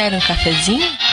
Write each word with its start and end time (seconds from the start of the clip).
Quer 0.00 0.14
um 0.14 0.18
cafezinho? 0.18 1.09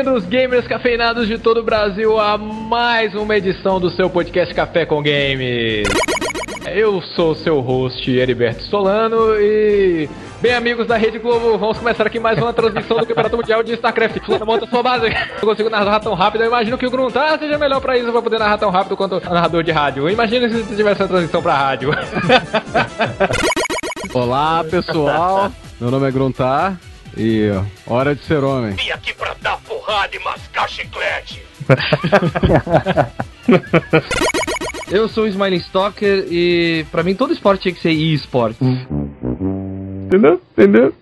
Bem-vindos, 0.00 0.24
gamers 0.24 0.66
cafeinados 0.66 1.28
de 1.28 1.36
todo 1.36 1.60
o 1.60 1.62
Brasil, 1.62 2.18
a 2.18 2.38
mais 2.38 3.14
uma 3.14 3.36
edição 3.36 3.78
do 3.78 3.90
seu 3.90 4.08
podcast 4.08 4.54
Café 4.54 4.86
com 4.86 5.02
Games. 5.02 5.86
Eu 6.74 7.02
sou 7.02 7.32
o 7.32 7.34
seu 7.34 7.60
host, 7.60 8.10
Heriberto 8.10 8.62
Solano, 8.62 9.34
e, 9.38 10.08
bem 10.40 10.54
amigos 10.54 10.86
da 10.86 10.96
Rede 10.96 11.18
Globo, 11.18 11.58
vamos 11.58 11.76
começar 11.76 12.06
aqui 12.06 12.18
mais 12.18 12.38
uma 12.38 12.50
transmissão 12.50 12.96
do 12.96 13.06
Campeonato 13.06 13.36
Mundial 13.36 13.62
de 13.62 13.74
StarCraft. 13.74 14.24
Fulano, 14.24 14.46
monta 14.46 14.66
sua 14.66 14.82
base. 14.82 15.06
Eu 15.06 15.46
consigo 15.46 15.68
narrar 15.68 16.00
tão 16.00 16.14
rápido, 16.14 16.44
eu 16.44 16.48
imagino 16.48 16.78
que 16.78 16.86
o 16.86 16.90
Gruntar 16.90 17.38
seja 17.38 17.58
melhor 17.58 17.82
pra 17.82 17.98
isso, 17.98 18.10
pra 18.10 18.22
poder 18.22 18.38
narrar 18.38 18.56
tão 18.56 18.70
rápido 18.70 18.96
quanto 18.96 19.16
o 19.16 19.20
narrador 19.20 19.62
de 19.62 19.70
rádio. 19.70 20.08
Imagina 20.08 20.48
se 20.48 20.64
tivesse 20.74 21.02
uma 21.02 21.08
transmissão 21.08 21.42
pra 21.42 21.54
rádio. 21.54 21.90
Olá 24.14 24.64
pessoal, 24.64 25.52
meu 25.78 25.90
nome 25.90 26.08
é 26.08 26.10
Gruntar 26.10 26.78
e 27.16 27.50
ó, 27.50 27.64
hora 27.92 28.14
de 28.14 28.22
ser 28.24 28.44
homem. 28.44 28.72
Vim 28.72 28.90
aqui 28.90 29.12
pra 29.14 29.34
dar 29.40 29.56
porrada 29.58 30.14
e 30.14 30.18
mascar 30.20 30.68
chiclete. 30.68 31.42
Eu 34.90 35.08
sou 35.08 35.24
o 35.24 35.28
Smiling 35.28 35.56
Stalker 35.58 36.26
e 36.30 36.84
pra 36.90 37.02
mim 37.04 37.14
todo 37.14 37.32
esporte 37.32 37.62
tinha 37.62 37.74
que 37.74 37.80
ser 37.80 37.92
e-sport. 37.92 38.56
Entendeu? 38.60 40.40
Entendeu? 40.52 40.92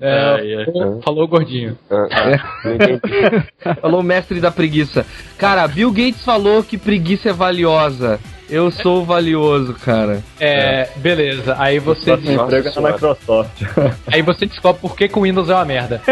É, 0.00 0.64
falou- 0.64 1.02
falou 1.02 1.24
o 1.24 1.28
gordinho. 1.28 1.78
Falou 3.80 4.00
o 4.00 4.04
mestre 4.04 4.40
da 4.40 4.50
preguiça. 4.50 5.06
Cara, 5.36 5.66
Bill 5.68 5.90
Gates 5.92 6.24
falou 6.24 6.62
que 6.64 6.76
preguiça 6.78 7.30
é 7.30 7.32
valiosa. 7.32 8.18
Eu 8.48 8.70
sou 8.70 9.04
valioso, 9.04 9.74
cara. 9.74 10.22
É, 10.40 10.88
beleza. 10.96 11.54
Aí 11.58 11.78
você, 11.78 12.16
Nossa, 12.16 12.32
emprego 12.32 12.80
na 12.80 12.92
Microsoft. 12.92 13.62
aí 14.06 14.22
você 14.22 14.46
descobre 14.46 14.80
por 14.80 14.96
que, 14.96 15.08
que 15.08 15.18
o 15.18 15.22
Windows 15.22 15.50
é 15.50 15.54
uma 15.54 15.64
merda. 15.66 16.00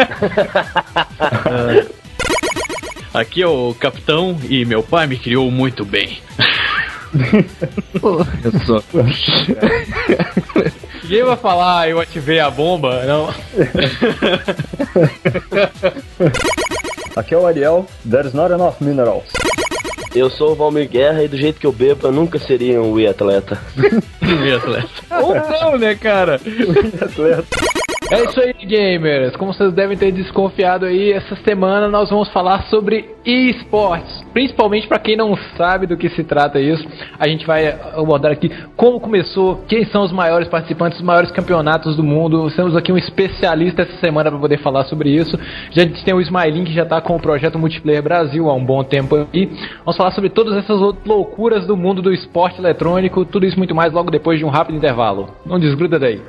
Aqui 3.15 3.41
é 3.41 3.47
o 3.47 3.75
capitão 3.81 4.37
e 4.49 4.65
meu 4.67 4.83
pai 4.83 5.07
me 5.07 5.17
criou 5.17 5.51
muito 5.51 5.85
bem. 5.85 6.19
Eu 8.45 8.53
sou. 8.67 8.83
Ninguém 11.03 11.25
vai 11.25 11.37
falar 11.37 11.89
eu 11.89 12.01
ativei 12.01 12.41
a 12.41 12.51
bomba, 12.51 13.05
não. 13.07 13.33
Aqui 17.15 17.33
é 17.33 17.39
o 17.39 17.47
Ariel. 17.47 17.87
There's 18.09 18.35
not 18.35 18.53
enough 18.53 18.75
minerals. 18.81 19.29
Eu 20.15 20.31
sou 20.31 20.53
o 20.53 20.55
Valmir 20.55 20.89
Guerra 20.89 21.23
e 21.23 21.29
do 21.29 21.37
jeito 21.37 21.61
que 21.61 21.67
eu 21.67 21.73
bebo, 21.73 22.07
eu 22.07 22.13
nunca 22.13 22.39
seria 22.39 22.81
um 22.81 22.93
Wii 22.93 23.09
atleta. 23.09 23.61
Ou 25.23 25.35
não, 25.35 25.79
né, 25.79 25.95
cara? 25.95 26.41
É 28.09 28.23
isso 28.23 28.41
aí, 28.41 28.53
gamers. 28.53 29.35
Como 29.35 29.53
vocês 29.53 29.73
devem 29.73 29.97
ter 29.97 30.13
desconfiado 30.13 30.87
aí, 30.87 31.13
essa 31.13 31.35
semana 31.37 31.89
nós 31.89 32.09
vamos 32.09 32.29
falar 32.29 32.63
sobre 32.65 33.05
esportes. 33.25 34.25
Principalmente 34.33 34.87
para 34.87 35.01
quem 35.01 35.17
não 35.17 35.37
sabe 35.57 35.89
do 35.89 35.97
que 35.97 36.09
se 36.11 36.23
trata 36.23 36.61
isso, 36.61 36.87
a 37.19 37.27
gente 37.27 37.45
vai 37.45 37.69
abordar 37.69 38.31
aqui 38.31 38.49
como 38.77 39.01
começou, 39.01 39.65
quem 39.67 39.85
são 39.87 40.05
os 40.05 40.13
maiores 40.13 40.47
participantes, 40.47 41.01
os 41.01 41.05
maiores 41.05 41.33
campeonatos 41.33 41.97
do 41.97 42.05
mundo. 42.05 42.49
Temos 42.55 42.77
aqui 42.77 42.93
um 42.93 42.97
especialista 42.97 43.83
essa 43.83 43.97
semana 43.97 44.31
para 44.31 44.39
poder 44.39 44.59
falar 44.59 44.85
sobre 44.85 45.11
isso. 45.11 45.37
Já 45.73 45.85
tem 45.87 46.15
o 46.15 46.21
Smiling 46.21 46.65
que 46.65 46.73
já 46.73 46.87
tá 46.87 47.01
com 47.01 47.17
o 47.17 47.21
projeto 47.21 47.59
Multiplayer 47.59 48.05
Brasil 48.05 48.49
há 48.49 48.55
um 48.55 48.65
bom 48.65 48.85
tempo 48.85 49.17
aí. 49.17 49.51
Vamos 49.85 49.97
falar 49.97 50.13
sobre 50.13 50.31
todas 50.31 50.57
essas 50.57 50.79
loucuras 51.05 51.67
do 51.67 51.77
mundo 51.77 52.01
do 52.01 52.13
esporte 52.13 52.61
eletrônico, 52.61 53.25
tudo 53.25 53.47
isso 53.47 53.59
muito 53.59 53.75
mais 53.75 53.93
logo 53.93 54.13
depois 54.13 54.39
de 54.39 54.45
um 54.45 54.49
rápido 54.49 54.77
intervalo. 54.77 55.29
Não 55.45 55.59
desgruda 55.59 55.99
daí. 55.99 56.21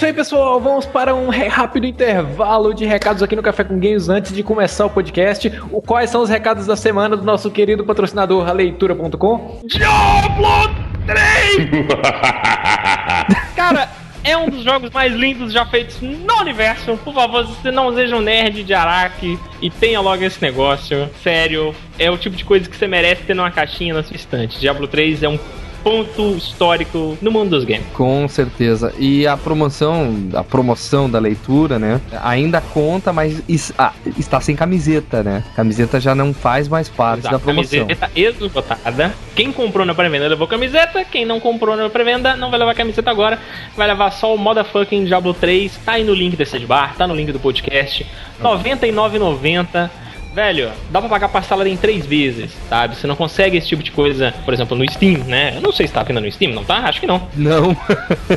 Isso 0.00 0.06
aí, 0.06 0.14
pessoal. 0.14 0.58
Vamos 0.58 0.86
para 0.86 1.14
um 1.14 1.28
rápido 1.28 1.84
intervalo 1.86 2.72
de 2.72 2.86
recados 2.86 3.22
aqui 3.22 3.36
no 3.36 3.42
Café 3.42 3.64
com 3.64 3.78
Games 3.78 4.08
antes 4.08 4.32
de 4.32 4.42
começar 4.42 4.86
o 4.86 4.90
podcast. 4.90 5.52
O, 5.70 5.82
quais 5.82 6.08
são 6.08 6.22
os 6.22 6.30
recados 6.30 6.66
da 6.66 6.74
semana 6.74 7.14
do 7.18 7.22
nosso 7.22 7.50
querido 7.50 7.84
patrocinador, 7.84 8.48
a 8.48 8.52
leitura.com? 8.52 9.60
Diablo 9.66 10.74
3! 11.06 11.68
Cara, 13.54 13.90
é 14.24 14.34
um 14.38 14.48
dos 14.48 14.64
jogos 14.64 14.88
mais 14.88 15.12
lindos 15.12 15.52
já 15.52 15.66
feitos 15.66 16.00
no 16.00 16.34
universo. 16.40 16.96
Por 17.04 17.12
favor, 17.12 17.44
você 17.44 17.70
não 17.70 17.94
seja 17.94 18.16
um 18.16 18.22
nerd 18.22 18.64
de 18.64 18.72
Araque 18.72 19.38
e 19.60 19.68
tenha 19.68 20.00
logo 20.00 20.24
esse 20.24 20.40
negócio. 20.40 21.10
Sério, 21.22 21.74
é 21.98 22.10
o 22.10 22.16
tipo 22.16 22.34
de 22.36 22.44
coisa 22.46 22.66
que 22.66 22.74
você 22.74 22.86
merece 22.86 23.24
ter 23.24 23.34
numa 23.34 23.50
caixinha 23.50 23.92
na 23.92 24.02
sua 24.02 24.16
estante. 24.16 24.58
Diablo 24.58 24.88
3 24.88 25.24
é 25.24 25.28
um 25.28 25.38
ponto 25.82 26.36
histórico 26.36 27.16
no 27.20 27.30
mundo 27.30 27.50
dos 27.50 27.64
games. 27.64 27.86
Com 27.94 28.26
certeza. 28.28 28.92
E 28.98 29.26
a 29.26 29.36
promoção, 29.36 30.14
a 30.34 30.44
promoção 30.44 31.08
da 31.08 31.18
leitura, 31.18 31.78
né? 31.78 32.00
Ainda 32.22 32.60
conta, 32.60 33.12
mas 33.12 33.42
is- 33.48 33.72
ah, 33.78 33.92
está 34.18 34.40
sem 34.40 34.54
camiseta, 34.54 35.22
né? 35.22 35.42
Camiseta 35.56 35.98
já 36.00 36.14
não 36.14 36.32
faz 36.34 36.68
mais 36.68 36.88
parte 36.88 37.22
da 37.22 37.38
promoção. 37.38 37.86
Camiseta 37.86 38.10
esgotada. 38.14 39.14
Quem 39.34 39.52
comprou 39.52 39.86
na 39.86 39.94
pré-venda 39.94 40.28
levou 40.28 40.46
camiseta. 40.46 41.04
Quem 41.04 41.24
não 41.24 41.40
comprou 41.40 41.76
na 41.76 41.88
pré-venda 41.88 42.36
não 42.36 42.50
vai 42.50 42.58
levar 42.58 42.74
camiseta 42.74 43.10
agora. 43.10 43.38
Vai 43.76 43.86
levar 43.86 44.10
só 44.10 44.34
o 44.34 44.38
Motherfucking 44.38 45.04
Diablo 45.04 45.32
3. 45.34 45.78
Tá 45.84 45.92
aí 45.92 46.04
no 46.04 46.12
link 46.14 46.36
desse 46.36 46.58
bar, 46.60 46.94
tá 46.96 47.06
no 47.06 47.14
link 47.14 47.32
do 47.32 47.40
podcast. 47.40 48.02
R$ 48.02 48.44
99,90. 48.44 49.90
Velho, 50.32 50.70
dá 50.90 51.00
pra 51.00 51.08
pagar 51.08 51.28
parcelada 51.28 51.68
em 51.68 51.76
três 51.76 52.06
vezes, 52.06 52.52
sabe? 52.68 52.94
Você 52.94 53.06
não 53.06 53.16
consegue 53.16 53.56
esse 53.56 53.66
tipo 53.66 53.82
de 53.82 53.90
coisa, 53.90 54.32
por 54.44 54.54
exemplo, 54.54 54.76
no 54.76 54.88
Steam, 54.90 55.24
né? 55.24 55.56
Eu 55.56 55.60
não 55.60 55.72
sei 55.72 55.86
se 55.88 55.92
tá 55.92 56.04
ainda 56.06 56.20
no 56.20 56.30
Steam, 56.30 56.52
não 56.52 56.64
tá? 56.64 56.78
Acho 56.78 57.00
que 57.00 57.06
não. 57.06 57.28
Não. 57.34 57.76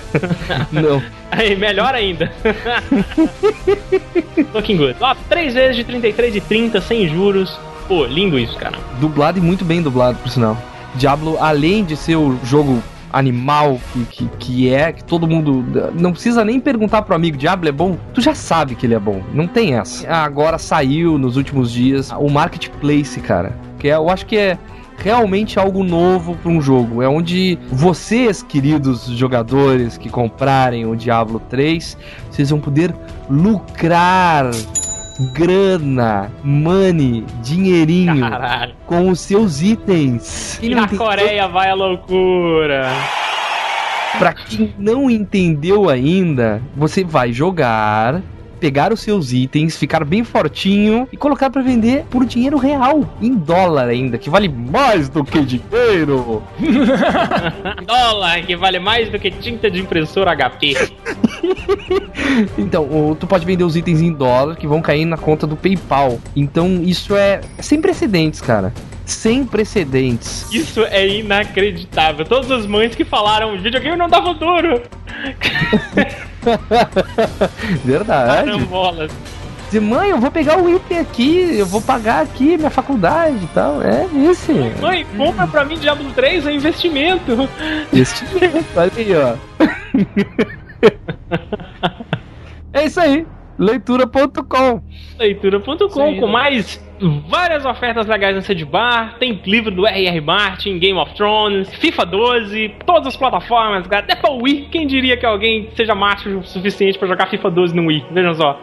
não. 0.72 1.04
Aí, 1.30 1.56
melhor 1.56 1.94
ainda. 1.94 2.31
Looking 4.54 4.78
good. 4.78 4.96
Ó, 5.00 5.16
três 5.30 5.54
vezes 5.54 5.76
de 5.76 5.84
33 5.84 6.36
e 6.36 6.42
30, 6.42 6.81
sem 6.81 7.08
juros. 7.08 7.56
Pô, 7.88 8.06
lindo 8.06 8.40
isso, 8.40 8.58
cara. 8.58 8.78
Dublado 9.00 9.38
e 9.38 9.42
muito 9.42 9.64
bem 9.64 9.81
dublado, 9.81 10.18
por 10.18 10.30
sinal. 10.30 10.58
Diablo, 10.96 11.38
além 11.40 11.84
de 11.84 11.96
ser 11.96 12.16
o 12.16 12.40
jogo 12.44 12.81
animal 13.13 13.79
que, 13.94 14.06
que, 14.06 14.29
que 14.40 14.74
é, 14.74 14.91
que 14.91 15.03
todo 15.03 15.28
mundo. 15.28 15.63
Não 15.94 16.12
precisa 16.12 16.44
nem 16.44 16.59
perguntar 16.59 17.03
pro 17.03 17.16
amigo: 17.16 17.38
Diablo 17.38 17.69
é 17.69 17.72
bom? 17.72 17.97
Tu 18.13 18.19
já 18.19 18.34
sabe 18.34 18.75
que 18.75 18.85
ele 18.85 18.96
é 18.96 19.00
bom. 19.00 19.22
Não 19.34 19.47
tem 19.47 19.75
essa. 19.75 20.09
Agora 20.12 20.57
saiu 20.57 21.18
nos 21.18 21.38
últimos 21.38 21.72
dias 21.72 22.12
o 22.12 22.29
Marketplace, 22.29 23.19
cara. 23.22 23.56
Que 23.78 23.90
é, 23.90 23.96
eu 23.96 24.09
acho 24.09 24.25
que 24.25 24.35
é 24.35 24.57
realmente 24.97 25.59
algo 25.59 25.84
novo 25.84 26.35
para 26.35 26.51
um 26.51 26.62
jogo. 26.62 27.01
É 27.01 27.07
onde 27.07 27.57
vocês, 27.69 28.41
queridos 28.41 29.06
jogadores 29.07 29.97
que 29.97 30.09
comprarem 30.09 30.85
o 30.85 30.95
Diablo 30.95 31.40
3, 31.50 31.97
vocês 32.30 32.50
vão 32.50 32.59
poder 32.59 32.94
lucrar 33.30 34.50
grana, 35.32 36.32
money, 36.44 37.25
dinheirinho 37.42 38.20
Caralho. 38.20 38.75
com 38.86 39.10
os 39.10 39.20
seus 39.20 39.62
itens. 39.62 40.60
E 40.62 40.74
na 40.74 40.88
Coreia 40.88 41.48
vai 41.48 41.70
a 41.70 41.74
loucura. 41.74 42.90
Pra 44.18 44.34
quem 44.34 44.74
não 44.78 45.10
entendeu 45.10 45.90
ainda, 45.90 46.62
você 46.75 47.04
vai 47.04 47.34
jogar, 47.34 48.22
pegar 48.63 48.94
os 48.94 49.01
seus 49.01 49.33
itens, 49.33 49.75
ficar 49.75 50.06
bem 50.06 50.24
fortinho 50.24 51.06
e 51.12 51.18
colocar 51.18 51.50
pra 51.50 51.62
vender 51.62 52.06
por 52.10 52.24
dinheiro 52.24 52.57
real, 52.57 53.13
em 53.21 53.36
dólar 53.36 53.89
ainda, 53.89 54.18
que 54.18 54.30
vale 54.30 54.48
mais 54.48 55.10
do 55.10 55.21
que 55.21 55.42
dinheiro. 55.42 56.42
Dólar 57.86 58.42
que 58.44 58.56
vale 58.56 58.80
mais 58.80 59.10
do 59.10 59.19
que 59.19 59.30
tinta 59.30 59.69
de 59.69 59.81
impressora 59.81 60.33
HP. 60.33 60.77
Então, 62.57 63.18
tu 63.19 63.27
pode 63.27 63.45
vender 63.45 63.65
os 63.65 63.75
itens 63.75 64.01
em 64.01 64.12
dólar 64.12 64.56
que 64.56 64.66
vão 64.66 64.81
cair 64.81 65.06
na 65.06 65.18
conta 65.18 65.45
do 65.45 65.57
PayPal. 65.57 66.19
Então, 66.36 66.81
isso 66.81 67.16
é 67.16 67.42
sem 67.59 67.81
precedentes, 67.81 68.42
cara. 68.42 68.74
Sem 69.06 69.45
precedentes. 69.45 70.51
Isso 70.51 70.83
é 70.86 71.06
inacreditável. 71.06 72.25
Todas 72.25 72.50
as 72.50 72.66
mães 72.66 72.95
que 72.95 73.04
falaram 73.04 73.57
videogame 73.59 73.98
não 73.98 74.07
dá 74.07 74.24
futuro. 74.24 74.81
Verdade. 77.84 78.45
Carambolas. 78.45 79.12
Dizer, 79.66 79.80
mãe, 79.81 80.10
eu 80.12 80.19
vou 80.19 80.30
pegar 80.30 80.62
o 80.62 80.69
item 80.69 81.00
aqui, 81.00 81.57
eu 81.57 81.66
vou 81.66 81.81
pagar 81.81 82.22
aqui 82.22 82.57
minha 82.57 82.69
faculdade 82.69 83.44
e 83.44 83.48
tal. 83.48 83.81
É 83.81 84.06
isso. 84.13 84.51
Mãe, 84.80 85.06
compra 85.18 85.48
pra 85.48 85.66
mim 85.66 85.78
Diablo 85.78 86.12
3, 86.12 86.45
é 86.45 86.54
investimento. 86.54 87.50
Investimento, 87.92 88.66
olha 88.75 88.92
aí, 88.95 89.16
ó. 89.16 89.36
é 92.74 92.86
isso 92.86 93.00
aí. 93.00 93.25
Leitura.com. 93.63 94.81
Leitura.com 95.18 96.19
com 96.19 96.27
mais 96.27 96.83
várias 97.27 97.65
ofertas 97.65 98.07
legais 98.07 98.36
na 98.36 98.42
Sede 98.42 98.65
Bar. 98.65 99.18
Tem 99.19 99.42
livro 99.45 99.71
do 99.71 99.86
R.R. 99.86 100.21
Martin, 100.21 100.80
Game 100.80 100.98
of 100.98 101.13
Thrones, 101.15 101.74
FIFA 101.75 102.06
12, 102.06 102.75
todas 102.86 103.07
as 103.07 103.15
plataformas, 103.15 103.88
cara. 103.88 104.04
Até 104.04 104.15
pra 104.15 104.31
Wii. 104.31 104.68
Quem 104.71 104.88
diria 104.88 105.18
que 105.18 105.25
alguém 105.25 105.69
seja 105.75 105.95
macho 105.95 106.39
o 106.39 106.44
suficiente 106.44 106.98
pra 106.98 107.07
jogar 107.07 107.27
FIFA 107.27 107.50
12 107.50 107.75
no 107.75 107.88
Wii? 107.88 108.06
Vejam 108.12 108.33
só. 108.36 108.62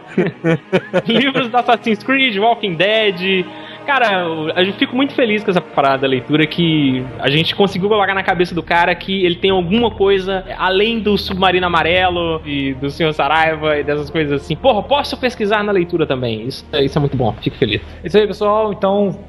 Livros 1.07 1.49
da 1.49 1.59
Assassin's 1.59 2.03
Creed, 2.03 2.37
Walking 2.37 2.75
Dead. 2.75 3.45
Cara, 3.85 4.23
eu 4.23 4.73
fico 4.73 4.95
muito 4.95 5.13
feliz 5.13 5.43
com 5.43 5.51
essa 5.51 5.61
parada 5.61 5.99
da 5.99 6.07
leitura 6.07 6.45
que 6.45 7.03
a 7.19 7.29
gente 7.29 7.55
conseguiu 7.55 7.89
colocar 7.89 8.13
na 8.13 8.23
cabeça 8.23 8.53
do 8.55 8.63
cara 8.63 8.93
que 8.95 9.25
ele 9.25 9.35
tem 9.35 9.51
alguma 9.51 9.91
coisa 9.91 10.45
além 10.57 10.99
do 10.99 11.17
submarino 11.17 11.65
amarelo 11.65 12.41
e 12.45 12.73
do 12.75 12.89
Senhor 12.89 13.13
Saraiva 13.13 13.77
e 13.77 13.83
dessas 13.83 14.09
coisas 14.09 14.41
assim. 14.41 14.55
Porra, 14.55 14.83
posso 14.83 15.17
pesquisar 15.17 15.63
na 15.63 15.71
leitura 15.71 16.05
também. 16.05 16.47
Isso, 16.47 16.65
isso 16.73 16.97
é 16.97 17.01
muito 17.01 17.17
bom, 17.17 17.33
fico 17.41 17.57
feliz. 17.57 17.81
Isso 18.03 18.17
aí, 18.17 18.27
pessoal. 18.27 18.71
Então, 18.71 19.19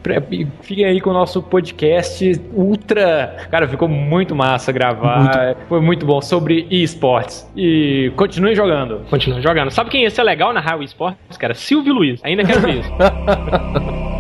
fiquem 0.63 0.85
aí 0.85 1.01
com 1.01 1.11
o 1.11 1.15
nosso 1.15 1.43
podcast 1.43 2.41
ultra. 2.55 3.47
Cara, 3.51 3.69
ficou 3.69 3.89
muito 3.89 4.35
massa 4.35 4.73
gravar. 4.73 5.57
Foi 5.69 5.81
muito 5.81 6.07
bom 6.07 6.21
sobre 6.21 6.67
esportes. 6.71 7.51
E 7.57 8.13
continuem 8.17 8.55
jogando. 8.55 9.01
Continua 9.09 9.41
jogando. 9.41 9.71
Sabe 9.71 9.91
quem 9.91 10.03
ia 10.03 10.11
ser 10.11 10.23
legal 10.23 10.53
na 10.53 10.61
Highway 10.61 10.87
Sports, 10.87 11.37
cara? 11.37 11.55
Silvio 11.55 11.95
Luiz. 11.95 12.21
Ainda 12.25 12.45
quero 12.45 12.61
ver 12.61 12.81
isso. 12.81 12.93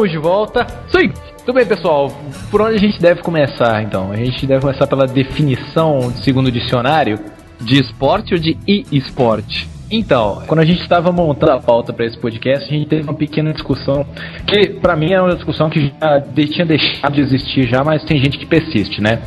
Estamos 0.00 0.10
de 0.10 0.18
volta. 0.18 0.66
Sim. 0.90 1.12
Tudo 1.44 1.54
bem, 1.54 1.66
pessoal. 1.66 2.10
Por 2.50 2.62
onde 2.62 2.76
a 2.76 2.78
gente 2.78 2.98
deve 2.98 3.22
começar, 3.22 3.82
então? 3.82 4.10
A 4.10 4.16
gente 4.16 4.46
deve 4.46 4.62
começar 4.62 4.86
pela 4.86 5.06
definição 5.06 6.10
segundo 6.24 6.46
o 6.46 6.52
dicionário. 6.52 7.18
De 7.60 7.78
esporte 7.78 8.32
ou 8.32 8.40
de 8.40 8.56
e-esporte? 8.66 9.68
Então, 9.90 10.42
quando 10.46 10.60
a 10.60 10.64
gente 10.64 10.80
estava 10.82 11.10
montando 11.10 11.52
a 11.52 11.60
pauta 11.60 11.92
para 11.92 12.06
esse 12.06 12.16
podcast, 12.16 12.68
a 12.68 12.72
gente 12.72 12.88
teve 12.88 13.02
uma 13.02 13.14
pequena 13.14 13.52
discussão 13.52 14.06
que, 14.46 14.68
para 14.68 14.94
mim, 14.94 15.12
é 15.12 15.20
uma 15.20 15.34
discussão 15.34 15.68
que 15.68 15.92
já 16.00 16.20
tinha 16.20 16.64
deixado 16.64 17.12
de 17.12 17.20
existir 17.20 17.66
já, 17.68 17.82
mas 17.82 18.04
tem 18.04 18.18
gente 18.18 18.38
que 18.38 18.46
persiste, 18.46 19.00
né? 19.00 19.20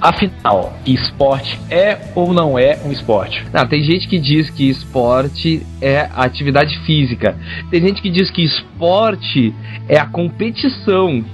Afinal, 0.00 0.78
esporte 0.86 1.58
é 1.70 1.98
ou 2.14 2.32
não 2.32 2.58
é 2.58 2.78
um 2.84 2.92
esporte? 2.92 3.44
Não, 3.52 3.66
tem 3.66 3.82
gente 3.82 4.06
que 4.06 4.18
diz 4.18 4.50
que 4.50 4.68
esporte 4.68 5.66
é 5.80 6.08
atividade 6.14 6.78
física. 6.80 7.36
Tem 7.70 7.80
gente 7.80 8.02
que 8.02 8.10
diz 8.10 8.30
que 8.30 8.44
esporte 8.44 9.54
é 9.88 9.98
a 9.98 10.06
competição. 10.06 11.24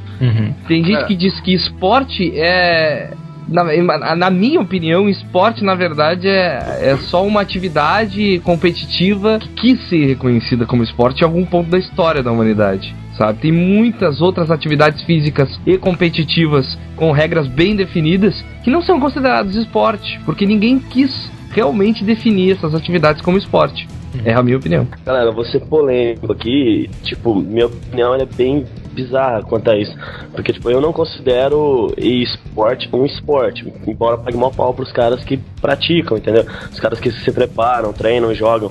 Tem 0.69 0.85
gente 0.85 1.05
que 1.07 1.17
diz 1.17 1.41
que 1.41 1.53
esporte 1.53 2.33
é. 2.39 3.13
Na, 3.51 4.15
na 4.15 4.31
minha 4.31 4.61
opinião, 4.61 5.09
esporte, 5.09 5.65
na 5.65 5.75
verdade, 5.75 6.29
é, 6.29 6.93
é 6.93 6.97
só 6.97 7.27
uma 7.27 7.41
atividade 7.41 8.41
competitiva 8.45 9.39
que 9.41 9.49
quis 9.49 9.89
ser 9.89 10.07
reconhecida 10.07 10.65
como 10.65 10.85
esporte 10.85 11.23
em 11.23 11.25
algum 11.25 11.45
ponto 11.45 11.69
da 11.69 11.79
história 11.79 12.23
da 12.23 12.31
humanidade. 12.31 12.95
Sabe? 13.19 13.41
Tem 13.41 13.53
muitas 13.53 14.21
outras 14.23 14.51
atividades 14.51 15.03
físicas 15.03 15.61
e 15.67 15.77
competitivas 15.77 16.79
com 16.97 17.11
regras 17.11 17.47
bem 17.49 17.75
definidas 17.77 18.43
que 18.63 18.71
não 18.71 18.81
são 18.81 19.01
consideradas 19.01 19.55
esporte, 19.57 20.19
porque 20.25 20.47
ninguém 20.47 20.79
quis 20.79 21.31
realmente 21.51 22.05
definir 22.05 22.53
essas 22.53 22.75
atividades 22.75 23.21
como 23.21 23.37
esporte. 23.37 23.87
É 24.25 24.33
a 24.33 24.43
minha 24.43 24.57
opinião. 24.57 24.87
Galera, 25.05 25.27
eu 25.27 25.35
vou 25.35 25.45
ser 25.45 25.61
polêmico 25.61 26.33
aqui. 26.33 26.89
Tipo, 27.03 27.35
minha 27.35 27.67
opinião 27.67 28.15
é 28.15 28.25
bem 28.25 28.65
bizarra 28.93 29.43
quanto 29.43 29.71
a 29.71 29.77
isso. 29.77 29.95
Porque, 30.33 30.53
tipo, 30.53 30.71
eu 30.71 30.81
não 30.81 30.93
considero 30.93 31.93
esporte 31.97 32.89
um 32.93 33.05
esporte. 33.05 33.73
Embora 33.87 34.19
pague 34.19 34.37
mó 34.37 34.51
pau 34.51 34.75
pros 34.75 34.93
caras 34.93 35.25
que 35.25 35.37
praticam, 35.61 36.17
entendeu? 36.19 36.45
Os 36.71 36.81
caras 36.81 36.99
que 37.01 37.11
se 37.11 37.33
preparam, 37.33 37.93
treinam, 37.93 38.35
jogam. 38.35 38.71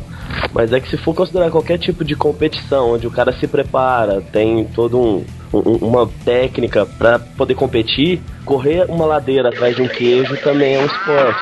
Mas 0.54 0.72
é 0.74 0.80
que 0.80 0.90
se 0.90 0.98
for 0.98 1.14
considerar 1.14 1.50
qualquer 1.52 1.78
tipo 1.78 2.04
de 2.04 2.16
competição, 2.16 2.92
onde 2.94 3.08
o 3.08 3.12
cara 3.12 3.32
se 3.34 3.48
prepara, 3.48 4.22
tem 4.32 4.64
todo 4.66 5.00
um. 5.00 5.26
um- 5.52 5.78
uma 5.82 6.08
técnica 6.24 6.86
pra 6.86 7.18
poder 7.18 7.56
competir, 7.56 8.22
correr 8.46 8.86
uma 8.88 9.06
ladeira 9.06 9.50
atrás 9.50 9.76
de 9.76 9.82
um 9.82 9.88
queijo 9.88 10.38
também 10.44 10.76
é 10.76 10.80
um 10.80 10.86
esporte. 10.86 11.40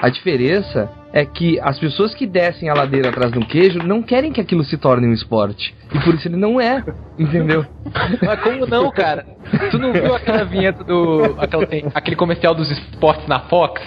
A 0.00 0.08
diferença 0.08 0.88
é 1.16 1.24
que 1.24 1.60
as 1.60 1.78
pessoas 1.78 2.12
que 2.12 2.26
descem 2.26 2.68
a 2.68 2.74
ladeira 2.74 3.08
atrás 3.10 3.30
de 3.30 3.38
um 3.38 3.42
queijo 3.42 3.78
não 3.78 4.02
querem 4.02 4.32
que 4.32 4.40
aquilo 4.40 4.64
se 4.64 4.76
torne 4.76 5.06
um 5.06 5.12
esporte. 5.12 5.72
E 5.94 5.98
por 6.00 6.12
isso 6.14 6.26
ele 6.26 6.36
não 6.36 6.60
é, 6.60 6.82
entendeu? 7.16 7.64
Mas 8.20 8.40
como 8.40 8.66
não, 8.66 8.90
cara? 8.90 9.24
Tu 9.70 9.78
não 9.78 9.92
viu 9.92 10.12
aquela 10.14 10.44
vinheta 10.44 10.82
do. 10.82 11.36
aquela- 11.38 11.64
aquele 11.94 12.16
comercial 12.16 12.52
dos 12.54 12.68
esportes 12.70 13.28
na 13.28 13.38
Fox? 13.40 13.80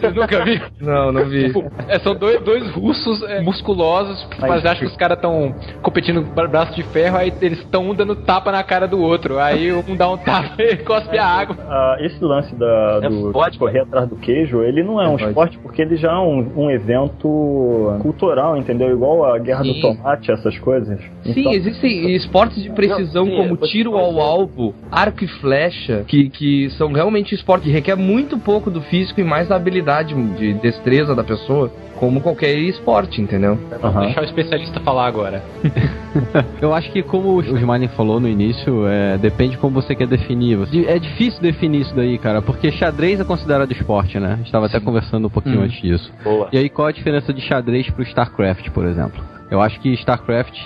Você 0.00 0.10
nunca 0.10 0.44
viu? 0.44 0.60
Não, 0.80 1.12
não 1.12 1.24
vi. 1.24 1.46
Tipo, 1.46 1.64
é, 1.88 1.98
são 2.00 2.14
dois, 2.14 2.40
dois 2.42 2.68
russos 2.72 3.22
é, 3.22 3.40
musculosos, 3.40 4.28
mas 4.40 4.66
acho 4.66 4.80
que 4.80 4.86
os 4.86 4.96
caras 4.96 5.16
estão 5.16 5.54
competindo 5.82 6.20
bra- 6.22 6.48
braço 6.48 6.74
de 6.74 6.82
ferro, 6.82 7.16
aí 7.16 7.32
eles 7.40 7.60
estão 7.60 7.88
um 7.90 7.94
dando 7.94 8.14
tapa 8.16 8.52
na 8.52 8.62
cara 8.62 8.86
do 8.86 9.00
outro. 9.00 9.38
Aí 9.38 9.72
um 9.72 9.96
dá 9.96 10.10
um 10.10 10.16
tapa 10.18 10.54
e 10.62 10.76
cospe 10.78 11.16
a 11.16 11.24
água. 11.26 11.56
Ah, 11.66 11.96
esse 12.00 12.22
lance 12.22 12.54
da, 12.56 13.00
É 13.02 13.08
do 13.08 13.32
vodka. 13.32 13.58
correr 13.58 13.80
atrás 13.80 14.08
do 14.08 14.16
queijo, 14.16 14.62
ele 14.62 14.82
não 14.82 15.00
é, 15.00 15.06
um 15.06 15.12
vodka. 15.12 15.28
esporte 15.28 15.58
porque 15.58 15.80
ele 15.80 15.96
já 15.96 16.12
é 16.12 16.16
um, 16.18 16.25
um 16.26 16.70
evento 16.70 17.96
cultural, 18.00 18.56
entendeu? 18.56 18.90
Igual 18.90 19.24
a 19.24 19.38
guerra 19.38 19.64
Sim. 19.64 19.72
do 19.74 19.80
tomate, 19.80 20.30
essas 20.30 20.58
coisas. 20.58 20.98
Sim, 21.22 21.40
Então, 21.40 21.52
existem 21.52 22.14
esportes 22.14 22.62
de 22.62 22.70
precisão 22.70 23.24
Não, 23.26 23.30
sim, 23.32 23.36
como 23.48 23.56
tiro 23.58 23.96
ao 23.96 24.20
alvo, 24.20 24.74
arco 24.90 25.24
e 25.24 25.28
flecha, 25.28 26.04
que, 26.06 26.28
que 26.30 26.70
são 26.70 26.92
realmente 26.92 27.34
esportes 27.34 27.66
que 27.66 27.72
requer 27.72 27.96
muito 27.96 28.38
pouco 28.38 28.70
do 28.70 28.80
físico 28.82 29.20
e 29.20 29.24
mais 29.24 29.48
da 29.48 29.56
habilidade 29.56 30.14
de 30.36 30.54
destreza 30.54 31.14
da 31.14 31.24
pessoa, 31.24 31.70
como 31.98 32.20
qualquer 32.20 32.54
esporte, 32.58 33.20
entendeu? 33.20 33.58
aham. 33.82 34.00
Deixar 34.00 34.20
o 34.20 34.24
especialista 34.24 34.80
falar 34.80 35.06
agora. 35.06 35.42
Eu 36.60 36.72
acho 36.74 36.90
que 36.92 37.02
como 37.02 37.34
o 37.36 37.40
Smiling 37.42 37.88
falou 37.88 38.18
no 38.20 38.28
início, 38.28 38.86
é, 38.86 39.18
depende 39.18 39.56
como 39.58 39.74
você 39.80 39.94
quer 39.94 40.06
definir. 40.06 40.58
É 40.86 40.98
difícil 40.98 41.40
definir 41.40 41.82
isso 41.82 41.94
daí, 41.94 42.18
cara, 42.18 42.40
porque 42.40 42.70
xadrez 42.72 43.20
é 43.20 43.24
considerado 43.24 43.70
esporte, 43.72 44.18
né? 44.18 44.32
A 44.34 44.36
gente 44.36 44.52
tava 44.52 44.66
até 44.66 44.80
conversando 44.80 45.26
um 45.26 45.30
pouquinho 45.30 45.60
Hum. 45.60 45.64
antes 45.64 45.80
disso. 45.80 46.12
Boa. 46.22 46.48
E 46.52 46.58
aí 46.58 46.68
qual 46.68 46.88
a 46.88 46.92
diferença 46.92 47.32
de 47.32 47.40
xadrez 47.40 47.88
pro 47.90 48.02
StarCraft, 48.02 48.70
por 48.70 48.84
exemplo? 48.86 49.24
Eu 49.50 49.60
acho 49.60 49.78
que 49.80 49.92
StarCraft 49.94 50.56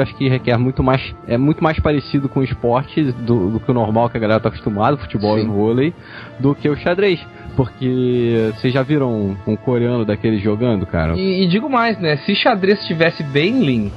acho 0.00 0.14
que 0.14 0.28
requer 0.28 0.56
muito 0.56 0.82
mais. 0.82 1.14
É 1.26 1.36
muito 1.36 1.62
mais 1.62 1.80
parecido 1.80 2.28
com 2.28 2.40
o 2.40 2.44
esporte 2.44 3.02
do, 3.02 3.50
do 3.50 3.60
que 3.60 3.70
o 3.70 3.74
normal 3.74 4.08
que 4.08 4.16
a 4.16 4.20
galera 4.20 4.40
tá 4.40 4.48
acostumada, 4.48 4.96
futebol 4.96 5.36
Sim. 5.36 5.44
e 5.44 5.48
vôlei, 5.48 5.94
do 6.38 6.54
que 6.54 6.68
o 6.68 6.76
xadrez. 6.76 7.20
Porque 7.56 8.52
vocês 8.54 8.72
já 8.72 8.82
viram 8.82 9.12
um, 9.12 9.36
um 9.48 9.56
coreano 9.56 10.04
daqueles 10.04 10.40
jogando, 10.40 10.86
cara? 10.86 11.16
E, 11.16 11.42
e 11.42 11.48
digo 11.48 11.68
mais, 11.68 11.98
né? 11.98 12.16
Se 12.18 12.34
xadrez 12.36 12.80
estivesse 12.80 13.24
bem 13.24 13.60
lean, 13.60 13.90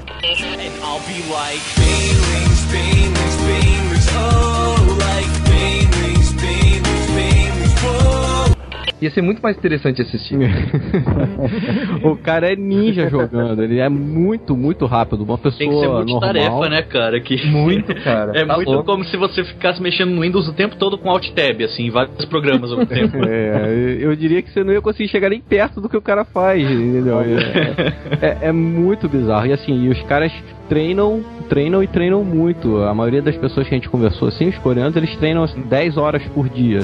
ia 9.04 9.12
ser 9.12 9.22
muito 9.22 9.42
mais 9.42 9.58
interessante 9.58 10.02
assistir. 10.02 10.38
o 12.04 12.16
cara 12.18 12.52
é 12.52 12.56
ninja 12.56 13.10
jogando, 13.10 13.64
ele 13.64 13.80
é 13.80 13.90
muito, 13.90 14.56
muito 14.56 14.86
rápido. 14.86 15.24
Uma 15.24 15.38
pessoa 15.38 15.58
Tem 15.60 15.70
que 15.70 15.76
ser 15.80 15.86
normal. 15.88 16.06
multitarefa, 16.06 16.70
né, 16.70 16.82
cara? 16.82 17.20
Que... 17.20 17.46
Muito, 17.48 17.94
cara. 17.96 18.32
É 18.44 18.46
Tá 18.46 18.56
muito 18.56 18.70
louco. 18.72 18.86
como 18.86 19.04
se 19.06 19.16
você 19.18 19.44
ficasse 19.44 19.82
mexendo 19.82 20.10
no 20.12 20.22
Windows 20.22 20.48
o 20.48 20.54
tempo 20.54 20.76
todo 20.76 20.98
com 20.98 21.10
Alt 21.10 21.30
Tab, 21.32 21.62
assim, 21.64 21.90
vários 21.90 22.26
programas 22.26 22.72
ao 22.72 22.78
mesmo 22.80 22.88
tempo. 22.94 23.18
É, 23.28 23.98
eu 24.00 24.16
diria 24.16 24.42
que 24.42 24.52
você 24.52 24.64
não 24.64 24.74
ia 24.74 24.82
conseguir 24.82 25.08
chegar 25.10 25.30
nem 25.30 25.40
perto 25.42 25.80
do 25.82 25.88
que 25.90 25.98
o 25.98 26.02
cara 26.02 26.24
faz, 26.26 26.62
entendeu? 26.62 27.20
É, 27.22 28.26
é- 28.26 28.38
é 28.50 28.52
muito 28.52 29.08
bizarro. 29.08 29.46
E 29.48 29.54
assim, 29.54 29.86
e 29.86 29.90
os 29.90 30.02
caras 30.04 30.32
treinam, 30.70 31.22
treinam 31.50 31.82
e 31.84 31.88
treinam 31.88 32.24
muito. 32.24 32.78
A 32.84 32.94
maioria 32.94 33.22
das 33.22 33.36
pessoas 33.38 33.68
que 33.68 33.74
a 33.74 33.78
gente 33.78 33.90
conversou, 33.90 34.28
assim, 34.28 34.48
os 34.50 34.58
coreanos, 34.60 34.96
eles 34.96 35.16
treinam 35.18 35.44
assim, 35.44 35.62
10 35.62 35.98
horas 35.98 36.24
por 36.34 36.48
dia. 36.50 36.80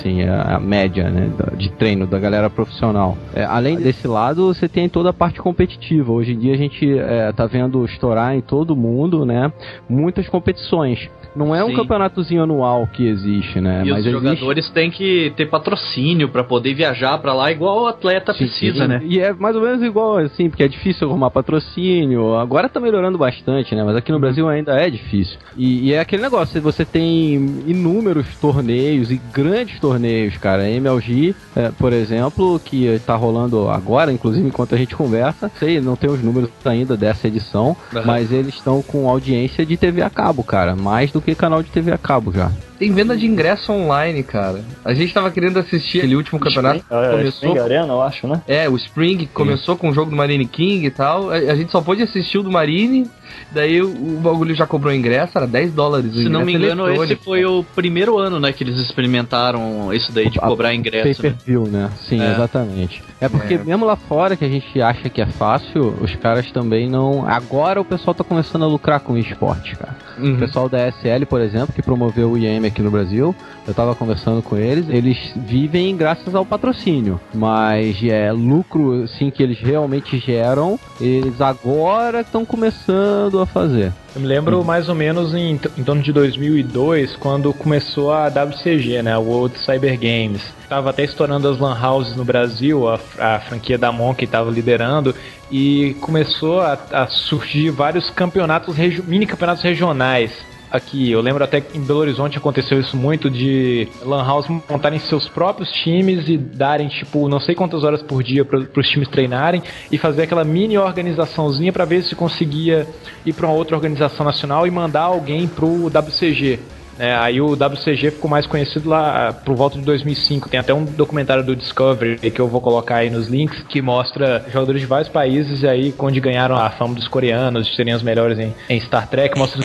Assim, 0.00 0.22
é 0.22 0.30
a 0.30 0.58
média, 0.58 1.10
né, 1.10 1.30
de 1.56 1.70
treino 1.72 2.06
da 2.06 2.18
galera 2.18 2.48
profissional. 2.48 3.18
É, 3.34 3.44
além 3.44 3.76
desse 3.76 4.08
lado, 4.08 4.46
você 4.46 4.66
tem 4.66 4.88
toda 4.88 5.10
a 5.10 5.12
parte 5.12 5.40
competitiva. 5.40 6.10
Hoje 6.10 6.32
em 6.32 6.38
dia 6.38 6.54
a 6.54 6.56
gente 6.56 6.98
é, 6.98 7.30
tá 7.32 7.46
vendo 7.46 7.84
estourar 7.84 8.34
em 8.34 8.40
todo 8.40 8.74
mundo, 8.74 9.26
né, 9.26 9.52
muitas 9.88 10.26
competições. 10.26 11.10
Não 11.34 11.54
é 11.54 11.62
um 11.64 11.68
Sim. 11.68 11.74
campeonatozinho 11.76 12.42
anual 12.42 12.86
que 12.92 13.06
existe, 13.06 13.60
né? 13.60 13.82
E 13.84 13.90
Mas 13.90 14.00
os 14.00 14.06
existe. 14.06 14.10
jogadores 14.12 14.70
têm 14.70 14.90
que 14.90 15.32
ter 15.36 15.46
patrocínio 15.48 16.28
pra 16.28 16.42
poder 16.42 16.74
viajar 16.74 17.16
pra 17.18 17.32
lá, 17.32 17.50
igual 17.52 17.82
o 17.82 17.86
atleta 17.86 18.32
Sim, 18.32 18.38
precisa, 18.38 18.88
né? 18.88 19.00
E 19.04 19.20
é 19.20 19.32
mais 19.32 19.54
ou 19.54 19.62
menos 19.62 19.82
igual 19.82 20.18
assim, 20.18 20.48
porque 20.50 20.62
é 20.64 20.68
difícil 20.68 21.08
arrumar 21.08 21.30
patrocínio. 21.30 22.34
Agora 22.34 22.68
tá 22.68 22.80
melhorando 22.80 23.16
bastante, 23.18 23.74
né? 23.74 23.84
Mas 23.84 23.96
aqui 23.96 24.10
no 24.10 24.16
Uhum. 24.16 24.20
Brasil 24.20 24.48
ainda 24.48 24.72
é 24.74 24.90
difícil. 24.90 25.38
E, 25.56 25.88
e 25.88 25.92
é 25.92 26.00
aquele 26.00 26.22
negócio, 26.22 26.60
você 26.60 26.84
tem 26.84 27.34
inúmeros 27.66 28.26
torneios 28.36 29.10
e 29.10 29.16
grandes 29.16 29.78
torneios, 29.80 30.36
cara. 30.38 30.62
A 30.64 30.70
MLG, 30.70 31.34
é, 31.54 31.70
por 31.70 31.92
exemplo, 31.92 32.58
que 32.60 32.98
tá 33.06 33.14
rolando 33.16 33.68
agora, 33.68 34.12
inclusive 34.12 34.46
enquanto 34.46 34.74
a 34.74 34.78
gente 34.78 34.96
conversa, 34.96 35.50
sei, 35.54 35.80
não 35.80 35.96
tem 35.96 36.10
os 36.10 36.22
números 36.22 36.50
ainda 36.64 36.96
dessa 36.96 37.28
edição, 37.28 37.76
Aham. 37.94 38.04
mas 38.04 38.32
eles 38.32 38.54
estão 38.54 38.82
com 38.82 39.08
audiência 39.08 39.64
de 39.64 39.76
TV 39.76 40.02
a 40.02 40.10
cabo, 40.10 40.42
cara. 40.44 40.74
Mais 40.76 41.10
do 41.12 41.19
que 41.20 41.34
canal 41.34 41.62
de 41.62 41.70
TV 41.70 41.92
a 41.92 41.98
cabo 41.98 42.32
já. 42.32 42.50
Tem 42.80 42.90
venda 42.92 43.14
de 43.16 43.26
ingresso 43.26 43.70
online, 43.70 44.22
cara. 44.22 44.60
A 44.84 44.92
gente 44.94 45.12
tava 45.14 45.30
querendo 45.30 45.58
assistir 45.58 45.98
aquele 45.98 46.16
último 46.16 46.40
campeonato. 46.40 46.78
Spring, 46.78 46.98
é, 46.98 47.10
começou 47.10 47.28
Spring 47.50 47.58
Arena, 47.58 47.92
eu 47.92 48.00
acho, 48.02 48.26
né? 48.26 48.40
É, 48.48 48.68
o 48.68 48.76
Spring 48.76 49.18
que 49.18 49.26
começou 49.26 49.76
com 49.76 49.90
o 49.90 49.92
jogo 49.92 50.10
do 50.10 50.16
Marine 50.16 50.46
King 50.46 50.86
e 50.86 50.90
tal. 50.90 51.30
A, 51.30 51.34
a 51.34 51.54
gente 51.54 51.70
só 51.70 51.82
pôde 51.82 52.02
assistir 52.02 52.38
o 52.38 52.42
do 52.42 52.50
Marine. 52.50 53.06
Daí 53.52 53.80
o, 53.82 53.88
o 53.88 54.18
bagulho 54.20 54.54
já 54.54 54.66
cobrou 54.66 54.92
ingresso, 54.92 55.36
era 55.36 55.46
10 55.46 55.72
dólares. 55.72 56.12
o 56.14 56.18
Se 56.18 56.28
não 56.28 56.44
me 56.44 56.54
engano, 56.54 56.90
esse 57.04 57.14
foi 57.16 57.44
o 57.44 57.62
primeiro 57.76 58.18
ano, 58.18 58.40
né, 58.40 58.50
que 58.52 58.64
eles 58.64 58.76
experimentaram 58.80 59.92
isso 59.92 60.10
daí 60.12 60.30
de 60.30 60.38
A- 60.38 60.42
cobrar 60.46 60.74
ingresso. 60.74 61.20
Pay 61.22 61.30
Né? 61.30 61.36
per 61.36 61.44
view, 61.46 61.64
né? 61.68 61.90
Sim, 62.08 62.20
É. 62.20 62.32
exatamente. 62.32 63.02
É 63.20 63.28
porque 63.28 63.54
É. 63.54 63.58
mesmo 63.58 63.84
lá 63.84 63.94
fora 63.96 64.36
que 64.36 64.44
a 64.44 64.48
gente 64.48 64.80
acha 64.80 65.08
que 65.08 65.20
é 65.20 65.26
fácil, 65.26 65.94
os 66.00 66.14
caras 66.16 66.50
também 66.50 66.88
não. 66.88 67.28
Agora 67.28 67.80
o 67.80 67.84
pessoal 67.84 68.14
tá 68.14 68.24
começando 68.24 68.64
a 68.64 68.66
lucrar 68.68 69.00
com 69.00 69.12
o 69.12 69.18
esporte, 69.18 69.76
cara. 69.76 69.96
Uhum. 70.18 70.34
O 70.34 70.38
pessoal 70.38 70.68
da 70.68 70.88
SL, 70.88 71.24
por 71.28 71.40
exemplo, 71.40 71.72
que 71.74 71.82
promoveu 71.82 72.30
o 72.32 72.38
IEM 72.38 72.60
aqui 72.70 72.82
no 72.82 72.90
Brasil, 72.90 73.34
eu 73.66 73.74
tava 73.74 73.94
conversando 73.94 74.42
com 74.42 74.56
eles, 74.56 74.88
eles 74.88 75.32
vivem 75.36 75.96
graças 75.96 76.34
ao 76.34 76.44
patrocínio, 76.44 77.20
mas 77.34 78.02
é 78.02 78.32
lucro 78.32 79.04
assim 79.04 79.30
que 79.30 79.42
eles 79.42 79.60
realmente 79.60 80.18
geram, 80.18 80.78
eles 81.00 81.40
agora 81.40 82.20
estão 82.22 82.44
começando 82.44 83.40
a 83.40 83.46
fazer. 83.46 83.92
Eu 84.14 84.20
me 84.20 84.26
lembro 84.26 84.64
mais 84.64 84.88
ou 84.88 84.94
menos 84.94 85.34
em, 85.34 85.60
em 85.78 85.84
torno 85.84 86.02
de 86.02 86.12
2002, 86.12 87.14
quando 87.16 87.52
começou 87.52 88.12
a 88.12 88.26
WCG, 88.26 89.02
né, 89.02 89.12
a 89.12 89.18
World 89.18 89.56
Cyber 89.58 89.96
Games. 89.98 90.42
Tava 90.68 90.90
até 90.90 91.04
estourando 91.04 91.48
as 91.48 91.58
lan 91.58 91.76
houses 91.80 92.16
no 92.16 92.24
Brasil, 92.24 92.88
a, 92.88 92.98
a 93.18 93.40
franquia 93.40 93.78
da 93.78 93.92
Monkey 93.92 94.24
estava 94.24 94.50
liderando 94.50 95.14
e 95.50 95.96
começou 96.00 96.60
a, 96.60 96.78
a 96.92 97.06
surgir 97.06 97.70
vários 97.70 98.10
campeonatos, 98.10 98.76
mini 99.04 99.26
campeonatos 99.26 99.62
regionais. 99.62 100.32
Aqui, 100.70 101.10
eu 101.10 101.20
lembro 101.20 101.42
até 101.42 101.60
que 101.60 101.76
em 101.76 101.80
Belo 101.80 101.98
Horizonte 101.98 102.38
aconteceu 102.38 102.78
isso 102.78 102.96
muito 102.96 103.28
de 103.28 103.88
Lan 104.02 104.24
House 104.24 104.46
montarem 104.48 105.00
seus 105.00 105.28
próprios 105.28 105.68
times 105.72 106.28
e 106.28 106.38
darem, 106.38 106.86
tipo, 106.86 107.28
não 107.28 107.40
sei 107.40 107.56
quantas 107.56 107.82
horas 107.82 108.00
por 108.02 108.22
dia 108.22 108.44
para 108.44 108.60
os 108.76 108.88
times 108.88 109.08
treinarem 109.08 109.62
e 109.90 109.98
fazer 109.98 110.22
aquela 110.22 110.44
mini 110.44 110.78
organizaçãozinha 110.78 111.72
para 111.72 111.84
ver 111.84 112.02
se 112.02 112.14
conseguia 112.14 112.86
ir 113.26 113.32
para 113.32 113.46
uma 113.46 113.54
outra 113.54 113.74
organização 113.74 114.24
nacional 114.24 114.64
e 114.64 114.70
mandar 114.70 115.02
alguém 115.02 115.48
pro 115.48 115.86
WCG. 115.86 116.60
Né? 117.00 117.18
aí 117.18 117.40
o 117.40 117.52
WCG 117.54 118.12
ficou 118.12 118.30
mais 118.30 118.46
conhecido 118.46 118.88
lá 118.88 119.32
por 119.32 119.56
volta 119.56 119.78
de 119.78 119.84
2005. 119.84 120.48
Tem 120.48 120.60
até 120.60 120.72
um 120.74 120.84
documentário 120.84 121.42
do 121.42 121.56
Discovery 121.56 122.18
que 122.30 122.40
eu 122.40 122.46
vou 122.48 122.60
colocar 122.60 122.96
aí 122.96 123.10
nos 123.10 123.26
links 123.28 123.62
que 123.68 123.80
mostra 123.82 124.44
jogadores 124.52 124.80
de 124.80 124.86
vários 124.86 125.08
países 125.08 125.64
aí 125.64 125.94
onde 125.98 126.20
ganharam 126.20 126.56
a 126.56 126.70
fama 126.70 126.94
dos 126.94 127.08
coreanos, 127.08 127.66
de 127.66 127.74
serem 127.74 127.94
os 127.94 128.02
melhores 128.02 128.38
em, 128.38 128.54
em 128.68 128.78
Star 128.80 129.08
Trek. 129.08 129.38
Mostra 129.38 129.62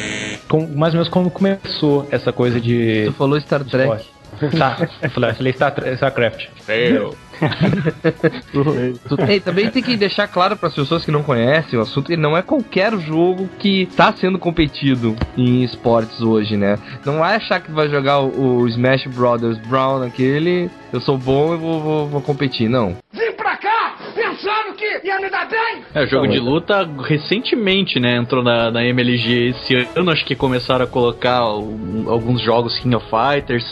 como- 0.47 0.67
mais 0.75 0.93
ou 0.93 0.97
menos 0.99 1.09
como 1.09 1.29
começou 1.29 2.07
essa 2.11 2.31
coisa 2.31 2.59
de 2.59 3.03
Tu 3.07 3.13
falou 3.13 3.39
Star 3.41 3.63
Trek. 3.63 3.87
Tá, 4.57 4.75
eu 5.01 5.09
falei, 5.11 5.53
Star, 5.53 5.73
Starcraft. 5.93 6.47
E 9.29 9.39
também 9.39 9.69
tem 9.69 9.83
que 9.83 9.95
deixar 9.95 10.27
claro 10.27 10.55
para 10.55 10.69
as 10.69 10.75
pessoas 10.75 11.03
que 11.03 11.11
não 11.11 11.23
conhecem 11.23 11.77
o 11.77 11.81
assunto, 11.81 12.07
que 12.07 12.17
não 12.17 12.37
é 12.37 12.41
qualquer 12.41 12.97
jogo 12.99 13.49
que 13.59 13.83
está 13.83 14.13
sendo 14.13 14.39
competido 14.39 15.15
em 15.37 15.63
esportes 15.63 16.21
hoje, 16.21 16.55
né? 16.57 16.77
Não 17.05 17.19
vai 17.19 17.35
achar 17.35 17.59
que 17.59 17.71
vai 17.71 17.89
jogar 17.89 18.19
o, 18.19 18.61
o 18.61 18.67
Smash 18.67 19.07
Brothers 19.07 19.57
Brown 19.67 20.03
aquele, 20.03 20.69
eu 20.91 20.99
sou 21.01 21.17
bom 21.17 21.53
e 21.53 21.57
vou, 21.57 21.81
vou, 21.81 22.07
vou 22.07 22.21
competir, 22.21 22.69
não. 22.69 22.97
Vim 23.13 23.31
pra 23.33 23.57
cá 23.57 23.95
pensando 24.15 24.64
que 24.75 25.07
ia 25.07 25.19
me 25.19 25.29
dar 25.29 25.47
bem. 25.47 25.83
É, 25.93 26.03
o 26.03 26.07
jogo 26.07 26.27
de 26.27 26.39
luta 26.39 26.87
recentemente, 27.03 27.99
né, 27.99 28.17
entrou 28.17 28.43
na, 28.43 28.69
na 28.71 28.83
MLG 28.85 29.49
esse 29.49 29.87
ano, 29.95 30.11
acho 30.11 30.25
que 30.25 30.35
começaram 30.35 30.85
a 30.85 30.87
colocar 30.87 31.45
um- 31.55 32.05
alguns 32.07 32.41
jogos 32.41 32.77
King 32.79 32.95
of 32.95 33.05
Fighters 33.09 33.65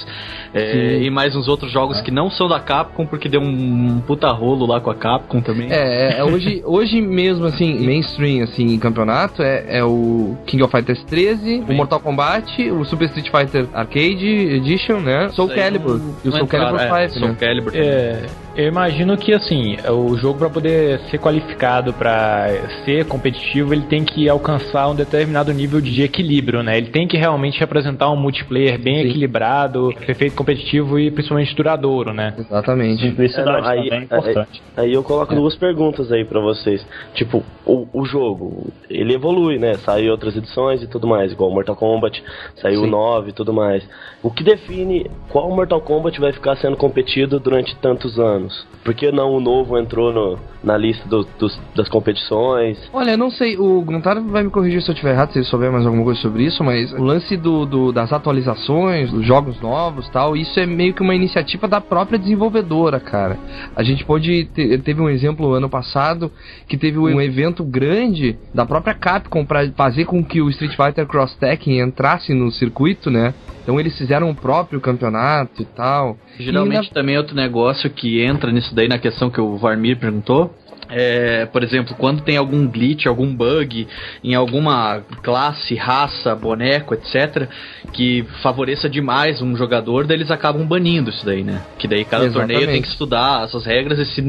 é, 0.54 1.00
e 1.02 1.10
mais 1.10 1.36
uns 1.36 1.48
outros 1.48 1.72
jogos 1.72 2.00
que 2.02 2.12
não 2.12 2.30
são 2.30 2.48
da 2.48 2.60
Capcom, 2.60 3.06
porque 3.06 3.28
deu 3.28 3.42
um 3.42 4.02
puta 4.06 4.30
rolo 4.32 4.66
lá 4.68 4.80
com 4.80 4.92
a 4.92 4.96
Capcom 4.96 5.42
também. 5.42 5.72
É, 5.72 6.16
é, 6.16 6.20
é 6.20 6.24
hoje, 6.24 6.62
hoje 6.66 7.02
mesmo, 7.02 7.46
assim, 7.46 7.86
mainstream, 7.86 8.44
assim, 8.44 8.74
em 8.74 8.80
campeonato, 8.80 9.42
é, 9.42 9.78
é 9.80 9.84
o 9.84 10.38
King 10.46 10.64
of 10.64 10.72
Fighters 10.72 11.04
13, 11.06 11.64
o 11.68 11.74
Mortal 11.74 12.00
Kombat, 12.00 12.72
o 12.72 12.86
Super 12.86 13.06
Street 13.06 13.30
Fighter 13.30 13.68
Arcade 13.74 14.26
Edition, 14.28 15.00
né? 15.00 15.30
Soul 15.30 15.50
Calibur. 15.50 16.00
E 16.24 16.30
o 16.30 16.32
Soul 16.32 16.48
Calibur 16.48 16.80
entraram, 16.82 16.98
é, 16.98 17.08
5, 17.10 17.20
Soul 17.20 17.32
né? 17.32 17.38
Calibur 17.40 17.72
também. 17.72 17.88
É, 17.90 18.22
eu 18.56 18.68
imagino 18.68 19.18
que 19.18 19.34
assim, 19.34 19.78
o 19.90 20.16
jogo 20.18 20.40
para 20.40 20.50
poder 20.50 21.00
ser 21.10 21.18
qualificado 21.18 21.92
para 21.94 22.48
ser 22.86 23.06
competitivo, 23.06 23.74
ele 23.74 23.84
tem 23.84 24.04
que 24.04 24.30
alcançar 24.30 24.90
um 24.90 24.96
determinado 24.96 25.52
nível 25.52 25.82
de 25.82 26.04
equilíbrio, 26.04 26.62
né? 26.62 26.78
Ele 26.78 26.88
tem 26.90 27.08
que 27.08 27.18
realmente 27.18 27.60
representar 27.60 28.12
um 28.12 28.16
multiplayer 28.16 28.80
bem 28.80 29.02
Sim. 29.02 29.10
equilibrado, 29.10 29.94
perfeito 30.06 30.36
competitivo 30.36 31.00
e 31.00 31.10
principalmente 31.10 31.56
duradouro, 31.56 32.14
né? 32.14 32.34
Exatamente. 32.38 33.02
Simplicidade 33.02 33.50
É, 33.50 33.62
não, 33.62 33.68
aí- 33.70 33.84
também 33.90 34.00
é 34.00 34.04
importante. 34.04 34.62
Aí 34.78 34.94
eu 34.94 35.04
coloco 35.04 35.34
duas 35.34 35.56
perguntas 35.56 36.12
aí 36.12 36.26
pra 36.26 36.40
vocês. 36.40 36.86
Tipo, 37.14 37.44
o, 37.66 37.88
o 37.94 38.06
jogo, 38.06 38.68
ele 38.90 39.14
evolui, 39.14 39.58
né? 39.58 39.76
Saiu 39.78 40.12
outras 40.12 40.36
edições 40.36 40.82
e 40.84 40.88
tudo 40.88 41.08
mais, 41.08 41.32
igual 41.32 41.50
Mortal 41.52 41.76
Kombat, 41.76 42.24
saiu 42.56 42.82
o 42.82 42.86
Sim. 42.86 42.92
9 42.92 43.30
e 43.30 43.34
tudo 43.34 43.54
mais. 43.54 43.84
O 44.22 44.30
que 44.30 44.44
define 44.44 45.10
qual 45.30 45.50
Mortal 45.50 45.82
Kombat 45.82 46.20
vai 46.20 46.32
ficar 46.34 46.56
sendo 46.58 46.78
competido 46.78 47.40
durante 47.40 47.76
tantos 47.78 48.20
anos? 48.20 48.43
Por 48.84 48.94
que 48.94 49.12
não 49.12 49.32
o 49.32 49.40
novo 49.40 49.78
entrou 49.78 50.12
no- 50.14 50.38
na 50.64 50.78
lista 50.78 51.08
do- 51.08 51.28
dos- 51.40 51.60
das 51.76 51.88
competições? 51.90 52.78
Olha, 52.94 53.12
eu 53.12 53.18
não 53.18 53.30
sei, 53.32 53.58
o 53.58 53.82
Guntar 53.82 54.20
vai 54.22 54.44
me 54.44 54.50
corrigir 54.50 54.82
se 54.82 54.90
eu 54.90 54.94
estiver 54.94 55.12
errado, 55.14 55.32
se 55.32 55.40
ele 55.40 55.46
souber 55.46 55.72
mais 55.72 55.86
alguma 55.86 56.04
coisa 56.04 56.20
sobre 56.22 56.44
isso, 56.44 56.64
mas 56.64 56.92
o 56.94 57.02
lance 57.04 57.36
do, 57.38 57.66
do- 57.66 57.92
das 57.92 58.12
atualizações, 58.12 59.12
dos 59.12 59.26
jogos 59.26 59.60
novos 59.62 60.08
tal, 60.10 60.36
isso 60.36 60.60
é 60.60 60.66
meio 60.66 60.94
que 60.94 61.02
uma 61.02 61.16
iniciativa 61.16 61.68
da 61.68 61.80
própria 61.82 62.18
desenvolvedora, 62.20 63.00
cara. 63.00 63.38
A 63.76 63.84
gente 63.84 64.04
pode 64.06 64.46
teve 64.84 65.02
um 65.02 65.10
exemplo 65.10 65.54
ano 65.54 65.70
passado 65.70 66.32
que 66.68 66.78
teve 66.78 66.98
um 66.98 67.22
evento 67.22 67.64
grande 67.64 68.38
da 68.54 68.66
própria 68.66 68.94
Capcom 68.94 69.46
para 69.46 69.70
fazer 69.72 70.06
com 70.06 70.24
que 70.24 70.42
o 70.42 70.50
Street 70.50 70.76
Fighter 70.76 71.06
Cross 71.08 71.36
Tekken 71.36 71.80
entrasse 71.80 72.34
no 72.34 72.52
circuito, 72.52 73.10
né? 73.10 73.34
Então 73.64 73.80
eles 73.80 73.98
fizeram 73.98 74.30
o 74.30 74.36
próprio 74.36 74.80
campeonato 74.82 75.62
e 75.62 75.66
tal. 75.66 76.18
Geralmente 76.38 76.86
E 76.86 76.90
na- 76.90 76.94
também 76.94 77.16
é 77.16 77.18
outro 77.18 77.36
negócio 77.36 77.90
que 77.90 78.22
entra 78.22 78.52
nisso 78.52 78.76
daí 78.76 78.88
na 78.88 79.00
questão 79.00 79.30
que 79.30 79.40
o 79.42 79.58
Varmir 79.58 79.98
perguntou. 79.98 80.54
É, 80.90 81.46
por 81.46 81.64
exemplo, 81.64 81.96
quando 81.98 82.22
tem 82.22 82.36
algum 82.36 82.68
glitch, 82.68 83.08
algum 83.08 83.34
bug 83.34 83.88
em 84.22 84.36
alguma 84.36 85.02
classe, 85.24 85.74
raça, 85.76 86.36
boneco, 86.36 86.94
etc., 86.94 87.48
que 87.94 88.26
favoreça 88.44 88.90
demais 88.90 89.42
um 89.42 89.56
jogador, 89.56 90.06
daí 90.06 90.18
eles 90.18 90.30
acabam 90.30 90.68
banindo 90.68 91.10
isso 91.10 91.26
daí, 91.26 91.42
né? 91.42 91.64
Que 91.80 91.88
daí 91.88 92.04
cada 92.04 92.26
Exatamente. 92.26 92.52
torneio 92.52 92.72
tem 92.74 92.82
que 92.82 92.90
estudar 92.90 93.46
essas 93.46 93.66
regras 93.66 93.98
e 93.98 94.06
se, 94.06 94.22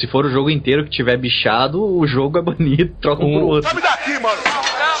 se 0.00 0.06
for 0.06 0.24
o 0.24 0.30
jogo 0.30 0.48
inteiro 0.48 0.82
que 0.84 0.90
tiver 0.90 1.16
bichado, 1.18 1.80
o 1.84 2.04
jogo 2.06 2.38
é 2.38 2.42
banido, 2.42 2.94
troca 3.00 3.22
um 3.24 3.32
por 3.34 3.42
outro. 3.42 3.70
Sai 3.70 3.82
daqui, 3.82 4.12
mano. 4.18 4.40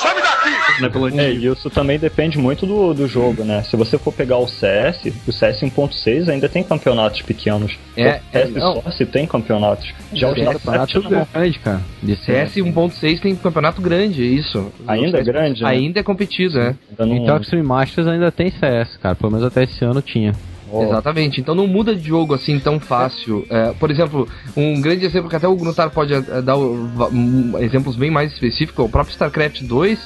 Sai 0.02 0.14
daqui. 0.20 1.18
É, 1.18 1.30
e 1.32 1.46
isso 1.46 1.70
também 1.70 1.98
depende 1.98 2.38
muito 2.38 2.66
do, 2.66 2.92
do 2.92 3.06
jogo, 3.06 3.44
né? 3.44 3.62
Se 3.62 3.76
você 3.76 3.98
for 3.98 4.12
pegar 4.12 4.38
o 4.38 4.48
CS, 4.48 5.12
o 5.26 5.32
CS 5.32 5.60
1.6 5.60 6.28
ainda 6.28 6.48
tem 6.48 6.62
campeonatos 6.64 7.22
pequenos. 7.22 7.78
É, 7.96 8.16
o 8.16 8.32
CS 8.32 8.56
é, 8.56 8.58
não. 8.58 8.82
só 8.82 8.90
se 8.90 9.06
tem 9.06 9.26
campeonatos. 9.26 9.92
Já 10.12 10.30
o 10.30 10.34
CS 10.34 10.48
campeonato 10.54 11.02
não. 11.02 11.26
grande, 11.32 11.58
cara. 11.58 11.80
De 12.02 12.16
CS 12.16 12.54
1.6 12.56 13.20
tem 13.20 13.36
campeonato 13.36 13.80
grande, 13.80 14.22
é 14.22 14.26
isso. 14.26 14.72
Ainda 14.86 15.18
é 15.18 15.22
grande, 15.22 15.62
né? 15.62 15.68
Ainda 15.68 16.00
é 16.00 16.02
competido, 16.02 16.58
né? 16.58 16.74
Não- 16.98 17.16
Então, 17.16 17.36
Extreme 17.36 17.66
Masters 17.66 18.08
ainda 18.08 18.32
tem 18.32 18.50
CS, 18.50 18.96
cara. 18.96 19.14
Pelo 19.14 19.30
menos 19.32 19.46
até 19.46 19.64
esse 19.64 19.84
ano 19.84 20.00
tinha. 20.02 20.32
Oh, 20.72 20.84
Exatamente, 20.84 21.38
então 21.38 21.54
não 21.54 21.66
muda 21.66 21.94
de 21.94 22.08
jogo 22.08 22.32
assim 22.32 22.58
tão 22.58 22.80
fácil. 22.80 23.46
É, 23.50 23.74
por 23.78 23.90
exemplo, 23.90 24.26
um 24.56 24.80
grande 24.80 25.04
exemplo 25.04 25.28
que 25.28 25.36
até 25.36 25.46
o 25.46 25.54
Grutar 25.54 25.90
pode 25.90 26.14
eh, 26.14 26.22
dar 26.42 26.56
um, 26.56 27.58
exemplos 27.58 27.94
bem 27.94 28.10
mais 28.10 28.32
específicos, 28.32 28.82
é 28.82 28.88
o 28.88 28.88
próprio 28.88 29.12
StarCraft 29.12 29.62
2, 29.62 29.98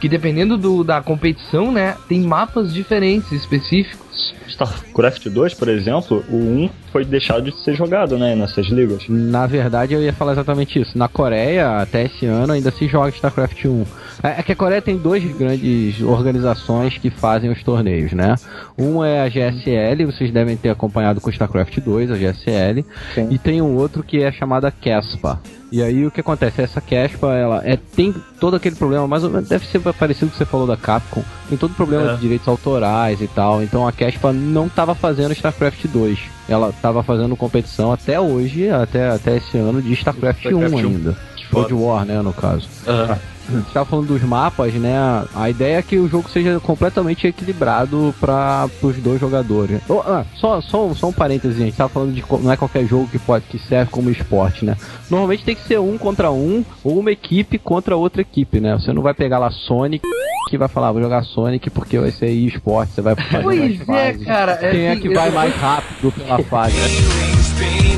que 0.00 0.08
dependendo 0.08 0.56
do, 0.56 0.82
da 0.82 1.02
competição, 1.02 1.70
né, 1.70 1.96
tem 2.08 2.20
mapas 2.20 2.72
diferentes, 2.72 3.30
específicos. 3.32 4.34
StarCraft 4.48 5.28
2, 5.28 5.52
por 5.52 5.68
exemplo, 5.68 6.24
o 6.30 6.36
1 6.36 6.70
foi 6.90 7.04
deixado 7.04 7.50
de 7.50 7.56
ser 7.62 7.74
jogado, 7.74 8.16
né, 8.16 8.34
nessas 8.34 8.66
ligas. 8.68 9.04
Na 9.08 9.46
verdade, 9.46 9.92
eu 9.92 10.02
ia 10.02 10.12
falar 10.12 10.32
exatamente 10.32 10.80
isso. 10.80 10.96
Na 10.96 11.08
Coreia, 11.08 11.80
até 11.80 12.04
esse 12.04 12.24
ano, 12.24 12.54
ainda 12.54 12.70
se 12.70 12.86
joga 12.88 13.10
StarCraft 13.10 13.62
1. 13.66 13.84
É 14.22 14.40
é 14.40 14.42
que 14.42 14.52
a 14.52 14.56
Coreia 14.56 14.82
tem 14.82 14.96
duas 14.96 15.22
grandes 15.22 16.00
organizações 16.02 16.98
que 16.98 17.10
fazem 17.10 17.50
os 17.50 17.62
torneios, 17.62 18.12
né? 18.12 18.34
Uma 18.76 19.08
é 19.08 19.22
a 19.22 19.28
GSL, 19.28 20.04
vocês 20.06 20.30
devem 20.30 20.56
ter 20.56 20.70
acompanhado 20.70 21.20
com 21.20 21.30
StarCraft 21.30 21.78
2, 21.78 22.10
a 22.10 22.16
GSL, 22.16 22.84
Sim. 23.14 23.28
e 23.30 23.38
tem 23.38 23.62
um 23.62 23.76
outro 23.76 24.02
que 24.02 24.22
é 24.22 24.32
chamada 24.32 24.70
CASPA. 24.70 25.40
E 25.72 25.82
aí 25.82 26.06
o 26.06 26.10
que 26.10 26.20
acontece? 26.20 26.62
Essa 26.62 26.80
CASPA, 26.80 27.34
ela 27.34 27.62
é, 27.64 27.76
tem 27.76 28.14
todo 28.38 28.54
aquele 28.56 28.76
problema, 28.76 29.08
mais 29.08 29.24
ou 29.24 29.30
menos, 29.30 29.48
deve 29.48 29.66
ser 29.66 29.80
parecido 29.80 30.26
com 30.26 30.28
o 30.28 30.30
que 30.32 30.38
você 30.38 30.44
falou 30.44 30.66
da 30.66 30.76
Capcom, 30.76 31.22
tem 31.48 31.58
todo 31.58 31.72
o 31.72 31.74
problema 31.74 32.12
É. 32.12 32.14
de 32.14 32.20
direitos 32.20 32.46
autorais 32.46 33.20
e 33.20 33.26
tal, 33.26 33.62
então 33.62 33.86
a 33.86 33.92
CASPA 33.92 34.32
não 34.32 34.66
estava 34.66 34.94
fazendo 34.94 35.32
StarCraft 35.32 35.86
2, 35.86 36.18
ela 36.48 36.70
estava 36.70 37.02
fazendo 37.02 37.36
competição 37.36 37.92
até 37.92 38.20
hoje, 38.20 38.68
até, 38.70 39.08
até 39.10 39.36
esse 39.36 39.56
ano, 39.58 39.82
de 39.82 39.92
StarCraft, 39.94 40.44
StarCraft 40.44 40.84
1 40.84 41.08
1. 41.10 41.14
World 41.54 41.74
War, 41.74 42.04
né, 42.04 42.20
no 42.22 42.32
caso. 42.32 42.68
Aham. 42.86 43.18
Você 43.48 43.62
tava 43.74 43.86
falando 43.86 44.08
dos 44.08 44.22
mapas, 44.22 44.72
né? 44.74 44.94
A 45.34 45.50
ideia 45.50 45.78
é 45.78 45.82
que 45.82 45.98
o 45.98 46.08
jogo 46.08 46.28
seja 46.30 46.58
completamente 46.60 47.26
equilibrado 47.26 48.14
para 48.20 48.68
os 48.82 48.96
dois 48.96 49.20
jogadores. 49.20 49.80
Oh, 49.88 50.00
ah, 50.00 50.24
só, 50.36 50.60
só, 50.60 50.94
só 50.94 51.08
um 51.08 51.12
parênteses, 51.12 51.56
gente. 51.58 51.76
Tava 51.76 51.90
falando 51.90 52.14
de 52.14 52.24
não 52.42 52.50
é 52.50 52.56
qualquer 52.56 52.86
jogo 52.86 53.08
que 53.08 53.18
pode 53.18 53.44
que 53.46 53.58
serve 53.58 53.90
como 53.90 54.10
esporte, 54.10 54.64
né? 54.64 54.76
Normalmente 55.10 55.44
tem 55.44 55.54
que 55.54 55.66
ser 55.66 55.78
um 55.78 55.98
contra 55.98 56.30
um 56.30 56.64
ou 56.82 56.98
uma 56.98 57.10
equipe 57.10 57.58
contra 57.58 57.96
outra 57.96 58.22
equipe, 58.22 58.60
né? 58.60 58.74
Você 58.74 58.92
não 58.92 59.02
vai 59.02 59.14
pegar 59.14 59.38
lá 59.38 59.50
Sonic 59.50 60.06
que 60.48 60.58
vai 60.58 60.68
falar, 60.68 60.92
vou 60.92 61.02
jogar 61.02 61.24
Sonic 61.24 61.70
porque 61.70 61.98
vai 61.98 62.10
ser 62.10 62.30
esporte, 62.30 62.92
você 62.92 63.02
vai 63.02 63.14
fazer 63.16 63.42
Pois 63.42 63.86
mais 63.86 64.20
é, 64.20 64.24
cara. 64.24 64.56
Quem 64.56 64.80
é 64.80 64.92
assim, 64.92 65.00
que 65.00 65.14
vai 65.14 65.30
mais 65.30 65.54
rápido 65.54 66.12
pela 66.12 66.38
fase? 66.44 67.93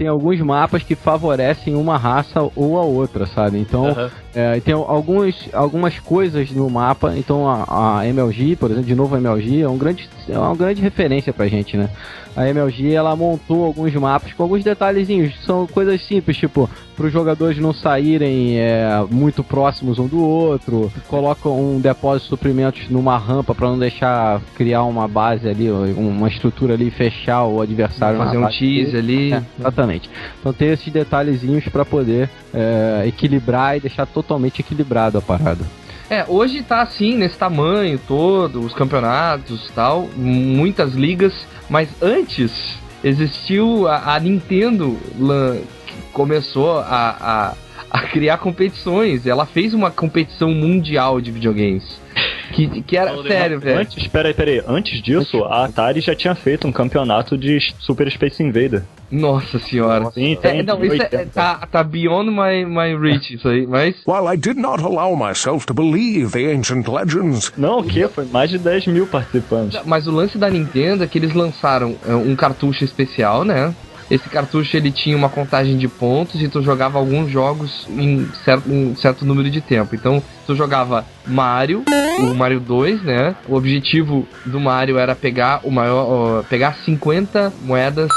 Tem 0.00 0.08
alguns 0.08 0.40
mapas 0.40 0.82
que 0.82 0.94
favorecem 0.94 1.74
uma 1.74 1.98
raça 1.98 2.50
ou 2.56 2.78
a 2.78 2.82
outra, 2.82 3.26
sabe? 3.26 3.58
Então, 3.58 3.88
Aham. 3.88 4.10
é, 4.34 4.58
tem 4.58 4.72
alguns, 4.72 5.50
algumas 5.52 5.98
coisas 5.98 6.50
no 6.52 6.70
mapa. 6.70 7.12
Então, 7.18 7.46
a, 7.46 7.98
a 7.98 8.06
MLG, 8.08 8.56
por 8.56 8.70
exemplo, 8.70 8.86
de 8.86 8.94
novo 8.94 9.14
a 9.14 9.18
MLG, 9.18 9.60
é, 9.60 9.68
um 9.68 9.76
grande, 9.76 10.08
é 10.26 10.38
uma 10.38 10.56
grande 10.56 10.80
referência 10.80 11.34
pra 11.34 11.46
gente, 11.48 11.76
né? 11.76 11.90
A 12.36 12.48
MLG 12.48 12.92
ela 12.92 13.14
montou 13.16 13.64
alguns 13.64 13.92
mapas 13.94 14.32
com 14.32 14.42
alguns 14.42 14.64
detalhezinhos. 14.64 15.34
São 15.44 15.66
coisas 15.66 16.04
simples, 16.06 16.36
tipo, 16.36 16.68
para 16.96 17.06
os 17.06 17.12
jogadores 17.12 17.58
não 17.58 17.72
saírem 17.72 18.58
é, 18.58 19.04
muito 19.10 19.42
próximos 19.42 19.98
um 19.98 20.06
do 20.06 20.22
outro. 20.22 20.92
Colocam 21.08 21.58
um 21.58 21.80
depósito 21.80 22.24
de 22.24 22.28
suprimentos 22.30 22.88
numa 22.88 23.16
rampa 23.16 23.54
para 23.54 23.68
não 23.68 23.78
deixar 23.78 24.40
criar 24.54 24.84
uma 24.84 25.08
base 25.08 25.48
ali, 25.48 25.70
uma 25.70 26.28
estrutura 26.28 26.74
ali 26.74 26.88
e 26.88 26.90
fechar 26.90 27.44
o 27.44 27.60
adversário. 27.60 28.18
Fazer 28.18 28.38
um 28.38 28.48
tease 28.48 28.96
ali. 28.96 29.32
é, 29.32 29.42
exatamente. 29.58 30.10
Então 30.38 30.52
tem 30.52 30.68
esses 30.68 30.92
detalhezinhos 30.92 31.66
para 31.68 31.84
poder 31.84 32.28
é, 32.52 33.04
equilibrar 33.06 33.76
e 33.76 33.80
deixar 33.80 34.06
totalmente 34.06 34.60
equilibrado 34.60 35.18
a 35.18 35.22
parada. 35.22 35.64
É, 36.10 36.24
hoje 36.26 36.60
tá 36.64 36.82
assim, 36.82 37.16
nesse 37.16 37.38
tamanho 37.38 37.96
todo, 37.96 38.60
os 38.60 38.74
campeonatos 38.74 39.68
e 39.68 39.72
tal, 39.72 40.08
muitas 40.16 40.94
ligas, 40.94 41.32
mas 41.68 41.88
antes 42.02 42.50
existiu 43.04 43.86
a, 43.86 44.16
a 44.16 44.18
Nintendo 44.18 44.98
começou 46.12 46.80
a, 46.80 47.16
a, 47.20 47.54
a 47.88 48.02
criar 48.08 48.38
competições. 48.38 49.24
Ela 49.24 49.46
fez 49.46 49.72
uma 49.72 49.88
competição 49.88 50.50
mundial 50.52 51.20
de 51.20 51.30
videogames. 51.30 52.00
Que, 52.52 52.82
que 52.82 52.96
era 52.96 53.22
sério, 53.22 53.60
velho. 53.60 53.80
Antes, 53.80 54.06
peraí, 54.08 54.34
peraí. 54.34 54.62
Antes 54.66 55.02
disso, 55.02 55.44
a 55.44 55.64
Atari 55.64 56.00
já 56.00 56.14
tinha 56.14 56.34
feito 56.34 56.66
um 56.66 56.72
campeonato 56.72 57.36
de 57.36 57.58
Super 57.78 58.10
Space 58.10 58.42
Invader. 58.42 58.82
Nossa 59.10 59.58
senhora. 59.58 60.10
Sim, 60.12 60.36
tem. 60.40 60.60
É, 60.60 60.62
não, 60.62 60.82
isso 60.84 61.02
é, 61.02 61.04
80. 61.04 61.26
tá, 61.32 61.66
tá 61.70 61.82
beyond 61.82 62.30
my, 62.30 62.64
my 62.64 62.96
reach, 62.96 63.34
isso 63.34 63.48
aí, 63.48 63.66
mas. 63.66 63.96
While 64.06 64.32
I 64.32 64.36
did 64.36 64.56
not 64.56 64.82
allow 64.82 65.16
myself 65.16 65.66
to 65.66 65.74
believe 65.74 66.32
the 66.32 66.52
ancient 66.52 66.86
legends, 66.86 67.52
Não, 67.56 67.80
o 67.80 67.84
quê? 67.84 68.06
Foi 68.08 68.24
mais 68.26 68.50
de 68.50 68.58
10 68.58 68.86
mil 68.86 69.06
participantes. 69.06 69.80
Mas 69.84 70.06
o 70.06 70.12
lance 70.12 70.38
da 70.38 70.48
Nintendo 70.48 71.02
é 71.02 71.06
que 71.06 71.18
eles 71.18 71.34
lançaram 71.34 71.96
é, 72.06 72.14
um 72.14 72.36
cartucho 72.36 72.84
especial, 72.84 73.44
né? 73.44 73.74
Esse 74.10 74.28
cartucho 74.28 74.76
ele 74.76 74.90
tinha 74.90 75.16
uma 75.16 75.28
contagem 75.28 75.78
de 75.78 75.86
pontos 75.86 76.42
e 76.42 76.48
tu 76.48 76.60
jogava 76.62 76.98
alguns 76.98 77.30
jogos 77.30 77.86
em 77.88 78.28
certo, 78.44 78.68
um 78.68 78.96
certo 78.96 79.24
número 79.24 79.48
de 79.48 79.60
tempo. 79.60 79.94
Então 79.94 80.22
tu 80.46 80.56
jogava 80.56 81.06
Mario, 81.24 81.84
o 82.18 82.34
Mario 82.34 82.58
2, 82.58 83.02
né? 83.02 83.36
O 83.48 83.54
objetivo 83.54 84.26
do 84.44 84.58
Mario 84.58 84.98
era 84.98 85.14
pegar 85.14 85.60
o 85.62 85.70
maior, 85.70 86.44
pegar 86.44 86.76
50 86.84 87.52
moedas 87.62 88.10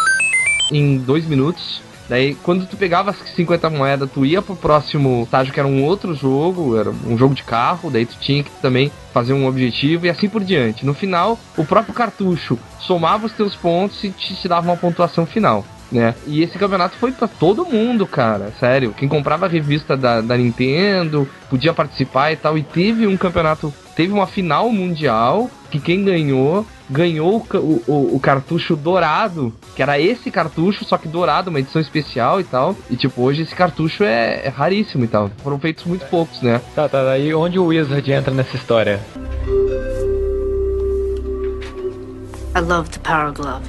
em 0.71 0.97
2 0.97 1.27
minutos. 1.27 1.81
Daí, 2.09 2.35
quando 2.35 2.65
tu 2.65 2.75
pegava 2.75 3.11
as 3.11 3.17
50 3.35 3.69
moedas, 3.69 4.11
tu 4.11 4.25
ia 4.25 4.41
pro 4.41 4.55
próximo 4.55 5.23
estágio, 5.23 5.53
que 5.53 5.59
era 5.59 5.67
um 5.67 5.83
outro 5.83 6.13
jogo, 6.13 6.77
era 6.77 6.89
um 6.89 7.17
jogo 7.17 7.33
de 7.33 7.43
carro, 7.43 7.89
daí 7.89 8.05
tu 8.05 8.17
tinha 8.19 8.43
que 8.43 8.51
também 8.61 8.91
fazer 9.13 9.31
um 9.33 9.47
objetivo 9.47 10.05
e 10.05 10.09
assim 10.09 10.27
por 10.27 10.43
diante. 10.43 10.85
No 10.85 10.93
final, 10.93 11.39
o 11.55 11.63
próprio 11.63 11.93
cartucho 11.93 12.59
somava 12.79 13.25
os 13.25 13.31
teus 13.31 13.55
pontos 13.55 14.03
e 14.03 14.09
te, 14.09 14.35
te 14.35 14.47
dava 14.47 14.67
uma 14.67 14.77
pontuação 14.77 15.25
final. 15.25 15.65
Né? 15.93 16.15
E 16.25 16.41
esse 16.41 16.57
campeonato 16.57 16.97
foi 16.97 17.11
pra 17.11 17.27
todo 17.27 17.63
mundo, 17.65 18.07
cara. 18.07 18.51
Sério. 18.59 18.93
Quem 18.97 19.07
comprava 19.07 19.45
a 19.45 19.49
revista 19.49 19.95
da, 19.95 20.21
da 20.21 20.35
Nintendo 20.35 21.29
podia 21.51 21.71
participar 21.71 22.31
e 22.31 22.35
tal. 22.35 22.57
E 22.57 22.63
teve 22.63 23.05
um 23.05 23.15
campeonato, 23.15 23.71
teve 23.95 24.11
uma 24.11 24.25
final 24.25 24.69
mundial 24.71 25.51
que 25.69 25.79
quem 25.79 26.03
ganhou 26.03 26.65
ganhou 26.89 27.45
o, 27.53 27.83
o- 27.87 28.15
o 28.15 28.19
cartucho 28.19 28.75
dourado, 28.75 29.53
que 29.75 29.81
era 29.81 29.99
esse 29.99 30.29
cartucho, 30.29 30.83
só 30.83 30.97
que 30.97 31.07
dourado, 31.07 31.49
uma 31.49 31.59
edição 31.59 31.81
especial 31.81 32.39
e 32.39 32.43
tal. 32.43 32.75
E 32.89 32.95
tipo, 32.95 33.21
hoje 33.21 33.43
esse 33.43 33.55
cartucho 33.55 34.03
é, 34.03 34.41
é 34.45 34.49
raríssimo 34.49 35.03
e 35.03 35.07
tal. 35.07 35.31
Foram 35.43 35.57
feitos 35.59 35.85
muito 35.85 36.05
poucos, 36.07 36.41
né? 36.41 36.59
Tá, 36.75 36.89
tá, 36.89 37.09
aí 37.11 37.33
onde 37.33 37.57
o 37.57 37.65
Wizard 37.67 38.11
entra 38.11 38.33
nessa 38.33 38.55
história? 38.55 38.99
I 42.55 42.59
love 42.59 42.89
the 42.89 42.99
Power 42.99 43.31
Glove. 43.31 43.63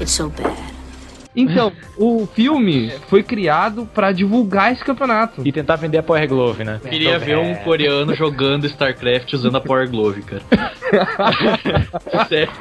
It's 0.00 0.12
so 0.12 0.28
bad. 0.30 0.69
Então, 1.40 1.72
o 1.96 2.26
filme 2.34 2.92
foi 3.08 3.22
criado 3.22 3.88
pra 3.94 4.12
divulgar 4.12 4.72
esse 4.72 4.84
campeonato. 4.84 5.42
E 5.44 5.52
tentar 5.52 5.76
vender 5.76 5.98
a 5.98 6.02
Power 6.02 6.28
Glove, 6.28 6.64
né? 6.64 6.80
Queria 6.88 7.18
ver 7.18 7.38
um 7.38 7.54
coreano 7.56 8.14
jogando 8.14 8.66
StarCraft 8.66 9.32
usando 9.32 9.56
a 9.56 9.60
Power 9.60 9.88
Glove, 9.90 10.22
cara. 10.22 10.42
Sério. 12.28 12.52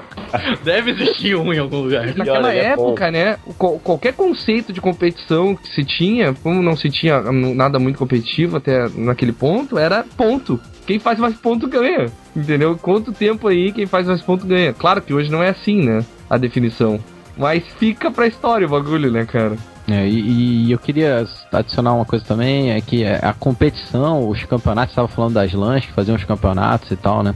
Deve 0.63 0.91
existir 0.91 1.35
um 1.35 1.51
em 1.53 1.57
algum 1.59 1.81
lugar. 1.81 2.05
Naquela 2.15 2.53
é 2.53 2.65
época, 2.67 3.09
né, 3.11 3.37
qual- 3.57 3.79
qualquer 3.79 4.13
conceito 4.13 4.71
de 4.71 4.79
competição 4.79 5.55
que 5.55 5.67
se 5.69 5.83
tinha, 5.83 6.33
como 6.33 6.61
não 6.61 6.75
se 6.75 6.89
tinha 6.89 7.19
hum, 7.19 7.55
nada 7.55 7.79
muito 7.79 7.97
competitivo 7.97 8.57
até 8.57 8.87
naquele 8.95 9.31
ponto, 9.31 9.77
era 9.77 10.05
ponto. 10.15 10.59
Quem 10.85 10.99
faz 10.99 11.19
mais 11.19 11.35
ponto 11.35 11.67
ganha. 11.67 12.07
Entendeu? 12.35 12.77
Quanto 12.79 13.11
tempo 13.11 13.47
aí 13.47 13.71
quem 13.71 13.85
faz 13.87 14.07
mais 14.07 14.21
ponto 14.21 14.45
ganha. 14.45 14.73
Claro 14.73 15.01
que 15.01 15.13
hoje 15.13 15.31
não 15.31 15.41
é 15.41 15.49
assim, 15.49 15.83
né? 15.83 16.05
A 16.29 16.37
definição. 16.37 16.99
Mas 17.39 17.63
fica 17.79 18.11
pra 18.11 18.27
história 18.27 18.67
o 18.67 18.69
bagulho, 18.69 19.09
né, 19.09 19.25
cara? 19.25 19.55
É, 19.87 20.07
e, 20.07 20.67
e 20.67 20.71
eu 20.71 20.77
queria 20.77 21.25
adicionar 21.51 21.93
uma 21.93 22.05
coisa 22.05 22.23
também, 22.23 22.71
é 22.71 22.81
que 22.81 23.03
a 23.05 23.33
competição, 23.33 24.29
os 24.29 24.43
campeonatos, 24.43 24.91
estava 24.91 25.07
falando 25.07 25.33
das 25.33 25.51
LANs 25.51 25.85
que 25.85 25.93
faziam 25.93 26.15
os 26.15 26.23
campeonatos 26.23 26.91
e 26.91 26.95
tal, 26.95 27.23
né? 27.23 27.33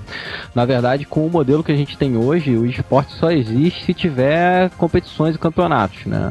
Na 0.53 0.63
verdade, 0.65 1.05
com 1.05 1.25
o 1.25 1.29
modelo 1.31 1.63
que 1.63 1.71
a 1.71 1.75
gente 1.75 1.97
tem 1.97 2.15
hoje, 2.15 2.55
o 2.55 2.65
esporte 2.65 3.13
só 3.13 3.31
existe 3.31 3.85
se 3.85 3.93
tiver 3.93 4.69
competições 4.71 5.35
e 5.35 5.39
campeonatos, 5.39 6.05
né? 6.05 6.29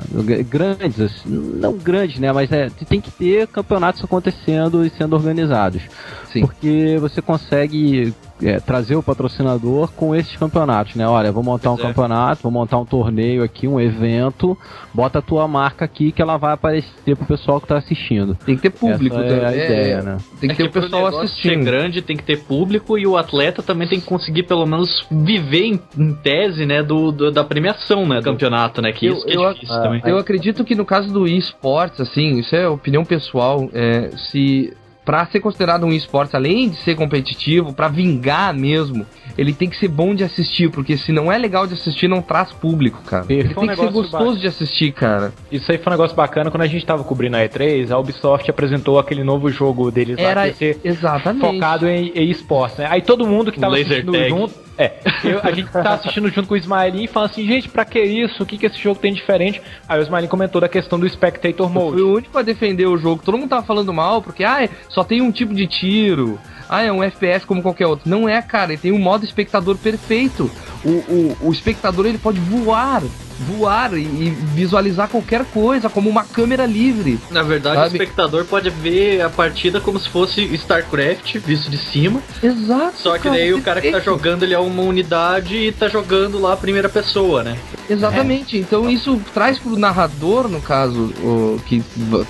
Grandes, 0.49 1.01
assim, 1.01 1.29
não 1.29 1.77
grandes, 1.77 2.21
né? 2.21 2.31
Mas 2.31 2.53
é, 2.53 2.69
tem 2.89 3.01
que 3.01 3.11
ter 3.11 3.49
campeonatos 3.49 4.05
acontecendo 4.05 4.87
e 4.87 4.91
sendo 4.91 5.17
organizados. 5.17 5.83
Sim. 6.31 6.43
Porque 6.43 6.99
você 7.01 7.21
consegue 7.21 8.15
é, 8.42 8.59
trazer 8.61 8.96
o 8.96 9.02
patrocinador 9.02 9.90
com 9.92 10.14
esses 10.14 10.37
campeonatos, 10.37 10.94
né? 10.94 11.07
Olha, 11.07 11.31
vou 11.33 11.42
montar 11.42 11.70
um 11.70 11.76
Pois 11.76 11.85
é. 11.85 11.88
campeonato, 11.88 12.42
vou 12.42 12.52
montar 12.52 12.78
um 12.78 12.85
torneio 12.85 13.42
aqui, 13.42 13.68
um 13.68 13.81
evento, 13.81 14.57
bota 14.92 15.18
a 15.20 15.22
tua 15.22 15.46
marca 15.46 15.85
aqui 15.85 16.12
que 16.12 16.20
ela 16.20 16.37
vai 16.37 16.52
aparecer 16.55 17.16
pro 17.16 17.26
pessoal 17.26 17.61
que 17.61 17.66
tá 17.66 17.76
assistindo. 17.78 18.35
Tem 18.44 18.57
que 18.57 18.62
ter 18.62 18.70
público, 18.70 19.16
Essa 19.16 19.24
é 19.35 19.40
né? 19.40 19.46
a 19.46 19.52
ideia, 19.55 20.02
né? 20.02 20.16
Tem 20.40 20.50
que 20.50 20.57
ter 20.57 20.62
É 20.64 20.66
o 20.66 20.70
pro 20.70 20.83
pessoal 20.83 21.05
negócio 21.05 21.28
Ser 21.28 21.33
assistindo. 21.35 21.64
grande 21.64 22.02
tem 22.02 22.16
que 22.16 22.22
ter 22.24 22.38
público 22.44 22.98
e 22.98 23.07
o 23.07 23.16
atleta 23.16 23.62
também 23.62 23.87
tem 23.88 24.00
que 24.00 24.07
conseguir 24.07 24.42
pelo 24.44 24.66
menos 24.66 25.07
viver 25.11 25.64
em, 25.64 25.81
em 25.98 26.14
tese, 26.14 26.66
né, 26.66 26.83
do, 26.83 27.12
do- 27.12 27.31
da 27.31 27.44
premiação, 27.44 28.07
né, 28.07 28.16
do 28.18 28.24
campeonato, 28.24 28.83
né, 28.83 28.92
que 28.92 29.07
Eu- 29.07 29.14
isso 29.14 29.26
que 29.26 29.33
é 29.33 29.37
eu- 29.37 29.52
difícil 29.55 29.83
também. 29.83 30.02
Eu 30.05 30.18
acredito 30.18 30.64
que 30.64 30.74
no 30.74 30.85
caso 30.85 31.12
do 31.12 31.26
esportes, 31.26 32.00
assim, 32.00 32.38
isso 32.38 32.55
é 32.57 32.66
opinião 32.68 33.05
pessoal, 33.05 33.68
é, 33.72 34.11
se 34.31 34.72
pra 35.05 35.27
ser 35.27 35.41
considerado 35.41 35.85
um 35.85 35.93
esporte, 35.93 36.37
além 36.37 36.69
de 36.71 36.77
ser 36.83 36.95
competitivo, 36.95 37.73
pra 37.73 37.88
vingar 37.88 38.55
mesmo, 38.55 39.05
ele 39.37 39.53
tem 39.53 39.69
que 39.69 39.77
ser 39.77 39.88
bom 39.88 40.15
de 40.15 40.23
assistir, 40.23 40.71
porque 40.71 40.97
se 40.97 41.11
não 41.12 41.31
é 41.33 41.37
legal 41.38 41.67
de 41.67 41.75
assistir, 41.75 42.07
não 42.09 42.23
traz 42.23 42.53
público, 42.53 43.01
cara. 43.05 43.27
Ele 43.29 43.53
Foi 43.53 43.65
um 43.65 43.67
tem 43.67 43.77
que 43.77 43.83
ser 43.83 43.91
gostoso 43.93 44.25
básico. 44.25 44.41
de 44.41 44.47
assistir, 44.47 44.93
cara. 44.93 45.33
Isso 45.51 45.71
aí 45.73 45.79
foi 45.79 45.91
um 45.91 45.95
negócio 45.97 46.17
bacana 46.17 46.51
quando 46.51 46.62
a 46.62 46.67
gente 46.67 46.85
tava 46.87 47.03
cobrindo 47.03 47.37
a 47.37 47.41
E3, 47.41 47.91
a 47.91 47.99
Ubisoft 47.99 48.49
apresentou 48.51 48.99
aquele 48.99 49.25
novo 49.25 49.49
jogo 49.51 49.91
deles 49.91 50.17
lá 50.17 50.23
Era 50.23 50.43
que 50.43 50.49
ia 50.67 50.75
ser 50.75 50.81
exatamente. 50.85 51.41
focado 51.41 51.88
em, 51.88 52.12
em 52.15 52.31
esportes, 52.31 52.79
né? 52.79 52.87
Aí 52.88 53.03
todo 53.03 53.27
mundo 53.27 53.51
que 53.51 53.59
tava 53.59 53.73
Laser 53.75 53.93
assistindo 53.93 54.12
tag. 54.12 54.29
junto 54.29 54.55
É, 54.79 54.93
eu- 55.23 55.41
a 55.43 55.51
gente 55.53 55.71
tá 55.71 55.95
assistindo 55.95 56.29
junto 56.31 56.49
com 56.49 56.55
o 56.55 56.57
Smiling 56.57 57.05
e 57.05 57.07
falando 57.07 57.31
assim, 57.31 57.47
gente, 57.47 57.69
pra 57.69 57.85
que 57.85 58.01
isso? 58.03 58.43
O 58.43 58.47
que, 58.47 58.57
que 58.57 58.67
esse 58.67 58.79
jogo 58.79 58.99
tem 58.99 59.13
diferente? 59.13 59.61
Aí 59.89 59.99
o 60.01 60.03
Smiling 60.03 60.29
comentou 60.29 60.61
da 60.61 60.69
questão 60.69 60.99
do 60.99 61.09
Spectator 61.09 61.67
Eu 61.67 61.71
Mode. 61.73 61.93
fui 61.93 62.03
o 62.03 62.15
único 62.15 62.39
a 62.39 62.43
defender 62.43 62.87
o 62.87 62.97
jogo. 62.97 63.23
Todo 63.23 63.37
mundo 63.37 63.51
tava 63.51 63.67
falando 63.67 63.93
mal, 63.93 64.23
porque 64.23 64.45
ah, 64.45 64.69
só 64.89 65.05
tem 65.05 65.21
um 65.21 65.31
tipo 65.31 65.55
de 65.55 65.67
tiro. 65.67 66.39
Ah, 66.69 66.83
é 66.83 66.91
um 66.91 67.03
FPS 67.03 67.45
como 67.47 67.61
qualquer 67.61 67.87
outro. 67.87 68.09
Não 68.09 68.27
é, 68.27 68.41
cara. 68.41 68.73
Ele 68.73 68.81
tem 68.81 68.93
um 68.93 68.99
modo 68.99 69.25
espectador 69.27 69.77
perfeito. 69.77 70.51
O, 70.83 70.89
o, 70.89 71.37
o 71.49 71.53
espectador 71.53 72.07
ele 72.07 72.17
pode 72.19 72.41
voar, 72.41 73.03
voar 73.46 73.94
e, 73.94 74.00
e 74.02 74.31
visualizar 74.55 75.09
qualquer 75.09 75.44
coisa, 75.46 75.88
como 75.88 76.09
uma 76.09 76.24
câmera 76.24 76.64
livre. 76.66 77.18
Na 77.31 77.42
verdade, 77.42 77.76
Sabe? 77.76 77.88
o 77.90 77.92
espectador 78.02 78.44
pode 78.44 78.70
ver 78.70 79.20
a 79.22 79.28
partida 79.31 79.81
como 79.81 79.98
se 79.98 80.09
fosse 80.09 80.42
StarCraft, 80.55 81.37
visto 81.38 81.70
de 81.70 81.78
cima. 81.78 82.20
Exato. 82.42 82.94
Só 82.98 83.18
que 83.18 83.28
daí 83.28 83.52
o 83.52 83.62
cara 83.62 83.81
que 83.81 83.90
tá 83.90 84.00
jogando 84.00 84.42
ele 84.42 84.55
é 84.55 84.59
uma 84.59 84.83
unidade 84.83 85.57
e 85.57 85.72
tá 85.72 85.88
jogando 85.88 86.38
lá 86.40 86.52
a 86.52 86.57
primeira 86.57 86.88
pessoa, 86.88 87.42
né? 87.42 87.57
Exatamente. 87.88 88.57
Então 88.57 88.88
isso 88.90 89.20
traz 89.35 89.59
pro 89.59 89.76
narrador, 89.78 90.48
no 90.48 90.61
caso, 90.61 91.12
o, 91.22 91.61
que 91.66 91.83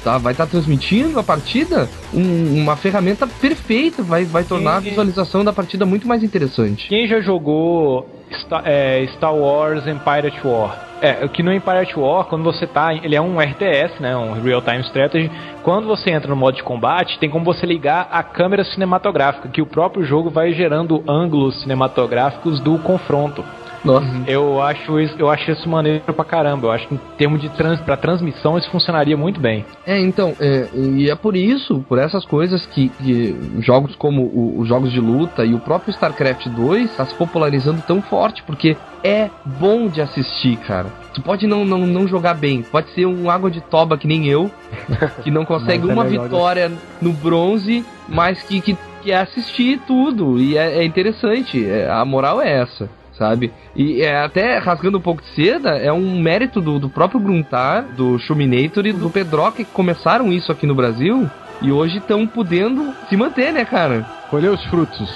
tá- 0.03 0.19
vai 0.19 0.33
estar 0.33 0.47
transmitindo 0.47 1.19
a 1.19 1.23
partida, 1.23 1.89
um- 2.13 2.61
uma 2.63 2.77
ferramenta 2.77 3.27
perfeita. 3.27 4.03
Vai, 4.03 4.25
vai 4.25 4.45
tornar 4.45 4.77
a 4.77 4.83
Sim. 4.83 4.89
visualização 4.91 5.45
da 5.45 5.53
partida 5.53 5.85
muito 5.87 6.07
mais 6.07 6.23
interessante. 6.23 6.89
Quem 6.89 7.07
já 7.07 7.21
jogou 7.21 8.09
Star, 8.35 8.63
é, 8.65 9.07
Star 9.15 9.35
Wars 9.35 9.87
Empire 9.87 10.27
at 10.29 10.45
War? 10.45 10.93
É, 11.01 11.27
que 11.27 11.43
no 11.43 11.53
Empire 11.53 11.79
at 11.79 11.97
War, 11.97 12.25
quando 12.27 12.45
você 12.45 12.67
tá. 12.67 12.95
Ele 12.95 13.17
é 13.17 13.21
um 13.21 13.41
RTS, 13.41 14.01
né? 14.01 14.17
Um 14.17 14.41
Real 14.41 14.63
Time 14.63 14.81
Strategy. 14.83 15.31
Quando 15.63 15.87
você 15.87 16.11
entra 16.11 16.29
no 16.29 16.37
modo 16.37 16.57
de 16.57 16.63
combate, 16.63 17.19
tem 17.19 17.29
como 17.29 17.45
você 17.45 17.67
ligar 17.67 18.09
a 18.11 18.23
câmera 18.23 18.65
cinematográfica, 18.65 19.49
que 19.49 19.61
o 19.61 19.67
próprio 19.67 20.05
jogo 20.05 20.31
vai 20.31 20.53
gerando 20.53 21.03
ângulos 21.09 21.61
cinematográficos 21.63 22.61
do 22.61 22.79
confronto. 22.79 23.45
Nossa. 23.85 24.07
Eu 24.27 24.61
acho 24.61 25.01
isso, 25.01 25.15
eu 25.19 25.29
acho 25.29 25.51
isso 25.51 25.69
maneiro 25.69 26.13
pra 26.15 26.25
caramba. 26.25 26.69
Eu 26.69 26.73
acho 26.73 26.87
que 26.89 26.95
em 26.95 27.01
termos 27.17 27.41
de 27.41 27.49
trans, 27.51 27.81
pra 27.81 27.97
transmissão 27.97 28.57
isso 28.57 28.71
funcionaria 28.71 29.17
muito 29.17 29.41
bem. 29.41 29.65
É, 29.85 29.99
então, 29.99 30.37
é, 30.39 30.69
e 30.75 31.11
é 31.11 31.15
por 31.17 31.37
isso, 31.37 31.85
por 31.89 31.99
essas 31.99 32.25
coisas 32.25 32.65
que, 32.67 32.89
que 32.91 33.37
jogos 33.61 33.95
como 33.97 34.23
o- 34.23 34.61
os 34.61 34.69
jogos 34.69 34.93
de 34.93 35.01
luta 35.01 35.45
e 35.45 35.55
o 35.55 35.59
próprio 35.59 35.91
StarCraft 35.91 36.47
2 36.49 36.91
está 36.91 37.05
se 37.07 37.15
popularizando 37.17 37.83
tão 37.83 38.01
forte, 38.03 38.43
porque 38.45 38.77
é 39.03 39.31
bom 39.45 39.89
de 39.89 40.01
assistir, 40.01 40.57
cara. 40.59 40.93
Tu 41.13 41.21
pode 41.21 41.47
não, 41.47 41.65
não, 41.65 41.79
não 41.87 42.07
jogar 42.07 42.35
bem, 42.35 42.63
pode 42.63 42.89
ser 42.91 43.05
um 43.07 43.29
água 43.29 43.51
de 43.51 43.61
toba 43.61 43.99
que 43.99 44.07
nem 44.07 44.27
eu, 44.29 44.51
que 45.23 45.31
não 45.31 45.45
consegue 45.45 45.89
é 45.91 45.93
uma 45.93 46.05
vitória 46.05 46.73
no 47.01 47.13
bronze, 47.13 47.85
mas 48.09 48.43
que, 48.45 48.61
que, 48.61 48.79
que 49.03 49.11
é 49.13 49.17
assistir 49.17 49.81
tudo, 49.87 50.39
e 50.41 50.57
é, 50.57 50.79
é 50.79 50.85
interessante, 50.85 51.63
é, 51.69 51.91
a 51.91 52.05
moral 52.05 52.41
é 52.41 52.61
essa. 52.61 52.89
Sabe? 53.23 53.53
E 53.77 54.03
é, 54.03 54.21
até 54.21 54.59
rasgando 54.59 54.99
um 54.99 55.01
pouco 55.01 55.23
de 55.23 55.29
seda, 55.29 55.77
é 55.79 55.93
um 55.93 56.21
mérito 56.21 56.61
do, 56.61 56.81
do 56.81 56.89
próprio 56.89 57.21
Gruntar, 57.21 57.85
do 57.97 58.19
Shuminator 58.19 58.85
e 58.85 58.93
do 58.93 59.09
Pedroca 59.09 59.59
que 59.59 59.65
começaram 59.65 60.33
isso 60.33 60.51
aqui 60.51 60.67
no 60.67 60.75
Brasil 60.75 61.31
e 61.63 61.71
hoje 61.71 61.99
estão 61.99 62.27
podendo 62.27 62.93
se 63.09 63.17
manter, 63.17 63.53
né, 63.53 63.65
cara? 63.65 64.05
Colher 64.33 64.51
os 64.51 64.65
frutos. 64.65 65.11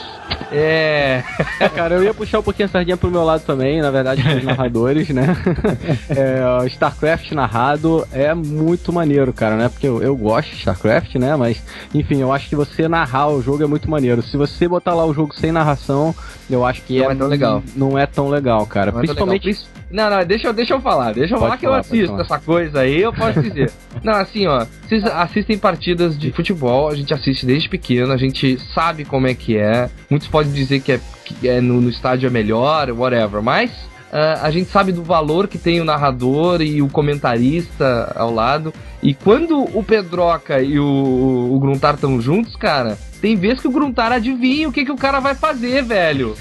É. 0.52 1.22
É, 1.58 1.68
cara, 1.74 1.94
eu 1.94 2.04
ia 2.04 2.12
puxar 2.12 2.40
um 2.40 2.42
pouquinho 2.42 2.66
a 2.66 2.68
sardinha 2.70 2.98
pro 2.98 3.10
meu 3.10 3.24
lado 3.24 3.44
também, 3.46 3.80
na 3.80 3.90
verdade, 3.90 4.22
com 4.22 4.28
os 4.36 4.44
narradores, 4.44 5.08
né? 5.08 5.34
É, 6.10 6.66
StarCraft 6.66 7.32
narrado 7.32 8.06
é 8.12 8.34
muito 8.34 8.92
maneiro, 8.92 9.32
cara, 9.32 9.56
né? 9.56 9.68
Porque 9.70 9.86
eu, 9.86 10.02
eu 10.02 10.14
gosto 10.14 10.50
de 10.50 10.56
StarCraft, 10.56 11.14
né? 11.16 11.34
Mas, 11.34 11.62
enfim, 11.94 12.20
eu 12.20 12.30
acho 12.30 12.46
que 12.48 12.54
você 12.56 12.86
narrar 12.88 13.28
o 13.28 13.40
jogo 13.40 13.62
é 13.62 13.66
muito 13.66 13.90
maneiro. 13.90 14.22
Se 14.22 14.36
você 14.36 14.68
botar 14.68 14.94
lá 14.94 15.04
o 15.06 15.14
jogo 15.14 15.34
sem 15.34 15.50
narração, 15.50 16.14
eu 16.50 16.64
acho 16.64 16.82
que 16.82 16.98
Não 17.00 17.10
é 17.10 17.14
tão 17.14 17.28
legal. 17.28 17.62
Não 17.74 17.98
é 17.98 18.06
tão 18.06 18.28
legal, 18.28 18.66
cara. 18.66 18.92
Não 18.92 18.98
é 19.00 19.02
Principalmente. 19.02 19.46
legal. 19.46 19.62
Não, 19.90 20.10
não, 20.10 20.24
deixa, 20.24 20.48
eu- 20.48 20.52
deixa 20.52 20.74
eu 20.74 20.80
falar, 20.80 21.14
deixa 21.14 21.34
eu 21.34 21.38
Pode 21.38 21.48
falar 21.48 21.56
que 21.58 21.64
falar, 21.64 21.76
eu 21.76 21.80
assisto 21.80 22.06
falar. 22.08 22.22
essa 22.22 22.38
coisa 22.40 22.80
aí, 22.80 23.00
eu 23.00 23.12
posso 23.12 23.40
dizer. 23.40 23.70
não, 24.02 24.14
assim, 24.14 24.46
ó, 24.46 24.66
vocês 24.86 25.04
assistem 25.04 25.56
partidas 25.56 26.18
de 26.18 26.32
futebol, 26.32 26.88
a 26.88 26.94
gente 26.96 27.14
assiste 27.14 27.46
desde 27.46 27.68
pequeno, 27.68 28.12
a 28.12 28.16
gente 28.16 28.58
sabe 28.74 29.04
como 29.08 29.26
é 29.26 29.34
que 29.34 29.56
é. 29.56 29.88
Muitos 30.10 30.28
podem 30.28 30.52
dizer 30.52 30.80
que 30.80 30.92
é, 30.92 31.00
que 31.24 31.48
é 31.48 31.60
no, 31.60 31.80
no 31.80 31.88
estádio 31.88 32.26
é 32.26 32.30
melhor, 32.30 32.90
whatever, 32.90 33.42
mas. 33.42 33.70
ah, 34.12 34.40
a 34.42 34.50
gente 34.50 34.70
sabe 34.70 34.92
do 34.92 35.02
valor 35.02 35.48
que 35.48 35.58
tem 35.58 35.80
o 35.80 35.84
narrador 35.84 36.62
e 36.62 36.80
o 36.80 36.88
comentarista 36.88 38.12
ao 38.16 38.32
lado. 38.32 38.72
E 39.02 39.14
quando 39.14 39.60
o 39.76 39.82
Pedroca 39.82 40.60
e 40.60 40.78
o, 40.78 41.50
o 41.52 41.60
Gruntar 41.60 41.94
estão 41.94 42.20
juntos, 42.20 42.56
cara, 42.56 42.98
tem 43.26 43.34
vezes 43.34 43.60
que 43.60 43.66
o 43.66 43.72
Gruntar 43.72 44.12
adivinha 44.12 44.68
o 44.68 44.72
que, 44.72 44.84
que 44.84 44.92
o 44.92 44.96
cara 44.96 45.18
vai 45.18 45.34
fazer, 45.34 45.82
velho. 45.82 46.36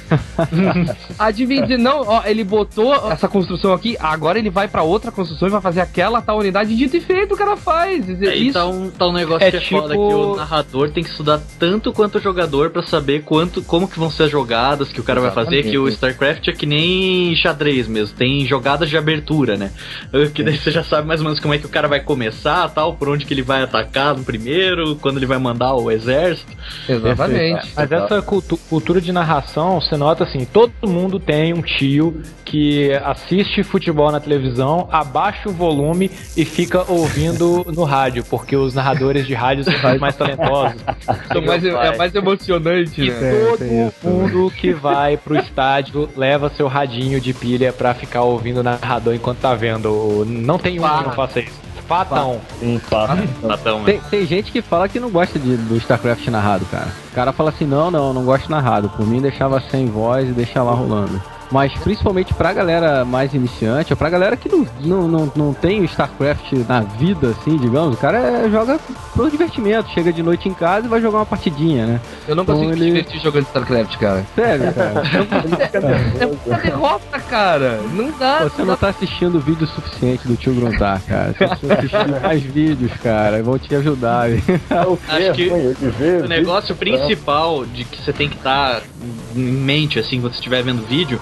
Adivinha 1.17 1.63
dizer, 1.63 1.80
não, 1.80 2.02
ó, 2.02 2.21
ele 2.24 2.43
botou 2.43 2.93
essa 3.12 3.28
construção 3.28 3.74
aqui, 3.74 3.98
agora 4.00 4.38
ele 4.38 4.52
vai 4.52 4.67
pra 4.67 4.84
outra 4.84 5.12
construção 5.12 5.48
e 5.48 5.52
vai 5.52 5.62
fazer 5.62 5.82
aquela 5.82 6.21
tal 6.21 6.38
unidade. 6.38 6.76
Dito 6.76 6.95
e 6.95 7.02
feito, 7.02 7.34
o 7.34 7.38
cara 7.38 7.58
faz. 7.58 8.06
Dizer, 8.06 8.30
Aí 8.30 8.43
isso 8.50 8.54
tá 8.54 8.67
um, 8.67 8.91
tá 8.91 9.08
um 9.08 9.13
negócio 9.13 9.48
é 9.48 9.50
que 9.50 9.58
é 9.58 9.60
tipo- 9.62 9.82
foda, 9.82 9.95
que 9.95 10.00
o 10.00 10.36
narrador 10.36 10.91
tem 10.91 11.04
que 11.04 11.10
estudar 11.10 11.41
tanto 11.58 11.91
quanto 11.91 12.19
o 12.19 12.21
jogador 12.21 12.69
pra 12.69 12.84
saber 12.84 13.24
quanto, 13.24 13.63
como 13.63 13.88
que 13.88 13.98
vão 13.98 14.12
ser 14.12 14.24
as 14.24 14.32
jogadas 14.32 14.91
que 14.91 15.02
o 15.02 15.04
cara 15.04 15.19
vai 15.19 15.32
fazer, 15.32 15.63
que 15.63 15.80
o 15.80 15.88
StarCraft 15.88 16.48
é 16.50 16.52
que 16.52 16.67
nem 16.67 17.36
xadrez 17.36 17.88
mesmo, 17.88 18.15
tem 18.15 18.45
jogadas 18.45 18.91
de 18.91 18.95
abertura, 18.95 19.58
né? 19.58 19.71
Que 20.36 20.43
daí 20.43 20.56
você 20.56 20.69
já 20.69 20.84
sabe 20.84 21.08
mais 21.08 21.19
ou 21.19 21.24
menos 21.26 21.39
como 21.39 21.56
é 21.56 21.58
que 21.58 21.65
o 21.65 21.69
cara 21.69 21.88
vai 21.88 22.02
começar, 22.02 22.69
tal, 22.69 22.93
por 22.93 23.10
onde 23.10 23.26
que 23.26 23.34
ele 23.34 23.41
vai 23.41 23.63
atacar 23.63 24.15
no 24.15 24.24
primeiro, 24.24 24.95
quando 24.98 25.17
ele 25.17 25.26
vai 25.26 25.39
mandar 25.39 25.74
o 25.74 25.89
exército. 25.89 26.54
Exatamente. 26.88 27.71
Mas 27.75 27.91
essa 27.91 28.21
cultu- 28.21 28.57
cultura 28.69 28.99
de 29.01 29.11
narração, 29.11 29.79
você 29.81 29.95
nota 29.97 30.23
assim, 30.23 30.45
todo 30.45 30.71
mundo 30.88 31.19
tem 31.19 31.53
um 31.53 31.61
tio 31.61 32.21
que 32.43 32.91
assiste 33.03 33.63
futebol 33.63 34.11
na 34.11 34.19
televisão, 34.19 34.88
abaixa 34.91 35.49
o 35.49 35.51
volume 35.51 36.09
e 36.38 36.45
fica 36.45 36.85
ouvindo 36.91 37.65
no 37.73 37.83
rádio, 37.83 38.23
porque 38.29 38.55
os 38.55 38.73
narradores 38.73 39.25
de 39.25 39.33
rádio 39.33 39.63
são 39.63 39.97
mais 39.99 40.15
talentosos. 40.15 40.75
São 41.31 41.41
mais, 41.41 41.63
é 41.65 41.97
mais 41.97 42.15
emocionante, 42.15 43.01
E 43.01 43.11
né? 43.11 43.31
todo 43.49 43.93
mundo 44.03 44.51
que 44.55 44.71
vai 44.73 45.17
pro 45.17 45.35
estádio 45.38 46.09
leva 46.15 46.49
seu 46.55 46.67
radinho 46.67 47.19
de 47.19 47.33
pilha 47.33 47.73
pra 47.73 47.93
ficar 47.93 48.21
ouvindo 48.23 48.59
o 48.59 48.63
narrador 48.63 49.13
enquanto 49.13 49.39
tá 49.39 49.53
vendo. 49.55 49.89
o- 49.91 50.25
Não 50.25 50.57
tem 50.57 50.79
um 50.79 50.83
que 50.83 51.03
não 51.03 51.11
faça 51.11 51.39
isso. 51.39 51.64
Fatão. 51.88 52.41
Sim, 52.60 52.80
fato. 52.80 53.15
Natão, 53.43 53.80
né? 53.80 53.86
Tem, 53.86 54.02
tem 54.02 54.26
gente 54.26 54.52
que 54.52 54.62
fala 54.62 54.89
que 54.89 55.00
não 55.00 55.10
gosta 55.10 55.38
de, 55.38 55.56
do 55.56 55.78
StarCraft 55.78 56.28
narrado, 56.28 56.65
cara. 56.65 56.88
O 57.12 57.15
cara 57.15 57.32
fala 57.32 57.50
assim: 57.50 57.65
não, 57.65 57.91
não, 57.91 58.13
não 58.13 58.26
gosto 58.26 58.45
de 58.45 58.52
narrado. 58.52 58.89
Por 58.89 59.06
mim, 59.06 59.21
deixava 59.21 59.62
sem 59.69 59.88
voz 59.88 60.30
e 60.30 60.32
deixa 60.32 60.62
lá 60.63 60.71
rolando. 60.71 61.21
Mas 61.55 61.71
principalmente 61.79 62.33
pra 62.33 62.51
galera 62.51 63.05
mais 63.05 63.33
iniciante, 63.33 63.93
ou 63.93 63.95
pra 63.95 64.09
galera 64.09 64.35
que 64.35 64.49
não, 64.49 64.67
não, 64.81 65.07
não, 65.07 65.31
não 65.33 65.53
tem 65.53 65.79
o 65.79 65.85
StarCraft 65.85 66.51
na 66.67 66.81
vida, 66.81 67.29
assim, 67.29 67.55
digamos, 67.55 67.95
o 67.95 67.97
cara 67.97 68.17
é- 68.17 68.49
joga 68.49 68.77
pro 69.13 69.31
divertimento, 69.31 69.89
chega 69.91 70.11
de 70.11 70.21
noite 70.21 70.49
em 70.49 70.53
casa 70.53 70.85
e 70.85 70.89
vai 70.89 70.99
jogar 70.99 71.19
uma 71.19 71.25
partidinha, 71.25 71.85
né? 71.87 72.01
Eu 72.27 72.35
não 72.35 72.43
Então 72.43 72.55
consigo 72.55 72.71
me 72.75 72.77
ele- 72.81 72.85
divertir 72.87 73.21
jogando 73.21 73.45
StarCraft, 73.45 73.97
cara. 73.97 74.25
Sério, 74.35 74.65
cara. 74.75 75.01
É 76.19 76.25
muita 76.25 76.57
derrota, 76.57 77.19
cara. 77.21 77.79
Não 77.93 78.11
dá. 78.19 78.39
Você 78.43 78.61
não 78.63 78.75
tá 78.75 78.89
assistindo 78.89 79.39
vídeo 79.39 79.65
suficiente 79.65 80.27
do 80.27 80.35
tio 80.35 80.53
Gruntar, 80.53 81.01
cara. 81.07 81.33
Você 81.37 81.47
precisa 81.47 81.73
assistir 81.75 82.07
mais 82.21 82.43
vídeos, 82.43 82.91
cara. 83.01 83.41
Vão 83.41 83.57
te 83.57 83.73
ajudar. 83.75 84.25
Acho 84.27 85.33
que 85.33 85.49
o 86.21 86.27
negócio 86.27 86.75
principal 86.75 87.65
de 87.65 87.85
que 87.85 88.01
você 88.03 88.11
tem 88.11 88.27
que 88.27 88.35
estar 88.35 88.81
em 89.33 89.39
mente, 89.39 89.97
assim, 89.99 90.19
quando 90.19 90.33
você 90.33 90.39
estiver 90.39 90.61
vendo 90.61 90.85
vídeo, 90.85 91.21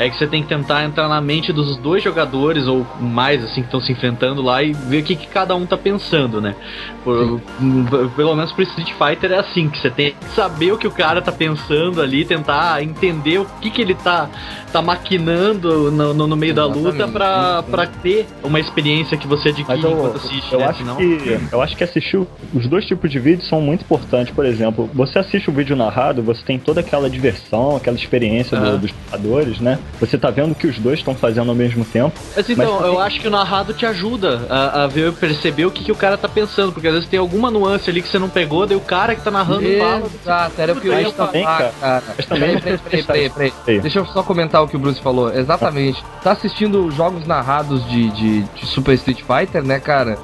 é 0.00 0.08
que 0.10 0.16
você 0.16 0.26
tem 0.26 0.42
que 0.42 0.48
tentar 0.48 0.82
entrar 0.84 1.08
na 1.08 1.20
mente 1.20 1.52
dos 1.52 1.76
dois 1.76 2.02
jogadores, 2.02 2.66
ou 2.66 2.86
mais, 3.00 3.44
assim, 3.44 3.60
que 3.60 3.68
estão 3.68 3.80
se 3.80 3.92
enfrentando 3.92 4.40
lá 4.42 4.62
e 4.62 4.72
ver 4.72 5.02
o 5.02 5.04
que, 5.04 5.14
que 5.14 5.26
cada 5.28 5.54
um 5.54 5.66
tá 5.66 5.76
pensando, 5.76 6.40
né? 6.40 6.54
Por- 7.04 7.40
pelo 8.16 8.34
menos 8.34 8.50
pro 8.52 8.62
Street 8.62 8.92
Fighter 8.92 9.32
é 9.32 9.38
assim, 9.38 9.68
que 9.68 9.78
você 9.78 9.90
tem 9.90 10.12
que 10.18 10.26
saber 10.34 10.72
o 10.72 10.78
que 10.78 10.86
o 10.86 10.90
cara 10.90 11.20
tá 11.22 11.30
pensando 11.30 12.00
ali, 12.02 12.24
tentar 12.24 12.82
entender 12.82 13.38
o 13.38 13.46
que, 13.60 13.70
que 13.70 13.80
ele 13.82 13.94
tá, 13.94 14.28
tá 14.72 14.80
maquinando 14.82 15.90
no, 15.90 16.14
no, 16.14 16.26
no 16.26 16.36
meio 16.36 16.54
da 16.54 16.64
luta 16.66 17.06
pra, 17.06 17.62
pra 17.62 17.86
ter 17.86 18.26
uma 18.42 18.58
experiência 18.58 19.16
que 19.16 19.26
você 19.26 19.50
adquire 19.50 19.82
eu, 19.82 19.90
enquanto 19.92 20.16
assiste, 20.16 20.52
eu 20.52 20.58
né? 20.60 20.66
acho 20.66 20.78
Senão- 20.78 20.96
que 20.96 21.38
eu 21.52 21.60
acho 21.62 21.76
que 21.76 21.84
assistir 21.84 22.16
os 22.54 22.66
dois 22.66 22.86
tipos 22.86 23.10
de 23.10 23.18
vídeo 23.18 23.44
são 23.44 23.60
muito 23.60 23.82
importantes. 23.82 24.32
Por 24.34 24.46
exemplo, 24.46 24.88
você 24.94 25.18
assiste 25.18 25.50
o 25.50 25.52
vídeo 25.52 25.76
narrado, 25.76 26.22
você 26.22 26.42
tem 26.42 26.58
toda 26.58 26.80
aquela 26.80 27.08
diversão, 27.10 27.76
aquela 27.76 27.96
experiência 27.96 28.58
do- 28.58 28.66
Aham. 28.66 28.76
dos 28.78 28.90
jogadores, 29.06 29.60
né? 29.60 29.78
Você 29.98 30.16
tá 30.18 30.30
vendo 30.30 30.52
o 30.52 30.54
que 30.54 30.66
os 30.66 30.78
dois 30.78 30.98
estão 30.98 31.14
fazendo 31.14 31.48
ao 31.50 31.54
mesmo 31.54 31.84
tempo. 31.84 32.12
Mas 32.36 32.48
então, 32.48 32.76
Mas- 32.80 32.86
eu 32.86 33.00
acho 33.00 33.20
que 33.20 33.28
o 33.28 33.30
narrado 33.30 33.72
te 33.74 33.84
ajuda 33.86 34.46
a, 34.48 34.84
a 34.84 34.86
ver, 34.86 35.12
perceber 35.12 35.66
o 35.66 35.70
que, 35.70 35.84
que 35.84 35.92
o 35.92 35.96
cara 35.96 36.16
tá 36.16 36.28
pensando, 36.28 36.72
porque 36.72 36.88
às 36.88 36.94
vezes 36.94 37.08
tem 37.08 37.18
alguma 37.18 37.50
nuance 37.50 37.88
ali 37.90 38.00
que 38.02 38.08
você 38.08 38.18
não 38.18 38.28
pegou, 38.28 38.66
daí 38.66 38.76
o 38.76 38.80
cara 38.80 39.14
que 39.14 39.22
tá 39.22 39.30
narrando 39.30 39.68
fala. 39.78 40.02
Exato, 40.22 40.60
era 40.60 40.72
o 40.72 40.80
que 40.80 40.88
eu 40.88 40.98
ia 41.00 41.10
também, 41.12 41.44
falar, 41.44 41.58
cara, 41.58 41.72
cara. 41.80 42.02
mas 42.16 42.26
também- 42.26 42.60
Peraí, 42.60 42.78
peraí, 42.78 43.02
peraí, 43.02 43.30
peraí, 43.30 43.52
Ei. 43.66 43.80
Deixa 43.80 43.98
eu 43.98 44.06
só 44.06 44.22
comentar 44.22 44.62
o 44.62 44.68
que 44.68 44.76
o 44.76 44.78
Bruce 44.78 45.00
falou. 45.00 45.32
Exatamente. 45.32 46.02
Tá 46.22 46.32
assistindo 46.32 46.90
jogos 46.90 47.26
narrados 47.26 47.86
de, 47.88 48.08
de, 48.10 48.42
de 48.42 48.66
Super 48.66 48.94
Street 48.94 49.22
Fighter, 49.22 49.62
né, 49.62 49.78
cara? 49.78 50.18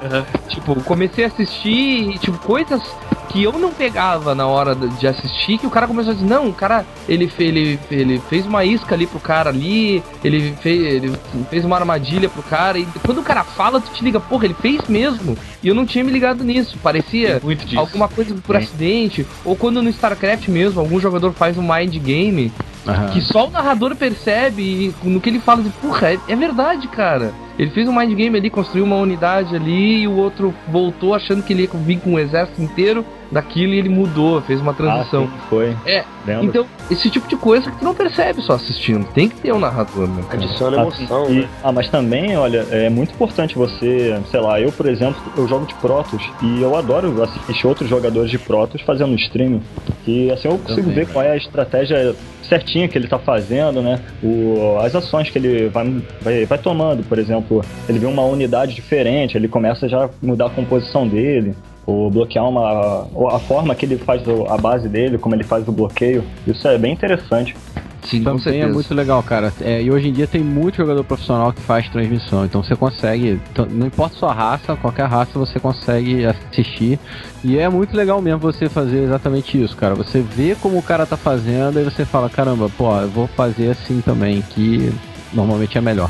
Tipo, 0.49 0.75
comecei 0.83 1.23
a 1.25 1.27
assistir 1.27 2.09
e, 2.11 2.17
tipo, 2.17 2.37
coisas 2.39 2.81
que 3.29 3.43
eu 3.43 3.53
não 3.53 3.71
pegava 3.71 4.33
na 4.33 4.47
hora 4.47 4.75
de 4.75 5.07
assistir, 5.07 5.57
que 5.57 5.67
o 5.67 5.69
cara 5.69 5.87
começou 5.87 6.11
a 6.11 6.15
dizer, 6.15 6.27
não, 6.27 6.49
o 6.49 6.53
cara, 6.53 6.85
ele, 7.07 7.31
ele, 7.37 7.79
ele 7.89 8.21
fez 8.29 8.45
uma 8.45 8.63
isca 8.63 8.95
ali 8.95 9.05
pro 9.05 9.19
cara 9.19 9.49
ali, 9.49 10.03
ele 10.23 10.53
fez, 10.61 10.81
ele 10.81 11.13
fez 11.49 11.65
uma 11.65 11.75
armadilha 11.75 12.29
pro 12.29 12.43
cara, 12.43 12.79
e 12.79 12.87
quando 13.05 13.19
o 13.19 13.23
cara 13.23 13.43
fala, 13.43 13.81
tu 13.81 13.91
te 13.91 14.03
liga, 14.03 14.19
porra, 14.19 14.45
ele 14.45 14.53
fez 14.55 14.87
mesmo. 14.87 15.37
E 15.61 15.67
eu 15.67 15.75
não 15.75 15.85
tinha 15.85 16.03
me 16.03 16.11
ligado 16.11 16.43
nisso, 16.43 16.77
parecia 16.81 17.41
alguma 17.75 18.07
coisa 18.07 18.35
por 18.45 18.55
acidente, 18.55 19.25
ou 19.43 19.55
quando 19.55 19.81
no 19.81 19.89
StarCraft 19.89 20.47
mesmo, 20.47 20.79
algum 20.79 20.99
jogador 20.99 21.33
faz 21.33 21.57
um 21.57 21.63
mind 21.63 21.95
game, 21.97 22.51
Aham. 22.87 23.09
que 23.09 23.21
só 23.21 23.47
o 23.47 23.51
narrador 23.51 23.95
percebe 23.95 24.61
e 24.61 24.95
no 25.03 25.19
que 25.19 25.29
ele 25.29 25.39
fala, 25.39 25.61
de, 25.61 25.69
porra, 25.69 26.13
é, 26.13 26.19
é 26.27 26.35
verdade, 26.35 26.87
cara. 26.87 27.33
Ele 27.57 27.71
fez 27.71 27.87
um 27.87 27.97
mind 27.97 28.13
game 28.13 28.37
ali, 28.37 28.49
construiu 28.49 28.85
uma 28.85 28.97
unidade 28.97 29.55
ali 29.55 30.01
e 30.01 30.07
o 30.07 30.15
outro 30.15 30.53
voltou 30.67 31.13
achando 31.13 31.41
que 31.41 31.53
ele 31.53 31.63
ia 31.63 31.69
vir 31.79 31.99
com 31.99 32.11
um 32.11 32.19
exército 32.19 32.61
inteiro 32.61 33.03
daquilo 33.31 33.73
e 33.73 33.77
ele 33.79 33.89
mudou, 33.89 34.41
fez 34.41 34.61
uma 34.61 34.73
transição. 34.73 35.23
Ah, 35.23 35.27
sim, 35.27 35.33
foi. 35.49 35.75
É, 35.85 36.03
Lembro. 36.25 36.45
então, 36.45 36.65
esse 36.89 37.09
tipo 37.09 37.27
de 37.27 37.35
coisa 37.35 37.69
que 37.69 37.77
tu 37.79 37.85
não 37.85 37.93
percebe 37.93 38.41
só 38.41 38.53
assistindo. 38.53 39.05
Tem 39.13 39.27
que 39.29 39.35
ter 39.35 39.51
um 39.53 39.59
narrador, 39.59 40.07
né? 40.07 40.23
cara? 40.27 40.43
Adiciona 40.43 40.77
emoção, 40.81 41.25
Ah, 41.27 41.31
e- 41.31 41.39
né? 41.41 41.49
ah, 41.63 41.71
mas 41.71 41.89
também, 41.89 42.35
olha, 42.37 42.65
é 42.71 42.89
muito 42.89 43.13
importante 43.13 43.55
você, 43.55 44.17
sei 44.29 44.39
lá, 44.39 44.59
eu, 44.61 44.71
por 44.71 44.85
exemplo, 44.87 45.21
eu 45.35 45.47
jogo 45.47 45.65
de 45.65 45.73
Protoss 45.75 46.23
e 46.41 46.61
eu 46.61 46.75
adoro 46.75 47.21
assistir 47.23 47.67
outros 47.67 47.89
jogadores 47.89 48.31
de 48.31 48.39
Protoss 48.39 48.81
fazendo 48.81 49.13
streaming. 49.15 49.61
E 50.05 50.31
assim 50.31 50.47
eu 50.47 50.57
consigo 50.57 50.81
Também, 50.87 50.95
ver 51.05 51.07
qual 51.11 51.23
é 51.25 51.31
a 51.31 51.37
estratégia 51.37 52.15
certinha 52.43 52.87
que 52.87 52.97
ele 52.97 53.07
tá 53.07 53.19
fazendo, 53.19 53.81
né? 53.81 53.99
O, 54.23 54.77
as 54.81 54.95
ações 54.95 55.29
que 55.29 55.37
ele 55.37 55.67
vai, 55.67 56.01
vai, 56.21 56.45
vai 56.45 56.57
tomando, 56.57 57.03
por 57.03 57.19
exemplo, 57.19 57.63
ele 57.89 57.99
vê 57.99 58.05
uma 58.05 58.23
unidade 58.23 58.73
diferente, 58.73 59.35
ele 59.37 59.47
começa 59.49 59.87
já 59.89 60.05
a 60.05 60.09
mudar 60.21 60.45
a 60.45 60.49
composição 60.49 61.05
dele. 61.07 61.53
Ou 61.87 62.11
bloquear 62.11 62.47
uma. 62.47 63.07
ou 63.15 63.29
a 63.29 63.39
forma 63.39 63.73
que 63.73 63.85
ele 63.85 63.97
faz 63.97 64.21
o- 64.27 64.45
a 64.49 64.57
base 64.57 64.89
dele, 64.89 65.17
como 65.17 65.33
ele 65.33 65.45
faz 65.45 65.65
o 65.67 65.71
bloqueio. 65.71 66.21
Isso 66.45 66.67
é 66.67 66.77
bem 66.77 66.91
interessante. 66.93 67.55
Sim, 68.03 68.19
com 68.19 68.25
Também 68.25 68.39
certeza. 68.39 68.65
é 68.65 68.71
muito 68.73 68.93
legal, 68.93 69.23
cara. 69.23 69.51
É, 69.61 69.81
e 69.81 69.89
hoje 69.91 70.07
em 70.09 70.13
dia 70.13 70.27
tem 70.27 70.41
muito 70.41 70.77
jogador 70.77 71.03
profissional 71.03 71.51
que 71.51 71.61
faz 71.61 71.89
transmissão. 71.89 72.45
Então 72.45 72.61
você 72.63 72.75
consegue, 72.75 73.39
não 73.71 73.87
importa 73.87 74.15
sua 74.17 74.33
raça, 74.33 74.75
qualquer 74.75 75.07
raça 75.07 75.37
você 75.39 75.59
consegue 75.59 76.25
assistir. 76.25 76.99
E 77.43 77.57
é 77.57 77.67
muito 77.67 77.95
legal 77.97 78.21
mesmo 78.21 78.39
você 78.39 78.69
fazer 78.69 79.03
exatamente 79.03 79.61
isso, 79.61 79.75
cara. 79.75 79.95
Você 79.95 80.21
vê 80.21 80.55
como 80.61 80.77
o 80.77 80.83
cara 80.83 81.05
tá 81.05 81.17
fazendo 81.17 81.79
e 81.79 81.83
você 81.83 82.05
fala, 82.05 82.29
caramba, 82.29 82.69
pô, 82.77 82.93
eu 82.99 83.09
vou 83.09 83.27
fazer 83.27 83.71
assim 83.71 83.99
também, 84.01 84.41
que 84.41 84.89
normalmente 85.33 85.77
é 85.77 85.81
melhor. 85.81 86.09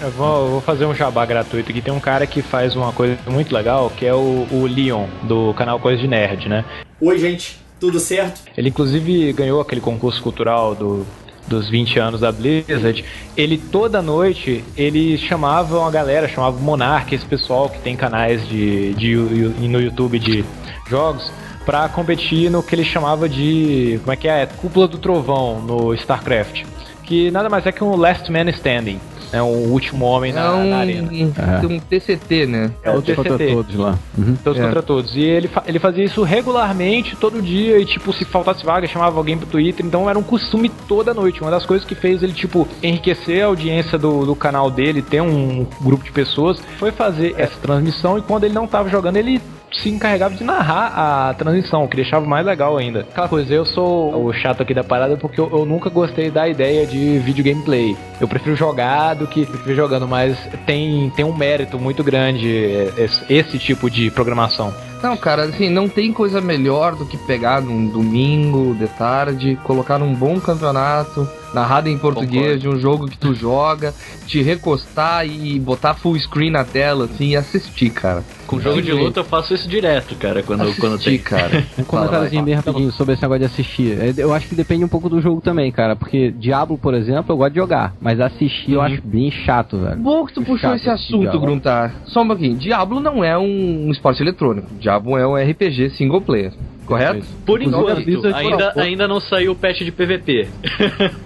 Eu 0.00 0.10
vou, 0.12 0.48
vou 0.50 0.60
fazer 0.60 0.84
um 0.86 0.94
jabá 0.94 1.24
gratuito 1.26 1.70
aqui. 1.70 1.80
Tem 1.80 1.92
um 1.92 2.00
cara 2.00 2.26
que 2.26 2.42
faz 2.42 2.74
uma 2.74 2.92
coisa 2.92 3.16
muito 3.28 3.54
legal, 3.54 3.90
que 3.96 4.04
é 4.06 4.14
o, 4.14 4.46
o 4.50 4.66
Leon, 4.66 5.06
do 5.24 5.54
canal 5.54 5.78
Coisa 5.78 6.00
de 6.00 6.08
Nerd, 6.08 6.48
né? 6.48 6.64
Oi, 7.00 7.18
gente, 7.18 7.58
tudo 7.80 7.98
certo? 8.00 8.40
Ele 8.56 8.68
inclusive 8.68 9.32
ganhou 9.32 9.60
aquele 9.60 9.80
concurso 9.80 10.20
cultural 10.22 10.74
do, 10.74 11.06
dos 11.46 11.68
20 11.70 11.98
anos 11.98 12.20
da 12.20 12.32
Blizzard. 12.32 13.04
Ele 13.36 13.56
toda 13.56 14.02
noite 14.02 14.64
ele 14.76 15.16
chamava 15.16 15.78
uma 15.78 15.90
galera, 15.90 16.28
chamava 16.28 16.56
o 16.56 16.60
Monark, 16.60 17.14
esse 17.14 17.24
pessoal 17.24 17.68
que 17.68 17.78
tem 17.80 17.96
canais 17.96 18.46
de, 18.48 18.94
de 18.94 19.10
yu- 19.12 19.54
no 19.60 19.80
YouTube 19.80 20.18
de 20.18 20.44
jogos, 20.88 21.30
pra 21.64 21.88
competir 21.88 22.50
no 22.50 22.62
que 22.62 22.74
ele 22.74 22.84
chamava 22.84 23.28
de 23.28 24.00
como 24.02 24.12
é 24.12 24.16
que 24.16 24.26
é, 24.26 24.46
Cúpula 24.46 24.88
do 24.88 24.96
Trovão 24.98 25.60
no 25.60 25.92
StarCraft, 25.94 26.64
que 27.08 27.30
nada 27.30 27.48
mais 27.48 27.64
é 27.66 27.72
que 27.72 27.82
um 27.82 27.96
Last 27.96 28.30
Man 28.30 28.50
Standing, 28.50 29.00
é 29.32 29.42
um 29.42 29.70
último 29.72 30.04
homem 30.04 30.32
na, 30.32 30.44
É 30.44 30.50
um, 30.50 30.70
na 30.70 30.76
arena. 30.78 31.08
É. 31.12 31.66
um 31.66 31.78
TCT, 31.80 32.46
né? 32.46 32.70
É 32.82 32.90
o 32.90 32.94
Todos 33.02 33.14
contra 33.16 33.36
TCT. 33.38 33.52
todos 33.54 33.74
lá. 33.76 33.98
Uhum. 34.16 34.36
Todos 34.42 34.58
É. 34.60 34.64
contra 34.64 34.82
todos. 34.82 35.16
E 35.16 35.20
ele, 35.20 35.48
fa- 35.48 35.62
ele 35.66 35.78
fazia 35.78 36.04
isso 36.04 36.22
regularmente, 36.22 37.14
todo 37.16 37.40
dia, 37.42 37.78
e 37.78 37.84
tipo, 37.84 38.12
se 38.12 38.24
faltasse 38.24 38.64
vaga, 38.64 38.86
chamava 38.86 39.16
alguém 39.18 39.36
pro 39.36 39.46
Twitter, 39.46 39.84
então 39.84 40.08
era 40.08 40.18
um 40.18 40.22
costume 40.22 40.70
toda 40.86 41.12
noite. 41.14 41.40
Uma 41.42 41.50
das 41.50 41.64
coisas 41.66 41.86
que 41.86 41.94
fez 41.94 42.22
ele, 42.22 42.32
tipo, 42.32 42.66
enriquecer 42.82 43.42
a 43.42 43.46
audiência 43.46 43.98
do, 43.98 44.24
do 44.24 44.34
canal 44.34 44.70
dele, 44.70 45.02
ter 45.02 45.20
um 45.22 45.66
grupo 45.80 46.04
de 46.04 46.10
pessoas, 46.12 46.58
foi 46.78 46.90
fazer 46.90 47.34
essa 47.38 47.56
transmissão, 47.60 48.18
e 48.18 48.22
quando 48.22 48.44
ele 48.44 48.54
não 48.54 48.66
tava 48.66 48.88
jogando, 48.88 49.16
ele 49.16 49.40
se 49.72 49.88
encarregava 49.88 50.34
de 50.34 50.44
narrar 50.44 51.28
a 51.28 51.34
transmissão, 51.34 51.84
o 51.84 51.88
que 51.88 51.96
deixava 51.96 52.26
mais 52.26 52.44
legal 52.44 52.76
ainda. 52.76 53.00
Aquela 53.00 53.28
coisa, 53.28 53.52
eu 53.52 53.64
sou 53.64 54.26
o 54.26 54.32
chato 54.32 54.62
aqui 54.62 54.74
da 54.74 54.84
parada 54.84 55.16
porque 55.16 55.40
eu, 55.40 55.50
eu 55.50 55.66
nunca 55.66 55.90
gostei 55.90 56.30
da 56.30 56.48
ideia 56.48 56.86
de 56.86 57.18
vídeo 57.18 57.44
gameplay. 57.44 57.96
Eu 58.20 58.28
prefiro 58.28 58.56
jogar 58.56 59.14
do 59.14 59.26
que 59.26 59.46
prefiro 59.46 59.76
jogando, 59.76 60.08
mas 60.08 60.36
tem, 60.66 61.10
tem 61.10 61.24
um 61.24 61.36
mérito 61.36 61.78
muito 61.78 62.02
grande 62.02 62.48
é, 62.48 62.92
esse, 62.98 63.32
esse 63.32 63.58
tipo 63.58 63.90
de 63.90 64.10
programação. 64.10 64.72
Não, 65.02 65.16
cara, 65.16 65.44
assim, 65.44 65.68
não 65.68 65.88
tem 65.88 66.12
coisa 66.12 66.40
melhor 66.40 66.96
do 66.96 67.06
que 67.06 67.16
pegar 67.16 67.60
num 67.60 67.86
domingo 67.86 68.74
de 68.74 68.88
tarde, 68.88 69.58
colocar 69.62 69.96
num 69.96 70.12
bom 70.12 70.40
campeonato, 70.40 71.28
narrado 71.58 71.88
em 71.88 71.98
português 71.98 72.60
de 72.60 72.68
um 72.68 72.78
jogo 72.78 73.06
que 73.08 73.18
tu 73.18 73.34
joga, 73.34 73.94
te 74.26 74.42
recostar 74.42 75.26
e 75.26 75.58
botar 75.58 75.94
full 75.94 76.18
screen 76.18 76.50
na 76.50 76.64
tela, 76.64 77.06
assim, 77.06 77.30
e 77.30 77.36
assistir, 77.36 77.90
cara. 77.90 78.22
Com 78.46 78.58
jogo 78.58 78.80
de 78.80 78.92
luta 78.92 79.20
eu 79.20 79.24
faço 79.24 79.52
isso 79.52 79.68
direto, 79.68 80.14
cara, 80.14 80.42
quando, 80.42 80.74
quando 80.76 80.94
Assistir, 80.94 81.10
tem. 81.10 81.18
cara. 81.18 81.64
Um 81.78 81.84
comentáriozinho 81.84 82.42
bem 82.42 82.54
rapidinho 82.54 82.90
sobre 82.92 83.12
esse 83.14 83.22
negócio 83.22 83.40
de 83.40 83.46
assistir. 83.46 83.98
É, 84.00 84.14
Eu 84.16 84.32
acho 84.32 84.48
que 84.48 84.54
depende 84.54 84.84
um 84.84 84.88
pouco 84.88 85.08
do 85.08 85.20
jogo 85.20 85.40
também, 85.40 85.70
cara. 85.70 85.94
Porque 85.94 86.30
Diablo, 86.30 86.78
por 86.78 86.94
exemplo, 86.94 87.32
eu 87.32 87.36
gosto 87.36 87.52
de 87.52 87.58
jogar. 87.58 87.94
Mas 88.00 88.18
assistir 88.20 88.72
eu 88.72 88.80
acho 88.80 89.00
bem 89.04 89.30
chato, 89.30 89.78
velho. 89.78 89.96
Bom 89.96 90.24
que 90.24 90.32
tu 90.32 90.40
Muito 90.40 90.52
puxou 90.52 90.70
chato 90.70 90.80
esse 90.80 90.88
assunto. 90.90 91.38
Gruntar. 91.38 91.94
Só 92.06 92.22
um 92.22 92.26
pouquinho. 92.26 92.56
Diablo 92.56 93.00
não 93.00 93.22
é 93.22 93.36
um 93.36 93.90
esporte 93.90 94.22
eletrônico. 94.22 94.68
Diablo 94.80 95.18
é 95.18 95.26
um 95.26 95.34
RPG 95.36 95.90
single 95.90 96.20
player. 96.20 96.52
Correto? 96.88 97.26
Por 97.44 97.60
a 97.60 97.64
enquanto, 97.64 98.02
Blizzard 98.02 98.34
ainda, 98.34 98.72
ainda 98.76 99.06
não 99.06 99.20
saiu 99.20 99.52
o 99.52 99.54
patch 99.54 99.80
de 99.82 99.92
PVP. 99.92 100.48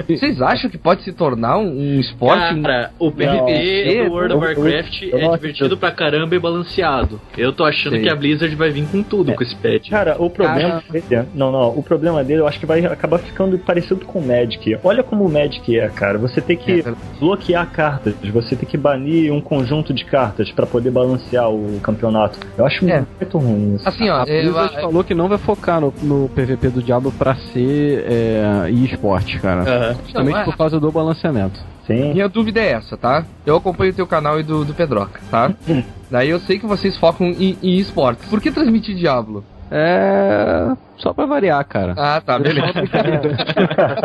Vocês 0.09 0.41
acham 0.43 0.69
que 0.69 0.77
pode 0.77 1.05
se 1.05 1.13
tornar 1.13 1.57
um, 1.59 1.97
um 1.97 2.01
esporte? 2.01 2.61
Cara, 2.61 2.91
o 2.99 3.11
PVP 3.13 4.05
do 4.05 4.13
World 4.13 4.35
of 4.35 4.45
Warcraft 4.45 5.03
eu 5.03 5.19
é 5.19 5.23
não 5.23 5.35
divertido 5.35 5.77
pra 5.77 5.93
caramba 5.93 6.35
e 6.35 6.39
balanceado. 6.39 7.21
Eu 7.39 7.53
tô 7.53 7.65
achando 7.65 7.93
Sei. 7.95 8.03
que 8.03 8.09
a 8.09 8.17
Blizzard 8.17 8.55
vai 8.57 8.71
vir 8.71 8.87
com 8.87 9.03
tudo 9.05 9.33
com 9.35 9.43
esse 9.43 9.55
patch. 9.55 9.89
Cara, 9.89 10.17
o 10.19 10.29
problema 10.29 10.83
dele, 10.91 11.27
não, 11.35 11.53
não, 11.53 11.69
o 11.69 11.83
problema 11.83 12.25
dele 12.25 12.41
eu 12.41 12.47
acho 12.49 12.59
que 12.59 12.67
vai 12.67 12.85
acabar 12.85 13.19
ficando 13.19 13.57
parecido 13.59 14.05
com 14.05 14.19
o 14.19 14.27
Magic. 14.27 14.77
Olha 14.83 15.05
como 15.05 15.25
o 15.25 15.31
Magic 15.33 15.79
é, 15.79 15.89
cara. 15.89 16.19
Você 16.19 16.41
tem 16.41 16.57
que 16.57 16.81
É, 16.81 16.93
bloquear 17.21 17.71
cartas, 17.71 18.15
você 18.33 18.57
tem 18.57 18.69
que 18.69 18.77
banir 18.77 19.33
um 19.33 19.41
conjunto 19.41 19.95
de 19.95 20.05
cartas 20.05 20.51
pra 20.51 20.67
poder 20.67 20.91
balancear 20.91 21.49
o 21.49 21.79
campeonato. 21.81 22.39
Eu 22.59 22.67
acho 22.67 22.85
É. 22.89 23.05
muito 23.21 23.39
ruim 23.39 23.77
isso. 23.77 23.89
Assim, 23.89 24.09
ó, 24.11 24.23
A 24.23 24.25
é, 24.27 24.43
Blizzard 24.43 24.75
falou 24.81 25.05
que 25.05 25.15
não 25.15 25.29
vai 25.29 25.39
focar 25.55 25.81
no, 25.81 25.93
no 26.03 26.29
PVP 26.31 26.69
do 26.71 26.83
Diablo 26.83 27.13
pra 27.13 27.35
ser 27.35 28.05
é, 28.07 28.71
eSport, 28.71 29.39
cara. 29.41 29.63
Aham. 29.63 29.97
Justamente 30.05 30.35
Não, 30.35 30.41
é. 30.41 30.45
por 30.45 30.57
causa 30.57 30.81
do 30.81 30.91
balanceamento. 30.91 31.61
Sim. 31.87 32.13
Minha 32.13 32.29
dúvida 32.29 32.61
é 32.61 32.73
essa, 32.73 32.97
tá? 32.97 33.25
Eu 33.45 33.57
acompanho 33.57 33.93
o 33.93 33.95
teu 33.95 34.07
canal 34.07 34.39
e 34.39 34.43
do, 34.43 34.65
do 34.65 34.73
Pedroca, 34.73 35.21
tá? 35.31 35.53
Daí 36.11 36.31
eu 36.31 36.39
sei 36.41 36.59
que 36.59 36.67
vocês 36.67 36.97
focam 36.99 37.27
em, 37.29 37.59
em 37.63 37.77
esportes. 37.79 38.29
Por 38.29 38.41
que 38.41 38.51
transmitir 38.51 38.95
Diablo? 38.97 39.45
É. 39.73 40.77
Só 40.99 41.13
pra 41.13 41.27
variar, 41.27 41.65
cara. 41.67 41.95
Ah, 41.97 42.21
tá, 42.21 42.39
beleza. 42.39 42.67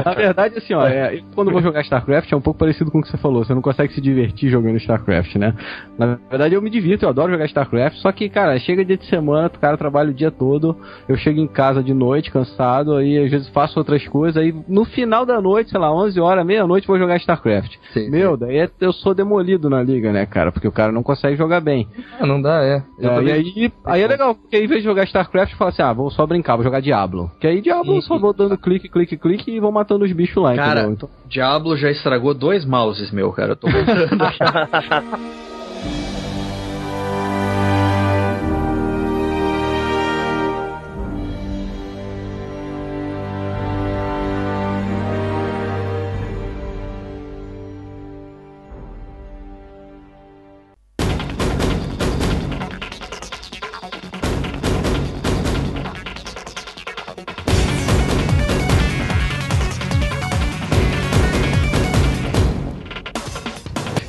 Na 0.04 0.14
verdade, 0.14 0.58
assim, 0.58 0.74
ó, 0.74 0.88
é, 0.88 1.22
quando 1.36 1.50
eu 1.50 1.54
vou 1.54 1.62
jogar 1.62 1.82
StarCraft 1.82 2.32
é 2.32 2.36
um 2.36 2.42
pouco 2.42 2.58
parecido 2.60 2.90
com 2.90 3.00
o 3.00 3.02
que 3.04 3.10
você 3.10 3.18
falou. 3.18 3.44
Você 3.44 3.54
não 3.54 3.62
consegue 3.62 3.94
se 3.94 4.02
divertir 4.02 4.50
jogando 4.50 4.78
StarCraft, 4.78 5.36
né? 5.36 5.54
Na 5.98 6.18
verdade, 6.30 6.56
eu 6.56 6.62
me 6.62 6.70
divirto, 6.70 7.06
eu 7.06 7.10
adoro 7.10 7.32
jogar 7.32 7.46
StarCraft. 7.46 7.98
Só 7.98 8.12
que, 8.12 8.30
cara, 8.30 8.58
chega 8.60 8.84
dia 8.84 8.98
de 8.98 9.06
semana, 9.06 9.48
o 9.48 9.60
cara 9.60 9.78
trabalha 9.78 10.10
o 10.10 10.14
dia 10.14 10.32
todo. 10.32 10.76
Eu 11.08 11.18
chego 11.18 11.40
em 11.40 11.48
casa 11.48 11.84
de 11.84 11.94
noite, 11.94 12.32
cansado, 12.32 12.96
aí 12.96 13.18
às 13.24 13.30
vezes 13.30 13.50
faço 13.50 13.78
outras 13.78 14.08
coisas. 14.08 14.42
Aí 14.42 14.56
no 14.68 14.86
final 14.86 15.26
da 15.26 15.40
noite, 15.40 15.70
sei 15.70 15.80
lá, 15.80 15.94
11 15.94 16.20
horas, 16.20 16.46
meia-noite, 16.46 16.88
vou 16.88 16.98
jogar 16.98 17.18
StarCraft. 17.18 17.76
Sim, 17.94 18.10
Meu, 18.10 18.36
daí 18.38 18.58
é- 18.58 18.70
eu 18.82 18.94
sou 18.94 19.14
demolido 19.14 19.70
na 19.70 19.84
liga, 19.84 20.12
né, 20.12 20.26
cara? 20.26 20.52
Porque 20.52 20.68
o 20.68 20.72
cara 20.72 20.92
não 20.92 21.04
consegue 21.04 21.36
jogar 21.36 21.60
bem. 21.62 21.88
Ah, 22.20 22.26
não 22.26 22.42
dá, 22.42 22.64
é. 22.64 22.82
É, 23.00 23.22
e 23.24 23.32
aí, 23.32 23.72
aí 23.86 24.02
é 24.02 24.08
legal, 24.08 24.34
porque 24.34 24.56
aí, 24.56 24.64
em 24.64 24.68
vez 24.68 24.82
de 24.82 24.88
jogar 24.88 25.04
StarCraft, 25.04 25.57
falo 25.58 25.70
assim: 25.70 25.82
ah, 25.82 25.94
vou 25.94 26.10
só 26.10 26.26
brincar, 26.26 26.56
vou 26.56 26.64
jogar 26.64 26.82
Diablo. 26.82 27.32
Que 27.40 27.48
aí 27.48 27.62
Diablo 27.62 27.96
eu 27.96 28.02
só 28.02 28.18
vou 28.18 28.34
dando 28.34 28.58
clique, 28.58 28.88
clique, 28.88 29.18
clique 29.18 29.52
e 29.52 29.60
vou 29.60 29.72
matando 29.72 30.06
os 30.06 30.12
bichos 30.12 30.42
lá, 30.42 30.56
Cara, 30.56 30.82
entendeu? 30.82 30.94
Então, 30.94 31.10
Diablo 31.26 31.76
já 31.76 31.90
estragou 31.90 32.34
dois 32.34 32.66
mouses, 32.66 33.12
meu, 33.12 33.32
cara. 33.32 33.54
Eu 33.54 33.56
tô 33.56 33.68
voltando. 33.70 34.18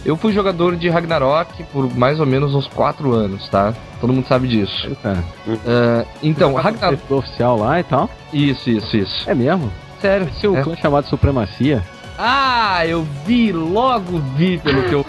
Eu 0.09 0.17
fui 0.17 0.33
jogador 0.33 0.75
de 0.75 0.89
Ragnarok 0.89 1.63
por 1.65 1.95
mais 1.95 2.19
ou 2.19 2.25
menos 2.25 2.55
uns 2.55 2.67
4 2.67 3.13
anos, 3.13 3.47
tá? 3.51 3.75
Todo 4.01 4.11
mundo 4.11 4.27
sabe 4.27 4.49
disso. 4.49 4.97
Cara. 5.03 5.23
Uh, 5.47 6.09
então, 6.23 6.55
Ragnarok. 6.55 7.13
oficial 7.13 7.59
lá 7.59 7.79
e 7.79 7.83
tal? 7.83 8.09
Isso, 8.33 8.71
isso, 8.71 8.97
isso. 8.97 9.29
É 9.29 9.35
mesmo? 9.35 9.71
Sério. 10.01 10.27
Seu 10.41 10.57
é. 10.57 10.63
clã 10.63 10.75
chamado 10.77 11.07
Supremacia? 11.09 11.83
Ah, 12.21 12.85
eu 12.85 13.07
vi, 13.25 13.53
logo 13.53 14.19
vi 14.37 14.59
pelo 14.59 14.83
teu 14.83 15.07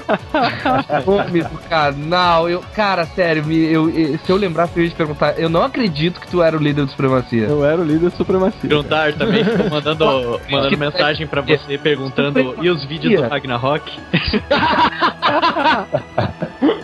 nome 1.07 1.41
do 1.41 1.57
canal. 1.67 2.47
Eu, 2.47 2.61
cara, 2.75 3.07
sério, 3.07 3.43
me, 3.43 3.57
eu, 3.57 3.89
eu- 3.89 4.19
se 4.19 4.29
eu 4.31 4.37
lembrasse, 4.37 4.73
eu 4.77 4.83
ia 4.83 4.89
te 4.91 4.95
perguntar. 4.95 5.31
Eu 5.39 5.49
não 5.49 5.63
acredito 5.63 6.21
que 6.21 6.27
tu 6.27 6.43
era 6.43 6.55
o 6.55 6.59
líder 6.61 6.85
do 6.85 6.91
Supremacia. 6.91 7.45
Eu 7.47 7.65
era 7.65 7.81
o 7.81 7.83
líder 7.83 8.11
do 8.11 8.15
Supremacia. 8.15 8.69
Gruntar 8.69 9.13
também 9.13 9.43
ficou 9.43 9.69
mandando, 9.71 10.05
mandando 10.51 10.69
Que- 10.69 10.77
mensagem 10.77 11.25
pra 11.25 11.41
você 11.41 11.79
perguntando 11.79 12.53
e 12.61 12.69
os 12.69 12.85
vídeos 12.85 13.19
do 13.21 13.27
Ragnarok? 13.27 13.91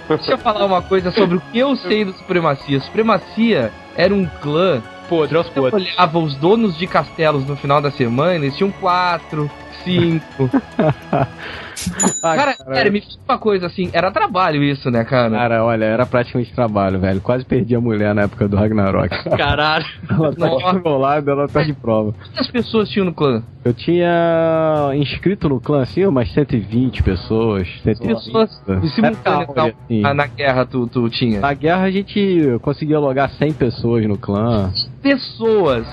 Deixa 0.10 0.32
eu 0.32 0.38
falar 0.40 0.66
uma 0.66 0.82
coisa 0.82 1.12
sobre 1.12 1.38
o 1.38 1.42
que 1.52 1.60
eu 1.60 1.76
sei 1.76 2.04
do 2.06 2.14
Supremacia. 2.14 2.80
Supremacia 2.80 3.72
era 3.96 4.12
um 4.14 4.26
clã. 4.42 4.82
Podre 5.08 5.38
aos 5.38 5.46
Eu 5.46 5.54
podres. 5.54 5.88
olhava 5.94 6.18
os 6.18 6.34
donos 6.36 6.76
de 6.76 6.88
castelos 6.88 7.46
no 7.46 7.56
final 7.56 7.80
da 7.80 7.92
semana, 7.92 8.34
eles 8.34 8.58
tinham 8.58 8.72
quatro, 8.72 9.52
cinco. 9.84 10.50
Ah, 12.24 12.36
cara, 12.36 12.54
sério, 12.54 12.92
me 12.92 13.02
fala 13.02 13.14
uma 13.30 13.38
coisa 13.38 13.68
assim, 13.68 13.90
era 13.94 14.12
trabalho 14.12 14.64
isso, 14.64 14.90
né, 14.90 15.04
cara? 15.04 15.32
Cara, 15.32 15.64
olha, 15.64 15.86
era 15.86 16.06
praticamente 16.06 16.54
trabalho, 16.54 17.00
velho. 17.00 17.22
Quase 17.22 17.46
perdi 17.46 17.76
a 17.76 17.82
mulher 17.82 18.16
na 18.16 18.24
época 18.24 18.48
do 18.48 18.56
Ragnarok. 18.56 19.10
Caralho. 19.38 19.86
ela 20.10 20.34
tá 20.34 20.48
aqui 20.48 20.80
do 20.80 20.84
meu 20.84 20.98
lado, 20.98 21.30
ela 21.30 21.48
tá 21.48 21.64
de 21.64 21.74
prova. 21.74 22.14
Quantas 22.14 22.48
pessoas 22.50 22.90
tinham 22.90 23.06
no 23.06 23.14
clã? 23.14 23.44
Eu 23.64 23.74
tinha 23.74 24.92
inscrito 24.96 25.50
no 25.50 25.60
clã, 25.60 25.82
assim, 25.82 26.06
umas 26.06 26.32
120 26.34 27.04
pessoas. 27.04 27.68
130. 27.84 28.16
Pessoas 28.16 28.62
em 28.70 28.88
simultâneo, 28.90 29.48
áurea, 29.48 29.76
assim. 29.86 30.02
na, 30.02 30.14
na 30.14 30.28
guerra 30.28 30.66
tu, 30.66 30.88
tu 30.88 31.10
tinha. 31.10 31.40
Na 31.40 31.54
guerra 31.54 31.84
a 31.84 31.92
gente 31.92 32.58
conseguia 32.62 33.00
logar 33.00 33.30
100 33.32 33.54
pessoas 33.54 34.08
no 34.08 34.18
clã. 34.18 34.72
Pessoas. 35.02 35.86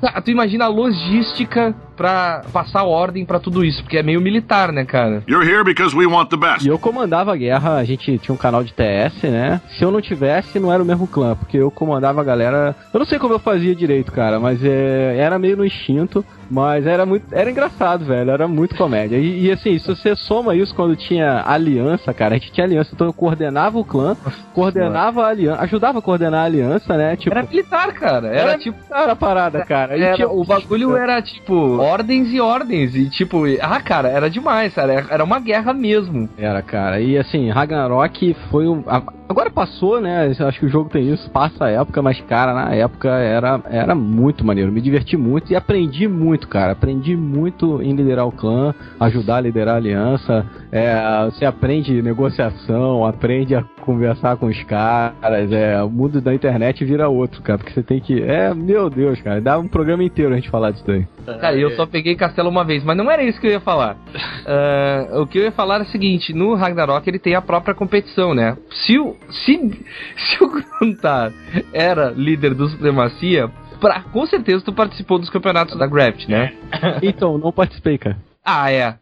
Tá, 0.00 0.20
tu 0.20 0.30
imagina 0.30 0.66
a 0.66 0.68
logística 0.68 1.74
pra 1.96 2.42
passar 2.52 2.84
ordem 2.84 3.24
pra 3.24 3.38
tudo 3.38 3.64
isso, 3.64 3.82
porque 3.82 3.96
é 3.96 4.02
meio 4.02 4.20
militar, 4.20 4.72
né, 4.72 4.84
cara? 4.84 5.22
You're 5.28 5.48
here 5.48 5.64
because 5.64 5.96
we 5.96 6.06
want 6.06 6.28
the 6.28 6.36
best. 6.36 6.64
E 6.64 6.68
eu 6.68 6.78
comandava 6.78 7.32
a 7.32 7.36
guerra, 7.36 7.76
a 7.76 7.84
gente 7.84 8.18
tinha 8.18 8.34
um 8.34 8.38
canal 8.38 8.62
de 8.62 8.72
TS, 8.72 9.22
né? 9.24 9.60
Se 9.78 9.84
eu 9.84 9.90
não 9.90 10.00
tivesse, 10.00 10.58
não 10.58 10.72
era 10.72 10.82
o 10.82 10.86
mesmo 10.86 11.06
clã, 11.06 11.34
porque 11.34 11.56
eu 11.56 11.70
comandava 11.70 12.20
a 12.20 12.24
galera. 12.24 12.76
Eu 12.92 12.98
não 12.98 13.06
sei 13.06 13.18
como 13.18 13.34
eu 13.34 13.38
fazia 13.38 13.74
direito, 13.74 14.12
cara, 14.12 14.38
mas 14.38 14.62
é, 14.62 15.16
era 15.18 15.38
meio 15.38 15.56
no 15.56 15.64
instinto. 15.64 16.24
Mas 16.50 16.86
era 16.86 17.04
muito. 17.06 17.26
Era 17.32 17.50
engraçado, 17.50 18.04
velho. 18.04 18.30
Era 18.30 18.46
muito 18.48 18.74
comédia. 18.76 19.16
E, 19.16 19.46
e, 19.46 19.50
assim, 19.52 19.78
se 19.78 19.86
você 19.88 20.14
soma 20.16 20.54
isso 20.54 20.74
quando 20.74 20.94
tinha 20.96 21.42
aliança, 21.46 22.12
cara, 22.12 22.34
a 22.34 22.38
gente 22.38 22.52
tinha 22.52 22.66
aliança, 22.66 22.90
então 22.94 23.06
eu 23.06 23.12
coordenava 23.12 23.78
o 23.78 23.84
clã, 23.84 24.16
coordenava 24.52 25.24
a 25.24 25.28
aliança, 25.28 25.62
ajudava 25.62 25.98
a 25.98 26.02
coordenar 26.02 26.42
a 26.42 26.44
aliança, 26.44 26.96
né? 26.96 27.16
Tipo, 27.16 27.36
Era 27.36 27.46
militar, 27.46 27.92
cara. 27.92 28.28
Era, 28.28 28.50
Era 28.50 28.58
tipo. 28.58 28.78
Era 28.92 29.12
a 29.12 29.16
parada, 29.16 29.64
cara. 29.64 29.98
Era- 29.98 30.14
tinha- 30.16 30.28
o 30.28 30.44
bagulho 30.44 30.96
era 30.96 31.20
tipo 31.22 31.54
ordens 31.78 32.32
e 32.32 32.40
ordens. 32.40 32.94
E 32.94 33.08
tipo, 33.08 33.42
ah, 33.60 33.80
cara, 33.80 34.08
era 34.08 34.28
demais, 34.30 34.74
cara. 34.74 35.06
Era 35.08 35.24
uma 35.24 35.38
guerra 35.40 35.72
mesmo. 35.72 36.28
Era, 36.38 36.62
cara. 36.62 37.00
E 37.00 37.16
assim, 37.18 37.50
Ragnarok 37.50 38.34
foi 38.50 38.66
um. 38.68 38.82
a- 38.86 39.02
Agora 39.28 39.50
passou, 39.50 40.00
né? 40.00 40.32
Eu 40.38 40.46
Acho 40.46 40.60
que 40.60 40.66
o 40.66 40.68
jogo 40.68 40.90
tem 40.90 41.10
isso, 41.10 41.30
passa 41.30 41.64
a 41.64 41.70
época, 41.70 42.02
mas, 42.02 42.20
cara, 42.22 42.52
na 42.52 42.74
época 42.74 43.08
era, 43.08 43.60
era 43.70 43.94
muito 43.94 44.44
maneiro. 44.44 44.70
Me 44.70 44.80
diverti 44.80 45.16
muito 45.16 45.50
e 45.50 45.56
aprendi 45.56 46.06
muito, 46.06 46.46
cara. 46.46 46.72
Aprendi 46.72 47.16
muito 47.16 47.80
em 47.82 47.94
liderar 47.94 48.26
o 48.26 48.32
clã, 48.32 48.74
ajudar 49.00 49.36
a 49.36 49.40
liderar 49.40 49.74
a 49.74 49.78
aliança. 49.78 50.46
É, 50.70 51.24
você 51.24 51.44
aprende 51.46 52.02
negociação, 52.02 53.06
aprende 53.06 53.54
a 53.54 53.64
conversar 53.84 54.36
com 54.36 54.46
os 54.46 54.62
caras. 54.64 55.52
É, 55.52 55.82
o 55.82 55.88
mundo 55.88 56.20
da 56.20 56.34
internet 56.34 56.84
vira 56.84 57.08
outro, 57.08 57.42
cara. 57.42 57.58
Porque 57.58 57.72
você 57.72 57.82
tem 57.82 58.00
que. 58.00 58.20
É, 58.22 58.52
meu 58.54 58.90
Deus, 58.90 59.20
cara. 59.20 59.40
Dá 59.40 59.58
um 59.58 59.68
programa 59.68 60.02
inteiro 60.02 60.32
a 60.32 60.36
gente 60.36 60.50
falar 60.50 60.70
disso 60.70 60.84
daí. 60.86 61.06
Cara, 61.40 61.56
eu 61.56 61.70
só 61.72 61.86
peguei 61.86 62.16
Castelo 62.16 62.48
uma 62.48 62.64
vez, 62.64 62.82
mas 62.82 62.96
não 62.96 63.10
era 63.10 63.22
isso 63.22 63.40
que 63.40 63.46
eu 63.46 63.52
ia 63.52 63.60
falar. 63.60 63.96
Ah, 64.46 65.20
o 65.20 65.26
que 65.26 65.38
eu 65.38 65.42
ia 65.42 65.52
falar 65.52 65.78
é 65.78 65.82
o 65.82 65.86
seguinte: 65.86 66.34
no 66.34 66.54
Ragnarok 66.54 67.08
ele 67.08 67.18
tem 67.18 67.34
a 67.34 67.40
própria 67.40 67.74
competição, 67.74 68.34
né? 68.34 68.56
Se 68.70 68.98
o, 68.98 69.16
se, 69.30 69.56
se 70.16 70.44
o 70.44 70.48
Gruntar 70.48 71.32
era 71.72 72.10
líder 72.10 72.54
do 72.54 72.68
Supremacia, 72.68 73.50
pra, 73.80 74.00
com 74.00 74.26
certeza 74.26 74.64
tu 74.64 74.72
participou 74.72 75.18
dos 75.18 75.30
campeonatos 75.30 75.78
da 75.78 75.86
Graft, 75.86 76.28
né? 76.28 76.52
Então, 77.02 77.38
não 77.38 77.52
participei, 77.52 77.96
cara. 77.98 78.16
Ah, 78.44 78.70
é. 78.70 78.96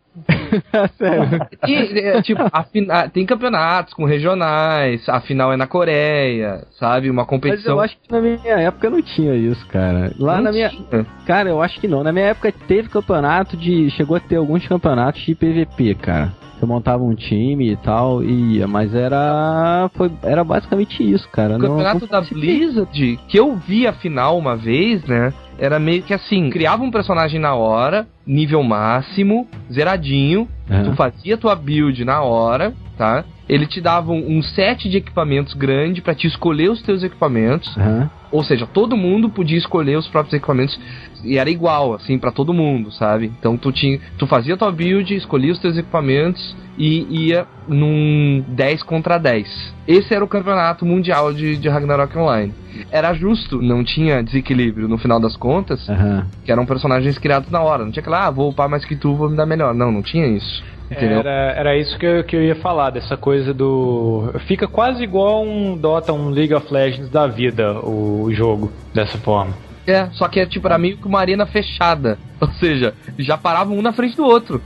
Sério. 0.99 1.47
E, 1.67 1.99
é, 1.99 2.23
tipo, 2.23 2.43
fina- 2.73 3.09
tem 3.09 3.25
campeonatos 3.25 3.95
com 3.95 4.05
regionais, 4.05 5.09
a 5.09 5.21
final 5.21 5.53
é 5.53 5.57
na 5.57 5.67
Coreia, 5.67 6.67
sabe? 6.79 7.09
Uma 7.11 7.23
Mas 7.23 7.29
competição. 7.31 7.75
eu 7.77 7.81
acho 7.81 7.97
que 7.99 8.11
na 8.13 8.21
minha 8.21 8.55
época 8.61 8.91
não 8.91 9.01
tinha 9.03 9.35
isso, 9.35 9.67
cara. 9.69 10.13
Lá 10.19 10.37
Não 10.37 10.45
na 10.45 10.53
minha. 10.53 10.69
tinha. 10.69 11.07
Cara, 11.27 11.49
eu 11.49 11.63
acho 11.63 11.81
que 11.81 11.89
não. 11.89 12.03
Na 12.05 12.13
minha 12.13 12.27
época 12.27 12.53
teve 12.69 12.89
campeonato 12.89 13.57
de. 13.57 13.91
Chegou 13.91 14.17
a 14.17 14.21
ter 14.21 14.37
alguns 14.37 14.67
campeonatos 14.67 15.23
de 15.23 15.35
PVP, 15.35 15.95
cara. 15.95 16.33
Você 16.59 16.67
montava 16.67 17.03
um 17.03 17.15
time 17.15 17.73
e 17.73 17.77
tal, 17.77 18.23
e 18.23 18.59
ia, 18.59 18.69
mas 18.69 18.95
era. 18.95 19.91
Foi, 19.95 20.13
era 20.23 20.45
basicamente 20.45 21.03
isso, 21.03 21.29
cara. 21.31 21.55
O 21.57 21.59
Não- 21.59 21.69
campeonato 21.71 22.01
não 22.03 22.09
da 22.09 22.21
Blizzard, 22.21 23.19
que 23.27 23.37
eu 23.39 23.57
vi 23.57 23.87
a 23.87 23.93
final 23.93 24.39
uma 24.39 24.55
vez, 24.57 25.05
né? 25.05 25.33
Era 25.63 25.79
meio 25.79 26.03
que 26.03 26.13
assim, 26.13 26.51
criava 26.51 26.83
um 26.83 26.91
personagem 26.91 27.39
na 27.39 27.55
hora, 27.55 28.09
nível 28.27 28.65
máximo, 28.65 29.47
zeradinho, 29.73 30.49
É. 30.69 30.83
tu 30.83 30.93
fazia 30.97 31.37
tua 31.37 31.55
build 31.55 32.05
na 32.05 32.21
hora, 32.21 32.75
tá? 32.99 33.25
Ele 33.49 33.65
te 33.65 33.81
dava 33.81 34.11
um, 34.11 34.39
um 34.39 34.43
set 34.43 34.91
de 34.91 34.97
equipamentos 34.97 35.55
grande 35.55 36.03
pra 36.03 36.17
te 36.17 36.27
escolher 36.27 36.69
os 36.69 36.83
teus 36.83 37.05
equipamentos. 37.05 37.77
Aham. 37.77 38.11
Ou 38.33 38.43
seja, 38.43 38.67
todo 38.67 38.97
mundo 38.97 39.29
podia 39.29 39.59
escolher 39.59 39.97
os 39.99 40.09
próprios 40.09 40.33
equipamentos 40.33 40.79
e 41.23 41.37
era 41.39 41.51
igual, 41.51 41.93
assim, 41.95 42.19
pra 42.19 42.33
todo 42.33 42.55
mundo, 42.55 42.91
sabe? 42.91 43.27
Então 43.39 43.59
tu 43.59 43.71
tinha, 43.71 44.01
tu 44.19 44.27
fazia 44.27 44.57
tua 44.57 44.73
build, 44.73 45.15
escolhia 45.15 45.53
os 45.53 45.59
teus 45.59 45.77
equipamentos 45.77 46.57
e 46.77 47.27
ia 47.27 47.47
num 47.69 48.43
10 48.49 48.83
contra 48.83 49.19
10. 49.19 49.47
Esse 49.87 50.15
era 50.15 50.25
o 50.25 50.29
campeonato 50.29 50.87
mundial 50.87 51.33
de, 51.33 51.57
de 51.59 51.69
Ragnarok 51.69 52.17
Online. 52.17 52.55
Era 52.91 53.13
justo, 53.13 53.61
não 53.61 53.85
tinha 53.85 54.23
desequilíbrio 54.23 54.89
no 54.89 54.97
final 54.97 55.21
das 55.21 55.37
contas, 55.37 55.87
Aham. 55.89 56.27
que 56.45 56.51
eram 56.51 56.65
personagens 56.65 57.19
criados 57.19 57.51
na 57.51 57.61
hora. 57.61 57.85
Não 57.85 57.93
tinha 57.93 58.03
que 58.03 58.09
lá, 58.09 58.27
ah, 58.27 58.31
vou 58.31 58.51
upar 58.51 58.69
mais 58.69 58.85
que 58.85 58.97
tu, 58.97 59.15
vou 59.15 59.29
me 59.29 59.37
dar 59.37 59.47
melhor. 59.47 59.75
Não, 59.75 59.93
não 59.93 60.03
tinha 60.03 60.27
isso. 60.27 60.65
Entendeu? 60.93 61.21
Era, 61.21 61.53
era 61.57 61.77
isso 61.77 61.99
que 61.99 62.05
eu, 62.05 62.25
que 62.25 62.37
eu 62.37 62.43
ia 62.43 62.55
falar, 62.57 62.91
dessa 62.91 63.17
coisa 63.17 63.53
do. 63.55 64.33
Fica 64.47 64.69
quase 64.69 65.03
igual 65.03 65.45
um 65.45 65.77
Dota, 65.77 66.13
um 66.13 66.29
League 66.29 66.55
of 66.55 66.73
Legends 66.73 67.09
da 67.09 67.27
vida, 67.27 67.81
o, 67.81 68.31
jogo, 68.33 68.71
dessa 68.95 69.17
forma. 69.19 69.55
É, 69.87 70.07
só 70.13 70.29
que 70.29 70.39
é 70.39 70.47
tipo, 70.47 70.67
era 70.69 70.79
meio 70.79 70.97
que 70.97 71.07
uma 71.07 71.19
arena 71.19 71.47
fechada. 71.47 72.19
Ou 72.41 72.49
seja, 72.53 72.95
já 73.19 73.37
paravam 73.39 73.77
um 73.77 73.83
na 73.83 73.93
frente 73.93 74.17
do 74.17 74.25
outro. 74.25 74.61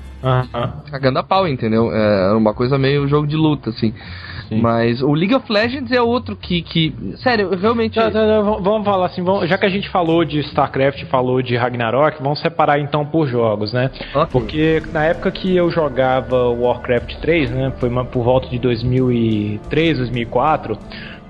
Cagando 0.90 1.18
a 1.18 1.22
pau, 1.22 1.46
entendeu? 1.46 1.92
É, 1.92 2.24
Era 2.24 2.36
uma 2.36 2.52
coisa 2.52 2.76
meio 2.76 3.06
jogo 3.06 3.26
de 3.26 3.36
luta, 3.36 3.70
assim. 3.70 3.94
Mas 4.54 5.02
o 5.02 5.12
League 5.12 5.34
of 5.34 5.50
Legends 5.52 5.90
é 5.90 6.00
outro 6.00 6.36
que. 6.36 6.62
que 6.62 6.94
sério, 7.16 7.50
realmente. 7.56 7.94
Tá, 7.94 8.10
tá, 8.10 8.40
v- 8.42 8.62
vamos 8.62 8.84
falar 8.84 9.06
assim, 9.06 9.22
vamos- 9.22 9.48
já 9.48 9.58
que 9.58 9.66
a 9.66 9.68
gente 9.68 9.88
falou 9.88 10.24
de 10.24 10.40
StarCraft, 10.40 11.04
falou 11.06 11.42
de 11.42 11.56
Ragnarok, 11.56 12.22
vamos 12.22 12.38
separar 12.40 12.78
então 12.78 13.04
por 13.04 13.26
jogos, 13.26 13.72
né? 13.72 13.90
Porque 14.32 14.82
na 14.92 15.04
época 15.04 15.30
que 15.30 15.56
eu 15.56 15.70
jogava 15.70 16.48
Warcraft 16.48 17.16
3, 17.20 17.50
né, 17.50 17.72
foi 17.78 17.88
uma- 17.88 18.04
por 18.04 18.22
volta 18.22 18.48
de 18.48 18.58
2003, 18.58 19.98
2004, 19.98 20.78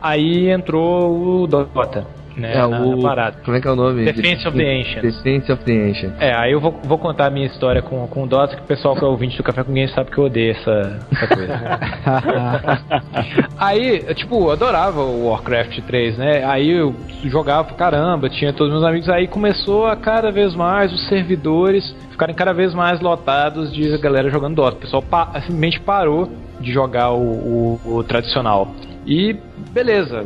aí 0.00 0.48
entrou 0.50 1.42
o 1.42 1.46
Dota, 1.46 2.06
né, 2.36 2.52
é, 2.54 2.58
na, 2.58 2.68
o. 2.80 2.96
na 2.96 3.02
parada. 3.02 3.36
Como 3.44 3.56
é 3.56 3.60
que 3.60 3.66
é 3.66 3.70
o 3.70 3.76
nome? 3.76 4.04
Defense 4.04 4.46
of 4.46 4.56
the 4.56 4.80
Ancients. 4.80 5.02
Defense 5.22 5.52
of 5.52 5.64
the 5.64 5.72
Ancient. 5.72 6.12
É, 6.20 6.34
aí 6.34 6.52
eu 6.52 6.60
vou, 6.60 6.72
vou 6.84 6.98
contar 6.98 7.26
a 7.26 7.30
minha 7.30 7.46
história 7.46 7.80
com, 7.82 8.06
com 8.06 8.24
o 8.24 8.26
Dota, 8.26 8.56
que 8.56 8.62
o 8.62 8.66
pessoal 8.66 8.94
que 8.94 9.04
é 9.04 9.06
ouvinte 9.06 9.36
do 9.36 9.42
Café 9.42 9.62
com 9.62 9.68
Ninguém 9.70 9.88
sabe 9.88 10.10
que 10.10 10.18
eu 10.18 10.24
odeio 10.24 10.52
essa, 10.52 10.98
essa 11.12 11.26
coisa. 11.34 11.60
Aí, 13.58 14.00
tipo, 14.14 14.36
eu 14.46 14.50
adorava 14.52 15.00
o 15.02 15.28
Warcraft 15.28 15.80
3, 15.86 16.18
né? 16.18 16.44
Aí 16.44 16.70
eu 16.70 16.94
jogava 17.24 17.64
pra 17.64 17.74
caramba, 17.76 18.28
tinha 18.28 18.52
todos 18.52 18.72
meus 18.72 18.84
amigos. 18.84 19.08
Aí 19.08 19.26
começou 19.26 19.86
a 19.86 19.96
cada 19.96 20.30
vez 20.30 20.54
mais 20.54 20.92
os 20.92 21.08
servidores 21.08 21.94
ficarem 22.10 22.34
cada 22.34 22.52
vez 22.52 22.72
mais 22.74 23.00
lotados 23.00 23.72
de 23.72 23.96
galera 23.98 24.30
jogando 24.30 24.56
Dota. 24.56 24.76
O 24.76 24.80
pessoal 24.80 25.02
pa 25.02 25.26
simplesmente 25.40 25.80
parou 25.80 26.30
de 26.60 26.72
jogar 26.72 27.10
o, 27.12 27.20
o- 27.20 27.80
o 27.98 28.04
tradicional. 28.04 28.68
E 29.06 29.36
beleza, 29.72 30.24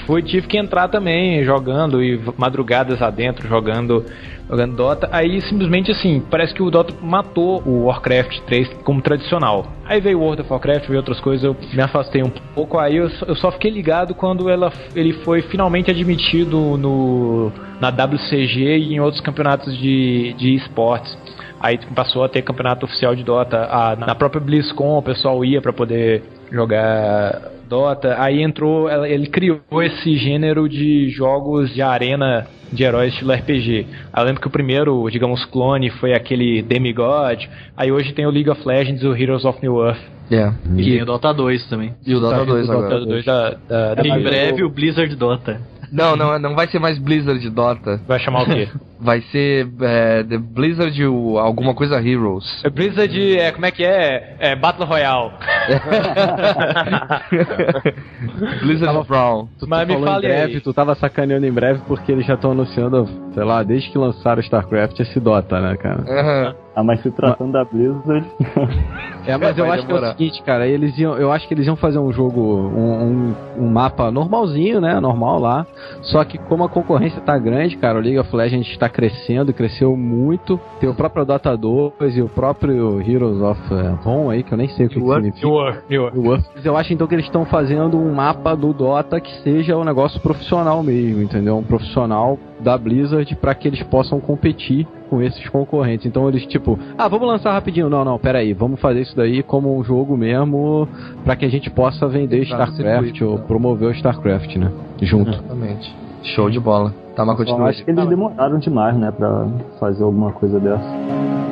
foi, 0.00 0.22
tive 0.22 0.46
que 0.46 0.56
entrar 0.56 0.88
também 0.88 1.42
jogando 1.44 2.02
e 2.02 2.20
madrugadas 2.36 3.02
adentro 3.02 3.48
jogando 3.48 4.04
jogando 4.50 4.74
Dota. 4.74 5.08
Aí 5.12 5.40
simplesmente 5.42 5.92
assim, 5.92 6.20
parece 6.28 6.52
que 6.52 6.62
o 6.62 6.70
Dota 6.70 6.92
matou 7.00 7.62
o 7.64 7.84
Warcraft 7.84 8.40
3 8.40 8.68
como 8.84 9.00
tradicional. 9.00 9.66
Aí 9.84 10.00
veio 10.00 10.18
World 10.18 10.42
of 10.42 10.50
Warcraft, 10.50 10.86
veio 10.88 10.98
outras 10.98 11.20
coisas, 11.20 11.44
eu 11.44 11.56
me 11.72 11.82
afastei 11.82 12.22
um 12.22 12.30
pouco. 12.54 12.78
Aí 12.78 12.96
eu, 12.96 13.08
eu 13.26 13.36
só 13.36 13.52
fiquei 13.52 13.70
ligado 13.70 14.14
quando 14.14 14.48
ela, 14.48 14.72
ele 14.94 15.12
foi 15.24 15.42
finalmente 15.42 15.90
admitido 15.90 16.76
no, 16.76 17.52
na 17.80 17.90
WCG 17.90 18.78
e 18.78 18.94
em 18.94 19.00
outros 19.00 19.20
campeonatos 19.20 19.76
de, 19.78 20.34
de 20.36 20.56
esportes. 20.56 21.16
Aí 21.60 21.78
passou 21.94 22.24
a 22.24 22.28
ter 22.28 22.42
campeonato 22.42 22.86
oficial 22.86 23.14
de 23.14 23.22
Dota. 23.22 23.68
A, 23.70 23.94
na 23.94 24.14
própria 24.14 24.40
BlizzCon 24.40 24.98
o 24.98 25.02
pessoal 25.02 25.44
ia 25.44 25.60
para 25.60 25.72
poder 25.72 26.22
jogar 26.50 27.59
Dota. 27.70 28.16
Aí 28.18 28.42
entrou, 28.42 28.90
ele 29.06 29.28
criou 29.28 29.60
esse 29.80 30.16
gênero 30.16 30.68
de 30.68 31.08
jogos 31.10 31.72
de 31.72 31.80
arena 31.80 32.48
de 32.72 32.82
heróis 32.82 33.12
estilo 33.12 33.32
RPG. 33.32 33.86
Eu 34.16 34.24
lembro 34.24 34.40
que 34.40 34.48
o 34.48 34.50
primeiro, 34.50 35.08
digamos, 35.08 35.44
clone 35.44 35.88
foi 35.88 36.12
aquele 36.12 36.62
Demigod. 36.62 37.48
Aí 37.76 37.92
hoje 37.92 38.12
tem 38.12 38.26
o 38.26 38.30
League 38.30 38.50
of 38.50 38.60
Legends 38.66 39.02
e 39.02 39.06
o 39.06 39.16
Heroes 39.16 39.44
of 39.44 39.60
New 39.62 39.80
Earth. 39.84 40.02
É. 40.32 40.52
E 40.76 40.84
tem 40.84 41.02
o 41.02 41.06
Dota 41.06 41.32
2 41.32 41.68
também. 41.68 41.94
E 42.04 42.14
o 42.14 42.20
Dota 42.20 42.44
2 42.44 42.68
agora. 42.68 42.88
Dota 42.88 43.06
2 43.06 43.24
da, 43.24 43.50
da, 43.68 43.94
da 43.94 44.02
Em 44.06 44.22
breve 44.22 44.64
o 44.64 44.68
Blizzard 44.68 45.14
Dota. 45.14 45.60
Não, 45.92 46.16
não, 46.16 46.38
não 46.38 46.54
vai 46.54 46.68
ser 46.68 46.78
mais 46.78 46.98
Blizzard 46.98 47.48
Dota. 47.50 48.00
Vai 48.06 48.18
chamar 48.20 48.42
o 48.42 48.46
quê? 48.46 48.68
Vai 49.02 49.22
ser 49.32 49.66
é, 49.80 50.22
The 50.24 50.36
Blizzard 50.36 51.02
alguma 51.38 51.74
coisa 51.74 51.96
Heroes. 52.06 52.44
É 52.62 52.68
Blizzard, 52.68 53.38
é, 53.38 53.50
como 53.50 53.64
é 53.64 53.70
que 53.70 53.82
é? 53.82 54.36
É 54.38 54.54
Battle 54.54 54.86
Royale. 54.86 55.30
Blizzard 58.60 59.08
Brown. 59.08 59.48
Tu, 59.58 59.66
Mas 59.66 59.88
tu 59.88 59.98
me 59.98 60.04
fale 60.04 60.26
em 60.26 60.28
breve, 60.28 60.54
aí. 60.54 60.60
tu 60.60 60.74
tava 60.74 60.94
sacaneando 60.96 61.46
em 61.46 61.52
breve 61.52 61.80
porque 61.86 62.12
eles 62.12 62.26
já 62.26 62.34
estão 62.34 62.50
anunciando, 62.52 63.08
sei 63.32 63.42
lá, 63.42 63.62
desde 63.62 63.90
que 63.90 63.96
lançaram 63.96 64.42
StarCraft 64.42 65.00
esse 65.00 65.18
Dota, 65.18 65.58
né, 65.60 65.76
cara? 65.76 66.04
Aham. 66.06 66.54
Ah, 66.80 66.82
mas 66.82 67.02
se 67.02 67.10
tratando 67.10 67.52
da 67.52 67.64
Blizzard. 67.64 68.26
É, 69.26 69.36
mas 69.36 69.56
eu 69.56 69.66
Vai 69.66 69.76
acho 69.76 69.86
que 69.86 69.92
é 69.92 69.94
o 69.94 69.98
demorar. 69.98 70.16
seguinte, 70.16 70.42
cara, 70.42 70.66
eles 70.66 70.98
iam, 70.98 71.14
eu 71.16 71.30
acho 71.30 71.46
que 71.46 71.52
eles 71.52 71.66
iam 71.66 71.76
fazer 71.76 71.98
um 71.98 72.10
jogo, 72.10 72.40
um, 72.40 73.04
um, 73.04 73.34
um 73.64 73.68
mapa 73.70 74.10
normalzinho, 74.10 74.80
né, 74.80 74.98
normal 74.98 75.38
lá, 75.38 75.66
só 76.00 76.24
que 76.24 76.38
como 76.38 76.64
a 76.64 76.70
concorrência 76.70 77.20
tá 77.20 77.36
grande, 77.38 77.76
cara, 77.76 77.98
o 77.98 78.00
League 78.00 78.18
of 78.18 78.34
Legends 78.34 78.66
está 78.70 78.88
crescendo, 78.88 79.52
cresceu 79.52 79.94
muito, 79.94 80.58
tem 80.80 80.88
o 80.88 80.94
próprio 80.94 81.26
Dota 81.26 81.54
2 81.54 82.16
e 82.16 82.22
o 82.22 82.30
próprio 82.30 82.98
Heroes 83.02 83.42
of 83.42 83.60
eh, 83.74 84.08
Home 84.08 84.34
aí, 84.34 84.42
que 84.42 84.52
eu 84.52 84.58
nem 84.58 84.68
sei 84.68 84.86
o 84.86 84.88
que, 84.88 84.98
que 84.98 85.06
significa. 85.06 85.46
New 85.46 86.30
Earth. 86.32 86.46
Eu 86.64 86.76
acho 86.78 86.92
então 86.94 87.06
que 87.06 87.14
eles 87.14 87.26
estão 87.26 87.44
fazendo 87.44 87.98
um 87.98 88.14
mapa 88.14 88.56
do 88.56 88.72
Dota 88.72 89.20
que 89.20 89.30
seja 89.42 89.76
um 89.76 89.84
negócio 89.84 90.18
profissional 90.20 90.82
mesmo, 90.82 91.22
entendeu? 91.22 91.58
Um 91.58 91.62
profissional 91.62 92.38
da 92.62 92.76
Blizzard 92.76 93.34
para 93.36 93.54
que 93.54 93.68
eles 93.68 93.82
possam 93.84 94.20
competir 94.20 94.86
com 95.08 95.20
esses 95.20 95.48
concorrentes. 95.48 96.06
Então 96.06 96.28
eles 96.28 96.46
tipo, 96.46 96.78
ah, 96.96 97.08
vamos 97.08 97.26
lançar 97.26 97.52
rapidinho. 97.52 97.88
Não, 97.88 98.04
não, 98.04 98.18
pera 98.18 98.38
aí, 98.38 98.52
vamos 98.52 98.80
fazer 98.80 99.00
isso 99.02 99.16
daí 99.16 99.42
como 99.42 99.76
um 99.76 99.82
jogo 99.82 100.16
mesmo 100.16 100.88
para 101.24 101.36
que 101.36 101.44
a 101.44 101.48
gente 101.48 101.70
possa 101.70 102.06
vender 102.06 102.38
no 102.38 102.42
StarCraft 102.44 103.04
circuito, 103.04 103.26
ou 103.26 103.38
né? 103.38 103.44
promover 103.46 103.88
o 103.88 103.92
StarCraft, 103.92 104.56
né? 104.56 104.70
Junto. 105.02 105.30
Exatamente. 105.30 105.94
Show 106.22 106.50
de 106.50 106.60
bola. 106.60 106.94
Tá, 107.16 107.24
mas 107.24 107.36
continua. 107.36 107.68
acho 107.68 107.84
que 107.84 107.90
eles 107.90 108.08
demoraram 108.08 108.58
demais, 108.58 108.96
né, 108.96 109.10
pra 109.10 109.48
fazer 109.78 110.04
alguma 110.04 110.32
coisa 110.32 110.60
dessa. 110.60 111.49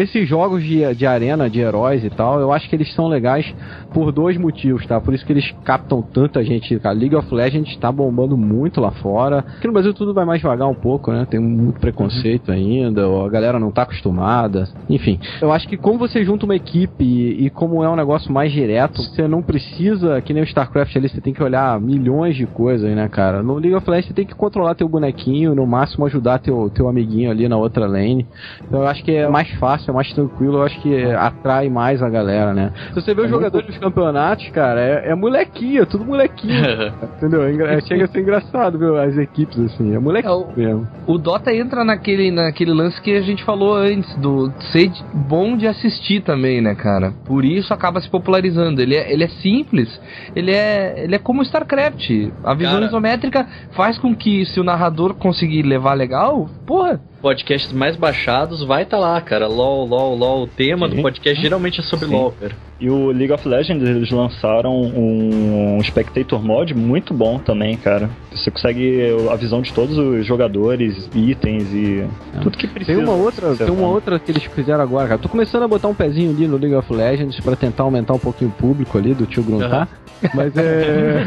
Esses 0.00 0.26
jogos 0.26 0.62
de, 0.62 0.94
de 0.94 1.06
arena, 1.06 1.50
de 1.50 1.60
heróis 1.60 2.02
e 2.02 2.08
tal, 2.08 2.40
eu 2.40 2.50
acho 2.50 2.66
que 2.70 2.74
eles 2.74 2.90
são 2.94 3.06
legais 3.06 3.54
por 3.92 4.10
dois 4.10 4.38
motivos, 4.38 4.86
tá? 4.86 4.98
Por 4.98 5.12
isso 5.12 5.26
que 5.26 5.32
eles 5.32 5.54
captam 5.62 6.00
tanta 6.00 6.42
gente. 6.42 6.80
A 6.82 6.90
League 6.90 7.14
of 7.14 7.34
Legends 7.34 7.76
tá 7.76 7.92
bombando 7.92 8.34
muito 8.34 8.80
lá 8.80 8.92
fora. 8.92 9.40
Aqui 9.58 9.66
no 9.66 9.74
Brasil 9.74 9.92
tudo 9.92 10.14
vai 10.14 10.24
mais 10.24 10.40
devagar 10.40 10.66
um 10.68 10.74
pouco, 10.74 11.12
né? 11.12 11.26
Tem 11.28 11.38
muito 11.38 11.78
preconceito 11.80 12.50
ainda, 12.50 13.06
ou 13.06 13.26
a 13.26 13.28
galera 13.28 13.58
não 13.58 13.70
tá 13.70 13.82
acostumada. 13.82 14.66
Enfim, 14.88 15.20
eu 15.42 15.52
acho 15.52 15.68
que 15.68 15.76
como 15.76 15.98
você 15.98 16.24
junta 16.24 16.46
uma 16.46 16.56
equipe 16.56 17.04
e, 17.04 17.44
e 17.44 17.50
como 17.50 17.84
é 17.84 17.88
um 17.90 17.96
negócio 17.96 18.32
mais 18.32 18.50
direto, 18.52 19.02
você 19.02 19.28
não 19.28 19.42
precisa, 19.42 20.22
que 20.22 20.32
nem 20.32 20.42
o 20.42 20.46
StarCraft 20.46 20.96
ali, 20.96 21.10
você 21.10 21.20
tem 21.20 21.34
que 21.34 21.42
olhar 21.42 21.78
milhões 21.78 22.36
de 22.36 22.46
coisas, 22.46 22.90
né, 22.96 23.06
cara? 23.06 23.42
No 23.42 23.58
League 23.58 23.74
of 23.74 23.88
Legends 23.90 24.08
você 24.08 24.14
tem 24.14 24.24
que 24.24 24.34
controlar 24.34 24.74
teu 24.74 24.88
bonequinho, 24.88 25.54
no 25.54 25.66
máximo 25.66 26.06
ajudar 26.06 26.38
teu, 26.38 26.70
teu 26.70 26.88
amiguinho 26.88 27.30
ali 27.30 27.46
na 27.48 27.58
outra 27.58 27.86
lane. 27.86 28.26
Então 28.66 28.80
eu 28.80 28.86
acho 28.86 29.04
que 29.04 29.12
é 29.12 29.28
mais 29.28 29.50
fácil, 29.58 29.89
é 29.90 29.94
mais 29.94 30.12
tranquilo, 30.12 30.58
eu 30.58 30.62
acho 30.62 30.80
que 30.80 31.04
atrai 31.12 31.68
mais 31.68 32.02
a 32.02 32.08
galera, 32.08 32.52
né? 32.54 32.72
Se 32.88 32.94
você 33.00 33.14
vê 33.14 33.22
os 33.22 33.30
jogadores 33.30 33.66
dos 33.66 33.78
campeonatos, 33.78 34.48
cara, 34.50 34.80
é, 34.80 35.10
é 35.10 35.14
molequinho, 35.14 35.82
é 35.82 35.86
tudo 35.86 36.04
molequinho. 36.04 36.64
entendeu? 37.16 37.42
É 37.44 37.52
engra- 37.52 37.80
chega 37.82 38.04
a 38.04 38.08
ser 38.08 38.20
engraçado 38.20 38.78
ver 38.78 38.96
as 39.00 39.16
equipes 39.16 39.58
assim, 39.58 39.94
é 39.94 39.98
molequinho 39.98 40.48
mesmo. 40.56 40.88
O 41.06 41.18
Dota 41.18 41.54
entra 41.54 41.84
naquele, 41.84 42.30
naquele 42.30 42.72
lance 42.72 43.00
que 43.00 43.14
a 43.16 43.20
gente 43.22 43.42
falou 43.44 43.74
antes, 43.74 44.14
do 44.16 44.52
ser 44.72 44.88
de- 44.88 45.04
bom 45.12 45.56
de 45.56 45.66
assistir 45.66 46.22
também, 46.22 46.60
né, 46.60 46.74
cara? 46.74 47.12
Por 47.24 47.44
isso 47.44 47.72
acaba 47.74 48.00
se 48.00 48.08
popularizando. 48.08 48.80
Ele 48.80 48.94
é, 48.96 49.12
ele 49.12 49.24
é 49.24 49.28
simples, 49.28 50.00
ele 50.34 50.52
é, 50.52 51.04
ele 51.04 51.14
é 51.14 51.18
como 51.18 51.40
o 51.40 51.42
StarCraft. 51.42 52.10
A 52.44 52.54
visão 52.54 52.74
Cara. 52.74 52.86
isométrica 52.86 53.46
faz 53.72 53.98
com 53.98 54.14
que, 54.14 54.44
se 54.46 54.60
o 54.60 54.64
narrador 54.64 55.14
conseguir 55.14 55.62
levar 55.62 55.94
legal, 55.94 56.48
porra, 56.66 57.00
Podcasts 57.20 57.72
mais 57.72 57.96
baixados 57.96 58.64
vai 58.64 58.82
estar 58.82 58.98
lá, 58.98 59.20
cara. 59.20 59.46
LOL, 59.46 59.86
LOL, 59.86 60.16
LOL. 60.16 60.42
O 60.44 60.46
tema 60.46 60.88
do 60.88 61.02
podcast 61.02 61.40
geralmente 61.40 61.80
é 61.80 61.82
sobre 61.82 62.06
Sim. 62.06 62.12
LOL, 62.12 62.32
cara. 62.32 62.69
E 62.80 62.88
o 62.88 63.08
League 63.08 63.30
of 63.30 63.46
Legends, 63.46 63.86
eles 63.86 64.10
lançaram 64.10 64.72
um 64.80 65.78
Spectator 65.82 66.42
Mod 66.42 66.74
muito 66.74 67.12
bom 67.12 67.38
também, 67.38 67.76
cara. 67.76 68.08
Você 68.32 68.50
consegue 68.50 69.02
a 69.30 69.36
visão 69.36 69.60
de 69.60 69.70
todos 69.72 69.98
os 69.98 70.24
jogadores, 70.24 71.10
itens 71.14 71.64
e 71.74 72.06
tudo 72.42 72.56
que 72.56 72.66
precisa. 72.66 72.96
Tem 72.96 73.06
uma 73.06 73.14
outra, 73.14 73.54
tem 73.54 73.68
uma 73.70 73.88
outra 73.88 74.18
que 74.18 74.30
eles 74.32 74.44
fizeram 74.44 74.80
agora, 74.82 75.08
cara. 75.08 75.20
Tô 75.20 75.28
começando 75.28 75.64
a 75.64 75.68
botar 75.68 75.88
um 75.88 75.94
pezinho 75.94 76.30
ali 76.30 76.48
no 76.48 76.56
League 76.56 76.74
of 76.74 76.90
Legends 76.90 77.38
pra 77.40 77.54
tentar 77.54 77.82
aumentar 77.82 78.14
um 78.14 78.18
pouquinho 78.18 78.50
o 78.50 78.54
público 78.54 78.96
ali 78.96 79.12
do 79.12 79.26
tio 79.26 79.42
Gruntar. 79.42 79.86
Mas 80.34 80.56
é. 80.56 81.24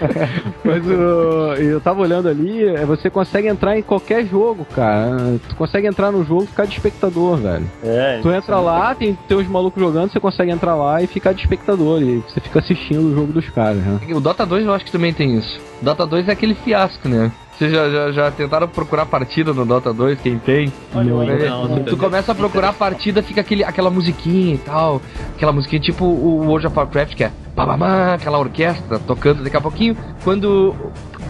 Mas 0.64 0.86
o- 0.86 1.54
eu 1.60 1.80
tava 1.80 2.00
olhando 2.02 2.28
ali, 2.28 2.64
é, 2.64 2.84
você 2.84 3.10
consegue 3.10 3.48
entrar 3.48 3.78
em 3.78 3.82
qualquer 3.82 4.24
jogo, 4.26 4.64
cara. 4.74 5.16
Tu 5.48 5.54
consegue 5.56 5.86
entrar 5.86 6.10
no 6.12 6.24
jogo 6.24 6.44
e 6.44 6.46
ficar 6.46 6.64
de 6.64 6.72
espectador, 6.74 7.36
velho. 7.36 7.64
É, 7.84 8.18
Tu 8.22 8.30
entra 8.30 8.58
lá, 8.58 8.94
tem, 8.94 9.16
tem 9.28 9.36
uns 9.36 9.48
malucos 9.48 9.80
jogando, 9.82 10.10
você 10.12 10.20
consegue 10.20 10.50
entrar 10.50 10.74
lá 10.74 10.79
e 11.02 11.06
ficar 11.06 11.32
de 11.32 11.42
espectador. 11.42 12.02
E 12.02 12.16
você 12.28 12.40
fica 12.40 12.58
assistindo 12.58 13.00
o 13.10 13.14
jogo 13.14 13.32
dos 13.32 13.48
caras, 13.50 13.78
né? 13.78 13.98
O 14.14 14.20
Dota 14.20 14.44
2 14.46 14.64
eu 14.66 14.72
acho 14.72 14.84
que 14.84 14.92
também 14.92 15.12
tem 15.12 15.36
isso. 15.36 15.60
Dota 15.82 16.06
2 16.06 16.28
é 16.28 16.32
aquele 16.32 16.54
fiasco, 16.54 17.08
né? 17.08 17.30
Vocês 17.56 17.70
já, 17.72 17.90
já, 17.90 18.10
já 18.12 18.30
tentaram 18.30 18.66
procurar 18.66 19.04
partida 19.04 19.52
no 19.52 19.66
Dota 19.66 19.92
2? 19.92 20.18
Quem 20.20 20.38
tem? 20.38 20.72
Não, 20.94 21.02
Né? 21.26 21.48
não, 21.48 21.84
tu 21.84 21.96
começa 21.96 22.32
a 22.32 22.34
procurar 22.34 22.70
a 22.70 22.72
partida, 22.72 23.22
fica 23.22 23.42
aquele, 23.42 23.62
aquela 23.62 23.90
musiquinha 23.90 24.54
e 24.54 24.58
tal. 24.58 25.02
Aquela 25.36 25.52
musiquinha 25.52 25.80
tipo 25.80 26.06
o 26.06 26.46
World 26.46 26.66
of 26.68 26.76
Warcraft, 26.78 27.14
que 27.14 27.24
é 27.24 27.30
babamã, 27.54 28.14
aquela 28.14 28.38
orquestra 28.38 28.98
tocando 28.98 29.42
daqui 29.44 29.56
a 29.56 29.60
pouquinho. 29.60 29.94
Quando 30.24 30.74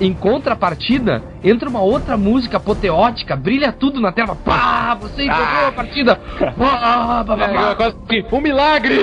encontra 0.00 0.54
a 0.54 0.56
partida, 0.56 1.22
entra 1.44 1.68
uma 1.68 1.80
outra 1.80 2.16
música 2.16 2.56
apoteótica, 2.56 3.36
brilha 3.36 3.72
tudo 3.72 4.00
na 4.00 4.10
tela. 4.10 4.34
Pá, 4.34 4.94
você 4.94 5.24
encontrou 5.24 5.66
a 5.66 5.72
partida. 5.72 6.16
Pá, 6.16 6.52
pá, 6.56 7.24
pá, 7.24 7.36
pá. 7.36 8.14
É, 8.16 8.34
um 8.34 8.40
milagre! 8.40 8.98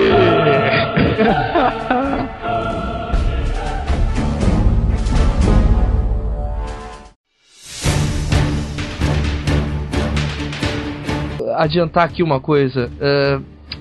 adiantar 11.56 12.04
aqui 12.04 12.22
uma 12.22 12.40
coisa. 12.40 12.90
é, 13.00 13.40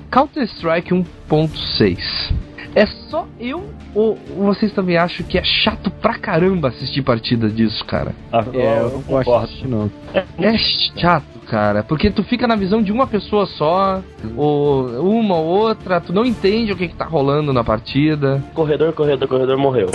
Counter-Strike 0.09 0.93
1.6. 0.93 2.46
É 2.75 2.85
só 2.85 3.27
eu 3.39 3.73
ou 3.93 4.15
vocês 4.37 4.71
também 4.73 4.97
acham 4.97 5.25
que 5.25 5.37
é 5.37 5.43
chato 5.43 5.89
pra 5.89 6.17
caramba 6.19 6.67
assistir 6.69 7.01
partida 7.01 7.49
disso, 7.49 7.83
cara? 7.85 8.13
Ah, 8.31 8.45
É, 8.53 8.79
eu 8.79 8.83
eu 8.83 8.89
não 8.91 9.01
gosto 9.01 9.67
não. 9.67 9.91
É 10.13 10.57
chato, 10.57 11.25
cara, 11.49 11.83
porque 11.83 12.09
tu 12.09 12.23
fica 12.23 12.47
na 12.47 12.55
visão 12.55 12.81
de 12.81 12.91
uma 12.91 13.07
pessoa 13.07 13.45
só, 13.45 14.01
ou 14.35 14.87
uma 15.01 15.35
ou 15.35 15.45
outra, 15.45 16.01
tu 16.01 16.13
não 16.13 16.25
entende 16.25 16.71
o 16.71 16.75
que, 16.75 16.87
que 16.87 16.95
tá 16.95 17.05
rolando 17.05 17.53
na 17.53 17.63
partida. 17.63 18.43
Corredor, 18.53 18.93
corredor, 18.93 19.27
corredor 19.27 19.57
morreu. 19.57 19.89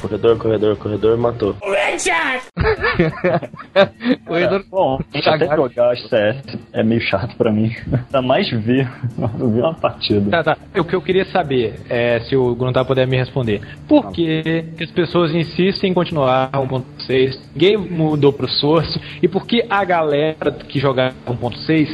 Corredor, 0.00 0.38
corredor, 0.38 0.76
corredor 0.76 1.18
matou. 1.18 1.56
Corredor 4.26 4.64
Bom, 4.70 5.00
até 5.26 5.56
jogar 5.56 5.96
CS 5.96 6.42
é 6.72 6.82
meio 6.82 7.00
chato 7.00 7.36
pra 7.36 7.52
mim. 7.52 7.74
Ainda 7.92 8.22
mais 8.22 8.48
ver, 8.50 8.88
ver 9.16 9.60
uma 9.60 9.74
partida. 9.74 10.30
Tá, 10.30 10.54
tá. 10.54 10.56
O 10.78 10.84
que 10.84 10.94
eu 10.94 11.02
queria 11.02 11.24
saber 11.26 11.80
é 11.88 12.20
se 12.20 12.36
o 12.36 12.54
Gruntar 12.54 12.84
puder 12.84 13.06
me 13.06 13.16
responder. 13.16 13.60
Por 13.88 14.12
que, 14.12 14.64
que 14.76 14.84
as 14.84 14.90
pessoas 14.90 15.34
insistem 15.34 15.90
em 15.90 15.94
continuar 15.94 16.50
1.6? 16.52 16.82
Ninguém 17.54 17.76
mudou 17.76 18.32
pro 18.32 18.48
Source. 18.48 19.00
E 19.22 19.28
por 19.28 19.46
que 19.46 19.64
a 19.68 19.84
galera 19.84 20.52
que 20.68 20.78
jogava 20.78 21.14
1.6 21.26 21.88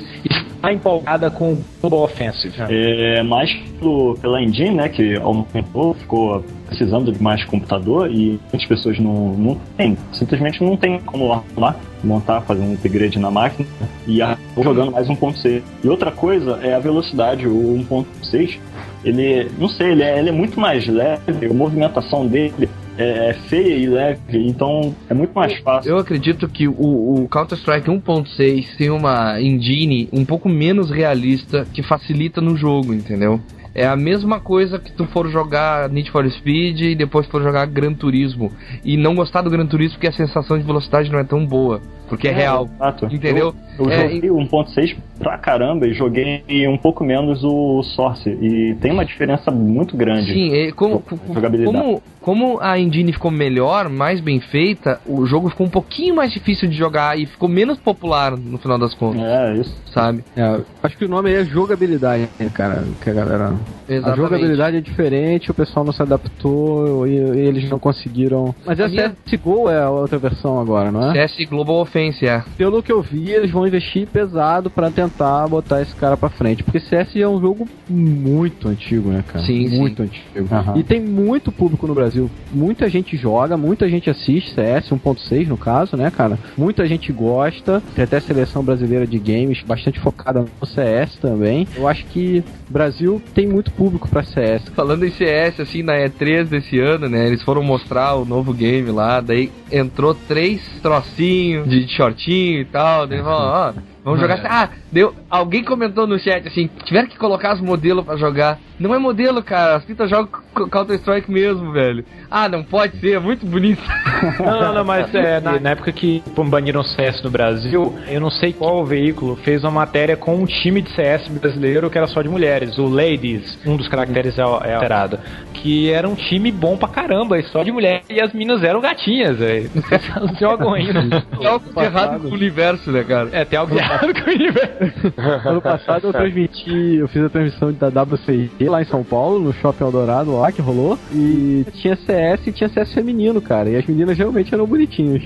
tá 0.61 0.73
empolgada 0.73 1.31
com 1.31 1.53
o 1.53 1.64
Global 1.81 2.05
Offensive? 2.05 2.55
É, 2.69 3.23
mais 3.23 3.53
pelo, 3.79 4.17
pela 4.21 4.43
engine, 4.43 4.75
né, 4.75 4.89
que 4.89 5.17
aumentou, 5.17 5.95
ficou 5.95 6.45
precisando 6.67 7.12
de 7.12 7.23
mais 7.23 7.45
computador 7.45 8.11
e 8.11 8.41
muitas 8.53 8.67
pessoas 8.67 8.99
não, 8.99 9.33
não 9.35 9.55
tem, 9.77 9.97
simplesmente 10.12 10.62
não 10.62 10.77
tem 10.77 10.99
como 11.01 11.33
arrumar, 11.33 11.77
montar, 12.03 12.41
fazer 12.41 12.62
um 12.62 12.75
upgrade 12.75 13.19
na 13.19 13.31
máquina 13.31 13.69
e 14.07 14.21
acabou 14.21 14.64
jogando 14.64 14.93
mais 14.93 15.07
1.6. 15.09 15.62
E 15.85 15.89
outra 15.89 16.11
coisa 16.11 16.59
é 16.62 16.75
a 16.75 16.79
velocidade, 16.79 17.47
o 17.47 17.85
1.6, 17.89 18.59
ele, 19.05 19.49
não 19.59 19.69
sei, 19.69 19.93
ele 19.93 20.03
é, 20.03 20.19
ele 20.19 20.31
é 20.31 20.33
muito 20.33 20.59
mais 20.59 20.87
leve, 20.87 21.47
a 21.49 21.55
movimentação 21.55 22.27
dele 22.27 22.69
é, 22.99 23.31
é 23.31 23.33
feia 23.35 23.77
e 23.77 23.87
leve, 23.87 24.47
então 24.47 24.95
é 25.09 25.15
muito 25.15 25.33
mais 25.35 25.59
fácil. 25.59 25.91
Eu 25.91 25.99
acredito 25.99 26.49
que 26.49 26.67
o, 26.67 27.23
o 27.23 27.29
Counter-Strike 27.29 27.91
1.6 27.91 28.77
tem 28.77 28.91
uma 28.91 29.41
engine 29.41 30.09
um 30.13 30.25
pouco 30.25 30.49
menos 30.49 30.91
realista 30.91 31.67
que 31.73 31.83
facilita 31.83 32.41
no 32.41 32.57
jogo, 32.57 32.93
entendeu? 32.93 33.41
É 33.75 33.87
a 33.87 33.95
mesma 33.95 34.41
coisa 34.41 34.79
que 34.79 34.91
tu 34.91 35.05
for 35.05 35.29
jogar 35.29 35.91
Need 35.91 36.11
for 36.11 36.27
Speed 36.31 36.81
e 36.81 36.95
depois 36.95 37.27
for 37.27 37.43
jogar 37.43 37.67
Gran 37.67 37.93
Turismo 37.93 38.51
e 38.83 38.97
não 38.97 39.15
gostar 39.15 39.43
do 39.43 39.51
Gran 39.51 39.67
Turismo 39.67 39.97
porque 39.97 40.07
a 40.07 40.13
sensação 40.13 40.59
de 40.59 40.65
velocidade 40.65 41.13
não 41.13 41.19
é 41.19 41.25
tão 41.25 41.45
boa, 41.45 41.83
porque 42.09 42.29
é, 42.29 42.33
real. 42.33 42.69
Exato. 42.77 43.07
Entendeu? 43.07 43.55
Eu, 43.79 43.85
eu 43.87 43.91
É, 43.91 44.09
joguei 44.09 44.31
o 44.31 44.37
1.6 44.37 44.97
pra 45.19 45.37
caramba 45.39 45.87
e 45.87 45.93
joguei 45.95 46.43
um 46.69 46.77
pouco 46.79 47.05
menos 47.05 47.43
o 47.45 47.83
Source. 47.83 48.29
E 48.29 48.75
tem 48.81 48.93
uma 48.93 49.05
diferença 49.05 49.51
muito 49.51 49.97
grande. 49.97 50.33
Sim, 50.33 50.53
é, 50.55 50.73
como, 50.73 51.03
Jogabilidade. 51.33 51.77
como, 51.77 52.03
como 52.21 52.59
a 52.61 52.79
engine 52.79 53.13
ficou 53.13 53.31
melhor, 53.31 53.89
mais 53.89 54.21
bem 54.21 54.41
feita, 54.41 55.01
o 55.07 55.25
jogo 55.27 55.49
ficou 55.51 55.67
um 55.67 55.71
pouquinho 55.71 56.15
mais 56.15 56.33
difícil 56.33 56.69
de 56.69 56.75
jogar 56.77 57.19
e 57.19 57.27
ficou 57.27 57.49
menos 57.49 57.79
popular 57.79 58.37
no 58.37 58.59
final 58.59 58.79
das 58.79 58.95
contas. 58.95 59.23
É, 59.23 59.55
isso. 59.57 59.75
Sabe? 59.93 60.23
É, 60.37 60.61
acho 60.83 60.97
que 60.99 61.05
o 61.05 61.09
nome 61.09 61.31
aí 61.31 61.37
é 61.37 61.45
jogabilidade, 61.45 62.29
né, 62.39 62.51
cara, 62.53 62.85
que 63.03 63.09
a 63.11 63.13
galera... 63.15 63.55
A 63.89 63.93
Exatamente. 63.93 64.17
jogabilidade 64.21 64.77
é 64.77 64.81
diferente, 64.81 65.51
o 65.51 65.55
pessoal 65.55 65.85
não 65.87 65.93
se 65.93 66.03
adaptou 66.03 67.07
e, 67.07 67.13
e 67.13 67.39
eles 67.47 67.69
não 67.71 67.79
conseguiram... 67.79 68.55
Mas 68.67 68.81
a 68.81 68.85
Aliás- 68.85 69.13
CSGO 69.25 69.71
é 69.71 69.79
a 69.83 69.91
outra 69.91 70.19
versão 70.19 70.61
agora, 70.61 70.91
não 70.91 71.11
é? 71.11 71.13
CS 71.13 71.49
Global 71.49 71.77
Offense, 71.77 71.96
é. 72.23 72.45
Pelo 72.57 72.83
que 72.83 72.93
eu 72.93 73.01
vi, 73.01 73.31
eles 73.31 73.51
vão 73.51 73.67
investir 73.67 74.07
pesado 74.07 74.71
pra 74.71 74.91
tentar 74.91 75.47
botar 75.49 75.81
esse 75.81 75.95
cara 75.95 76.17
pra 76.17 76.29
frente. 76.29 76.63
Porque 76.63 76.81
CS 76.81 77.17
é 77.17 77.29
um 77.29 77.41
jogo 77.41 77.69
muito 77.89 78.69
antigo, 78.69 79.11
né, 79.11 79.25
cara? 79.27 79.45
Sim, 79.45 79.69
sim. 79.69 79.79
Muito 79.79 80.03
antigo. 80.03 80.49
Aham. 80.51 80.77
E 80.77 80.83
tem 80.83 81.01
muito 81.01 81.51
público 81.51 81.87
no 81.87 81.95
Brasil. 81.95 82.31
Muita 82.53 82.89
gente 82.89 83.17
joga, 83.17 83.57
muita 83.57 83.89
gente 83.89 84.11
assiste 84.11 84.55
CS 84.55 84.91
1.6 84.91 85.47
no 85.49 85.57
caso, 85.57 85.97
né, 85.97 86.11
cara? 86.11 86.39
Muita 86.57 86.87
gente 86.87 87.13
gosta. 87.13 87.83
Tem 87.95 88.05
até 88.05 88.21
seleção 88.21 88.63
brasileira 88.63 89.07
de 89.07 89.19
games 89.19 89.63
bastante 89.63 89.99
focada 90.01 90.45
no 90.61 90.67
CS 90.67 91.17
também. 91.17 91.67
Eu 91.77 91.89
acho 91.89 92.05
que 92.07 92.45
o 92.69 92.73
Brasil 92.73 93.23
tem 93.35 93.47
muito 93.47 93.73
público 93.73 94.09
pra 94.09 94.23
CS. 94.23 94.69
Falando 94.75 95.05
em 95.05 95.11
CS, 95.11 95.61
assim, 95.61 95.83
na 95.83 95.95
E3 95.95 96.45
desse 96.45 96.79
ano, 96.79 97.09
né? 97.09 97.27
Eles 97.27 97.43
foram 97.43 97.63
mostrar 97.63 98.15
o 98.15 98.25
novo 98.25 98.53
game 98.53 98.91
lá, 98.91 99.21
daí 99.21 99.51
entrou 99.71 100.15
três 100.15 100.61
trocinhos 100.83 101.69
de 101.69 101.86
shortinho 101.93 102.61
e 102.61 102.64
tal, 102.66 103.07
daí 103.07 103.22
falou, 103.22 103.74
ó, 103.74 103.96
vamos 104.07 104.21
jogar. 104.21 104.41
Ah, 104.45 104.69
deu. 104.93 105.15
Alguém 105.29 105.65
comentou 105.65 106.07
no 106.07 106.19
chat 106.19 106.47
assim, 106.47 106.71
tiveram 106.85 107.09
que 107.09 107.19
colocar 107.19 107.55
os 107.55 107.61
modelos 107.61 108.05
pra 108.05 108.17
jogar. 108.17 108.59
Não 108.79 108.95
é 108.95 108.99
modelo, 108.99 109.43
cara, 109.43 109.77
as 109.77 109.85
fitas 109.85 110.09
jogam 110.09 110.29
Counter-Strike 110.71 111.31
mesmo, 111.31 111.73
velho. 111.73 112.05
Ah, 112.31 112.49
não 112.49 112.63
pode 112.63 112.99
ser, 113.01 113.13
é 113.13 113.19
muito 113.19 113.45
bonito. 113.47 113.83
Não, 114.39 114.61
não, 114.61 114.75
não, 114.75 114.85
mas 114.85 115.15
é, 115.15 115.41
na, 115.41 115.61
na 115.61 115.71
época 115.71 115.93
que 115.93 116.23
baniram 116.49 116.81
o 116.81 116.85
CS 116.85 117.23
no 117.23 117.31
Brasil, 117.31 117.95
eu 118.09 118.21
não 118.21 118.31
sei 118.31 118.53
qual 118.53 118.85
veículo 118.85 119.37
fez 119.37 119.63
uma 119.63 119.71
matéria 119.71 120.17
com 120.17 120.37
um 120.37 120.47
time 120.47 120.81
de 120.81 120.91
CS 120.91 121.29
brasileiro 121.29 121.91
que 121.91 121.99
era 121.99 122.07
só 122.07 122.23
de 122.23 122.29
mulheres, 122.29 122.79
o 122.79 122.87
Ladies, 122.87 123.59
um 123.67 123.77
dos 123.77 123.89
caracteres 123.89 124.39
é, 124.39 124.43
é 124.43 124.75
alterado, 124.75 125.19
que 125.55 125.91
era 125.91 126.09
um 126.09 126.15
time 126.15 126.51
bom 126.51 126.77
pra 126.77 126.89
caramba, 126.89 127.39
e 127.39 127.43
só 127.45 127.63
de 127.63 127.71
mulher, 127.71 128.03
e 128.09 128.21
as 128.21 128.33
minas 128.33 128.63
eram 128.63 128.81
gatinhas, 128.81 129.39
velho. 129.39 129.71
Não 129.75 129.83
sei 129.83 129.99
se 129.99 130.11
elas 130.11 130.39
jogam 130.39 130.75
ainda. 130.75 131.21
Tem 131.21 131.47
algo 131.47 131.73
de 131.73 131.85
errado 131.85 132.21
com 132.21 132.29
o 132.29 132.33
universo, 132.35 132.91
né, 132.91 133.05
cara? 133.05 133.29
É, 133.33 133.45
tem 133.45 133.59
algo 133.59 133.75
de 133.75 133.79
errado 133.79 133.96
com 133.99 134.31
o 134.31 134.35
universo. 134.35 135.49
Ano 135.49 135.63
passado 135.63 136.09
eu 136.09 136.13
transmiti, 136.13 136.97
eu 136.97 137.09
fiz 137.09 137.23
a 137.25 137.29
transmissão 137.29 137.73
da 137.73 137.89
WCG 137.89 138.69
lá 138.69 138.83
em 138.83 138.85
São 138.85 139.03
Paulo, 139.03 139.39
no 139.39 139.53
Shopping 139.53 139.85
Eldorado 139.85 140.37
lá 140.37 140.53
que 140.53 140.63
rolou. 140.63 140.99
E 141.13 141.65
tinha 141.75 141.97
CS 141.97 142.47
e 142.47 142.53
tinha 142.53 142.69
CS 142.69 142.93
feminino, 142.93 143.41
cara. 143.41 143.69
E 143.69 143.77
as 143.77 143.87
meninas 143.87 144.17
realmente 144.17 144.53
eram 144.55 144.67
bonitinhas. 144.67 145.23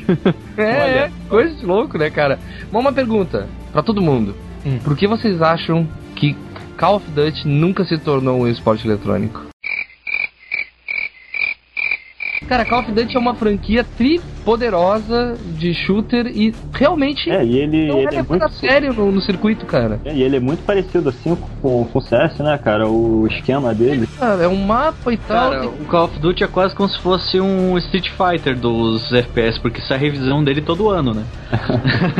É, 0.57 0.63
é, 1.07 1.11
coisa 1.29 1.55
de 1.55 1.65
louco, 1.65 1.99
né, 1.99 2.11
cara? 2.11 2.39
Mas 2.71 2.81
uma 2.81 2.93
pergunta 2.93 3.49
pra 3.73 3.83
todo 3.83 4.01
mundo. 4.01 4.35
Hum. 4.65 4.79
Por 4.83 4.97
que 4.97 5.07
vocês 5.07 5.41
acham 5.41 5.89
que 6.15 6.37
Call 6.77 6.97
of 6.97 7.11
Duty 7.11 7.47
nunca 7.47 7.85
se 7.85 7.99
tornou 7.99 8.41
um 8.41 8.49
esporte 8.49 8.87
eletrônico? 8.87 9.51
Cara, 12.49 12.65
Call 12.65 12.81
of 12.81 12.91
Duty 12.91 13.17
é 13.17 13.21
uma 13.21 13.35
franquia 13.35 13.85
tri 13.85 14.21
poderosa 14.45 15.39
de 15.45 15.73
shooter 15.75 16.27
e 16.27 16.55
realmente 16.73 17.31
É, 17.31 17.45
e 17.45 17.59
ele, 17.59 17.89
não 17.89 17.99
é 17.99 18.03
ele 18.05 18.17
é 18.17 18.21
a 18.21 18.25
muito. 18.29 18.49
sério 18.51 18.93
no, 18.93 19.11
no 19.13 19.21
circuito, 19.21 19.67
cara. 19.67 20.01
É, 20.05 20.15
e 20.15 20.23
ele 20.23 20.37
é 20.37 20.41
muito 20.41 20.63
parecido 20.65 21.09
assim 21.09 21.35
com, 21.61 21.85
com 21.85 21.99
o 21.99 22.01
CS, 22.01 22.39
né, 22.39 22.59
cara? 22.59 22.89
O 22.89 23.27
esquema 23.27 23.75
dele. 23.75 24.07
Cara, 24.19 24.43
é 24.45 24.49
um 24.49 24.57
mapa 24.65 25.13
e 25.13 25.17
tal. 25.17 25.51
Cara, 25.51 25.67
o 25.69 25.85
Call 25.87 26.05
of 26.05 26.19
Duty 26.19 26.45
é 26.45 26.47
quase 26.47 26.75
como 26.75 26.89
se 26.89 26.99
fosse 27.01 27.41
um 27.41 27.77
Street 27.79 28.09
Fighter 28.11 28.57
dos 28.59 29.13
FPS, 29.13 29.59
porque 29.61 29.81
sai 29.83 29.97
a 29.97 30.01
revisão 30.01 30.43
dele 30.43 30.61
todo 30.61 30.89
ano, 30.89 31.13
né? 31.15 31.25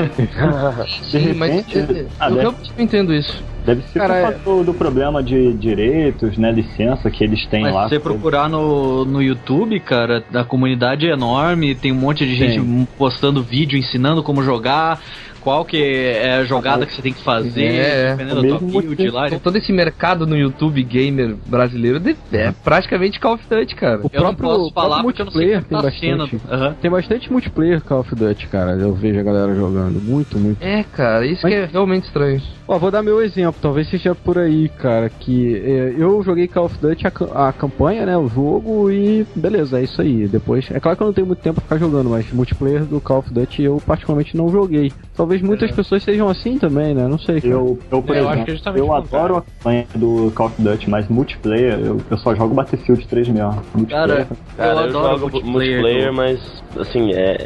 Sim, 1.03 1.35
mas 1.35 1.51
repente- 1.67 1.79
eh, 1.79 2.07
Ah, 2.19 2.27
eu 2.29 2.35
deve- 2.37 2.41
realmente 2.41 2.73
não 2.77 2.85
entendo 2.85 3.15
isso. 3.15 3.43
Deve 3.65 3.83
ser 3.83 3.99
Cara, 3.99 4.15
por 4.15 4.23
causa 4.23 4.39
do, 4.39 4.65
do 4.73 4.75
problema 4.75 5.23
de 5.23 5.53
direitos, 5.53 6.39
né? 6.39 6.51
Licença 6.51 7.11
que 7.11 7.23
eles 7.23 7.45
têm 7.47 7.63
Mas 7.63 7.75
lá. 7.75 7.83
se 7.85 7.91
você 7.91 8.01
procurar 8.01 8.49
no, 8.49 9.05
no 9.05 9.21
YouTube, 9.23 9.79
cara, 9.81 10.25
a 10.33 10.43
comunidade 10.45 11.07
é 11.07 11.13
enorme, 11.13 11.75
tem 11.75 11.93
um 11.93 11.97
monte 11.97 12.10
de 12.15 12.35
gente 12.35 12.61
Tem. 12.61 12.89
postando 12.99 13.43
vídeo 13.43 13.79
ensinando 13.79 14.23
como 14.23 14.43
jogar, 14.43 15.01
qual 15.41 15.65
que 15.65 15.83
é 15.83 16.35
a 16.37 16.45
jogada 16.45 16.85
que 16.85 16.93
você 16.95 17.01
tem 17.01 17.13
que 17.15 17.23
fazer, 17.25 17.65
É, 17.65 18.11
dependendo 18.11 18.41
o 18.41 18.43
da 18.43 18.59
tua 18.59 18.83
build 18.83 19.11
lá. 19.11 19.31
Todo 19.31 19.57
esse 19.57 19.73
mercado 19.73 20.27
no 20.27 20.37
YouTube 20.37 20.83
gamer 20.83 21.35
brasileiro 21.47 21.99
de- 21.99 22.17
é 22.33 22.53
praticamente 22.63 23.19
Call 23.19 23.35
of 23.35 23.45
Duty, 23.49 23.75
cara. 23.75 24.01
O 24.03 24.11
Eu 24.13 24.23
não 24.23 24.35
próprio, 24.35 24.49
posso 24.49 24.69
o 24.69 24.73
falar 24.73 25.03
próprio 25.03 25.05
porque 25.05 25.23
eu 25.23 25.27
não 25.27 25.33
sei 25.33 25.49
tem 25.49 25.61
tá 25.63 25.83
bastante. 25.83 26.41
Aham. 26.51 26.75
Tem 26.81 26.91
bastante 26.91 27.33
multiplayer 27.33 27.81
Call 27.83 28.01
of 28.01 28.15
Duty, 28.15 28.47
cara. 28.49 28.73
Eu 28.73 28.93
vejo 28.95 29.19
a 29.19 29.23
galera 29.23 29.55
jogando. 29.55 30.01
Muito, 30.03 30.39
muito. 30.39 30.63
É, 30.63 30.83
cara, 30.85 31.25
isso 31.27 31.41
Mas- 31.43 31.53
que 31.55 31.59
é 31.61 31.65
realmente 31.73 32.05
estranho. 32.05 32.43
Ó, 32.73 32.79
vou 32.79 32.89
dar 32.89 33.03
meu 33.03 33.21
exemplo, 33.21 33.57
talvez 33.61 33.89
seja 33.91 34.15
por 34.15 34.39
aí, 34.39 34.69
cara, 34.69 35.09
que 35.11 35.57
é, 35.57 35.93
eu 35.99 36.23
joguei 36.23 36.47
Call 36.47 36.67
of 36.67 36.79
Duty 36.79 37.05
a, 37.05 37.49
a 37.49 37.53
campanha, 37.53 38.07
né, 38.07 38.17
o 38.17 38.29
jogo 38.29 38.89
e 38.89 39.27
beleza, 39.35 39.81
é 39.81 39.83
isso 39.83 40.01
aí. 40.01 40.29
Depois, 40.29 40.71
é 40.71 40.79
claro 40.79 40.97
que 40.97 41.03
eu 41.03 41.07
não 41.09 41.13
tenho 41.13 41.27
muito 41.27 41.41
tempo 41.41 41.55
pra 41.61 41.65
ficar 41.65 41.79
jogando, 41.85 42.09
mas 42.11 42.31
multiplayer 42.33 42.85
do 42.85 43.01
Call 43.01 43.19
of 43.19 43.35
Duty 43.35 43.65
eu 43.65 43.83
particularmente 43.85 44.37
não 44.37 44.49
joguei. 44.49 44.93
Talvez 45.17 45.43
muitas 45.43 45.73
pessoas 45.73 46.05
sejam 46.05 46.29
assim 46.29 46.59
também, 46.59 46.95
né, 46.95 47.09
não 47.09 47.19
sei. 47.19 47.41
cara. 47.41 47.53
Eu, 47.55 47.77
eu, 47.91 48.03
por 48.03 48.15
É, 48.15 48.21
eu 48.21 48.29
acho 48.29 48.43
exemplo, 48.49 48.73
que 48.73 48.79
é 48.79 48.81
eu 48.81 48.87
o 48.87 48.95
adoro 48.95 49.37
a 49.39 49.43
campanha 49.43 49.87
do 49.97 50.31
Call 50.37 50.47
of 50.47 50.63
Duty, 50.63 50.89
mas 50.89 51.09
multiplayer, 51.09 51.77
eu, 51.81 52.01
eu 52.09 52.19
só 52.19 52.37
jogo 52.37 52.55
Battlefield 52.55 53.05
3 53.09 53.29
mesmo. 53.31 53.51
Multiplayer, 53.75 53.89
Cara, 54.09 54.29
Cara, 54.57 54.73
eu, 54.75 54.79
adoro 54.91 55.19
jogo 55.19 55.31
multiplayer 55.45 55.81
multiplayer, 55.83 56.07
do- 56.11 56.15
mas 56.15 56.63
assim, 56.79 57.13
é, 57.15 57.37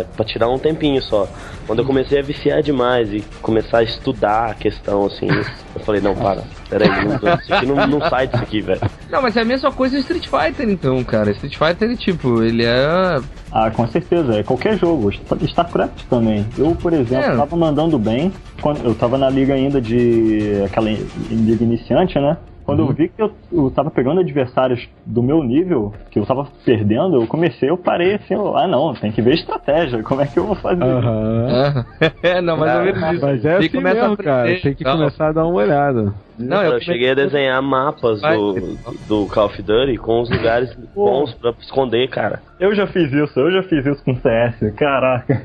é 0.00 0.04
pra 0.14 0.22
tirar 0.22 0.50
um 0.50 0.58
tempinho 0.58 1.00
só. 1.00 1.26
Quando 1.66 1.78
eu 1.78 1.84
comecei 1.86 2.18
a 2.18 2.22
viciar 2.22 2.62
demais 2.62 3.10
e 3.10 3.22
começar 3.40 3.78
a 3.78 3.82
estudar 3.82 4.49
a 4.50 4.54
questão, 4.54 5.06
assim, 5.06 5.26
eu 5.28 5.80
falei, 5.84 6.00
não, 6.00 6.14
para, 6.14 6.42
peraí, 6.68 6.88
não, 7.04 7.14
isso 7.34 7.54
aqui 7.54 7.66
não, 7.66 7.86
não 7.86 8.00
sai 8.08 8.26
disso 8.26 8.42
aqui, 8.42 8.60
velho. 8.60 8.80
Não, 9.10 9.22
mas 9.22 9.36
é 9.36 9.42
a 9.42 9.44
mesma 9.44 9.72
coisa 9.72 9.96
do 9.96 10.00
Street 10.00 10.26
Fighter, 10.28 10.68
então, 10.68 11.02
cara. 11.04 11.30
Street 11.32 11.56
Fighter, 11.56 11.88
ele, 11.88 11.96
tipo, 11.96 12.42
ele 12.42 12.64
é. 12.64 13.20
Ah, 13.52 13.70
com 13.70 13.86
certeza, 13.88 14.38
é 14.38 14.42
qualquer 14.42 14.78
jogo. 14.78 15.10
StarCraft 15.42 16.04
também. 16.08 16.46
Eu, 16.56 16.74
por 16.76 16.92
exemplo, 16.92 17.32
É. 17.32 17.36
tava 17.36 17.56
mandando 17.56 17.98
bem. 17.98 18.32
Quando 18.62 18.84
eu 18.84 18.94
tava 18.94 19.18
na 19.18 19.28
liga 19.28 19.54
ainda 19.54 19.80
de. 19.80 20.62
aquela 20.64 20.88
liga 21.30 21.64
iniciante, 21.64 22.18
né? 22.18 22.36
Quando 22.70 22.82
eu 22.82 22.92
vi 22.92 23.08
que 23.08 23.20
eu, 23.20 23.32
eu 23.50 23.68
tava 23.72 23.90
pegando 23.90 24.20
adversários 24.20 24.88
do 25.04 25.24
meu 25.24 25.42
nível, 25.42 25.92
que 26.08 26.20
eu 26.20 26.24
tava 26.24 26.46
perdendo, 26.64 27.16
eu 27.16 27.26
comecei, 27.26 27.68
eu 27.68 27.76
parei 27.76 28.14
assim, 28.14 28.34
eu, 28.34 28.56
ah 28.56 28.68
não, 28.68 28.94
tem 28.94 29.10
que 29.10 29.20
ver 29.20 29.34
estratégia, 29.34 30.00
como 30.06 30.20
é 30.20 30.26
que 30.28 30.38
eu 30.38 30.46
vou 30.46 30.54
fazer? 30.54 30.80
Aham. 30.80 31.84
é, 32.22 32.38
não, 32.40 32.56
mais 32.56 32.76
ou 32.76 32.82
menos 32.84 33.12
isso. 33.14 33.26
Mas 33.26 33.44
é 33.44 33.58
Tem 33.58 33.66
assim 33.66 33.80
mesmo, 33.80 34.12
a 34.12 34.16
cara. 34.16 34.60
Tem 34.60 34.74
que 34.76 34.84
tal. 34.84 34.98
começar 34.98 35.30
a 35.30 35.32
dar 35.32 35.46
uma 35.46 35.56
olhada. 35.56 36.14
Não, 36.44 36.62
eu, 36.62 36.72
eu 36.74 36.80
cheguei 36.80 37.10
a 37.10 37.14
desenhar 37.14 37.62
mapas 37.62 38.20
do, 38.20 38.78
do 39.08 39.26
Call 39.28 39.46
of 39.46 39.62
Duty 39.62 39.96
com 39.98 40.20
os 40.22 40.30
lugares 40.30 40.74
bons 40.94 41.32
pra 41.34 41.52
esconder, 41.60 42.08
cara. 42.08 42.42
Eu 42.58 42.74
já 42.74 42.86
fiz 42.86 43.10
isso, 43.12 43.40
eu 43.40 43.50
já 43.52 43.62
fiz 43.62 43.86
isso 43.86 44.04
com 44.04 44.14
CS, 44.16 44.74
caraca. 44.76 45.42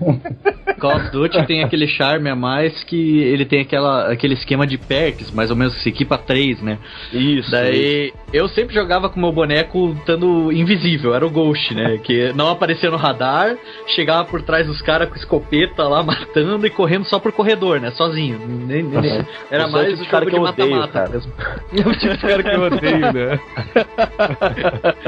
Call 0.79 0.97
of 0.97 1.11
Duty 1.11 1.45
tem 1.47 1.63
aquele 1.63 1.87
charme 1.87 2.29
a 2.29 2.35
mais 2.35 2.83
que 2.83 3.19
ele 3.21 3.45
tem 3.45 3.61
aquela, 3.61 4.11
aquele 4.11 4.33
esquema 4.33 4.67
de 4.67 4.77
perks, 4.77 5.31
mais 5.31 5.49
ou 5.49 5.55
menos 5.55 5.73
que 5.75 5.81
se 5.83 5.89
equipa 5.89 6.17
três, 6.17 6.61
né? 6.61 6.77
Isso. 7.13 7.49
Daí 7.51 8.11
eu 8.33 8.47
sempre 8.49 8.75
jogava 8.75 9.09
com 9.09 9.19
meu 9.19 9.31
boneco 9.31 9.95
estando 9.99 10.51
invisível, 10.51 11.15
era 11.15 11.25
o 11.25 11.29
Ghost, 11.29 11.73
né? 11.73 11.97
Que 12.05 12.33
não 12.33 12.49
aparecia 12.49 12.91
no 12.91 12.97
radar, 12.97 13.55
chegava 13.87 14.25
por 14.25 14.41
trás 14.41 14.67
dos 14.67 14.81
caras 14.81 15.07
com 15.09 15.15
escopeta 15.15 15.87
lá 15.87 16.03
matando 16.03 16.67
e 16.67 16.69
correndo 16.69 17.05
só 17.05 17.17
por 17.19 17.31
corredor, 17.31 17.79
né? 17.79 17.91
Sozinho. 17.91 18.37
Nem- 18.45 18.83
nem- 18.83 18.83
Nossa. 18.83 19.27
Era 19.49 19.67
mais 19.69 19.99
o 20.01 20.05
cara 20.05 20.25
jogo 20.29 20.45
que 20.47 20.53
de 20.55 20.61
eu 20.61 20.65
odeio, 20.67 20.83
mata-mata 20.85 20.91
cara. 20.91 21.09
mesmo. 21.09 21.31
É 21.75 21.87
o 21.87 21.93
tipo 21.97 22.15
de 22.15 22.21
cara 22.21 22.43
que 22.43 22.49
eu 22.49 22.61
odeio, 22.61 23.13
né? 23.13 23.39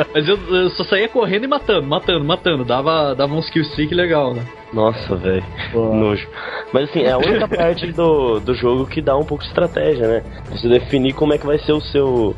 Mas 0.13 0.27
eu, 0.27 0.37
eu 0.37 0.69
só 0.71 0.83
saía 0.83 1.07
correndo 1.07 1.45
e 1.45 1.47
matando, 1.47 1.87
matando, 1.87 2.25
matando. 2.25 2.65
Dava, 2.65 3.15
dava 3.15 3.33
uns 3.33 3.49
kill 3.49 3.63
streak 3.63 3.93
legal, 3.93 4.33
né? 4.33 4.45
Nossa, 4.73 5.15
velho. 5.15 5.43
Nojo. 5.73 6.27
Mas 6.73 6.89
assim, 6.89 7.01
é 7.03 7.11
a 7.11 7.17
única 7.17 7.47
parte 7.49 7.91
do, 7.91 8.39
do 8.39 8.53
jogo 8.53 8.85
que 8.85 9.01
dá 9.01 9.15
um 9.17 9.23
pouco 9.23 9.43
de 9.43 9.49
estratégia, 9.49 10.07
né? 10.07 10.23
Você 10.51 10.67
definir 10.67 11.13
como 11.13 11.33
é 11.33 11.37
que 11.37 11.45
vai 11.45 11.57
ser 11.59 11.71
o 11.73 11.81
seu. 11.81 12.35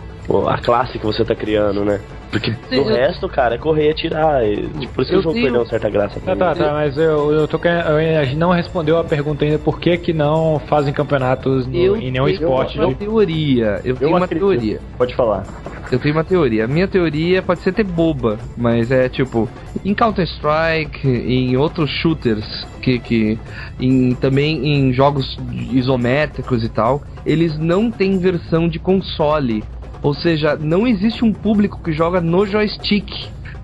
a 0.48 0.58
classe 0.60 1.00
que 1.00 1.06
você 1.06 1.26
tá 1.26 1.34
criando, 1.36 1.84
né? 1.84 2.00
Porque 2.32 2.52
Sim, 2.70 2.82
o 2.82 2.90
eu- 2.92 2.96
resto, 2.96 3.28
cara, 3.28 3.56
é 3.56 3.58
correr 3.58 3.88
e 3.88 3.90
atirar. 3.90 4.46
E, 4.48 4.68
tipo, 4.80 4.94
por 4.94 5.02
isso 5.02 5.10
que 5.10 5.16
Eu 5.16 5.20
o 5.20 5.24
jogo 5.24 5.34
tenho- 5.34 5.46
perdeu 5.48 5.62
uma 5.62 5.68
certa 5.68 5.90
graça 5.90 6.20
Tá, 6.20 6.36
tá, 6.36 6.54
tá, 6.54 6.74
mas 6.74 6.96
eu, 6.96 7.32
eu 7.32 7.48
tô 7.48 7.58
querendo. 7.58 7.88
eu- 7.88 8.20
A 8.20 8.24
gente 8.24 8.38
não 8.38 8.52
respondeu 8.52 9.00
a 9.00 9.04
pergunta 9.04 9.44
ainda 9.44 9.58
por 9.58 9.80
que, 9.80 9.98
que 9.98 10.14
não 10.14 10.60
fazem 10.68 10.94
campeonatos 10.94 11.66
no- 11.66 11.76
Eu 11.76 11.96
em 11.98 12.12
nenhum 12.12 12.26
tenho 12.26 12.30
esporte. 12.36 12.78
uma 12.78 12.90
de- 12.90 12.96
teoria. 12.96 13.82
Eu 13.84 13.96
tenho 13.96 14.12
uma 14.12 14.26
acredito. 14.26 14.48
teoria. 14.48 14.80
Pode 14.96 15.16
falar. 15.16 15.44
Eu 15.92 15.98
tenho 15.98 16.14
uma 16.14 16.24
teoria. 16.24 16.66
A 16.66 16.68
minha 16.68 16.88
teoria 16.88 17.42
pode 17.42 17.62
ser 17.62 17.72
até 17.72 17.84
boba, 17.84 18.38
mas 18.56 18.92
é 18.92 19.10
tipo, 19.10 19.50
em 19.84 19.96
Counter-Strike, 19.96 21.08
em 21.08 21.58
outros 21.58 21.90
shooters, 22.20 22.68
que, 22.82 23.00
que 23.00 23.40
em, 23.80 24.14
também 24.16 24.68
em 24.68 24.94
jogos 24.94 25.38
isométricos 25.72 26.64
e 26.64 26.70
tal, 26.70 27.02
eles 27.26 27.58
não 27.58 27.90
têm 27.90 28.20
versão 28.20 28.68
de 28.68 28.78
console. 28.78 29.64
Ou 30.02 30.14
seja, 30.14 30.56
não 30.56 30.88
existe 30.88 31.26
um 31.26 31.34
público 31.34 31.82
que 31.82 31.92
joga 31.92 32.22
no 32.22 32.46
joystick. 32.46 33.10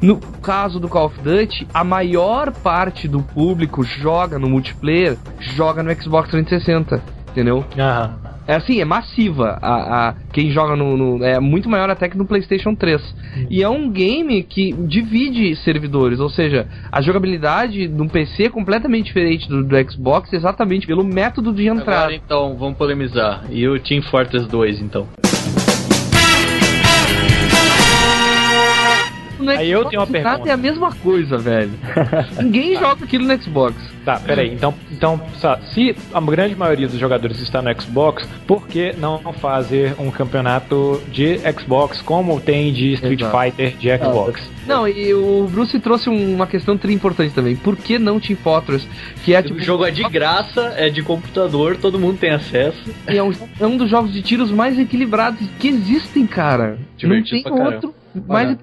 No 0.01 0.17
caso 0.17 0.79
do 0.79 0.89
Call 0.89 1.05
of 1.05 1.21
Duty, 1.21 1.67
a 1.73 1.83
maior 1.83 2.51
parte 2.51 3.07
do 3.07 3.21
público 3.21 3.81
joga 3.83 4.37
no 4.37 4.49
multiplayer, 4.49 5.17
joga 5.39 5.81
no 5.81 5.93
Xbox 5.93 6.29
360, 6.29 7.01
entendeu? 7.31 7.65
Aham. 7.77 8.24
É 8.47 8.55
assim, 8.55 8.79
é 8.79 8.85
massiva. 8.85 9.57
A, 9.61 10.09
a- 10.09 10.13
quem 10.31 10.51
joga 10.51 10.75
no, 10.75 10.95
no- 10.97 11.23
É 11.23 11.39
muito 11.39 11.69
maior 11.69 11.89
até 11.89 12.07
que 12.07 12.17
no 12.17 12.25
PlayStation 12.25 12.75
3. 12.75 13.01
E 13.49 13.61
é 13.63 13.69
um 13.69 13.89
game 13.89 14.43
que 14.43 14.71
divide 14.73 15.55
servidores, 15.57 16.19
ou 16.19 16.29
seja, 16.29 16.67
a 16.91 17.01
jogabilidade 17.01 17.87
de 17.87 18.01
um 18.01 18.07
PC 18.07 18.43
é 18.45 18.49
completamente 18.49 19.05
diferente 19.07 19.47
do, 19.49 19.63
do 19.63 19.91
Xbox, 19.91 20.31
exatamente 20.31 20.85
pelo 20.87 21.03
método 21.03 21.51
de 21.53 21.67
entrada. 21.67 21.91
Agora 22.05 22.15
então, 22.15 22.55
vamos 22.57 22.77
polemizar. 22.77 23.43
E 23.49 23.67
o 23.67 23.79
Team 23.79 24.01
Fortress 24.03 24.47
2, 24.47 24.81
então? 24.81 25.07
No 29.39 29.51
Aí 29.51 29.69
eu 29.69 29.79
Xbox, 29.79 29.89
tenho 29.89 30.01
uma 30.01 30.07
pergunta. 30.07 30.49
é 30.49 30.51
a 30.51 30.57
mesma 30.57 30.93
coisa, 30.95 31.37
velho. 31.37 31.71
Ninguém 32.41 32.77
joga 32.77 33.05
aquilo 33.05 33.25
no 33.25 33.41
Xbox. 33.41 33.75
Tá, 34.03 34.19
peraí. 34.19 34.53
Então, 34.53 34.73
então 34.91 35.19
só, 35.39 35.57
se 35.73 35.95
a 36.13 36.21
grande 36.21 36.55
maioria 36.55 36.87
dos 36.87 36.99
jogadores 36.99 37.39
está 37.41 37.61
no 37.61 37.81
Xbox, 37.81 38.27
por 38.45 38.67
que 38.67 38.93
não 38.97 39.19
fazer 39.33 39.95
um 39.99 40.11
campeonato 40.11 41.01
de 41.11 41.39
Xbox 41.59 42.01
como 42.01 42.39
tem 42.39 42.71
de 42.71 42.93
Street 42.93 43.21
Exato. 43.21 43.37
Fighter 43.37 43.75
de 43.77 43.97
Xbox? 43.97 44.55
Não, 44.67 44.87
e 44.87 45.13
o 45.13 45.47
Bruce 45.51 45.79
trouxe 45.79 46.09
uma 46.09 46.47
questão 46.47 46.77
tri 46.77 46.93
importante 46.93 47.33
também. 47.33 47.55
Por 47.55 47.75
que 47.75 47.99
não 47.99 48.19
Team 48.19 48.37
Fortress? 48.37 48.87
Que 49.23 49.33
é 49.35 49.41
tipo. 49.41 49.59
O 49.59 49.61
jogo 49.61 49.85
é 49.85 49.91
de 49.91 50.03
graça, 50.03 50.73
é 50.75 50.89
de 50.89 51.01
computador, 51.03 51.77
todo 51.77 51.99
mundo 51.99 52.17
tem 52.17 52.31
acesso. 52.31 52.93
E 53.09 53.17
é 53.17 53.23
um, 53.23 53.31
é 53.59 53.65
um 53.65 53.77
dos 53.77 53.89
jogos 53.89 54.11
de 54.11 54.21
tiros 54.21 54.51
mais 54.51 54.77
equilibrados 54.77 55.39
que 55.59 55.67
existem, 55.67 56.25
cara. 56.25 56.77
Divertido 56.97 57.49
não 57.49 57.57
pra 57.57 57.65
tem 57.65 57.81
caramba. 57.81 58.04
Mais. 58.27 58.57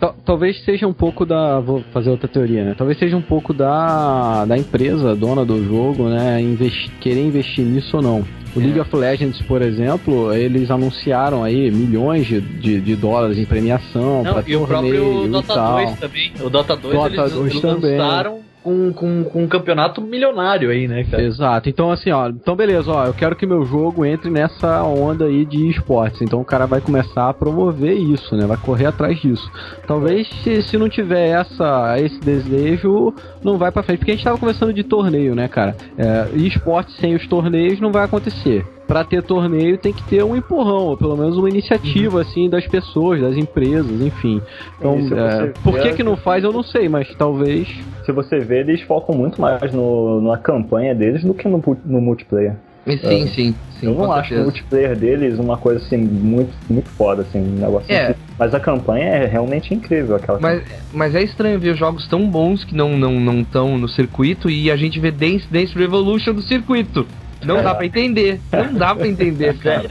Tal- 0.00 0.14
Talvez 0.24 0.62
seja 0.64 0.86
um 0.86 0.92
pouco 0.92 1.24
da. 1.24 1.60
Vou 1.60 1.82
fazer 1.92 2.10
outra 2.10 2.28
teoria, 2.28 2.64
né? 2.64 2.74
Talvez 2.76 2.98
seja 2.98 3.16
um 3.16 3.22
pouco 3.22 3.52
da, 3.54 4.44
da 4.44 4.56
empresa, 4.58 5.14
dona 5.14 5.44
do 5.44 5.64
jogo, 5.64 6.08
né? 6.08 6.40
investi- 6.40 6.90
querer 7.00 7.24
investir 7.26 7.64
nisso 7.64 7.96
ou 7.96 8.02
não. 8.02 8.24
O 8.54 8.58
League 8.58 8.80
of 8.80 8.96
Legends, 8.96 9.40
por 9.42 9.60
exemplo, 9.60 10.32
eles 10.32 10.70
anunciaram 10.70 11.44
aí 11.44 11.70
milhões 11.70 12.26
de, 12.26 12.40
de, 12.40 12.80
de 12.80 12.96
dólares 12.96 13.36
em 13.36 13.44
premiação 13.44 14.22
Não, 14.22 14.32
para 14.32 14.44
e 14.48 14.56
o 14.56 14.66
próprio 14.66 15.26
e 15.26 15.28
Dota 15.28 15.54
tal. 15.54 15.76
2 15.76 15.98
também. 15.98 16.32
O 16.40 16.48
Dota 16.48 16.74
2 16.76 16.94
Dota 16.94 17.08
eles, 17.14 17.32
2 17.34 17.50
eles 17.50 17.60
também. 17.60 17.98
lançaram 17.98 18.38
com, 18.66 18.92
com, 18.92 19.22
com 19.22 19.44
um 19.44 19.46
campeonato 19.46 20.00
milionário 20.00 20.70
aí, 20.70 20.88
né, 20.88 21.04
cara? 21.04 21.22
Exato. 21.22 21.68
Então, 21.68 21.92
assim, 21.92 22.10
ó. 22.10 22.28
Então, 22.28 22.56
beleza, 22.56 22.90
ó. 22.90 23.06
Eu 23.06 23.14
quero 23.14 23.36
que 23.36 23.46
meu 23.46 23.64
jogo 23.64 24.04
entre 24.04 24.28
nessa 24.28 24.82
onda 24.82 25.26
aí 25.26 25.44
de 25.44 25.68
esportes. 25.70 26.20
Então, 26.20 26.40
o 26.40 26.44
cara 26.44 26.66
vai 26.66 26.80
começar 26.80 27.28
a 27.28 27.32
promover 27.34 27.96
isso, 27.96 28.36
né? 28.36 28.44
Vai 28.44 28.56
correr 28.56 28.86
atrás 28.86 29.20
disso. 29.20 29.48
Talvez, 29.86 30.28
se, 30.42 30.62
se 30.62 30.76
não 30.76 30.88
tiver 30.88 31.28
essa, 31.28 31.94
esse 32.00 32.18
desejo, 32.18 33.14
não 33.40 33.56
vai 33.56 33.70
pra 33.70 33.84
frente. 33.84 33.98
Porque 33.98 34.10
a 34.10 34.14
gente 34.14 34.24
tava 34.24 34.38
conversando 34.38 34.72
de 34.72 34.82
torneio, 34.82 35.36
né, 35.36 35.46
cara? 35.46 35.76
É, 35.96 36.30
e 36.34 36.48
esporte 36.48 36.90
sem 37.00 37.14
os 37.14 37.24
torneios 37.28 37.78
não 37.78 37.92
vai 37.92 38.04
acontecer. 38.04 38.66
Pra 38.86 39.02
ter 39.04 39.22
torneio 39.22 39.76
tem 39.78 39.92
que 39.92 40.02
ter 40.04 40.22
um 40.22 40.36
empurrão, 40.36 40.84
ou 40.84 40.96
pelo 40.96 41.16
menos 41.16 41.36
uma 41.36 41.48
iniciativa, 41.48 42.20
assim, 42.20 42.48
das 42.48 42.66
pessoas, 42.66 43.20
das 43.20 43.36
empresas, 43.36 44.00
enfim. 44.00 44.40
Então, 44.78 44.96
é, 45.18 45.46
por 45.62 45.78
que 45.80 45.92
que 45.94 46.02
não 46.04 46.16
faz, 46.16 46.44
eu 46.44 46.52
não 46.52 46.62
sei, 46.62 46.88
mas 46.88 47.12
talvez 47.16 47.68
Se 48.04 48.12
você 48.12 48.38
ver, 48.38 48.68
eles 48.68 48.82
focam 48.82 49.14
muito 49.14 49.40
mais 49.40 49.72
no, 49.72 50.20
na 50.20 50.38
campanha 50.38 50.94
deles 50.94 51.24
do 51.24 51.34
que 51.34 51.48
no, 51.48 51.60
no 51.84 52.00
multiplayer. 52.00 52.54
E 52.86 52.96
Sim, 52.98 53.24
É. 53.24 53.26
sim, 53.26 53.54
sim. 53.80 53.86
eu 53.86 53.94
não 53.94 54.12
acho 54.12 54.20
o 54.20 54.28
certeza. 54.28 54.42
multiplayer 54.44 54.96
deles 54.96 55.38
uma 55.40 55.56
coisa 55.56 55.84
assim 55.84 55.96
muito, 55.96 56.52
muito 56.70 56.88
foda, 56.90 57.22
assim, 57.22 57.40
um 57.40 57.58
negócio 57.58 57.92
É. 57.92 58.10
assim. 58.10 58.14
Mas 58.38 58.54
a 58.54 58.60
campanha 58.60 59.06
é 59.06 59.26
realmente 59.26 59.74
incrível, 59.74 60.14
aquela 60.14 60.38
Mas, 60.40 60.62
mas 60.92 61.14
é 61.16 61.22
estranho 61.24 61.58
ver 61.58 61.74
jogos 61.74 62.06
tão 62.06 62.28
bons 62.30 62.62
que 62.62 62.76
não 62.76 62.96
não 62.96 63.18
não 63.18 63.40
estão 63.40 63.76
no 63.76 63.88
circuito 63.88 64.48
e 64.48 64.70
a 64.70 64.76
gente 64.76 65.00
vê 65.00 65.10
Dance 65.10 65.48
Dance 65.50 65.76
Revolution 65.76 66.32
do 66.34 66.42
circuito. 66.42 67.04
Não 67.44 67.62
dá 67.62 67.74
pra 67.74 67.86
entender. 67.86 68.40
Não 68.52 68.74
dá 68.74 68.94
pra 68.94 69.06
entender, 69.06 69.56
cara. 69.60 69.88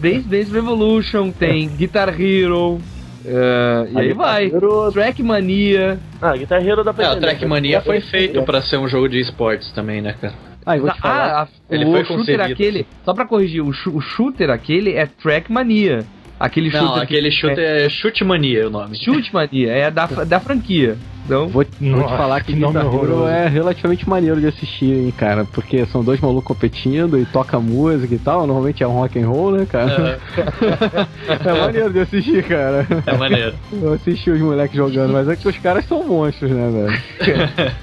Dance 0.00 0.28
Dance 0.28 0.50
Revolution, 0.52 1.30
tem 1.30 1.68
Guitar 1.68 2.08
Hero. 2.20 2.80
eh, 3.24 3.88
e 3.92 3.98
aí 3.98 4.12
vai. 4.12 4.46
Hero- 4.46 4.90
Trackmania. 4.92 5.98
Ah, 6.20 6.36
Guitar 6.36 6.66
Hero 6.66 6.82
dá 6.82 6.92
pra 6.92 7.04
É, 7.04 7.08
o 7.08 7.10
entender. 7.12 7.26
Trackmania 7.26 7.80
foi 7.80 8.00
feito 8.00 8.42
pra 8.42 8.62
ser 8.62 8.76
um 8.78 8.88
jogo 8.88 9.08
de 9.08 9.20
esportes 9.20 9.70
também, 9.72 10.00
né, 10.00 10.14
cara? 10.20 10.34
Ah, 10.64 10.76
eu 10.76 10.82
vou 10.82 10.90
te 10.90 11.00
falar. 11.00 11.26
Ah, 11.26 11.42
a- 11.42 11.48
Ele 11.70 11.84
o 11.84 11.90
foi 11.92 12.04
shooter 12.04 12.18
concebido. 12.18 12.42
aquele. 12.52 12.86
Só 13.04 13.14
pra 13.14 13.24
corrigir, 13.26 13.62
o, 13.62 13.68
o 13.68 14.00
shooter 14.00 14.50
aquele 14.50 14.94
é 14.94 15.06
Trackmania. 15.06 16.04
Aquele 16.38 16.70
Não, 16.70 16.80
shooter. 16.80 17.02
aquele 17.02 17.30
que, 17.30 17.36
chute 17.36 17.60
é 17.60 17.88
Chute 17.88 18.24
Mania 18.24 18.66
o 18.66 18.70
nome. 18.70 18.96
Chute 18.96 19.32
Mania, 19.32 19.72
é 19.72 19.90
da, 19.90 20.06
da 20.06 20.38
franquia. 20.40 20.96
Então, 21.26 21.48
Vou, 21.48 21.50
vou 21.50 21.64
te 21.64 21.82
Nossa, 21.82 22.16
falar 22.16 22.40
que 22.40 22.52
que 22.52 22.60
Guitar 22.60 22.84
Hero 22.86 23.26
é 23.26 23.48
relativamente 23.48 24.08
maneiro 24.08 24.40
de 24.40 24.46
assistir, 24.46 24.92
hein, 24.92 25.12
cara. 25.16 25.44
Porque 25.44 25.84
são 25.86 26.04
dois 26.04 26.20
malucos 26.20 26.46
competindo 26.46 27.18
e 27.18 27.24
toca 27.26 27.58
música 27.58 28.14
e 28.14 28.18
tal. 28.18 28.46
Normalmente 28.46 28.84
é 28.84 28.86
um 28.86 28.92
rock 28.92 29.18
and 29.18 29.26
roll, 29.26 29.50
né, 29.50 29.66
cara? 29.66 30.20
É, 31.44 31.52
maneiro 31.60 31.92
de 31.92 31.98
assistir, 31.98 32.44
cara. 32.44 32.86
É 33.04 33.16
maneiro. 33.16 33.54
Eu 33.72 33.94
assisti 33.94 34.30
os 34.30 34.40
moleques 34.40 34.76
jogando, 34.76 35.12
mas 35.12 35.28
é 35.28 35.34
que 35.34 35.48
os 35.48 35.58
caras 35.58 35.84
são 35.86 36.06
monstros, 36.06 36.50
né, 36.50 36.70
velho? 36.70 37.74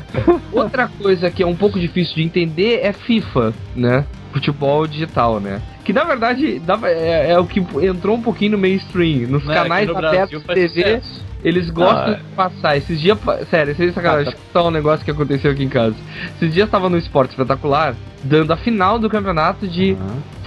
Outra 0.53 0.87
coisa 0.87 1.29
que 1.29 1.43
é 1.43 1.47
um 1.47 1.55
pouco 1.55 1.77
difícil 1.77 2.15
de 2.15 2.23
entender 2.23 2.79
é 2.81 2.93
FIFA, 2.93 3.53
né? 3.75 4.05
Futebol 4.31 4.87
digital, 4.87 5.41
né? 5.41 5.61
Que 5.83 5.91
na 5.93 6.03
verdade 6.03 6.59
dava- 6.59 6.89
é, 6.89 7.31
é 7.31 7.39
o 7.39 7.45
que 7.45 7.59
entrou 7.85 8.15
um 8.15 8.21
pouquinho 8.21 8.51
no 8.53 8.57
mainstream. 8.57 9.27
Nos 9.27 9.45
Né, 9.45 9.53
canais 9.53 9.87
no 9.87 9.97
abertos 9.97 10.41
de 10.41 10.47
TV, 10.47 10.67
sucesso. 10.83 11.25
eles 11.43 11.69
gostam 11.69 12.13
Ah, 12.13 12.15
de 12.15 12.23
passar. 12.35 12.77
Esses 12.77 12.99
dias, 13.01 13.17
sério, 13.49 13.75
sem 13.75 13.91
sacanagem, 13.91 14.31
eu 14.31 14.37
contar 14.39 14.63
um 14.67 14.71
negócio 14.71 15.03
que 15.03 15.11
aconteceu 15.11 15.51
aqui 15.51 15.63
em 15.63 15.69
casa. 15.69 15.95
Esses 16.37 16.53
dias 16.53 16.69
tava 16.69 16.89
no 16.89 16.97
Esporte 16.97 17.31
Espetacular, 17.31 17.95
dando 18.23 18.53
a 18.53 18.57
final 18.57 18.97
do 18.97 19.09
campeonato 19.09 19.67
de 19.67 19.97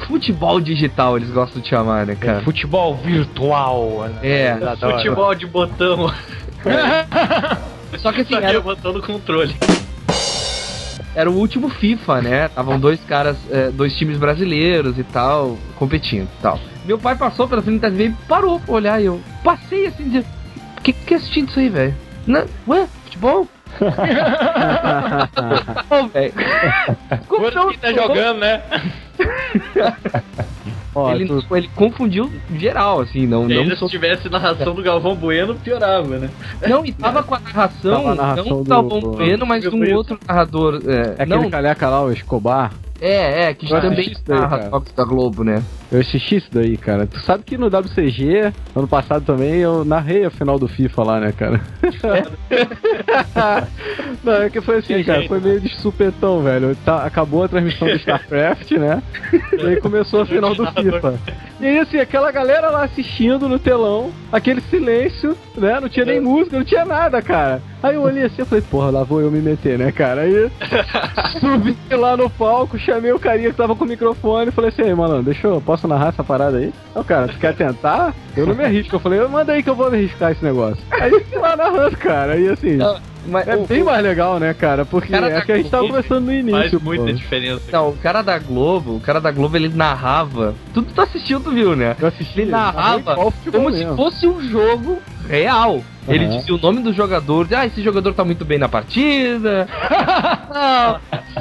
futebol 0.06 0.58
digital, 0.60 1.16
eles 1.18 1.28
gostam 1.30 1.60
de 1.60 1.68
chamar, 1.68 2.06
né, 2.06 2.14
cara? 2.18 2.40
Futebol 2.40 2.96
virtual. 2.96 4.08
né? 4.08 4.18
É. 4.22 4.58
Futebol 4.78 5.34
de 5.34 5.46
botão. 5.46 6.10
Só 7.98 8.12
que 8.12 8.20
assim, 8.22 8.34
Só 8.34 8.40
que 8.40 8.46
era, 8.46 8.54
é 8.54 8.58
o 8.58 8.62
botão 8.62 8.92
do 8.92 9.02
controle. 9.02 9.54
Era 11.16 11.30
o 11.30 11.34
último 11.34 11.68
FIFA, 11.70 12.20
né? 12.20 12.44
Estavam 12.46 12.78
dois 12.78 13.02
caras, 13.04 13.38
é, 13.50 13.70
dois 13.70 13.96
times 13.96 14.18
brasileiros 14.18 14.98
e 14.98 15.02
tal, 15.04 15.56
competindo 15.76 16.28
e 16.38 16.42
tal. 16.42 16.60
Meu 16.84 16.98
pai 16.98 17.16
passou 17.16 17.48
pela 17.48 17.62
frente 17.62 17.80
da 17.80 17.90
TV 17.90 18.08
e 18.08 18.12
parou 18.28 18.60
pra 18.60 18.74
olhar 18.74 19.00
e 19.00 19.06
eu 19.06 19.18
passei 19.42 19.86
assim, 19.86 20.08
de... 20.10 20.22
que 20.82 20.92
que 20.92 21.14
é 21.14 21.16
assistindo 21.16 21.48
isso 21.48 21.58
aí, 21.58 21.70
velho? 21.70 21.94
Não- 22.26 22.44
Ué, 22.68 22.86
futebol? 23.04 23.48
Ô, 25.90 26.06
velho. 26.08 26.32
Como 27.28 27.50
tá 27.78 27.92
jogando, 27.92 28.40
né? 28.40 28.62
Ó, 30.94 31.12
ele, 31.12 31.26
tu- 31.26 31.44
ele 31.56 31.68
confundiu 31.74 32.30
geral, 32.54 33.00
assim, 33.00 33.26
não, 33.26 33.50
E 33.50 33.54
não, 33.66 33.76
se 33.76 33.86
tivesse 33.88 34.28
narração 34.30 34.74
do 34.74 34.82
Galvão 34.82 35.14
Bueno, 35.14 35.54
piorava, 35.54 36.18
né? 36.18 36.30
não, 36.66 36.84
e 36.86 36.92
tava 36.92 37.22
com 37.22 37.34
a 37.34 37.38
narração, 37.40 37.92
Tava 37.96 38.12
a 38.12 38.14
narração 38.14 38.44
não 38.46 38.62
do- 38.62 38.68
Galvão 38.70 39.00
do- 39.00 39.10
Bueno, 39.12 39.46
mas 39.46 39.62
de 39.62 39.68
um 39.68 39.94
outro 39.94 40.18
narrador. 40.26 40.80
É, 40.86 41.16
É 41.18 41.22
aquele 41.22 41.38
não, 41.42 41.50
caleca 41.50 41.88
lá, 41.88 42.02
o 42.02 42.10
Escobar. 42.12 42.72
É, 43.00 43.44
é, 43.44 43.54
que 43.54 43.70
Eu 43.70 43.80
também 43.80 44.16
narra 44.26 44.70
jogos 44.70 44.92
da 44.92 45.04
Globo, 45.04 45.44
né? 45.44 45.62
Eu 45.90 46.00
assisti 46.00 46.36
isso 46.36 46.48
daí, 46.52 46.76
cara. 46.76 47.06
Tu 47.06 47.18
sabe 47.20 47.44
que 47.44 47.56
no 47.56 47.68
WCG, 47.68 48.52
ano 48.74 48.88
passado 48.88 49.24
também, 49.24 49.60
eu 49.60 49.84
narrei 49.84 50.24
a 50.24 50.30
final 50.30 50.58
do 50.58 50.66
FIFA 50.66 51.02
lá, 51.04 51.20
né, 51.20 51.32
cara? 51.32 51.60
Não, 54.24 54.42
é 54.42 54.50
que 54.50 54.60
foi 54.60 54.78
assim, 54.78 55.02
cara, 55.04 55.26
foi 55.28 55.40
meio 55.40 55.60
de 55.60 55.68
supetão, 55.76 56.42
velho. 56.42 56.76
Tá- 56.84 57.04
acabou 57.04 57.44
a 57.44 57.48
transmissão 57.48 57.86
do 57.86 57.94
StarCraft, 57.94 58.72
né? 58.72 59.00
E 59.56 59.66
aí 59.66 59.80
começou 59.80 60.22
a 60.22 60.26
final 60.26 60.54
do 60.54 60.66
FIFA. 60.66 61.20
E 61.60 61.66
aí, 61.66 61.78
assim, 61.78 61.98
aquela 61.98 62.32
galera 62.32 62.70
lá 62.70 62.84
assistindo 62.84 63.48
no 63.48 63.58
telão, 63.58 64.10
aquele 64.32 64.60
silêncio, 64.62 65.36
né? 65.56 65.78
Não 65.80 65.88
tinha 65.88 66.04
nem 66.04 66.20
música, 66.20 66.58
não 66.58 66.64
tinha 66.64 66.84
nada, 66.84 67.22
cara. 67.22 67.62
Aí 67.82 67.94
eu 67.94 68.02
olhei 68.02 68.24
assim 68.24 68.42
e 68.42 68.44
falei, 68.44 68.62
porra, 68.62 68.90
lá 68.90 69.04
vou 69.04 69.20
eu 69.20 69.30
me 69.30 69.40
meter, 69.40 69.78
né, 69.78 69.92
cara? 69.92 70.22
Aí 70.22 70.50
subi 71.38 71.76
lá 71.92 72.16
no 72.16 72.28
palco, 72.28 72.76
chamei 72.86 73.12
o 73.12 73.18
carinha 73.18 73.50
que 73.50 73.56
tava 73.56 73.74
com 73.74 73.84
o 73.84 73.88
microfone 73.88 74.48
e 74.48 74.52
falei 74.52 74.70
assim, 74.70 74.94
mano, 74.94 75.22
deixa 75.22 75.48
eu, 75.48 75.60
posso 75.60 75.88
narrar 75.88 76.08
essa 76.08 76.22
parada 76.22 76.58
aí? 76.58 76.72
Não, 76.96 77.04
cara, 77.04 77.28
tu 77.28 77.38
quer 77.38 77.54
tentar? 77.54 78.14
Eu 78.34 78.46
não 78.46 78.54
me 78.54 78.64
arrisco. 78.64 78.96
Eu 78.96 79.00
falei, 79.00 79.20
manda 79.28 79.52
aí 79.52 79.62
que 79.62 79.68
eu 79.68 79.74
vou 79.74 79.90
me 79.90 79.98
arriscar 79.98 80.32
esse 80.32 80.42
negócio. 80.42 80.82
Aí 80.90 81.10
eu 81.12 81.22
fui 81.26 81.38
lá 81.38 81.54
narrando, 81.54 81.94
cara. 81.98 82.32
Aí 82.32 82.48
assim, 82.48 82.78
Mas 83.28 83.46
é 83.46 83.54
o- 83.54 83.66
bem 83.66 83.84
mais 83.84 84.02
legal, 84.02 84.38
né, 84.40 84.54
cara? 84.54 84.86
Porque 84.86 85.14
é 85.14 85.40
que 85.42 85.52
a 85.52 85.56
gente 85.58 85.68
tava 85.68 85.86
conversando 85.86 86.20
no 86.22 86.26
Faz 86.28 86.38
início. 86.64 86.80
muita 86.82 87.04
pô. 87.04 87.12
diferença. 87.12 87.60
Não, 87.70 87.90
o 87.90 87.96
cara 87.98 88.22
da 88.22 88.38
Globo, 88.38 88.96
o 88.96 89.00
cara 89.00 89.20
da 89.20 89.30
Globo, 89.30 89.56
ele 89.58 89.68
narrava. 89.68 90.54
Tudo 90.72 90.90
tu 90.94 91.00
assistiu, 91.02 91.38
tu 91.38 91.50
viu, 91.50 91.76
né? 91.76 91.94
Eu 92.00 92.08
assisti, 92.08 92.40
Ele 92.40 92.50
narrava 92.50 93.14
como 93.14 93.70
se 93.72 93.78
mesmo. 93.84 93.94
fosse 93.96 94.26
um 94.26 94.40
jogo 94.48 94.98
real. 95.28 95.82
Ele 96.08 96.24
dizia 96.28 96.54
o 96.54 96.58
nome 96.58 96.80
do 96.80 96.92
jogador, 96.94 97.46
ah, 97.54 97.66
esse 97.66 97.82
jogador 97.82 98.14
tá 98.14 98.24
muito 98.24 98.44
bem 98.44 98.58
na 98.58 98.68
partida. 98.68 99.66
não, 100.54 101.00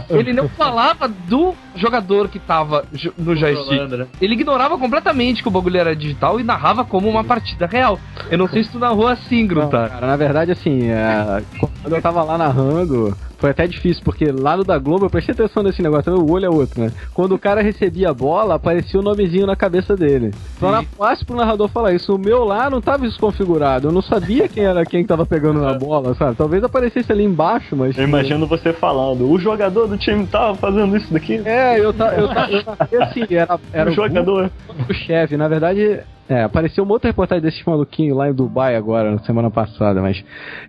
ele 0.20 0.34
não 0.34 0.50
falava 0.50 1.08
do 1.08 1.56
jogador 1.76 2.30
que 2.30 2.40
tava 2.40 2.86
no 3.18 3.36
joystick. 3.36 3.90
Né? 3.90 4.08
Ele 4.22 4.34
ignorava 4.34 4.78
completamente 4.78 5.42
que 5.42 5.48
o 5.48 5.52
bagulho 5.52 5.78
era 5.78 5.96
digital 5.96 6.40
e 6.40 6.44
narrava 6.44 6.84
como 6.86 7.10
uma 7.10 7.24
partida 7.24 7.66
real. 7.66 8.00
Eu 8.30 8.38
não 8.38 8.48
sei 8.48 8.64
se 8.64 8.72
tu 8.72 8.80
narrou 8.80 9.08
assim, 9.08 9.42
Não, 9.42 9.48
Gruta. 9.48 9.90
cara, 9.90 10.08
na 10.08 10.16
verdade, 10.16 10.52
assim, 10.52 10.90
é, 10.90 11.44
quando 11.60 11.96
eu 11.96 12.02
tava 12.02 12.24
lá 12.24 12.38
narrando, 12.38 13.16
foi 13.38 13.50
até 13.52 13.68
difícil, 13.68 14.04
porque 14.04 14.32
lá 14.32 14.56
no 14.58 14.64
da 14.64 14.78
Globo 14.78 15.06
eu 15.06 15.10
prestei 15.10 15.34
atenção 15.34 15.62
nesse 15.64 15.82
negócio, 15.82 16.14
o 16.14 16.32
olho 16.32 16.46
é 16.46 16.50
outro, 16.50 16.82
né? 16.82 16.92
Quando 17.14 17.34
o 17.36 17.40
cara 17.40 17.62
recebia 17.62 18.10
a 18.10 18.14
bola, 18.14 18.56
aparecia 18.56 19.00
o 19.00 19.04
nomezinho 19.04 19.46
na 19.46 19.56
cabeça 19.56 19.96
dele. 19.96 20.32
Então 20.58 20.70
era 20.70 20.84
fácil 20.98 21.26
pro 21.26 21.36
narrador 21.36 21.68
falar 21.70 21.94
isso. 21.94 22.14
O 22.16 22.20
meu 22.20 22.44
lá 22.46 22.70
não 22.70 22.82
tava 22.82 23.06
isso 23.06 23.20
configurado, 23.20 23.88
eu 23.88 23.92
não 23.92 24.02
sabia 24.02 24.48
quem 24.48 24.64
era 24.66 24.86
quem 24.86 25.02
que 25.02 25.08
tava 25.08 25.26
pegando 25.26 25.62
na 25.62 25.74
bola, 25.74 26.14
sabe? 26.16 26.36
Talvez 26.36 26.64
aparecesse 26.64 27.12
ali 27.12 27.24
embaixo, 27.24 27.76
mas. 27.76 27.98
Eu 27.98 28.04
imagino 28.06 28.46
você 28.48 28.72
falando, 28.74 29.30
o 29.30 29.38
jogador 29.40 29.88
do 29.88 29.98
time 29.98 30.26
tava 30.28 30.56
fazendo 30.56 30.96
isso 30.96 31.12
daqui. 31.12 31.42
É, 31.46 31.80
eu 31.80 31.94
tava. 31.94 32.16
Eu, 32.16 32.28
ta- 32.30 32.50
eu, 32.50 32.64
narrei 32.66 33.02
assim, 33.02 33.26
era, 33.36 33.60
era 33.74 33.90
o 33.92 33.94
jogador. 33.94 34.50
o 34.90 34.94
chefe. 34.94 35.36
Na 35.38 35.48
verdade, 35.48 36.00
é, 36.28 36.44
apareceu 36.44 36.84
uma 36.84 36.94
outra 36.94 37.10
reportagem 37.10 37.44
desses 37.44 37.64
maluquinhos 37.64 38.18
lá 38.18 38.30
em 38.30 38.34
Dubai 38.34 38.76
agora, 38.76 39.12
na 39.12 39.20
semana 39.20 39.52
passada, 39.52 40.02
mas 40.02 40.24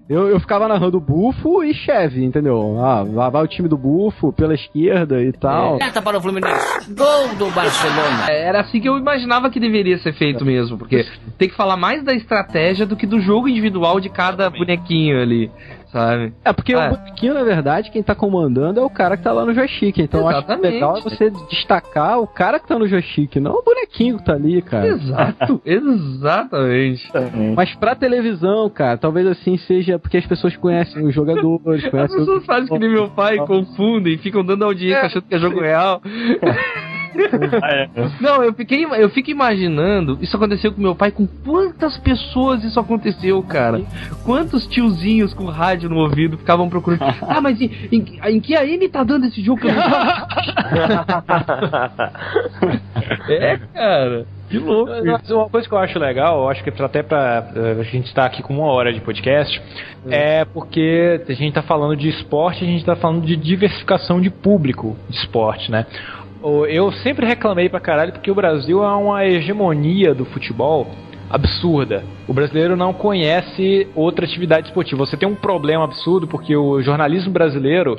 eu, 0.08 0.28
eu 0.28 0.38
ficava 0.38 0.68
narrando 0.68 1.00
Bufo 1.00 1.64
e 1.64 1.72
Cheve, 1.72 2.24
entendeu? 2.24 2.78
Ah, 2.78 3.02
lá 3.02 3.30
vai 3.30 3.42
o 3.42 3.46
time 3.46 3.68
do 3.68 3.76
Bufo 3.76 4.32
pela 4.32 4.54
esquerda 4.54 5.22
e 5.22 5.32
tal. 5.32 5.78
Carta 5.78 6.02
para 6.02 6.18
o 6.18 6.20
Fluminense. 6.20 6.92
Gol 6.92 7.34
do 7.38 7.50
Barcelona. 7.54 8.26
É, 8.28 8.48
Era 8.48 8.60
assim 8.60 8.80
que 8.80 8.88
eu 8.88 8.98
imaginava 8.98 9.48
que 9.50 9.58
deveria 9.58 9.98
ser 9.98 10.12
feito 10.12 10.44
mesmo, 10.44 10.76
porque 10.76 11.06
tem 11.38 11.48
que 11.48 11.56
falar 11.56 11.76
mais 11.76 12.04
da 12.04 12.12
estratégia 12.12 12.84
do 12.84 12.96
que 12.96 13.06
do 13.06 13.20
jogo 13.20 13.48
individual 13.48 13.98
de 13.98 14.10
cada 14.10 14.50
bonequinho 14.50 15.20
ali, 15.20 15.50
sabe? 15.92 16.32
É, 16.44 16.52
porque 16.52 16.74
É. 16.74 16.88
o 16.88 16.96
bonequinho, 16.96 17.34
na 17.34 17.42
verdade, 17.44 17.90
quem 17.90 18.02
tá 18.02 18.14
comandando 18.14 18.80
é 18.80 18.82
o 18.82 18.90
cara 18.90 19.16
que 19.16 19.22
tá 19.22 19.32
lá 19.32 19.44
no 19.44 19.54
joystick. 19.54 19.98
Então 19.98 20.20
eu 20.20 20.28
acho 20.28 20.38
que 20.38 20.52
Exatamente. 20.52 20.74
legal 20.74 20.96
é 20.98 21.00
você 21.00 21.30
destacar 21.50 22.20
o 22.20 22.26
cara 22.26 22.58
que 22.58 22.66
tá 22.66 22.78
no 22.78 22.86
joystick, 22.86 23.36
não 23.36 23.52
o 23.52 23.62
bonequinho 23.62 24.18
que 24.18 24.24
tá 24.24 24.32
ali, 24.34 24.60
cara. 24.62 24.86
Exato, 24.88 25.60
exatamente. 25.64 27.10
Mas 27.54 27.74
pra 27.74 27.94
televisão, 27.94 28.68
cara, 28.70 28.96
talvez 28.98 29.26
assim 29.26 29.56
seja 29.58 29.98
porque 29.98 30.16
as 30.16 30.26
pessoas 30.26 30.56
conhecem 30.56 31.04
os 31.06 31.14
jogadores, 31.14 31.84
As 31.84 31.90
conhecem 31.90 32.18
pessoas 32.18 32.44
fazem 32.44 32.68
que 32.68 32.78
nem 32.78 32.90
meu 32.90 33.08
pai, 33.10 33.36
confundem, 33.38 34.18
ficam 34.18 34.44
dando 34.44 34.64
audiência 34.64 35.06
achando 35.06 35.22
que 35.24 35.34
é 35.34 35.38
jogo 35.38 35.60
real. 35.60 36.00
Ah, 37.62 37.72
é. 37.72 37.88
Não, 38.20 38.42
eu 38.42 38.52
fiquei, 38.52 38.84
eu 38.84 39.08
fico 39.10 39.30
imaginando, 39.30 40.18
isso 40.20 40.36
aconteceu 40.36 40.72
com 40.72 40.80
meu 40.80 40.94
pai, 40.94 41.10
com 41.10 41.26
quantas 41.26 41.96
pessoas 41.98 42.62
isso 42.64 42.78
aconteceu, 42.78 43.42
cara? 43.42 43.82
Quantos 44.24 44.66
tiozinhos 44.66 45.32
com 45.32 45.46
rádio 45.46 45.88
no 45.88 45.96
ouvido 45.96 46.38
ficavam 46.38 46.68
procurando. 46.68 47.06
Ah, 47.26 47.40
mas 47.40 47.60
em, 47.60 47.70
em, 47.90 48.04
em 48.24 48.40
que 48.40 48.54
AM 48.54 48.88
tá 48.88 49.02
dando 49.02 49.26
esse 49.26 49.42
jogo 49.42 49.60
que 49.60 49.66
eu 49.66 49.74
não 49.74 49.82
É, 53.28 53.58
cara. 53.74 54.26
Que 54.48 54.58
louco. 54.58 54.92
Uma 54.92 55.48
coisa 55.48 55.68
que 55.68 55.74
eu 55.74 55.78
acho 55.78 55.98
legal, 55.98 56.42
eu 56.42 56.48
acho 56.48 56.62
que 56.62 56.82
até 56.82 57.02
pra 57.02 57.50
eh, 57.54 57.76
a 57.80 57.82
gente 57.82 58.06
estar 58.06 58.24
aqui 58.24 58.42
com 58.42 58.54
uma 58.54 58.66
hora 58.66 58.92
de 58.92 59.00
podcast, 59.00 59.60
é 60.08 60.44
porque 60.44 61.20
a 61.28 61.32
gente 61.32 61.52
tá 61.52 61.62
falando 61.62 61.96
de 61.96 62.08
esporte, 62.08 62.62
a 62.62 62.66
gente 62.66 62.84
tá 62.84 62.94
falando 62.94 63.26
de 63.26 63.36
diversificação 63.36 64.20
de 64.20 64.30
público 64.30 64.96
de 65.08 65.16
esporte, 65.16 65.70
né? 65.70 65.84
Eu 66.68 66.92
sempre 66.92 67.26
reclamei 67.26 67.68
pra 67.68 67.80
caralho 67.80 68.12
porque 68.12 68.30
o 68.30 68.34
Brasil 68.34 68.82
é 68.84 68.94
uma 68.94 69.24
hegemonia 69.24 70.14
do 70.14 70.24
futebol 70.24 70.86
absurda. 71.28 72.04
O 72.28 72.32
brasileiro 72.32 72.76
não 72.76 72.92
conhece 72.92 73.88
outra 73.94 74.24
atividade 74.24 74.68
esportiva. 74.68 75.04
Você 75.04 75.16
tem 75.16 75.28
um 75.28 75.34
problema 75.34 75.84
absurdo 75.84 76.26
porque 76.28 76.56
o 76.56 76.80
jornalismo 76.82 77.32
brasileiro 77.32 77.98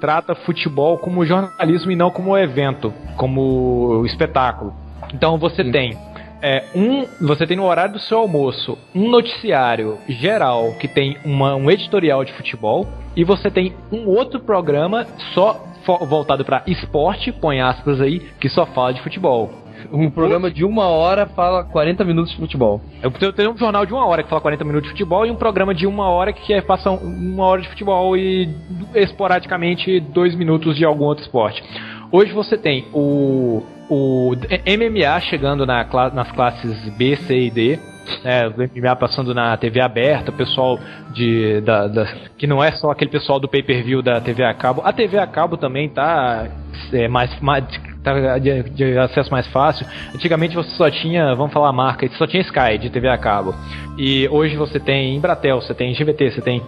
trata 0.00 0.34
futebol 0.34 0.98
como 0.98 1.24
jornalismo 1.24 1.90
e 1.92 1.96
não 1.96 2.10
como 2.10 2.36
evento, 2.36 2.92
como 3.16 4.02
espetáculo. 4.06 4.74
Então 5.12 5.38
você 5.38 5.62
tem 5.62 5.96
é, 6.42 6.64
um, 6.74 7.06
você 7.26 7.46
tem 7.46 7.56
no 7.56 7.64
horário 7.64 7.94
do 7.94 8.00
seu 8.00 8.18
almoço 8.18 8.76
um 8.94 9.08
noticiário 9.08 9.96
geral 10.08 10.74
que 10.78 10.86
tem 10.86 11.16
uma- 11.24 11.54
um 11.54 11.70
editorial 11.70 12.22
de 12.22 12.34
futebol 12.34 12.86
e 13.16 13.24
você 13.24 13.50
tem 13.50 13.72
um 13.90 14.06
outro 14.06 14.40
programa 14.40 15.06
só 15.32 15.64
voltado 15.86 16.44
para 16.44 16.62
esporte, 16.66 17.30
põe 17.32 17.60
aspas 17.60 18.00
aí, 18.00 18.20
que 18.40 18.48
só 18.48 18.64
fala 18.66 18.92
de 18.94 19.00
futebol. 19.02 19.50
Um 19.92 20.08
programa 20.10 20.50
de 20.50 20.64
uma 20.64 20.86
hora 20.88 21.26
fala 21.26 21.62
40 21.64 22.04
minutos 22.04 22.32
de 22.32 22.38
futebol. 22.38 22.80
Eu 23.02 23.32
tenho- 23.32 23.50
um 23.52 23.56
jornal 23.56 23.84
de 23.84 23.92
uma 23.92 24.06
hora 24.06 24.22
que 24.22 24.28
fala 24.30 24.40
40 24.40 24.64
minutos 24.64 24.84
de 24.84 24.90
futebol 24.92 25.26
e 25.26 25.30
um 25.30 25.34
programa 25.36 25.74
de 25.74 25.86
uma 25.86 26.08
hora 26.08 26.32
que 26.32 26.54
é, 26.54 26.62
passa 26.62 26.90
um- 26.90 26.96
uma 27.34 27.44
hora 27.44 27.60
de 27.60 27.68
futebol 27.68 28.16
e 28.16 28.48
esporadicamente 28.94 30.00
dois 30.00 30.34
minutos 30.34 30.76
de 30.76 30.84
algum 30.84 31.04
outro 31.04 31.22
esporte. 31.24 31.62
Hoje 32.10 32.32
você 32.32 32.56
tem 32.56 32.86
o, 32.94 33.62
o 33.90 34.32
MMA 34.66 35.20
chegando 35.20 35.66
na, 35.66 35.84
nas 36.14 36.30
classes 36.32 36.88
B, 36.96 37.16
C 37.16 37.38
e 37.46 37.50
D. 37.50 37.78
né, 38.22 38.46
o 38.48 38.52
MMA 38.52 38.96
passando 38.96 39.34
na 39.34 39.56
TV 39.56 39.80
aberta, 39.80 40.30
o 40.30 40.34
pessoal 40.34 40.78
de 41.12 41.60
da, 41.60 41.86
da- 41.86 42.06
que 42.36 42.46
não 42.46 42.62
é 42.62 42.72
só 42.72 42.90
aquele 42.90 43.10
pessoal 43.10 43.38
do 43.40 43.48
pay-per-view 43.48 44.02
da 44.02 44.20
TV 44.20 44.44
a 44.44 44.54
cabo. 44.54 44.82
A 44.84 44.92
TV 44.92 45.18
a 45.18 45.26
cabo 45.26 45.56
também 45.56 45.88
tá 45.88 46.48
é, 46.92 47.08
mais, 47.08 47.38
mais 47.40 47.64
tá 48.02 48.38
de, 48.38 48.62
de 48.70 48.98
acesso 48.98 49.30
mais 49.30 49.46
fácil. 49.48 49.86
Antigamente 50.14 50.54
você 50.54 50.70
só 50.76 50.90
tinha, 50.90 51.34
vamos 51.34 51.52
falar 51.52 51.68
a 51.70 51.72
marca, 51.72 52.08
só 52.18 52.26
tinha 52.26 52.42
Sky 52.42 52.78
de 52.78 52.90
TV 52.90 53.08
a 53.08 53.16
cabo. 53.18 53.54
E 53.96 54.28
hoje 54.28 54.56
você 54.56 54.78
tem 54.78 55.14
Embratel, 55.16 55.60
você 55.60 55.72
tem 55.74 55.94
GVT, 55.94 56.32
você 56.32 56.40
tem 56.40 56.62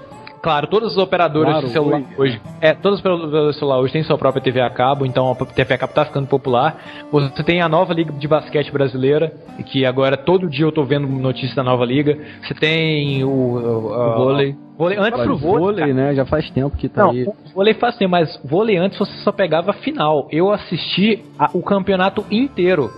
Claro, 0.47 0.69
todas 0.69 0.93
as 0.93 0.97
operadoras 0.99 1.51
Claro, 1.55 1.67
de 1.67 1.73
celular 1.73 1.97
Oi. 1.97 2.07
hoje, 2.17 2.41
é, 2.61 2.73
todas 2.73 3.01
as 3.01 3.05
operadoras 3.05 3.53
de 3.55 3.59
celular 3.59 3.81
hoje 3.81 3.93
têm 3.93 4.05
sua 4.05 4.17
própria 4.17 4.41
TV 4.41 4.61
a 4.61 4.71
cabo, 4.71 5.05
então 5.05 5.29
a 5.29 5.35
TV 5.35 5.75
a 5.75 5.77
cabo 5.77 5.93
tá 5.93 6.05
ficando 6.05 6.29
popular. 6.29 6.81
Você 7.11 7.43
tem 7.43 7.61
a 7.61 7.69
nova 7.69 7.93
liga 7.93 8.13
de 8.13 8.29
basquete 8.29 8.71
brasileira, 8.71 9.33
que 9.67 9.85
agora 9.85 10.17
todo 10.17 10.49
dia 10.49 10.65
eu 10.65 10.71
tô 10.71 10.85
vendo 10.85 11.09
notícia 11.09 11.57
da 11.57 11.65
nova 11.65 11.85
liga. 11.85 12.17
Você 12.47 12.55
tem 12.55 13.25
o, 13.25 13.29
o, 13.29 13.93
a- 13.93 14.17
vôlei. 14.19 14.55
vôlei 14.79 14.99
antes 14.99 15.21
pro 15.21 15.37
vôlei, 15.37 15.59
vôlei, 15.81 15.93
né? 15.93 16.15
Já 16.15 16.25
faz 16.25 16.49
tempo 16.51 16.77
que 16.77 16.89
tá 16.89 17.03
não, 17.03 17.11
aí. 17.11 17.25
o 17.25 17.35
vôlei 17.53 17.75
faz 17.75 17.97
tempo, 17.97 18.13
mas 18.13 18.41
vôlei 18.45 18.77
antes 18.77 18.97
você 19.01 19.11
só 19.25 19.33
pegava 19.33 19.73
a 19.73 19.75
final. 19.75 20.29
Eu 20.31 20.53
assisti 20.53 21.25
a- 21.37 21.51
o 21.55 21.61
campeonato 21.61 22.25
inteiro. 22.31 22.89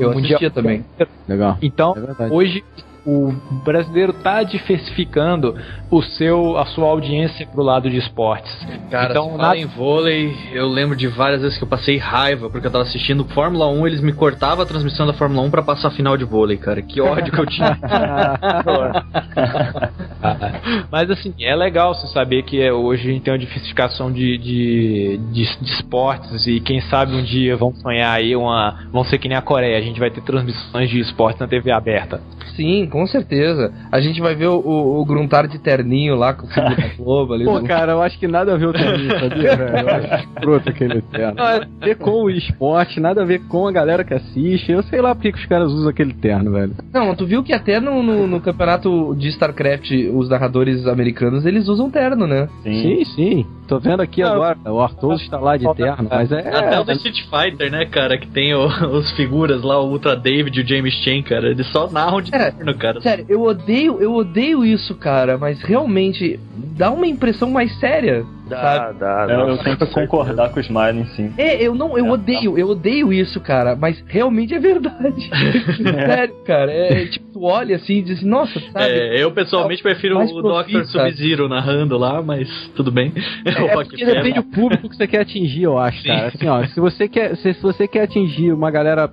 Eu 0.00 0.08
O 0.08 0.14
Mundial 0.14 0.38
assistia 0.38 0.50
também. 0.50 0.82
Legal. 1.28 1.58
Então, 1.60 1.94
É 2.18 2.32
hoje 2.32 2.64
o 3.06 3.32
brasileiro 3.64 4.12
tá 4.12 4.42
diversificando 4.42 5.54
o 5.90 6.02
seu, 6.02 6.56
a 6.56 6.64
sua 6.66 6.88
audiência 6.88 7.46
pro 7.46 7.62
lado 7.62 7.90
de 7.90 7.96
esportes. 7.98 8.52
Cara, 8.90 9.10
então, 9.10 9.24
se 9.24 9.30
fala 9.32 9.42
nada- 9.42 9.56
em 9.58 9.66
vôlei, 9.66 10.34
eu 10.52 10.66
lembro 10.68 10.96
de 10.96 11.06
várias 11.06 11.42
vezes 11.42 11.58
que 11.58 11.64
eu 11.64 11.68
passei 11.68 11.98
raiva 11.98 12.48
porque 12.50 12.66
eu 12.66 12.70
tava 12.70 12.84
assistindo 12.84 13.24
Fórmula 13.26 13.66
1, 13.68 13.86
eles 13.86 14.00
me 14.00 14.12
cortavam 14.12 14.64
a 14.64 14.66
transmissão 14.66 15.06
da 15.06 15.12
Fórmula 15.12 15.42
1 15.46 15.50
pra 15.50 15.62
passar 15.62 15.88
a 15.88 15.90
final 15.90 16.16
de 16.16 16.24
vôlei, 16.24 16.56
cara. 16.56 16.82
Que 16.82 17.00
ódio 17.00 17.32
que 17.32 17.40
eu 17.40 17.46
tinha. 17.46 17.78
Mas 20.90 21.10
assim, 21.10 21.34
é 21.40 21.54
legal 21.54 21.94
você 21.94 22.06
saber 22.08 22.42
que 22.42 22.60
é, 22.60 22.72
hoje 22.72 23.08
a 23.08 23.12
gente 23.12 23.22
tem 23.22 23.32
uma 23.32 23.38
diversificação 23.38 24.10
de, 24.12 24.38
de, 24.38 25.20
de, 25.32 25.58
de 25.60 25.72
esportes 25.72 26.46
e 26.46 26.60
quem 26.60 26.80
sabe 26.82 27.14
um 27.14 27.22
dia 27.22 27.56
vão 27.56 27.72
sonhar 27.74 28.16
aí 28.16 28.34
uma. 28.34 28.86
vão 28.92 29.04
ser 29.04 29.18
que 29.18 29.28
nem 29.28 29.36
a 29.36 29.42
Coreia, 29.42 29.78
a 29.78 29.80
gente 29.80 30.00
vai 30.00 30.10
ter 30.10 30.22
transmissões 30.22 30.88
de 30.88 31.00
esportes 31.00 31.40
na 31.40 31.46
TV 31.46 31.70
aberta. 31.70 32.20
Sim, 32.56 32.86
com 32.94 33.04
certeza. 33.08 33.72
A 33.90 34.00
gente 34.00 34.20
vai 34.20 34.36
ver 34.36 34.46
o, 34.46 34.54
o, 34.60 35.00
o 35.00 35.04
Gruntar 35.04 35.48
de 35.48 35.58
terninho 35.58 36.14
lá 36.14 36.32
com 36.32 36.46
o 36.46 36.48
filho 36.48 36.76
da 36.76 36.94
Globo 36.96 37.34
ali. 37.34 37.44
Pô, 37.44 37.58
do- 37.58 37.66
cara, 37.66 37.90
eu 37.90 38.00
acho 38.00 38.16
que 38.20 38.28
nada 38.28 38.54
a 38.54 38.56
ver 38.56 38.66
o 38.66 38.72
terninho, 38.72 39.18
sabia, 39.18 39.56
velho? 39.56 39.78
Eu 39.88 39.94
acho 39.96 40.14
escroto 40.30 40.68
aquele 40.68 41.02
terno. 41.02 41.34
Nada 41.34 41.68
a 41.80 41.84
ver 41.84 41.96
com 41.96 42.22
o 42.22 42.30
esporte, 42.30 43.00
nada 43.00 43.22
a 43.22 43.24
ver 43.24 43.40
com 43.48 43.66
a 43.66 43.72
galera 43.72 44.04
que 44.04 44.14
assiste. 44.14 44.70
Eu 44.70 44.84
sei 44.84 45.00
lá 45.00 45.12
porque 45.12 45.32
que 45.32 45.38
os 45.40 45.46
caras 45.46 45.72
usam 45.72 45.88
aquele 45.90 46.14
terno, 46.14 46.52
velho. 46.52 46.72
Não, 46.92 47.12
tu 47.16 47.26
viu 47.26 47.42
que 47.42 47.52
até 47.52 47.80
no, 47.80 48.00
no, 48.00 48.28
no 48.28 48.40
campeonato 48.40 49.12
de 49.18 49.26
StarCraft, 49.30 49.90
os 50.14 50.28
narradores 50.28 50.86
americanos, 50.86 51.44
eles 51.44 51.66
usam 51.66 51.90
terno, 51.90 52.28
né? 52.28 52.48
Sim, 52.62 53.04
sim. 53.16 53.46
Tô 53.66 53.80
vendo 53.80 54.02
aqui 54.02 54.22
agora, 54.22 54.58
o 54.66 54.78
Arthur 54.78 55.14
está 55.14 55.38
lá 55.38 55.56
de 55.56 55.64
terno, 55.74 56.06
mas 56.10 56.30
é. 56.30 56.40
Até 56.48 56.78
o 56.80 56.84
do 56.84 56.92
Street 56.92 57.22
Fighter, 57.30 57.70
né, 57.72 57.86
cara? 57.86 58.18
Que 58.18 58.26
tem 58.28 58.54
o- 58.54 58.66
os 58.94 59.10
figuras 59.12 59.62
lá, 59.62 59.80
o 59.80 59.88
Ultra 59.90 60.14
David 60.14 60.60
e 60.60 60.62
o 60.62 60.68
James 60.68 60.92
Chan, 61.02 61.22
cara. 61.22 61.48
Eles 61.48 61.66
só 61.72 61.90
narram 61.90 62.20
de 62.20 62.30
terno, 62.30 62.74
cara. 62.76 62.83
Sério, 63.00 63.26
eu 63.28 63.42
odeio, 63.42 64.00
eu 64.00 64.12
odeio 64.14 64.64
isso, 64.64 64.94
cara, 64.94 65.38
mas 65.38 65.60
realmente 65.62 66.38
dá 66.76 66.90
uma 66.90 67.06
impressão 67.06 67.50
mais 67.50 67.72
séria. 67.78 68.24
Dá, 68.48 68.60
sabe? 68.60 68.98
dá, 68.98 69.22
Eu, 69.22 69.46
dá. 69.46 69.52
eu 69.52 69.58
tento 69.58 69.86
concordar 69.86 70.50
com 70.50 70.58
o 70.58 70.62
Smiley, 70.62 71.06
sim. 71.16 71.32
É, 71.38 71.62
eu 71.62 71.74
não, 71.74 71.96
eu 71.96 72.06
odeio, 72.10 72.58
eu 72.58 72.68
odeio 72.68 73.10
isso, 73.10 73.40
cara, 73.40 73.74
mas 73.74 74.02
realmente 74.06 74.52
é 74.52 74.58
verdade. 74.58 75.30
Sério, 75.82 76.34
cara, 76.44 76.70
é 76.70 77.06
tipo, 77.06 77.32
tu 77.32 77.42
olha 77.42 77.76
assim 77.76 77.98
e 77.98 78.02
diz 78.02 78.22
nossa, 78.22 78.60
sabe? 78.60 78.84
É, 78.84 79.22
eu 79.22 79.30
pessoalmente 79.32 79.82
prefiro 79.82 80.18
o 80.18 80.42
Dr. 80.42 80.84
Sub-Zero 80.84 81.48
narrando 81.48 81.96
lá, 81.96 82.22
mas 82.22 82.48
tudo 82.76 82.90
bem. 82.92 83.12
O 83.44 83.64
É 83.64 83.72
porque 83.84 84.04
depende 84.04 84.34
do 84.34 84.42
público 84.44 84.88
que 84.88 84.96
você 84.96 85.06
quer 85.06 85.20
atingir, 85.20 85.62
eu 85.62 85.78
acho, 85.78 86.02
Sim. 86.02 86.08
cara. 86.08 86.26
Assim, 86.28 86.48
ó, 86.48 86.64
se 86.66 86.80
você 86.80 87.08
quer, 87.08 87.36
se, 87.36 87.54
se 87.54 87.62
você 87.62 87.88
quer 87.88 88.02
atingir 88.02 88.52
uma 88.52 88.70
galera, 88.70 89.10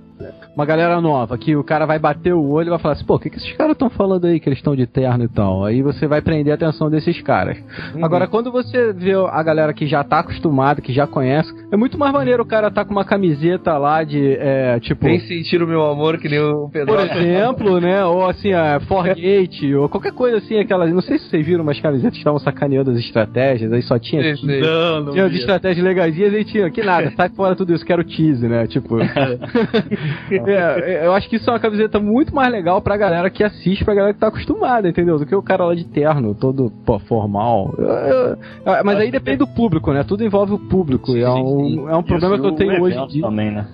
uma 0.54 0.66
galera 0.66 1.00
nova, 1.00 1.38
que 1.38 1.56
o 1.56 1.64
cara 1.64 1.86
vai 1.86 1.98
bater 1.98 2.34
o 2.34 2.50
olho 2.50 2.68
e 2.68 2.70
vai 2.70 2.78
falar 2.78 2.94
assim, 2.94 3.04
pô, 3.04 3.14
o 3.14 3.18
que, 3.18 3.30
que 3.30 3.36
esses 3.36 3.52
caras 3.52 3.72
estão 3.72 3.90
falando 3.90 4.26
aí 4.26 4.38
que 4.38 4.48
eles 4.48 4.58
estão 4.58 4.76
de 4.76 4.86
terno 4.86 5.24
e 5.24 5.28
tal? 5.28 5.64
Aí 5.64 5.82
você 5.82 6.06
vai 6.06 6.20
prender 6.20 6.52
a 6.52 6.54
atenção 6.54 6.90
desses 6.90 7.20
caras. 7.22 7.58
Uhum. 7.94 8.04
Agora, 8.04 8.26
quando 8.26 8.50
você 8.50 8.92
vê 8.92 9.14
a 9.14 9.42
galera 9.42 9.72
que 9.72 9.86
já 9.86 10.04
tá 10.04 10.20
acostumada, 10.20 10.80
que 10.80 10.92
já 10.92 11.06
conhece, 11.06 11.52
é 11.70 11.76
muito 11.76 11.98
mais 11.98 12.12
maneiro 12.12 12.42
o 12.42 12.46
cara 12.46 12.70
tá 12.70 12.84
com 12.84 12.92
uma 12.92 13.04
camiseta 13.04 13.76
lá 13.78 14.04
de, 14.04 14.36
é, 14.38 14.78
tipo... 14.80 15.04
Vem 15.04 15.20
sentir 15.20 15.62
o 15.62 15.66
meu 15.66 15.84
amor 15.84 16.18
que 16.18 16.28
nem 16.28 16.38
o 16.38 16.68
Pedro. 16.68 16.94
Por 16.94 17.00
exemplo, 17.00 17.80
né? 17.80 18.04
Ou 18.04 18.26
assim, 18.26 18.52
a 18.52 18.80
Forgate, 18.80 19.74
ou 19.74 19.88
qualquer 19.88 20.12
coisa 20.12 20.38
assim, 20.38 20.58
aquelas. 20.58 20.92
Não 20.92 21.02
sei 21.02 21.18
se 21.18 21.28
vocês 21.28 21.44
viram 21.44 21.62
umas 21.62 21.80
camisetas 21.80 22.12
que 22.12 22.18
estavam 22.18 22.38
sacaneando 22.38 22.90
as 22.90 22.98
estratégias, 22.98 23.72
aí 23.72 23.82
só 23.82 23.98
tinha. 23.98 24.36
Sei. 24.36 24.60
Não, 24.60 25.00
não 25.00 25.12
Tinha 25.12 25.24
as 25.26 25.32
estratégias 25.32 25.84
legaisinhas 25.84 26.32
e 26.34 26.44
tinha, 26.44 26.70
que 26.70 26.82
nada, 26.82 27.12
sai 27.16 27.28
fora 27.30 27.54
tudo 27.54 27.74
isso, 27.74 27.84
quero 27.84 28.04
tease, 28.04 28.46
né? 28.46 28.66
Tipo. 28.66 28.96
É, 30.46 31.06
eu 31.06 31.12
acho 31.14 31.28
que 31.28 31.36
isso 31.36 31.48
é 31.48 31.52
uma 31.52 31.58
camiseta 31.60 31.98
muito 31.98 32.34
mais 32.34 32.50
legal 32.50 32.80
pra 32.80 32.96
galera 32.96 33.28
que 33.30 33.42
assiste, 33.44 33.84
pra 33.84 33.94
galera 33.94 34.14
que 34.14 34.20
tá 34.20 34.28
acostumada, 34.28 34.88
entendeu? 34.88 35.18
Do 35.18 35.26
que 35.26 35.34
o 35.34 35.42
cara 35.42 35.64
lá 35.64 35.74
de 35.74 35.84
terno, 35.84 36.34
todo 36.34 36.70
pô, 36.84 36.98
formal. 37.00 37.74
Eu- 37.78 37.86
eu- 37.86 38.84
mas 38.84 38.98
aí 38.98 39.10
depende 39.10 39.38
do 39.38 39.46
público, 39.46 39.92
né? 39.92 40.04
Tudo 40.04 40.24
envolve 40.24 40.54
o 40.54 40.58
público. 40.58 41.16
e 41.16 41.22
é 41.22 41.30
um, 41.30 41.88
é 41.88 41.96
um 41.96 42.02
problema 42.02 42.38
que 42.38 42.46
eu 42.46 42.52
tenho 42.52 42.82
hoje 42.82 42.98
em 42.98 43.06
dia. 43.06 43.22
também, 43.22 43.50
né? 43.50 43.66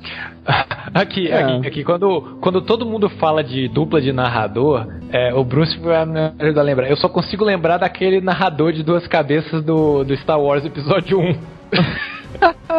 Aqui, 0.95 1.29
É. 1.29 1.43
aqui, 1.43 1.67
aqui, 1.69 1.85
quando, 1.85 2.39
quando 2.41 2.63
todo 2.63 2.87
mundo 2.87 3.09
fala 3.11 3.45
de 3.45 3.69
dupla 3.69 4.01
de 4.01 4.13
narrador, 4.13 4.87
é, 5.13 5.35
o 5.35 5.45
Bruce 5.45 5.79
vai 5.79 6.07
me 6.07 6.33
ajudar 6.39 6.63
a 6.63 6.65
lembrar. 6.65 6.89
Eu 6.89 6.97
só 6.97 7.09
consigo 7.09 7.45
lembrar 7.45 7.77
daquele 7.77 8.21
narrador 8.23 8.73
de 8.73 8.83
duas 8.83 9.07
cabeças 9.07 9.63
do, 9.63 10.03
do 10.05 10.17
Star 10.17 10.41
Wars 10.41 10.65
Episódio 10.65 11.21
1. 11.21 11.37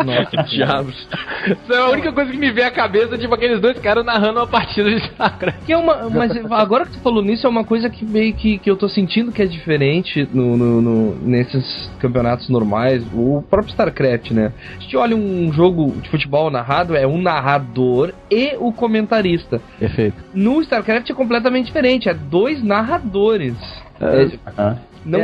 Nossa, 0.06 0.44
diabos. 0.48 1.08
Isso 1.48 1.74
é 1.74 1.78
a 1.78 1.90
única 1.90 2.12
coisa 2.12 2.32
que 2.32 2.38
me 2.38 2.52
vem 2.52 2.64
à 2.64 2.72
cabeça, 2.72 3.18
tipo 3.18 3.34
aqueles 3.34 3.60
dois 3.60 3.78
caras 3.80 4.06
narrando 4.06 4.40
uma 4.40 4.48
partida 4.48 4.90
de 4.90 4.98
StarCraft. 4.98 5.66
Que 5.66 5.74
é 5.74 5.78
uma, 5.78 6.10
mas 6.10 6.32
agora 6.52 6.86
que 6.86 6.92
tu 6.94 7.00
falou 7.00 7.22
nisso, 7.24 7.46
é 7.46 7.50
uma 7.50 7.64
coisa 7.64 7.90
que 7.90 8.06
meio 8.06 8.34
que, 8.34 8.58
que 8.60 8.70
eu 8.70 8.78
tô 8.78 8.88
sentindo 8.88 9.32
que 9.32 9.42
é 9.42 9.46
diferente 9.46 10.28
no, 10.34 10.56
no- 10.56 10.82
no- 10.82 11.16
nesses 11.22 11.90
campeonatos 12.00 12.48
normais, 12.50 13.04
o 13.14 13.44
próprio 13.50 13.72
StarCraft, 13.72 14.32
né? 14.32 14.52
A 14.78 14.82
gente 14.82 14.96
olha 14.96 15.16
um 15.16 15.52
jogo 15.52 15.92
de 16.02 16.10
futebol 16.10 16.50
narrado, 16.52 16.96
é 16.96 17.06
um 17.08 17.22
narrador 17.22 18.14
e 18.30 18.56
o 18.60 18.72
comentarista. 18.72 19.60
Perfeito. 19.80 20.16
No 20.34 20.62
StarCraft 20.62 21.10
é 21.10 21.14
completamente 21.14 21.66
diferente, 21.66 22.08
é 22.08 22.14
dois 22.14 22.64
narradores. 22.64 23.56
É, 24.00 24.24
É, 24.58 24.76
não, 25.06 25.20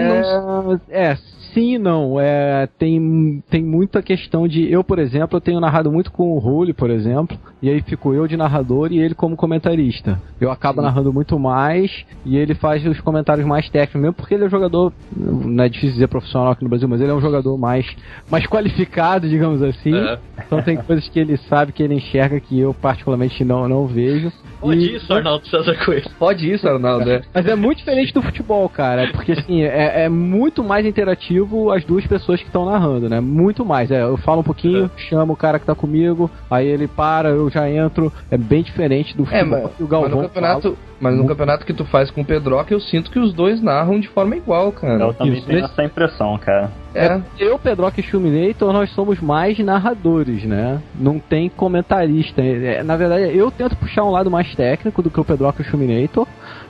não, 0.64 0.82
É, 0.90 1.12
é, 1.12 1.18
sim 1.56 1.76
e 1.76 1.80
não. 1.80 2.20
É, 2.20 2.68
tem, 2.78 3.42
tem 3.50 3.64
muita 3.64 4.04
questão 4.04 4.48
de. 4.48 4.70
Eu, 4.72 4.84
por 4.84 5.00
exemplo, 5.00 5.38
eu 5.38 5.42
tenho 5.42 5.60
narrado 5.60 5.92
muito 5.92 6.12
com 6.12 6.34
o 6.34 6.38
Rule, 6.38 6.74
por 6.74 6.90
exemplo, 6.92 7.36
e 7.62 7.70
aí 7.70 7.82
fico 7.82 8.14
eu 8.14 8.28
de 8.28 8.36
narrador 8.38 8.92
e 8.92 9.00
ele 9.00 9.16
como 9.16 9.36
comentarista. 9.38 10.22
Eu 10.40 10.52
acabo 10.52 10.82
narrando 10.82 11.12
muito 11.14 11.40
mais 11.40 12.06
e 12.26 12.38
ele 12.38 12.54
faz 12.54 12.86
os 12.86 13.00
comentários 13.00 13.48
mais 13.48 13.70
técnicos, 13.70 14.02
mesmo 14.02 14.14
porque 14.14 14.34
ele 14.36 14.44
é 14.44 14.48
um 14.48 14.50
jogador, 14.50 14.94
não 15.16 15.64
é 15.64 15.70
difícil 15.70 15.94
dizer 15.94 16.08
profissional 16.08 16.52
aqui 16.52 16.64
no 16.64 16.70
Brasil, 16.70 16.88
mas 16.88 17.00
ele 17.02 17.12
é 17.12 17.14
um 17.16 17.22
jogador 17.22 17.58
mais, 17.58 17.86
mais 18.30 18.46
qualificado, 18.46 19.28
digamos 19.30 19.64
assim. 19.64 19.96
É. 19.96 20.20
Então 20.46 20.62
tem 20.62 20.76
coisas 20.78 21.08
que 21.08 21.20
ele 21.20 21.38
sabe, 21.50 21.72
que 21.72 21.82
ele 21.82 21.96
enxerga 21.96 22.40
que 22.40 22.60
eu 22.60 22.74
particularmente 22.74 23.44
não, 23.46 23.68
não 23.68 23.88
vejo. 23.88 24.32
Pode 24.60 24.80
E- 24.80 24.96
isso, 24.96 25.14
Arnaldo 25.14 25.48
César 25.48 25.76
Coelho. 25.86 26.10
Pode 26.20 26.52
isso, 26.52 26.68
Arnaldo. 26.68 27.10
É. 27.10 27.22
mas 27.34 27.46
é 27.46 27.56
muito 27.56 27.78
diferente 27.80 28.14
do 28.14 28.22
futebol, 28.22 28.68
cara. 28.68 29.10
Porque 29.12 29.32
assim, 29.34 29.62
é, 29.62 30.04
é 30.06 30.10
muito 30.10 30.64
mais 30.64 30.86
interativo 30.86 31.45
as 31.74 31.84
duas 31.84 32.06
pessoas 32.08 32.40
que 32.40 32.48
estão 32.48 32.66
narrando, 32.66 33.10
né? 33.10 33.20
Muito 33.20 33.66
mais. 33.66 33.90
É, 33.92 34.02
eu 34.04 34.18
falo 34.18 34.42
um 34.42 34.44
pouquinho, 34.44 34.90
chamo 35.10 35.34
o 35.34 35.38
cara 35.38 35.60
que 35.60 35.66
tá 35.66 35.76
comigo, 35.76 36.30
aí 36.50 36.68
ele 36.68 36.88
para, 36.88 37.30
eu 37.30 37.50
já 37.50 37.70
entro. 37.70 38.12
É 38.30 38.38
bem 38.38 38.64
diferente 38.64 39.16
do 39.16 39.24
É, 39.24 39.26
futebol 39.40 39.62
mas, 39.64 39.72
que 39.76 39.84
o 39.84 39.86
mas 39.86 39.90
Galvão 39.90 40.22
no 40.22 40.28
campeonato, 40.28 40.78
mas 41.00 41.16
no 41.16 41.26
campeonato 41.28 41.66
que 41.66 41.74
tu 41.74 41.86
faz 41.86 42.10
com 42.12 42.22
o 42.22 42.26
Pedroca, 42.26 42.74
eu 42.74 42.80
sinto 42.80 43.12
que 43.12 43.20
os 43.20 43.34
dois 43.34 43.62
narram 43.62 44.00
de 44.00 44.08
forma 44.10 44.36
igual, 44.36 44.72
cara. 44.72 45.04
Eu 45.04 45.14
também 45.14 45.34
Isso, 45.34 45.46
tenho 45.48 45.62
nesse- 45.62 45.74
essa 45.74 45.84
impressão, 45.84 46.38
cara. 46.38 46.72
É. 46.94 47.20
Eu, 47.38 47.60
Pedroca 47.60 48.00
e 48.00 48.04
Chuminator, 48.04 48.72
nós 48.72 48.90
somos 48.92 49.20
mais 49.20 49.60
narradores, 49.60 50.46
né? 50.46 50.82
Não 50.98 51.20
tem 51.20 51.50
comentarista. 51.50 52.42
É, 52.42 52.82
Na 52.84 52.96
verdade, 52.96 53.38
eu 53.38 53.52
tento 53.52 53.76
puxar 53.76 54.04
um 54.06 54.12
lado 54.12 54.32
mais 54.32 54.54
técnico 54.56 55.02
do 55.02 55.10
que 55.10 55.20
o 55.20 55.26
Pedroca 55.26 55.62
e 55.62 55.66
o 55.66 55.70
Chuminator, 55.70 56.26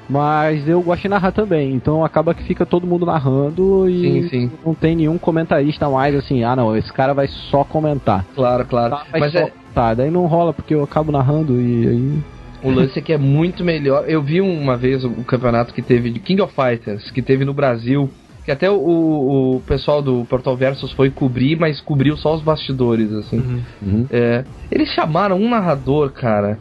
mas 0.09 0.67
eu 0.67 0.81
gosto 0.81 1.03
de 1.03 1.09
narrar 1.09 1.31
também. 1.31 1.73
Então 1.73 2.03
acaba 2.03 2.33
que 2.33 2.43
fica 2.43 2.65
todo 2.65 2.87
mundo 2.87 3.05
narrando 3.05 3.89
e 3.89 4.01
Sim, 4.01 4.29
sim. 4.29 4.51
não 4.65 4.73
tem 4.73 4.95
nenhum 4.95 5.17
comentarista 5.17 5.89
mais 5.89 6.15
assim, 6.15 6.43
ah 6.43 6.55
não, 6.55 6.75
esse 6.75 6.91
cara 6.91 7.13
vai 7.13 7.27
só 7.27 7.63
comentar. 7.63 8.25
Claro, 8.35 8.65
claro. 8.65 8.97
Vai 9.11 9.19
Mas 9.21 9.31
só 9.31 9.39
é, 9.39 9.49
comentar. 9.49 9.95
Daí 9.95 10.11
não 10.11 10.25
rola 10.25 10.53
porque 10.53 10.73
eu 10.73 10.83
acabo 10.83 11.11
narrando 11.11 11.59
e 11.59 11.87
aí. 11.87 12.19
O 12.63 12.71
lance 12.71 12.97
é 12.97 13.01
que 13.01 13.13
é 13.13 13.17
muito 13.17 13.63
melhor. 13.63 14.05
Eu 14.07 14.23
vi 14.23 14.41
uma 14.41 14.75
vez 14.75 15.05
o, 15.05 15.11
campeonato 15.23 15.71
que 15.71 15.83
teve 15.83 16.09
de 16.09 16.19
King 16.19 16.41
of 16.41 16.53
Fighters, 16.55 17.11
que 17.11 17.21
teve 17.21 17.45
no 17.45 17.53
Brasil. 17.53 18.09
Que 18.43 18.51
até 18.51 18.69
o, 18.69 18.75
o 18.75 19.61
pessoal 19.67 20.01
do 20.01 20.25
Portal 20.25 20.55
Versus 20.55 20.91
foi 20.91 21.09
cobrir, 21.11 21.57
mas 21.59 21.81
cobriu 21.81 22.15
só 22.17 22.33
os 22.33 22.41
bastidores, 22.41 23.11
assim. 23.11 23.63
Uhum. 23.81 24.05
É, 24.09 24.43
eles 24.71 24.89
chamaram 24.89 25.37
um 25.37 25.49
narrador, 25.49 26.11
cara, 26.11 26.59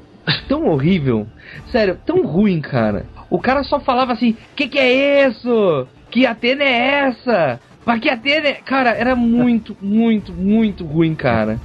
tão 0.48 0.66
horrível. 0.68 1.26
Sério, 1.70 1.98
tão 2.04 2.26
ruim, 2.26 2.60
cara. 2.60 3.06
O 3.30 3.38
cara 3.38 3.62
só 3.64 3.80
falava 3.80 4.12
assim: 4.12 4.36
Que 4.56 4.68
que 4.68 4.78
é 4.78 5.26
isso? 5.28 5.86
Que 6.10 6.26
Atena 6.26 6.62
é 6.64 7.08
essa? 7.08 7.60
Mas 7.86 8.00
que 8.00 8.08
Atena 8.08 8.48
é... 8.48 8.52
Cara, 8.54 8.90
era 8.90 9.14
muito, 9.16 9.76
muito, 9.82 10.32
muito 10.32 10.84
ruim, 10.84 11.14
cara. 11.14 11.58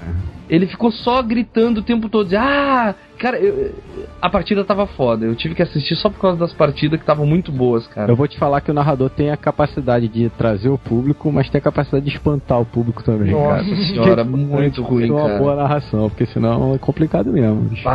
Ele 0.50 0.66
ficou 0.66 0.92
só 0.92 1.22
gritando 1.22 1.80
o 1.80 1.84
tempo 1.84 2.10
todo. 2.10 2.34
Ah, 2.36 2.96
cara, 3.20 3.38
eu- 3.38 3.72
a 4.20 4.28
partida 4.32 4.64
tava 4.66 4.88
foda. 4.88 5.24
Eu 5.28 5.36
tive 5.36 5.54
que 5.54 5.62
assistir 5.62 5.96
só 5.96 6.10
por 6.10 6.20
causa 6.20 6.40
das 6.40 6.52
partidas 6.52 6.98
que 6.98 7.04
estavam 7.04 7.24
muito 7.26 7.52
boas, 7.52 7.86
cara. 7.86 8.12
Eu 8.12 8.16
vou 8.16 8.28
te 8.28 8.36
falar 8.40 8.60
que 8.62 8.72
o 8.72 8.74
narrador 8.74 9.12
tem 9.12 9.30
a 9.30 9.38
capacidade 9.38 10.08
de 10.08 10.28
trazer 10.32 10.70
o 10.70 10.78
público, 10.78 11.32
mas 11.32 11.48
tem 11.52 11.60
a 11.60 11.62
capacidade 11.62 12.04
de 12.04 12.12
espantar 12.12 12.60
o 12.60 12.66
público 12.66 13.04
também, 13.04 13.32
Nossa 13.32 13.64
cara. 13.64 13.76
senhora, 13.86 14.24
muito 14.24 14.82
ruim, 14.82 15.12
uma 15.12 15.22
cara. 15.28 15.38
boa 15.38 15.56
narração, 15.56 16.10
porque 16.10 16.26
senão 16.26 16.74
é 16.74 16.80
complicado 16.80 17.32
mesmo. 17.32 17.62
bicho. 17.70 17.88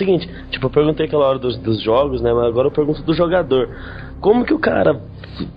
Seguinte, 0.00 0.28
tipo, 0.50 0.66
eu 0.66 0.70
perguntei 0.70 1.06
aquela 1.06 1.26
hora 1.26 1.38
dos, 1.38 1.56
dos 1.58 1.82
jogos, 1.82 2.20
né? 2.20 2.32
Mas 2.32 2.46
agora 2.46 2.66
eu 2.68 2.72
pergunto 2.72 3.02
do 3.02 3.14
jogador. 3.14 3.68
como 4.20 4.44
que 4.44 4.52
o 4.52 4.58
cara 4.58 5.00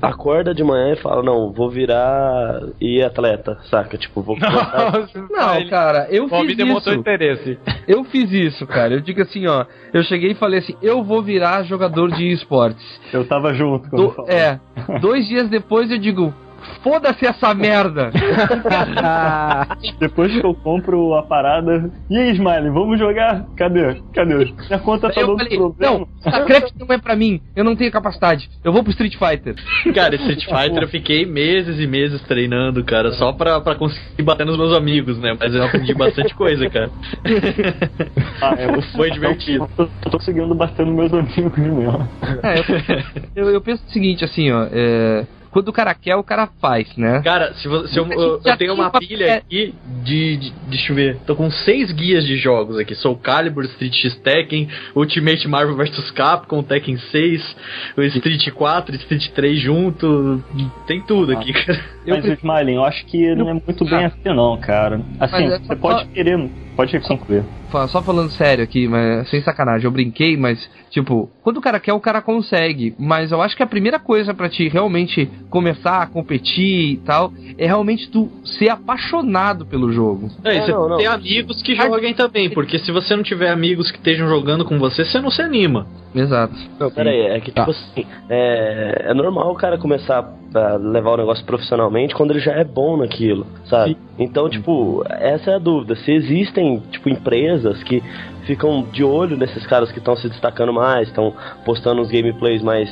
acorda 0.01 0.53
de 0.53 0.63
manhã 0.63 0.93
e 0.93 1.01
fala, 1.01 1.21
não, 1.21 1.51
vou 1.51 1.69
virar 1.69 2.61
e 2.79 3.01
atleta, 3.01 3.57
saca? 3.69 3.97
Tipo, 3.97 4.21
vou 4.21 4.35
começar... 4.39 5.07
Não, 5.29 5.69
cara, 5.69 6.07
eu 6.09 6.29
fiz 6.29 6.55
demonstrou 6.55 6.93
isso. 6.93 7.01
interesse. 7.01 7.59
Eu 7.87 8.03
fiz 8.05 8.31
isso, 8.31 8.65
cara. 8.67 8.93
Eu 8.93 9.01
digo 9.01 9.21
assim, 9.21 9.45
ó. 9.47 9.65
Eu 9.93 10.03
cheguei 10.03 10.31
e 10.31 10.35
falei 10.35 10.59
assim, 10.59 10.75
eu 10.81 11.03
vou 11.03 11.21
virar 11.21 11.63
jogador 11.63 12.11
de 12.11 12.31
esportes. 12.31 12.83
Eu 13.11 13.25
tava 13.27 13.53
junto 13.53 13.89
quando 13.89 14.03
Do- 14.07 14.11
falou. 14.13 14.31
é. 14.31 14.59
Dois 15.01 15.27
dias 15.27 15.49
depois 15.49 15.91
eu 15.91 15.97
digo, 15.97 16.33
foda-se 16.81 17.25
essa 17.25 17.53
merda. 17.53 18.11
Depois 19.99 20.31
que 20.31 20.45
eu 20.45 20.53
compro 20.53 21.13
a 21.15 21.23
parada. 21.23 21.91
E 22.09 22.17
aí, 22.17 22.31
Smiley, 22.31 22.69
vamos 22.69 22.99
jogar? 22.99 23.45
Cadê? 23.55 24.01
Cadê? 24.13 24.53
Minha 24.67 24.79
conta 24.79 25.09
tá 25.09 25.21
dando 25.21 25.37
falei, 25.37 25.57
problema. 25.57 25.99
não, 25.99 26.07
StarCraft 26.19 26.73
não 26.79 26.95
é 26.95 26.97
pra 26.97 27.15
mim. 27.15 27.41
Eu 27.55 27.63
não 27.63 27.75
tenho 27.75 27.91
capacidade. 27.91 28.49
Eu 28.63 28.71
vou 28.71 28.83
pro 28.83 28.91
Street 28.91 29.15
Fighter. 29.17 29.55
Cara, 29.93 30.15
Street 30.15 30.45
Fighter 30.45 30.83
eu 30.83 30.87
fiquei 30.87 31.25
meses 31.25 31.79
e 31.79 31.87
meses 31.87 32.21
treinando, 32.23 32.83
cara, 32.83 33.11
só 33.13 33.31
pra, 33.33 33.59
pra 33.61 33.75
conseguir 33.75 34.23
bater 34.23 34.45
nos 34.45 34.57
meus 34.57 34.75
amigos, 34.75 35.17
né? 35.19 35.35
Mas 35.39 35.53
eu 35.53 35.63
aprendi 35.63 35.93
bastante 35.93 36.33
coisa, 36.35 36.69
cara. 36.69 36.89
Ah, 38.41 38.55
é, 38.57 38.81
Foi 38.95 39.09
divertido. 39.11 39.69
Eu 39.77 39.87
tô 40.11 40.17
conseguindo 40.17 40.53
bater 40.53 40.85
nos 40.85 40.95
meus 40.95 41.13
amigos 41.13 41.57
mesmo. 41.57 42.09
É, 42.43 42.59
eu, 42.59 43.45
eu, 43.45 43.51
eu 43.51 43.61
penso 43.61 43.83
o 43.85 43.89
seguinte, 43.91 44.25
assim, 44.25 44.51
ó. 44.51 44.67
é, 44.71 45.25
quando 45.53 45.67
o 45.67 45.73
cara 45.73 45.93
quer, 45.93 46.15
o 46.15 46.23
cara 46.23 46.49
faz, 46.59 46.97
né? 46.97 47.21
Cara, 47.23 47.53
se, 47.53 47.61
se 47.61 47.69
eu, 47.69 48.07
eu, 48.11 48.19
eu 48.33 48.39
tenho 48.41 48.57
tem 48.57 48.69
uma 48.71 48.89
pilha 48.89 49.25
é- 49.25 49.33
aqui 49.37 49.75
de, 50.03 50.37
de. 50.37 50.53
Deixa 50.67 50.91
eu 50.91 50.95
ver. 50.95 51.17
Tô 51.27 51.35
com 51.35 51.49
seis 51.51 51.91
guias 51.91 52.25
de 52.25 52.35
jogos 52.37 52.79
aqui. 52.79 52.95
Soul 52.95 53.17
Calibur, 53.17 53.63
Street 53.65 53.93
X 53.93 54.15
Tekken, 54.15 54.67
Ultimate 54.95 55.47
Marvel 55.47 55.75
vs 55.77 56.09
Capcom, 56.11 56.63
Tekken 56.63 56.97
6, 56.97 57.55
o 57.95 58.01
Street 58.01 58.49
4, 58.51 58.95
Street 58.95 59.29
3 59.29 59.59
junto. 59.59 60.43
Tem 60.87 60.99
tudo 61.01 61.33
aqui, 61.33 61.53
cara. 61.53 61.79
Mas, 62.07 62.25
Smiley, 62.25 62.75
eu 62.75 62.83
acho 62.83 63.05
que 63.05 63.35
não 63.35 63.47
é 63.49 63.53
muito 63.53 63.85
bem 63.85 64.05
assim, 64.05 64.17
não, 64.25 64.57
cara. 64.59 64.99
Assim, 65.19 65.45
é 65.45 65.59
você 65.59 65.65
só- 65.65 65.75
pode 65.75 66.05
querer. 66.07 66.49
Pode 66.75 66.99
concluir. 67.01 67.43
Só 67.87 68.01
falando 68.01 68.29
sério 68.31 68.63
aqui, 68.63 68.87
mas 68.87 69.29
sem 69.29 69.41
sacanagem, 69.41 69.85
eu 69.85 69.91
brinquei, 69.91 70.37
mas, 70.37 70.69
tipo, 70.89 71.29
quando 71.41 71.57
o 71.57 71.61
cara 71.61 71.79
quer, 71.79 71.93
o 71.93 71.99
cara 71.99 72.21
consegue. 72.21 72.95
Mas 72.99 73.31
eu 73.31 73.41
acho 73.41 73.55
que 73.57 73.63
a 73.63 73.67
primeira 73.67 73.99
coisa 73.99 74.33
pra 74.33 74.49
te 74.49 74.67
realmente 74.67 75.29
começar 75.49 76.01
a 76.01 76.07
competir 76.07 76.93
e 76.93 76.97
tal, 76.97 77.31
é 77.57 77.65
realmente 77.65 78.09
tu 78.09 78.29
ser 78.45 78.69
apaixonado 78.69 79.65
pelo 79.65 79.91
jogo. 79.91 80.29
É, 80.43 80.53
e 80.53 80.57
É, 80.57 80.61
você 80.61 80.71
não, 80.71 80.89
não. 80.89 80.97
ter 80.97 81.07
amigos 81.07 81.61
que 81.61 81.75
joguem 81.75 82.13
também, 82.13 82.49
porque 82.49 82.79
se 82.79 82.91
você 82.91 83.15
não 83.15 83.23
tiver 83.23 83.49
amigos 83.49 83.91
que 83.91 83.97
estejam 83.97 84.27
jogando 84.27 84.65
com 84.65 84.77
você, 84.77 85.03
você 85.03 85.19
não 85.19 85.31
se 85.31 85.41
anima. 85.41 85.87
Exato. 86.15 86.53
Não, 86.79 86.91
pera 86.91 87.09
aí, 87.09 87.21
é 87.21 87.39
que 87.39 87.51
tipo 87.51 87.71
assim, 87.71 88.05
é, 88.29 89.05
é 89.09 89.13
normal 89.15 89.51
o 89.51 89.55
cara 89.55 89.79
começar 89.79 90.31
a 90.53 90.75
levar 90.75 91.13
o 91.13 91.17
negócio 91.17 91.43
profissionalmente 91.43 92.13
quando 92.13 92.31
ele 92.31 92.39
já 92.39 92.51
é 92.53 92.63
bom 92.63 92.97
naquilo, 92.97 93.47
sabe? 93.65 93.97
Então, 94.19 94.47
tipo, 94.47 95.03
essa 95.09 95.49
é 95.49 95.55
a 95.55 95.59
dúvida. 95.59 95.95
Se 95.95 96.11
existem, 96.11 96.83
tipo, 96.91 97.09
empresas 97.09 97.62
que 97.83 98.03
ficam 98.45 98.83
de 98.91 99.03
olho 99.03 99.37
nesses 99.37 99.65
caras 99.65 99.91
que 99.91 99.99
estão 99.99 100.15
se 100.15 100.27
destacando 100.27 100.73
mais, 100.73 101.07
estão 101.07 101.33
postando 101.63 102.01
uns 102.01 102.09
gameplays 102.09 102.61
mais, 102.61 102.89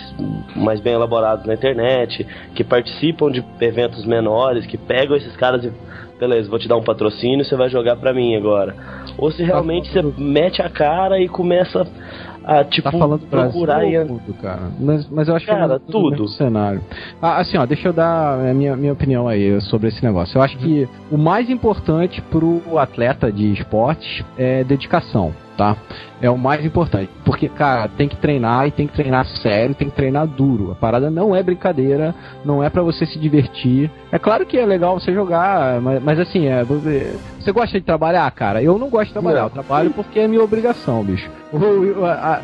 mais 0.55 0.79
bem 0.79 0.93
elaborados 0.93 1.45
na 1.45 1.53
internet, 1.53 2.25
que 2.55 2.63
participam 2.63 3.29
de 3.31 3.43
eventos 3.59 4.05
menores, 4.05 4.65
que 4.65 4.77
pegam 4.77 5.15
esses 5.15 5.35
caras 5.35 5.63
e 5.65 5.71
beleza, 6.21 6.47
vou 6.47 6.59
te 6.59 6.67
dar 6.67 6.77
um 6.77 6.83
patrocínio, 6.83 7.43
você 7.43 7.55
vai 7.55 7.67
jogar 7.67 7.95
pra 7.95 8.13
mim 8.13 8.35
agora. 8.35 8.75
Ou 9.17 9.31
se 9.31 9.43
realmente 9.43 9.91
você 9.91 10.03
mete 10.17 10.61
a 10.61 10.69
cara 10.69 11.19
e 11.19 11.27
começa 11.27 11.87
a, 12.43 12.63
tipo, 12.63 12.89
Tá 12.91 12.97
falando 12.97 13.21
do 13.21 13.27
procurar 13.27 13.79
Brasil 13.79 14.01
e 14.01 14.05
mundo, 14.05 14.33
cara. 14.41 14.61
Mas, 14.79 15.07
mas 15.09 15.27
eu 15.27 15.35
acho 15.35 15.45
que 15.45 15.51
Cara, 15.51 15.75
é 15.75 15.79
tudo. 15.79 16.15
tudo. 16.17 16.27
cenário. 16.29 16.81
Ah, 17.21 17.37
assim, 17.39 17.57
ó, 17.57 17.65
deixa 17.65 17.89
eu 17.89 17.93
dar 17.93 18.39
a 18.49 18.53
minha, 18.53 18.75
minha 18.75 18.93
opinião 18.93 19.27
aí 19.27 19.59
sobre 19.61 19.89
esse 19.89 20.03
negócio. 20.03 20.37
Eu 20.37 20.41
acho 20.41 20.57
que 20.57 20.87
o 21.11 21.17
mais 21.17 21.49
importante 21.49 22.21
pro 22.21 22.77
atleta 22.77 23.31
de 23.31 23.51
esportes 23.53 24.23
é 24.37 24.63
dedicação, 24.63 25.33
tá? 25.57 25.75
É 26.21 26.29
o 26.29 26.37
mais 26.37 26.63
importante. 26.65 27.09
Porque, 27.25 27.49
cara, 27.49 27.87
tem 27.87 28.07
que 28.07 28.15
treinar 28.15 28.67
e 28.67 28.71
tem 28.71 28.87
que 28.87 28.93
treinar 28.93 29.25
sério, 29.25 29.75
tem 29.75 29.89
que 29.89 29.95
treinar 29.95 30.27
duro. 30.27 30.71
A 30.71 30.75
parada 30.75 31.09
não 31.09 31.35
é 31.35 31.41
brincadeira, 31.41 32.13
não 32.45 32.63
é 32.63 32.69
pra 32.69 32.81
você 32.81 33.05
se 33.05 33.17
divertir. 33.17 33.89
É 34.11 34.19
claro 34.19 34.45
que 34.45 34.57
é 34.57 34.65
legal 34.65 34.99
você 34.99 35.13
jogar, 35.13 35.81
mas, 35.81 36.03
mas 36.03 36.19
assim, 36.19 36.47
é, 36.47 36.63
você, 36.63 37.51
gosta 37.51 37.79
de 37.79 37.85
trabalhar, 37.85 38.29
cara? 38.31 38.61
Eu 38.61 38.77
não 38.77 38.89
gosto 38.89 39.07
de 39.07 39.13
trabalhar, 39.13 39.39
Não. 39.39 39.47
eu 39.47 39.51
trabalho 39.51 39.91
porque 39.91 40.19
é 40.19 40.27
minha 40.27 40.43
obrigação, 40.43 41.03
bicho. 41.03 41.29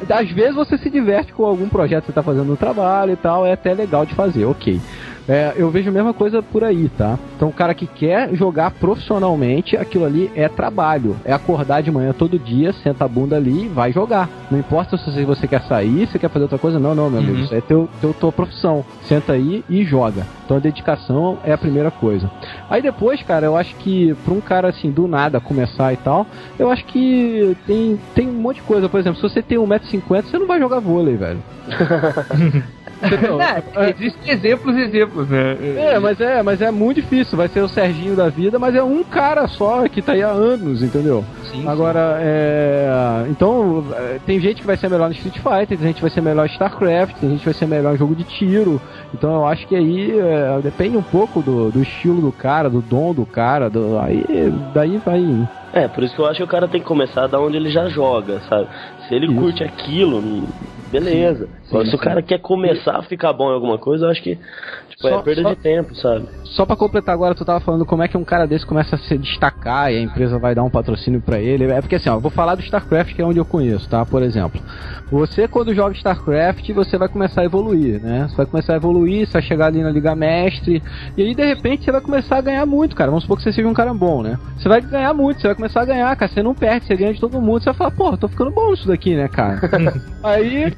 Às 0.10 0.30
vezes 0.32 0.55
você 0.55 0.78
se 0.78 0.89
diverte 0.89 1.32
com 1.34 1.45
algum 1.45 1.70
projeto 1.70 2.01
que 2.01 2.08
você 2.08 2.14
tá 2.14 2.24
fazendo 2.24 2.45
no 2.45 2.58
trabalho 2.58 3.14
e 3.14 3.16
tal, 3.16 3.45
é 3.45 3.53
até 3.53 3.74
legal 3.74 4.05
de 4.05 4.14
fazer, 4.16 4.45
ok. 4.45 4.82
É, 5.28 5.53
eu 5.57 5.69
vejo 5.69 5.89
a 5.89 5.93
mesma 5.93 6.13
coisa 6.13 6.41
por 6.41 6.63
aí, 6.63 6.89
tá? 6.97 7.19
Então 7.36 7.49
o 7.49 7.53
cara 7.53 7.73
que 7.73 7.86
quer 7.86 8.34
jogar 8.34 8.71
profissionalmente, 8.71 9.75
aquilo 9.75 10.05
ali 10.05 10.32
é 10.36 10.47
trabalho. 10.47 11.17
É 11.25 11.34
acordar 11.34 11.82
de 11.82 11.91
manhã 11.91 12.13
todo 12.13 12.39
dia, 12.39 12.71
senta 12.71 13.05
a 13.05 13.07
bunda 13.07 13.36
ali 13.36 13.65
e 13.65 13.67
vai 13.67 13.91
jogar. 13.91 14.30
Não 14.49 14.57
importa 14.57 14.97
se 14.97 15.25
você 15.25 15.47
quer 15.47 15.61
sair, 15.63 16.07
se 16.07 16.17
quer 16.17 16.30
fazer 16.30 16.43
outra 16.43 16.57
coisa, 16.57 16.80
não, 16.80 16.95
não, 16.95 17.09
meu 17.09 17.19
amigo. 17.19 17.38
Uhum. 17.38 17.43
Isso 17.43 17.55
é 17.55 17.61
teu, 17.61 17.89
teu, 17.99 18.13
tua 18.13 18.32
profissão. 18.32 18.86
Senta 19.03 19.34
aí 19.34 19.63
e 19.69 19.84
joga. 19.84 20.25
Então 20.45 20.57
a 20.57 20.59
dedicação 20.61 21.38
é 21.43 21.51
a 21.51 21.57
primeira 21.57 21.91
coisa. 21.91 22.32
Aí 22.69 22.82
depois, 22.82 23.21
cara, 23.21 23.45
eu 23.45 23.57
acho 23.57 23.75
que 23.75 24.13
pra 24.23 24.34
um 24.34 24.39
cara 24.39 24.69
assim, 24.69 24.89
do 24.89 25.07
nada 25.07 25.41
começar 25.41 25.91
e 25.91 25.97
tal, 25.97 26.25
eu 26.57 26.71
acho 26.71 26.86
que 26.86 27.55
tem, 27.67 27.99
tem 28.15 28.30
um 28.30 28.34
monte 28.34 28.57
de 28.57 28.61
coisa. 28.61 28.88
Por 28.88 28.99
exemplo, 28.99 29.17
se 29.19 29.23
você 29.23 29.41
tem 29.41 29.57
1,50m, 29.57 30.23
você 30.23 30.39
não 30.39 30.47
vai 30.47 30.59
jogar 30.59 30.80
vôlei, 30.80 31.17
velho. 31.17 31.39
É, 33.02 33.89
existem 33.91 34.34
exemplos 34.34 34.76
e 34.76 34.82
exemplos, 34.82 35.30
né? 35.30 35.58
É, 35.78 36.00
mas 36.00 36.20
é, 36.20 36.41
mas 36.41 36.62
é 36.62 36.72
muito 36.72 37.02
difícil. 37.02 37.38
Vai 37.38 37.48
ser 37.48 37.62
o 37.62 37.68
Serginho 37.68 38.16
da 38.16 38.30
vida, 38.30 38.58
mas 38.58 38.76
é 38.76 38.84
um 38.84 39.04
cara 39.04 39.48
só 39.48 39.88
que 39.88 40.02
tá 40.02 40.14
aí 40.14 40.24
há 40.24 40.30
anos, 40.30 40.82
entendeu? 40.82 41.24
Sim, 41.43 41.68
Agora, 41.68 42.18
é. 42.20 43.26
Então, 43.30 43.86
é, 43.93 44.20
tem 44.26 44.39
gente 44.39 44.62
que 44.62 44.68
vai 44.68 44.78
ser 44.78 44.89
melhor 44.89 45.08
no 45.08 45.16
Street 45.16 45.38
Fighter, 45.38 45.78
tem 45.78 45.88
gente 45.88 45.95
que 45.95 46.02
vai 46.02 46.12
ser 46.12 46.22
melhor 46.22 46.45
em 46.45 46.52
StarCraft, 46.52 47.16
tem 47.18 47.30
gente 47.30 47.39
que 47.39 47.45
vai 47.45 47.54
ser 47.54 47.68
melhor 47.68 47.93
em 47.93 47.98
jogo 47.98 48.16
de 48.16 48.24
tiro. 48.24 48.82
Então, 49.14 49.36
eu 49.36 49.48
acho 49.48 49.68
que 49.68 49.76
aí 49.76 50.20
é, 50.20 50.60
depende 50.62 50.98
um 50.98 51.04
pouco 51.04 51.41
do, 51.41 51.72
do 51.72 51.82
estilo 51.82 52.22
do 52.22 52.32
cara, 52.32 52.70
do 52.70 52.82
dom 52.82 53.14
do 53.14 53.26
cara. 53.26 53.70
Do, 53.70 54.00
aí, 54.00 54.24
daí 54.74 54.98
vai. 54.98 55.48
É, 55.74 55.88
por 55.88 56.04
isso 56.04 56.16
que 56.16 56.22
eu 56.22 56.26
acho 56.26 56.38
que 56.38 56.43
o 56.43 56.48
cara 56.48 56.68
tem 56.68 56.82
que 56.82 56.88
começar 56.88 57.28
da 57.28 57.39
onde 57.39 57.58
ele 57.58 57.70
já 57.70 57.88
joga, 57.88 58.39
sabe? 58.50 58.68
Se 59.08 59.16
ele 59.16 59.34
curte 59.34 59.64
aquilo, 59.64 60.22
beleza. 60.91 61.49
Agora, 61.70 61.86
se 61.86 61.95
o 61.95 61.99
cara 61.99 62.22
quer 62.22 62.39
começar 62.39 62.97
a 62.97 63.03
ficar 63.03 63.34
bom 63.34 63.49
em 63.49 63.53
alguma 63.53 63.78
coisa, 63.78 64.05
eu 64.05 64.10
acho 64.10 64.22
que 64.22 64.38
tipo, 64.98 65.08
Só- 65.10 65.20
é 65.20 65.22
perda 65.22 65.41
só- 65.43 65.50
de 65.50 65.56
tempo, 65.58 65.95
sabe? 65.95 66.28
Só 66.43 66.66
pra 66.66 66.76
completar 66.76 67.14
agora, 67.14 67.36
tu 67.36 67.45
tava 67.45 67.60
falando 67.60 67.86
como 67.86 68.02
é 68.02 68.08
que 68.08 68.18
um 68.18 68.24
cara 68.24 68.48
desse 68.48 68.66
começa 68.66 68.95
a 68.95 69.00
se 69.00 69.18
destacar 69.18 69.91
e 69.93 69.98
a 69.98 70.02
empresa 70.02 70.39
vai 70.39 70.56
dar 70.56 70.64
um 70.64 70.70
patrocínio 70.70 71.22
pra 71.22 71.39
ele. 71.39 71.66
É 71.66 71.82
porque 71.82 71.95
assim, 71.95 72.10
ó, 72.10 72.16
eu 72.16 72.20
vou 72.20 72.32
falar 72.32 72.56
do 72.56 72.62
StarCraft, 72.62 73.14
que 73.14 73.22
é 73.22 73.26
onde 73.26 73.38
eu 73.39 73.45
conheço, 73.45 73.88
tá? 73.89 74.04
Por 74.06 74.24
exemplo, 74.24 74.60
você 75.12 75.48
quando 75.48 75.74
joga 75.74 75.93
StarCraft, 75.93 76.68
você 76.72 76.98
vai 76.98 77.08
começar 77.08 77.41
a 77.41 77.45
evoluir, 77.45 78.02
né? 78.02 78.28
Você 78.30 78.36
vai 78.36 78.45
começar 78.45 78.74
a 78.74 78.76
evoluir, 78.78 79.28
você 79.28 79.34
vai 79.34 79.41
chegar 79.43 79.68
ali 79.68 79.84
na 79.84 79.91
Liga 79.91 80.16
Mestre, 80.16 80.82
e 81.16 81.22
aí 81.22 81.36
de 81.36 81.45
repente 81.45 81.86
você 81.86 81.91
vai 81.91 82.02
começar 82.02 82.38
a 82.38 82.41
ganhar 82.41 82.66
muito, 82.66 82.95
cara. 82.95 83.12
Vamos 83.12 83.24
supor 83.24 83.38
que 83.38 83.43
você 83.43 83.52
seja 83.54 83.68
um 83.68 83.74
cara 83.74 83.93
bom, 83.93 84.24
né? 84.24 84.39
Você 84.58 84.68
vai 84.68 84.82
ganhar 84.82 85.14
muito, 85.14 85.39
você 85.41 85.48
vai 85.48 85.56
começar 85.56 85.82
a 85.82 85.86
ganhar, 85.86 86.16
cara. 86.16 86.32
Você 86.32 86.41
não 86.41 86.56
perde, 86.56 86.88
você 86.88 86.95
ganha 86.95 87.14
de 87.14 87.20
todo 87.20 87.41
mundo. 87.41 87.60
Você 87.62 87.66
vai 87.66 87.76
falar, 87.76 87.91
porra, 87.91 88.18
tô 88.18 88.28
ficando 88.28 88.52
bom 88.52 88.72
nisso 88.72 88.88
daqui, 88.88 89.16
né, 89.16 89.28
cara? 89.28 89.60
aí, 90.24 90.74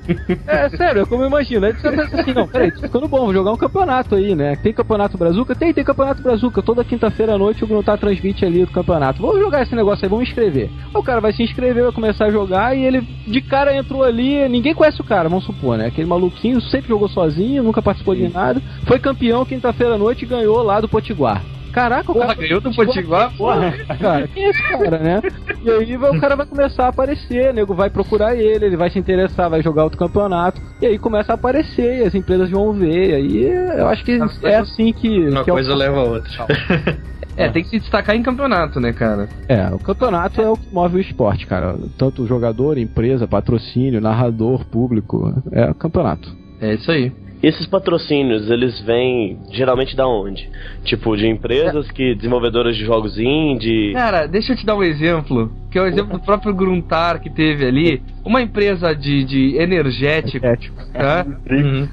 é 0.48 0.70
sério, 0.70 1.04
é 1.04 1.06
como 1.06 1.24
eu 1.24 1.28
imagino. 1.28 1.66
Aí 1.66 1.74
você 1.74 1.90
pensa 1.92 2.22
assim, 2.22 2.34
não, 2.34 2.48
peraí, 2.48 2.72
tô 2.72 2.82
ficando 2.82 3.08
bom, 3.08 3.20
vou 3.26 3.34
jogar 3.34 3.52
um 3.54 3.58
campeonato 3.58 4.09
aí, 4.16 4.36
né? 4.36 4.56
Tem 4.56 4.74
campeonato 4.74 5.18
Brazuca? 5.18 5.56
Tem, 5.56 5.74
tem 5.74 5.84
campeonato 5.84 6.22
Brazuca. 6.22 6.62
Toda 6.62 6.84
quinta-feira 6.84 7.34
à 7.34 7.38
noite 7.38 7.64
o 7.64 7.68
Bruno 7.68 7.84
tá 7.84 7.98
transmite 7.98 8.46
ali 8.46 8.66
do 8.66 8.72
campeonato. 8.72 9.22
Vamos 9.22 9.40
jogar 9.40 9.62
esse 9.62 9.76
negócio 9.76 10.06
aí, 10.06 10.10
vamos 10.10 10.28
inscrever. 10.28 10.70
O 10.94 11.04
cara 11.04 11.22
vai 11.22 11.34
se 11.34 11.44
inscrever, 11.44 11.84
vai 11.84 11.92
começar 11.92 12.26
a 12.26 12.32
jogar 12.32 12.76
e 12.76 12.84
ele 12.84 13.02
de 13.02 13.42
cara 13.42 13.76
entrou 13.76 14.04
ali, 14.04 14.48
ninguém 14.50 14.74
conhece 14.74 15.02
o 15.02 15.04
cara, 15.04 15.30
vamos 15.30 15.46
supor, 15.46 15.78
né? 15.78 15.88
Aquele 15.88 16.08
maluquinho 16.08 16.62
sempre 16.62 16.90
jogou 16.90 17.10
sozinho, 17.10 17.64
nunca 17.64 17.82
participou 17.82 18.16
de 18.16 18.28
nada. 18.28 18.62
Foi 18.86 19.00
campeão 19.00 19.46
quinta-feira 19.46 19.96
à 19.96 19.98
noite 19.98 20.24
e 20.24 20.28
ganhou 20.28 20.62
lá 20.64 20.80
do 20.80 20.90
Potiguar. 20.90 21.44
Caraca, 21.72 22.12
o 22.12 22.14
Porra, 22.16 22.28
cara 22.28 22.40
ganhou 22.40 22.62
do 22.62 22.74
Potiguar? 22.74 23.32
Porra, 23.38 23.74
cara, 24.00 24.28
quem 24.28 24.46
é 24.46 24.50
esse 24.50 24.64
cara, 24.70 24.98
né? 25.00 25.22
E 25.64 25.70
aí 25.70 25.98
vai- 25.98 26.16
o 26.18 26.20
cara 26.20 26.36
vai 26.36 26.46
começar 26.46 26.86
a 26.86 26.90
aparecer, 26.90 27.54
nego 27.54 27.74
vai 27.76 27.90
procurar 27.90 28.36
ele, 28.36 28.66
ele 28.66 28.78
vai 28.78 28.90
se 28.90 28.98
interessar, 28.98 29.50
vai 29.50 29.62
jogar 29.62 29.84
outro 29.84 30.00
campeonato, 30.00 30.62
e 30.82 30.86
aí 30.86 30.98
começa 30.98 31.32
a 31.34 31.36
aparecer, 31.36 32.00
e 32.00 32.04
as 32.04 32.16
empresas 32.16 32.50
vão 32.50 32.74
ver, 32.74 33.10
e 33.12 33.16
aí 33.16 33.46
eu 33.80 33.88
acho 33.88 34.04
que 34.04 34.20
é 34.44 34.56
assim 34.56 34.92
que. 34.94 35.28
Uma 35.30 35.44
que 35.44 35.50
é 35.50 35.54
o- 35.54 35.56
coisa 35.56 35.76
leva 35.76 36.00
a 36.00 36.04
outra. 36.04 36.46
É, 37.38 37.48
tem 37.50 37.64
que 37.64 37.70
se 37.70 37.80
destacar 37.80 38.16
em 38.16 38.24
campeonato, 38.24 38.80
né, 38.82 38.92
cara? 38.92 39.30
É, 39.48 39.68
o 39.74 39.80
campeonato 39.80 40.42
é 40.42 40.50
o 40.50 40.58
que 40.58 40.74
move 40.74 40.98
o 40.98 41.00
esporte, 41.00 41.48
cara. 41.48 41.78
Tanto 41.98 42.26
jogador, 42.28 42.78
empresa, 42.78 43.28
patrocínio, 43.28 44.02
narrador, 44.02 44.66
público. 44.66 45.34
É 45.54 45.70
o 45.72 45.76
campeonato. 45.76 46.36
É 46.60 46.74
isso 46.74 46.92
aí. 46.92 47.14
E 47.42 47.48
esses 47.48 47.66
patrocínios, 47.68 48.50
eles 48.50 48.80
vêm 48.82 49.38
geralmente 49.52 49.96
da 49.96 50.08
onde? 50.08 50.50
Tipo, 50.84 51.16
de 51.16 51.28
empresas 51.28 51.90
que 51.92 52.14
desenvolvedoras 52.16 52.76
de 52.76 52.84
jogos 52.84 53.18
indie. 53.18 53.94
Cara, 53.94 54.28
deixa 54.28 54.54
eu 54.54 54.58
te 54.58 54.66
dar 54.66 54.76
um 54.76 54.84
exemplo. 54.84 55.52
Que 55.70 55.78
é 55.78 55.82
o 55.82 55.88
exemplo 55.88 56.18
do 56.18 56.24
próprio 56.24 56.54
Gruntar 56.54 57.20
que 57.20 57.30
teve 57.30 57.66
ali, 57.66 58.02
uma 58.26 58.42
empresa 58.42 58.94
de, 58.96 59.24
de 59.24 59.56
energético. 59.58 60.46
tá? 60.94 61.26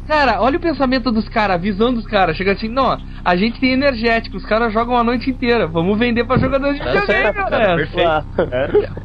Cara, 0.07 0.41
olha 0.41 0.57
o 0.57 0.61
pensamento 0.61 1.11
dos 1.13 1.29
caras, 1.29 1.57
a 1.57 1.59
visão 1.59 1.93
dos 1.93 2.07
caras. 2.07 2.37
Chega 2.37 2.53
assim, 2.53 2.69
não, 2.69 2.99
a 3.25 3.37
gente 3.37 3.61
tem 3.61 3.73
energético, 3.73 4.37
os 4.37 4.45
caras 4.45 4.73
jogam 4.73 4.97
a 4.97 5.05
noite 5.05 5.31
inteira, 5.31 5.67
vamos 5.67 5.99
vender 5.99 6.25
pra 6.25 6.39
jogadores 6.39 6.79
de 6.79 6.85
videogame, 6.85 7.33
galera. 7.33 8.25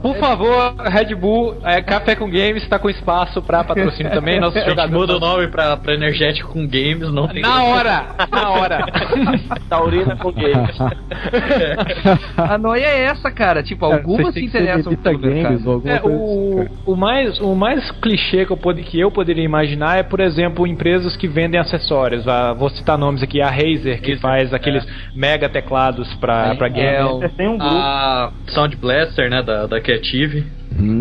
Por 0.02 0.16
favor, 0.18 0.76
Red 0.80 1.16
Bull, 1.16 1.58
é, 1.64 1.82
Café 1.82 2.16
com 2.16 2.30
Games 2.30 2.68
tá 2.68 2.80
com 2.80 2.90
espaço 2.90 3.42
pra 3.42 3.64
patrocínio 3.64 4.12
também. 4.12 4.42
Gente 4.52 4.70
jogadores. 4.70 4.92
muda 4.92 5.18
o 5.18 5.20
nome 5.20 5.48
pra, 5.48 5.78
pra 5.78 5.94
energético 5.94 6.52
com 6.54 6.68
games, 6.68 7.12
não 7.12 7.28
tem. 7.28 7.42
Na 7.42 7.64
hora! 7.64 8.06
Na 8.32 8.50
hora! 8.50 8.86
Taurina 9.70 10.16
com 10.18 10.32
games. 10.32 10.78
A 12.38 12.58
noia 12.58 12.86
é 12.86 13.04
essa, 13.04 13.32
cara. 13.32 13.64
Tipo, 13.64 13.86
algumas 13.86 14.34
se 14.34 14.61
por 14.64 15.18
games 15.18 15.66
ou 15.66 15.74
alguma 15.74 15.94
É, 15.94 16.00
coisa 16.00 16.18
o, 16.18 16.60
assim, 16.62 16.76
o, 16.86 16.96
mais, 16.96 17.40
o 17.40 17.56
mais 17.56 17.92
clichê 17.92 18.46
que 18.46 18.52
eu, 18.52 18.58
pod- 18.58 18.82
que 18.84 19.00
eu 19.00 19.12
poderia 19.12 19.44
imaginar 19.44 19.98
é, 19.98 20.04
por 20.04 20.20
exemplo, 20.20 20.66
empresas 20.68 21.16
que 21.18 21.28
vendem 21.28 21.60
acessórios. 21.60 22.28
Ah, 22.28 22.54
vou 22.54 22.70
citar 22.70 22.98
nomes 22.98 23.22
aqui: 23.24 23.42
a 23.42 23.50
Razer, 23.50 24.02
que 24.02 24.16
faz 24.18 24.54
aqueles 24.54 24.86
mega 25.16 25.50
teclados 25.50 26.14
pra, 26.16 26.56
pra 26.56 26.68
game. 26.68 27.30
Tem 27.38 27.48
um 27.48 27.58
grupo. 27.58 27.74
A 27.76 28.32
Sound 28.50 28.76
Blaster, 28.78 29.30
né, 29.30 29.42
da, 29.44 29.68
da 29.68 29.82
Creative. 29.82 30.46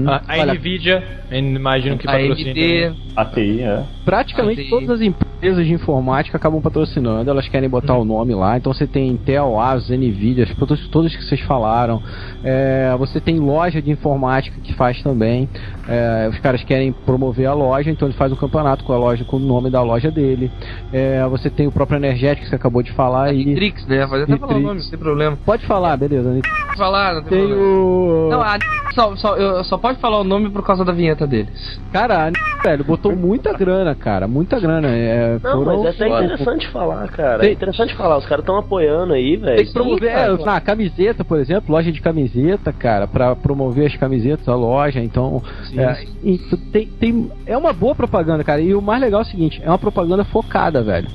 A, 0.07 0.35
a 0.35 0.41
Olha, 0.41 0.55
Nvidia, 0.55 1.03
imagino 1.31 1.97
que 1.97 2.09
A 2.09 2.12
patrocina. 2.12 2.51
AMD, 2.51 2.97
ATI, 3.16 3.62
é. 3.62 3.85
praticamente 4.05 4.61
ATI. 4.62 4.71
todas 4.71 4.91
as 4.91 5.01
empresas 5.01 5.64
de 5.64 5.73
informática 5.73 6.37
acabam 6.37 6.61
patrocinando, 6.61 7.31
elas 7.31 7.49
querem 7.49 7.68
botar 7.68 7.97
o 7.97 8.05
nome 8.05 8.35
lá. 8.35 8.57
Então 8.57 8.73
você 8.73 8.87
tem 8.87 9.09
Intel, 9.09 9.59
Asus, 9.61 9.91
Nvidia, 9.91 10.45
as 10.45 10.55
todas, 10.55 10.87
todas 10.89 11.14
que 11.14 11.23
vocês 11.23 11.41
falaram. 11.43 12.03
É, 12.43 12.95
você 12.99 13.21
tem 13.21 13.39
loja 13.39 13.81
de 13.81 13.91
informática 13.91 14.57
que 14.61 14.75
faz 14.75 15.01
também. 15.03 15.49
É, 15.89 16.29
os 16.31 16.39
caras 16.41 16.62
querem 16.64 16.93
promover 16.93 17.47
a 17.47 17.55
loja, 17.55 17.91
então 17.91 18.09
ele 18.09 18.16
faz 18.16 18.33
um 18.33 18.37
campeonato 18.37 18.85
com 18.85 18.93
a 18.93 18.99
loja, 18.99 19.25
com 19.25 19.37
o 19.37 19.41
nome 19.41 19.71
da 19.71 19.83
loja 19.83 20.11
dele. 20.11 20.51
É, 20.93 21.25
você 21.29 21.49
tem 21.49 21.66
o 21.66 21.73
próprio 21.73 21.97
energético 21.97 22.45
que 22.45 22.51
você 22.51 22.57
acabou 22.57 22.83
de 22.83 22.93
falar 22.93 23.29
aí. 23.29 23.45
Nitrix, 23.45 23.87
né? 23.87 24.07
Pode 24.07 24.25
até 24.25 24.37
falar 24.37 24.57
o 24.57 24.61
nome, 24.61 24.81
não 24.83 24.91
tem 24.91 24.99
problema. 24.99 25.39
Pode 25.45 25.66
falar, 25.66 25.97
beleza. 25.97 26.31
Pode 26.31 26.77
falar, 26.77 27.14
não 27.14 27.23
tem, 27.23 27.39
Tem 27.39 27.49
problema. 27.49 27.64
o. 27.64 28.29
Não, 28.31 28.43
a 28.43 28.59
só, 28.95 29.14
só, 29.16 29.37
eu, 29.37 29.59
só 29.64 29.76
pode 29.78 29.98
falar 29.98 30.20
o 30.20 30.24
nome 30.24 30.50
por 30.50 30.64
causa 30.64 30.84
da 30.84 30.92
vinheta 30.92 31.26
deles. 31.26 31.80
Cara, 31.92 32.28
a 32.28 32.62
velho, 32.62 32.84
botou 32.84 33.14
muita 33.16 33.52
grana, 33.52 33.94
cara. 33.94 34.26
Muita 34.28 34.58
grana. 34.61 34.88
É, 34.88 35.38
Não, 35.42 35.52
foram- 35.64 35.82
mas 35.82 35.84
é 36.00 36.04
até 36.04 36.08
interessante 36.24 36.68
falar, 36.68 37.08
cara. 37.08 37.38
Tem- 37.40 37.50
É 37.50 37.52
interessante 37.52 37.94
falar. 37.94 38.18
Os 38.18 38.26
caras 38.26 38.42
estão 38.42 38.56
apoiando 38.56 39.12
aí, 39.12 39.36
velho. 39.36 39.56
Tem 39.56 39.66
que 39.66 39.72
promover, 39.72 40.11
Sim, 40.11 40.14
cara. 40.16 40.32
é, 40.40 40.44
na 40.44 40.61
camiseta, 40.61 41.24
por 41.24 41.38
exemplo, 41.38 41.72
loja 41.74 41.90
de 41.90 42.00
camiseta, 42.00 42.72
cara, 42.72 43.06
pra 43.06 43.34
promover 43.36 43.86
as 43.86 43.96
camisetas 43.96 44.46
da 44.46 44.54
loja, 44.54 45.00
então 45.00 45.42
é, 45.76 46.04
e 46.22 46.38
tu 46.38 46.56
tem, 46.56 46.86
tem, 46.86 47.30
é 47.46 47.56
uma 47.56 47.72
boa 47.72 47.94
propaganda, 47.94 48.44
cara, 48.44 48.61
e 48.61 48.74
o 48.74 48.82
mais 48.82 49.00
legal 49.00 49.20
é 49.20 49.24
o 49.24 49.26
seguinte, 49.26 49.61
é 49.64 49.68
uma 49.68 49.78
propaganda 49.78 50.24
focada, 50.24 50.82
velho. 50.82 51.08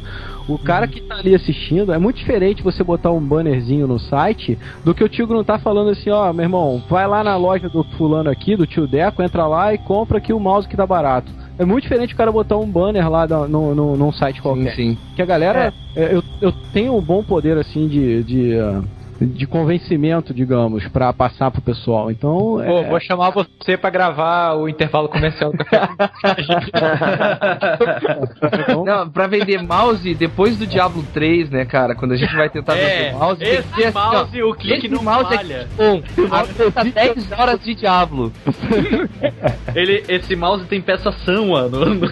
O 0.47 0.57
cara 0.59 0.87
que 0.87 1.01
tá 1.01 1.15
ali 1.15 1.33
assistindo, 1.33 1.91
é 1.91 1.97
muito 1.97 2.17
diferente 2.17 2.61
você 2.61 2.83
botar 2.83 3.11
um 3.11 3.19
bannerzinho 3.19 3.87
no 3.87 3.97
site 3.97 4.57
do 4.83 4.93
que 4.93 5.03
o 5.03 5.09
tio 5.09 5.25
não 5.27 5.43
tá 5.43 5.57
falando 5.57 5.89
assim, 5.89 6.09
ó, 6.11 6.31
meu 6.31 6.43
irmão, 6.43 6.83
vai 6.87 7.07
lá 7.07 7.23
na 7.23 7.35
loja 7.35 7.67
do 7.67 7.83
fulano 7.97 8.29
aqui, 8.29 8.55
do 8.55 8.67
tio 8.67 8.87
Deco, 8.87 9.23
entra 9.23 9.47
lá 9.47 9.73
e 9.73 9.77
compra 9.77 10.19
aqui 10.19 10.31
o 10.31 10.39
mouse 10.39 10.67
que 10.67 10.77
tá 10.77 10.85
barato. 10.85 11.31
É 11.57 11.65
muito 11.65 11.83
diferente 11.83 12.13
o 12.13 12.17
cara 12.17 12.31
botar 12.31 12.57
um 12.57 12.69
banner 12.69 13.09
lá 13.09 13.25
no, 13.25 13.73
no, 13.73 13.95
num 13.95 14.11
site 14.11 14.41
qualquer. 14.41 14.75
sim. 14.75 14.97
Que 15.15 15.21
a 15.21 15.25
galera, 15.25 15.73
é, 15.95 16.13
eu, 16.13 16.23
eu 16.41 16.51
tenho 16.73 16.95
um 16.95 17.01
bom 17.01 17.23
poder 17.23 17.57
assim 17.57 17.87
de, 17.87 18.23
de, 18.23 18.59
ah, 18.59 18.83
de 19.21 19.47
convencimento, 19.47 20.33
digamos, 20.33 20.85
pra 20.89 21.13
passar 21.13 21.49
pro 21.49 21.61
pessoal. 21.61 22.11
Então, 22.11 22.61
é, 22.61 22.65
Pô, 22.67 22.83
vou 22.83 22.99
chamar 22.99 23.29
você 23.29 23.77
pra 23.77 23.89
gravar 23.89 24.53
o 24.55 24.67
intervalo 24.67 25.07
comercial 25.07 25.51
do 25.51 25.57
café. 25.57 25.87
Não, 28.85 29.09
pra 29.09 29.27
vender 29.27 29.61
mouse 29.63 30.13
depois 30.15 30.57
do 30.57 30.67
Diablo 30.67 31.03
3, 31.13 31.49
né, 31.49 31.65
cara? 31.65 31.95
Quando 31.95 32.11
a 32.13 32.17
gente 32.17 32.35
vai 32.35 32.49
tentar 32.49 32.75
É, 32.75 33.05
vender 33.05 33.17
mouse, 33.17 33.39
tem 33.39 33.47
que 33.49 33.55
esse 33.55 33.69
ser 33.75 33.85
assim, 33.87 33.97
ó, 33.97 34.11
mouse, 34.13 34.43
o 34.43 34.53
clique 34.53 34.85
esse 34.87 34.95
não 34.95 35.03
mouse 35.03 35.35
falha. 35.35 35.61
aqui, 35.61 35.69
bom, 35.77 36.03
aguenta 36.35 36.83
10 36.83 37.31
horas 37.31 37.59
de 37.63 37.73
Diablo. 37.75 38.31
Ele, 39.73 40.03
esse 40.09 40.35
mouse 40.35 40.65
tem 40.65 40.81
peça 40.81 41.11
samba 41.25 41.69
no, 41.69 41.85
no- 41.95 42.11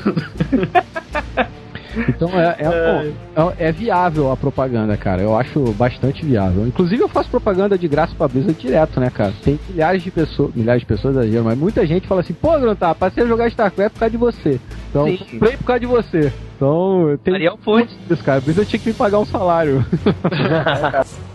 então 2.07 2.29
é, 2.29 2.55
é, 2.59 3.11
bom, 3.35 3.53
é, 3.57 3.67
é 3.67 3.71
viável 3.71 4.31
a 4.31 4.37
propaganda, 4.37 4.95
cara. 4.97 5.21
Eu 5.21 5.37
acho 5.37 5.59
bastante 5.73 6.25
viável. 6.25 6.67
Inclusive 6.67 7.01
eu 7.01 7.09
faço 7.09 7.29
propaganda 7.29 7.77
de 7.77 7.87
graça 7.87 8.13
pra 8.15 8.27
Blizzard 8.27 8.59
direto, 8.59 8.99
né, 8.99 9.09
cara? 9.09 9.33
Tem 9.43 9.59
milhares 9.69 10.03
de 10.03 10.11
pessoas, 10.11 10.53
milhares 10.53 10.81
de 10.81 10.85
pessoas, 10.85 11.15
exagero, 11.15 11.43
mas 11.43 11.57
muita 11.57 11.85
gente 11.85 12.07
fala 12.07 12.21
assim, 12.21 12.33
pô, 12.33 12.57
Gruntar, 12.59 12.95
passei 12.95 13.23
a 13.23 13.27
jogar 13.27 13.47
StarCraft 13.47 13.93
por 13.93 13.99
causa 13.99 14.11
de 14.11 14.17
você. 14.17 14.59
Então, 14.89 15.07
Sim. 15.07 15.17
comprei 15.17 15.57
por 15.57 15.65
causa 15.65 15.79
de 15.79 15.85
você. 15.85 16.33
Então, 16.55 17.17
tem 17.23 17.33
Ariel 17.33 17.57
Fontes. 17.63 17.95
cara. 18.23 18.41
Blizzard 18.41 18.69
tinha 18.69 18.79
que 18.79 18.89
me 18.89 18.93
pagar 18.93 19.19
um 19.19 19.25
salário. 19.25 19.85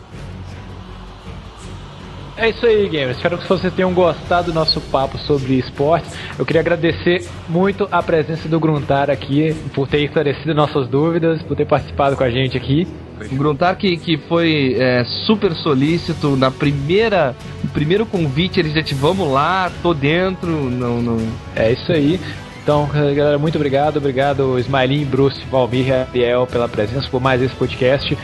É 2.41 2.51
isso 2.51 2.65
aí, 2.65 2.89
gamers. 2.89 3.17
Espero 3.17 3.37
que 3.37 3.49
vocês 3.49 3.75
tenham 3.75 3.93
gostado 3.93 4.53
do 4.53 4.55
nosso 4.55 4.81
papo 4.81 5.19
sobre 5.19 5.55
esportes. 5.55 6.17
Eu 6.39 6.47
queria 6.47 6.61
agradecer 6.61 7.27
muito 7.49 7.89
a 7.91 8.01
presença 8.01 8.49
do 8.49 8.61
Gruntar 8.61 9.11
aqui, 9.11 9.53
por 9.75 9.89
ter 9.89 10.05
esclarecido 10.05 10.55
nossas 10.55 10.87
dúvidas, 10.87 11.43
por 11.43 11.57
ter 11.57 11.67
participado 11.67 12.17
com 12.17 12.23
a 12.23 12.31
gente 12.31 12.57
aqui. 12.57 12.87
O 13.33 13.35
Gruntar 13.35 13.77
que, 13.77 13.97
que 13.97 14.17
foi 14.17 14.77
é, 14.79 15.03
super 15.27 15.53
solícito 15.53 16.37
na 16.37 16.49
primeira, 16.49 17.35
no 17.65 17.71
primeiro 17.71 18.07
convite, 18.07 18.61
ele 18.61 18.71
já 18.71 18.85
te 18.85 18.95
vamos 18.95 19.29
lá, 19.33 19.69
tô 19.83 19.93
dentro, 19.93 20.49
não, 20.49 21.03
não. 21.03 21.19
É 21.57 21.73
isso 21.73 21.91
aí. 21.91 22.21
Então, 22.63 22.87
galera, 22.87 23.37
muito 23.37 23.57
obrigado. 23.57 23.97
Obrigado, 23.97 24.57
Smiling, 24.61 25.07
Bruce, 25.07 25.43
Valmir 25.51 25.89
e 25.89 25.93
Ariel 25.93 26.47
pela 26.47 26.69
presença 26.69 27.09
por 27.11 27.21
mais 27.21 27.43
esse 27.43 27.57
podcast. 27.57 28.17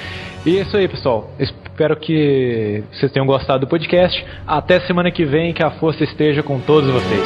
E 0.46 0.58
é 0.58 0.60
isso 0.60 0.76
aí, 0.76 0.86
pessoal. 0.86 1.30
Espero 1.38 1.96
que 1.96 2.84
vocês 2.92 3.10
tenham 3.10 3.26
gostado 3.26 3.60
do 3.60 3.66
podcast. 3.66 4.24
Até 4.46 4.78
semana 4.80 5.10
que 5.10 5.24
vem, 5.24 5.54
que 5.54 5.62
a 5.62 5.70
força 5.70 6.04
esteja 6.04 6.42
com 6.42 6.60
todos 6.60 6.90
vocês. 6.90 7.24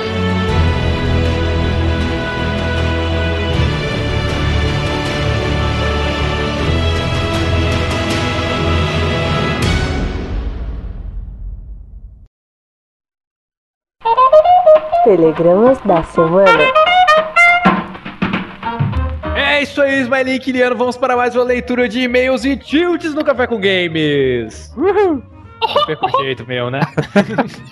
Telegramas 15.05 15.81
da 15.81 16.03
semana. 16.05 16.78
É 19.59 19.63
isso 19.63 19.83
aí, 19.83 20.03
Smiling 20.03 20.39
Quiliano. 20.39 20.77
Vamos 20.77 20.97
para 20.97 21.17
mais 21.17 21.35
uma 21.35 21.43
leitura 21.43 21.89
de 21.89 22.03
e-mails 22.03 22.45
e 22.45 22.57
tilts 22.57 23.13
no 23.13 23.25
Café 23.25 23.45
com 23.45 23.57
Games. 23.61 24.73
Uhul! 24.77 25.38
Perfeito 25.87 26.45
meu, 26.47 26.71
né? 26.71 26.81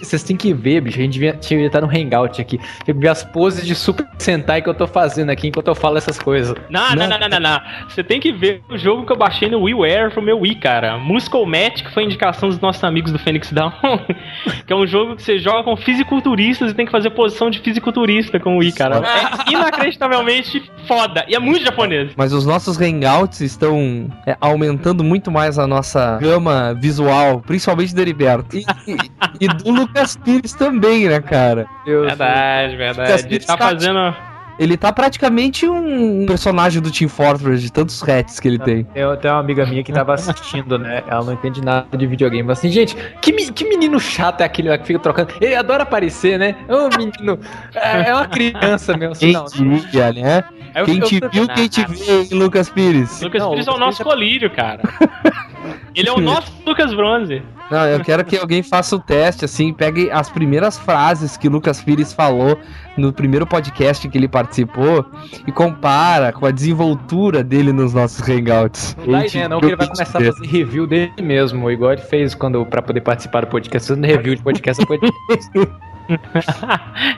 Vocês 0.01 0.23
têm 0.23 0.37
que 0.37 0.53
ver, 0.53 0.81
bicho. 0.81 0.99
A 0.99 1.03
gente 1.03 1.13
devia, 1.13 1.33
devia 1.35 1.67
estar 1.67 1.81
no 1.81 1.89
Hangout 1.89 2.41
aqui. 2.41 2.59
Tem 2.85 2.95
que 2.95 3.01
ver 3.01 3.09
as 3.09 3.23
poses 3.23 3.67
de 3.67 3.75
Super 3.75 4.07
Sentai 4.19 4.63
que 4.63 4.69
eu 4.69 4.75
tô 4.75 4.87
fazendo 4.87 5.31
aqui 5.31 5.49
enquanto 5.49 5.69
eu 5.69 5.75
falo 5.75 5.97
essas 5.97 6.19
coisas. 6.19 6.57
Não, 6.69 6.95
não, 6.95 7.09
não, 7.09 7.19
não, 7.19 7.29
não, 7.29 7.41
não. 7.41 7.61
Você 7.89 8.03
tem 8.03 8.21
que 8.21 8.33
ver 8.33 8.63
o 8.69 8.77
jogo 8.77 9.07
que 9.07 9.13
eu 9.13 9.17
baixei 9.17 9.49
no 9.49 9.63
WiiWare 9.63 10.11
pro 10.11 10.23
meu 10.23 10.41
Wii, 10.41 10.57
cara. 10.57 10.99
Musical 10.99 11.47
Match, 11.47 11.83
que 11.83 11.93
foi 11.93 12.05
indicação 12.05 12.49
dos 12.49 12.61
nossos 12.61 12.83
amigos 12.83 13.13
do 13.13 13.19
Phoenix 13.19 13.53
Down. 13.53 13.73
que 14.67 14.73
é 14.73 14.77
um 14.77 14.87
jogo 14.87 15.17
que 15.17 15.23
você 15.23 15.39
joga 15.39 15.65
com 15.65 15.77
fisiculturistas 15.77 16.71
e 16.73 16.75
tem 16.75 16.87
que 16.87 16.93
fazer 16.93 17.11
posição 17.11 17.51
de 17.51 17.61
fisiculturista 17.61 18.41
com 18.41 18.57
o 18.57 18.59
Wii, 18.59 18.73
cara. 18.73 19.03
É 19.07 19.53
inacreditavelmente 19.53 20.71
foda. 20.87 21.25
E 21.29 21.35
é 21.35 21.39
muito 21.39 21.65
japonês. 21.65 22.13
Mas 22.17 22.33
os 22.33 22.47
nossos 22.47 22.77
hangouts 22.77 23.41
estão 23.41 24.09
é, 24.27 24.37
aumentando 24.41 25.05
muito 25.05 25.31
mais 25.31 25.59
a 25.59 25.67
nossa 25.67 26.19
gama 26.19 26.75
visual, 26.75 27.41
principalmente 27.41 27.76
do 27.93 28.01
Heriberto. 28.01 28.57
E, 28.57 28.61
e- 28.87 28.97
e 29.45 29.49
do 29.49 29.71
Lucas 29.71 30.17
Pires 30.17 30.53
também, 30.53 31.09
né, 31.09 31.21
cara? 31.21 31.67
Verdade, 31.85 32.73
Lucas 32.73 32.79
verdade. 32.97 33.13
Ele 33.13 33.29
Pires 33.29 33.47
tá 33.47 33.57
fazendo. 33.57 34.17
Ele 34.59 34.75
tá 34.75 34.91
praticamente 34.91 35.69
um 35.69 36.25
personagem 36.25 36.81
do 36.81 36.91
Team 36.91 37.11
Fortress, 37.11 37.61
de 37.61 37.71
tantos 37.71 38.03
hats 38.03 38.41
que 38.41 38.49
ele 38.49 38.59
tem. 38.59 38.87
Eu 38.95 39.15
tenho 39.19 39.35
uma 39.35 39.41
amiga 39.41 39.67
minha 39.67 39.85
que 39.85 39.93
tava 39.93 40.15
assistindo, 40.15 40.79
né? 40.79 41.03
Ela 41.07 41.23
não 41.25 41.35
entende 41.35 41.63
nada 41.63 41.95
de 41.95 42.07
videogame. 42.07 42.43
Ela 42.43 42.53
Assim, 42.55 42.71
gente, 42.71 42.97
que, 43.21 43.33
que 43.53 43.69
menino 43.69 44.01
chato 44.01 44.41
é 44.41 44.45
aquele 44.45 44.71
lá 44.71 44.79
que 44.79 44.87
fica 44.87 44.99
trocando? 44.99 45.35
Ele 45.43 45.55
adora 45.55 45.83
aparecer, 45.83 46.39
né? 46.39 46.57
É 46.67 46.75
um 46.75 46.89
menino. 46.89 47.39
É, 47.75 48.09
é 48.09 48.15
uma 48.15 48.27
criança 48.29 48.97
mesmo. 48.97 49.13
Assim, 49.13 49.27
Quem 49.27 49.33
não. 49.35 49.45
diria, 49.45 50.13
né? 50.15 50.45
Eu- 50.75 50.85
Quem 50.87 50.99
eu 51.01 51.07
te 51.07 51.21
tô- 51.21 51.29
viu, 51.29 51.49
quem 51.49 51.69
te 51.69 51.85
vê, 51.87 52.21
hein, 52.23 52.29
Lucas 52.33 52.71
Pires? 52.71 53.21
Lucas 53.21 53.43
Não, 53.43 53.51
Pires 53.51 53.67
é 53.67 53.71
o 53.71 53.75
Lucas 53.75 53.87
nosso 53.89 54.05
colírio, 54.05 54.51
cara. 54.51 54.81
Ele 55.95 56.09
é 56.09 56.13
o 56.13 56.21
nosso 56.21 56.51
Lucas 56.65 56.95
Bronze. 56.95 57.43
Não, 57.71 57.85
eu 57.87 58.01
quero 58.01 58.25
que 58.25 58.37
alguém 58.37 58.63
faça 58.63 58.95
o 58.97 58.99
teste, 58.99 59.45
assim, 59.45 59.73
pegue 59.73 60.11
as 60.11 60.31
primeiras 60.31 60.79
frases 60.79 61.37
que 61.37 61.49
o 61.49 61.51
Lucas 61.51 61.83
Pires 61.83 62.13
falou 62.13 62.59
no 62.97 63.13
primeiro 63.13 63.47
podcast 63.47 64.09
que 64.09 64.17
ele 64.17 64.29
participou 64.29 65.05
e 65.47 65.53
compara 65.53 66.33
com 66.33 66.47
a 66.47 66.51
desenvoltura 66.51 67.43
dele 67.43 67.73
nos 67.73 67.93
nossos 67.93 68.21
hangouts. 68.27 68.97
Não 68.99 69.13
dá 69.13 69.27
ideia, 69.27 69.49
não, 69.49 69.61
que 69.61 69.67
ele 69.67 69.77
vai 69.77 69.89
começar 69.89 70.19
a 70.19 70.23
fazer 70.23 70.47
review 70.47 70.87
dele 70.87 71.13
mesmo, 71.21 71.71
igual 71.71 71.93
ele 71.93 72.03
fez 72.03 72.35
quando 72.35 72.65
pra 72.67 72.81
poder 72.81 73.01
participar 73.01 73.41
do 73.41 73.49
podcast, 73.49 73.89
fazendo 73.89 74.07
review 74.07 74.35
de 74.37 74.43
podcast 74.43 74.83
a 74.83 74.87
podcast. 74.87 75.51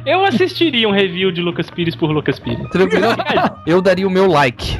Eu 0.07 0.25
assistiria 0.25 0.89
um 0.89 0.93
review 0.93 1.31
de 1.31 1.43
Lucas 1.43 1.71
Pires 1.71 1.95
por 1.95 2.11
Lucas 2.11 2.39
Pires. 2.39 2.67
Tranquilo? 2.71 3.07
Eu 3.67 3.83
daria 3.83 4.07
o 4.07 4.11
meu 4.11 4.27
like. 4.27 4.79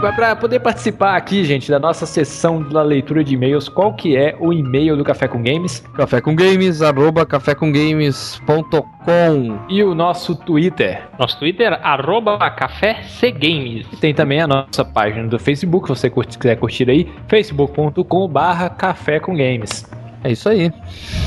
Para 0.00 0.36
poder 0.36 0.60
participar 0.60 1.16
aqui, 1.16 1.44
gente, 1.44 1.68
da 1.68 1.80
nossa 1.80 2.06
sessão 2.06 2.62
da 2.62 2.82
leitura 2.82 3.24
de 3.24 3.34
e-mails, 3.34 3.68
qual 3.68 3.92
que 3.92 4.16
é 4.16 4.36
o 4.38 4.52
e-mail 4.52 4.96
do 4.96 5.02
Café 5.02 5.26
com 5.26 5.42
Games? 5.42 5.80
Café 5.94 6.20
com 6.20 6.36
Games, 6.36 6.82
arroba 6.82 7.26
cafécomgames.com 7.26 9.58
E 9.68 9.82
o 9.82 9.96
nosso 9.96 10.36
Twitter? 10.36 11.02
Nosso 11.18 11.36
Twitter, 11.40 11.76
arroba 11.82 12.38
Café 12.50 13.02
Games. 13.32 13.88
E 13.92 13.96
tem 13.96 14.14
também 14.14 14.40
a 14.40 14.46
nossa 14.46 14.84
página 14.84 15.26
do 15.26 15.36
Facebook, 15.36 15.88
se 15.88 15.96
você 15.96 16.08
curte, 16.08 16.38
quiser 16.38 16.54
curtir 16.54 16.88
aí, 16.88 17.12
facebook.com 17.26 18.28
barra 18.28 18.70
Café 18.70 19.18
com 19.18 19.32
Games. 19.32 19.84
É 20.22 20.30
isso 20.30 20.48
aí. 20.48 20.70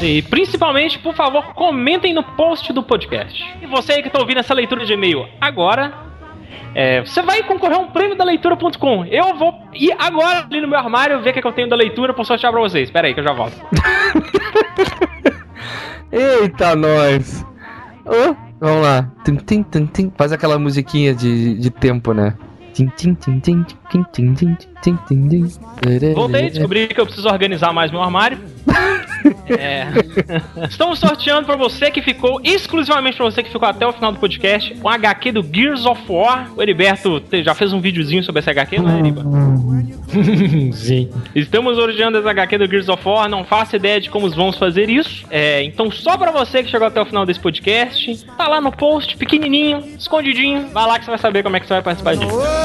E 0.02 0.22
principalmente, 0.22 0.98
por 0.99 1.14
favor, 1.14 1.53
comentem 1.56 2.14
no 2.14 2.23
post 2.23 2.72
do 2.72 2.81
podcast. 2.81 3.43
E 3.61 3.65
você 3.65 3.91
aí 3.93 4.02
que 4.02 4.07
está 4.07 4.19
ouvindo 4.19 4.39
essa 4.39 4.53
leitura 4.53 4.85
de 4.85 4.93
e-mail 4.93 5.27
agora, 5.41 6.10
é, 6.73 7.02
você 7.02 7.22
vai 7.22 7.44
concorrer 7.44 7.78
a 7.78 7.80
um 7.80 7.88
prêmio 7.88 8.18
da 8.18 8.23
leitura.com. 8.23 9.06
Eu 9.06 9.38
vou 9.38 9.53
ir 9.73 9.94
agora 9.98 10.45
ali 10.49 10.61
no 10.61 10.68
meu 10.68 10.80
armário 10.80 11.22
ver 11.22 11.30
o 11.30 11.34
que, 11.34 11.40
é 11.40 11.41
que 11.41 11.48
eu 11.48 11.53
tenho 11.53 11.69
da 11.69 11.76
leitura 11.76 12.14
pra 12.14 12.23
sortear 12.23 12.52
pra 12.52 12.61
vocês. 12.61 12.90
Espera 12.90 13.07
aí 13.07 13.14
que 13.14 13.19
eu 13.19 13.23
já 13.23 13.34
volto. 13.34 13.56
Eita, 16.11 16.76
nós! 16.76 17.45
Oh, 18.06 18.36
vamos 18.60 18.82
lá. 18.82 19.10
Faz 20.18 20.32
aquela 20.32 20.57
musiquinha 20.57 21.14
de, 21.14 21.57
de 21.57 21.69
tempo, 21.69 22.14
né? 22.14 22.36
Voltei, 26.14 26.49
descobri 26.49 26.88
que 26.88 26.99
eu 26.99 27.06
preciso 27.06 27.27
organizar 27.27 27.73
mais 27.73 27.91
meu 27.91 28.02
armário. 28.02 28.39
é. 29.49 29.88
Estamos 30.68 30.99
sorteando 30.99 31.45
para 31.45 31.56
você 31.56 31.91
que 31.91 32.02
ficou, 32.02 32.39
exclusivamente 32.43 33.18
para 33.18 33.26
você 33.26 33.43
que 33.43 33.52
ficou 33.52 33.68
até 33.68 33.85
o 33.85 33.93
final 33.93 34.11
do 34.11 34.19
podcast, 34.19 34.76
um 34.84 34.89
HQ 34.89 35.31
do 35.31 35.43
Gears 35.43 35.85
of 35.85 36.02
War. 36.10 36.52
O 36.56 36.61
Heriberto 36.61 37.22
já 37.43 37.53
fez 37.53 37.73
um 37.73 37.81
videozinho 37.81 38.23
sobre 38.23 38.39
esse 38.39 38.49
HQ, 38.49 38.80
né, 38.80 38.99
Heriba? 38.99 39.23
Sim. 40.73 41.10
Estamos 41.35 41.77
sorteando 41.77 42.18
esse 42.18 42.27
HQ 42.27 42.57
do 42.57 42.68
Gears 42.68 42.89
of 42.89 43.07
War, 43.07 43.30
não 43.30 43.43
faço 43.43 43.76
ideia 43.76 43.99
de 43.99 44.10
como 44.10 44.30
vamos 44.30 44.57
fazer 44.57 44.89
isso. 44.89 45.26
É, 45.30 45.64
então, 45.64 45.89
só 45.91 46.18
para 46.18 46.31
você 46.31 46.64
que 46.64 46.69
chegou 46.69 46.88
até 46.88 47.02
o 47.02 47.06
final 47.06 47.26
desse 47.26 47.39
podcast, 47.39 48.26
tá 48.38 48.48
lá 48.48 48.60
no 48.60 48.72
post, 48.72 49.15
pequenininho, 49.18 49.84
escondidinho. 49.98 50.68
Vai 50.73 50.88
lá 50.88 50.99
que 50.99 51.06
você 51.06 51.11
vai 51.11 51.19
saber 51.19 51.43
como 51.43 51.56
é 51.56 51.60
que 51.60 51.68
você 51.68 51.73
vai 51.73 51.84
participar 51.84 52.15
disso. 52.15 52.61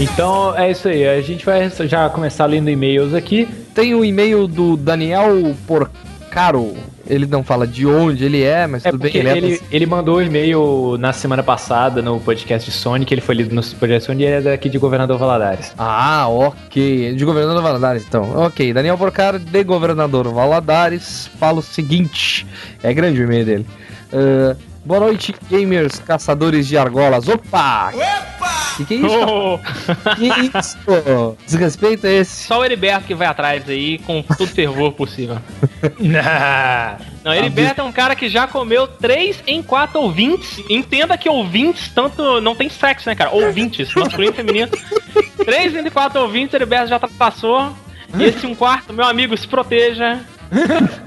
Então 0.00 0.56
é 0.56 0.70
isso 0.70 0.86
aí, 0.86 1.08
a 1.08 1.20
gente 1.20 1.46
vai 1.46 1.70
já 1.70 2.08
começar 2.10 2.46
lendo 2.46 2.68
e-mails 2.68 3.14
aqui. 3.14 3.48
Tem 3.74 3.94
o 3.94 4.04
e-mail 4.04 4.46
do 4.46 4.76
Daniel 4.76 5.56
Porcaro. 5.66 6.74
Ele 7.06 7.26
não 7.26 7.42
fala 7.42 7.66
de 7.66 7.86
onde 7.86 8.24
ele 8.24 8.42
é, 8.42 8.66
mas 8.66 8.84
É 8.84 8.90
tudo 8.90 9.00
bem. 9.00 9.16
Ele, 9.16 9.28
ele, 9.28 9.54
é 9.54 9.58
ele 9.70 9.86
mandou 9.86 10.18
um 10.18 10.22
e-mail 10.22 10.96
na 10.98 11.12
semana 11.12 11.42
passada 11.42 12.02
no 12.02 12.20
podcast 12.20 12.70
de 12.70 12.76
Sonic, 12.76 13.12
ele 13.12 13.20
foi 13.20 13.34
lido 13.34 13.54
no 13.54 13.62
podcast 13.62 14.06
Sonic 14.06 14.22
e 14.22 14.26
ele 14.26 14.36
é 14.36 14.40
daqui 14.52 14.68
de 14.68 14.78
Governador 14.78 15.18
Valadares. 15.18 15.72
Ah, 15.78 16.26
ok. 16.28 17.14
De 17.14 17.24
Governador 17.24 17.62
Valadares, 17.62 18.04
então. 18.06 18.46
Ok, 18.46 18.72
Daniel 18.72 18.98
Porcaro, 18.98 19.38
de 19.38 19.64
Governador 19.64 20.28
Valadares, 20.28 21.30
fala 21.38 21.58
o 21.58 21.62
seguinte. 21.62 22.46
É 22.82 22.92
grande 22.92 23.20
o 23.20 23.24
e-mail 23.24 23.44
dele. 23.44 23.66
Ah, 24.12 24.56
boa 24.84 25.00
noite, 25.00 25.34
gamers, 25.50 25.98
caçadores 25.98 26.66
de 26.66 26.76
argolas. 26.76 27.28
Opa! 27.28 27.90
Opa! 27.94 28.54
Que 28.76 28.84
que 28.84 28.94
é 28.94 28.96
isso? 28.98 29.18
Oh. 29.20 29.58
que 30.16 30.58
isso? 30.58 31.36
Desrespeito 31.46 32.06
é 32.06 32.14
esse? 32.14 32.46
Só 32.46 32.60
o 32.60 32.64
Heriberto 32.64 33.06
que 33.06 33.14
vai 33.14 33.26
atrás 33.26 33.68
aí 33.68 33.98
com 33.98 34.22
todo 34.22 34.48
fervor 34.48 34.92
possível. 34.92 35.38
Não, 37.22 37.32
Heriberto 37.32 37.80
é 37.80 37.84
um 37.84 37.92
cara 37.92 38.16
que 38.16 38.28
já 38.28 38.46
comeu 38.46 38.86
3 38.86 39.44
em 39.46 39.62
4 39.62 39.98
ouvintes. 40.00 40.62
Entenda 40.68 41.16
que 41.16 41.28
ouvintes, 41.28 41.88
tanto. 41.94 42.40
Não 42.40 42.54
tem 42.54 42.68
sexo, 42.68 43.08
né, 43.08 43.14
cara? 43.14 43.30
Ouvintes, 43.30 43.94
masculino 43.94 44.32
e 44.32 44.36
feminino. 44.36 44.70
3 45.44 45.76
entre 45.76 45.90
4 45.90 46.20
ouvintes, 46.20 46.54
Heriberto 46.54 46.88
já 46.88 46.98
passou. 46.98 47.72
E 48.16 48.24
esse 48.24 48.46
um 48.46 48.54
quarto, 48.54 48.92
meu 48.92 49.06
amigo, 49.06 49.36
se 49.36 49.46
proteja. 49.46 50.20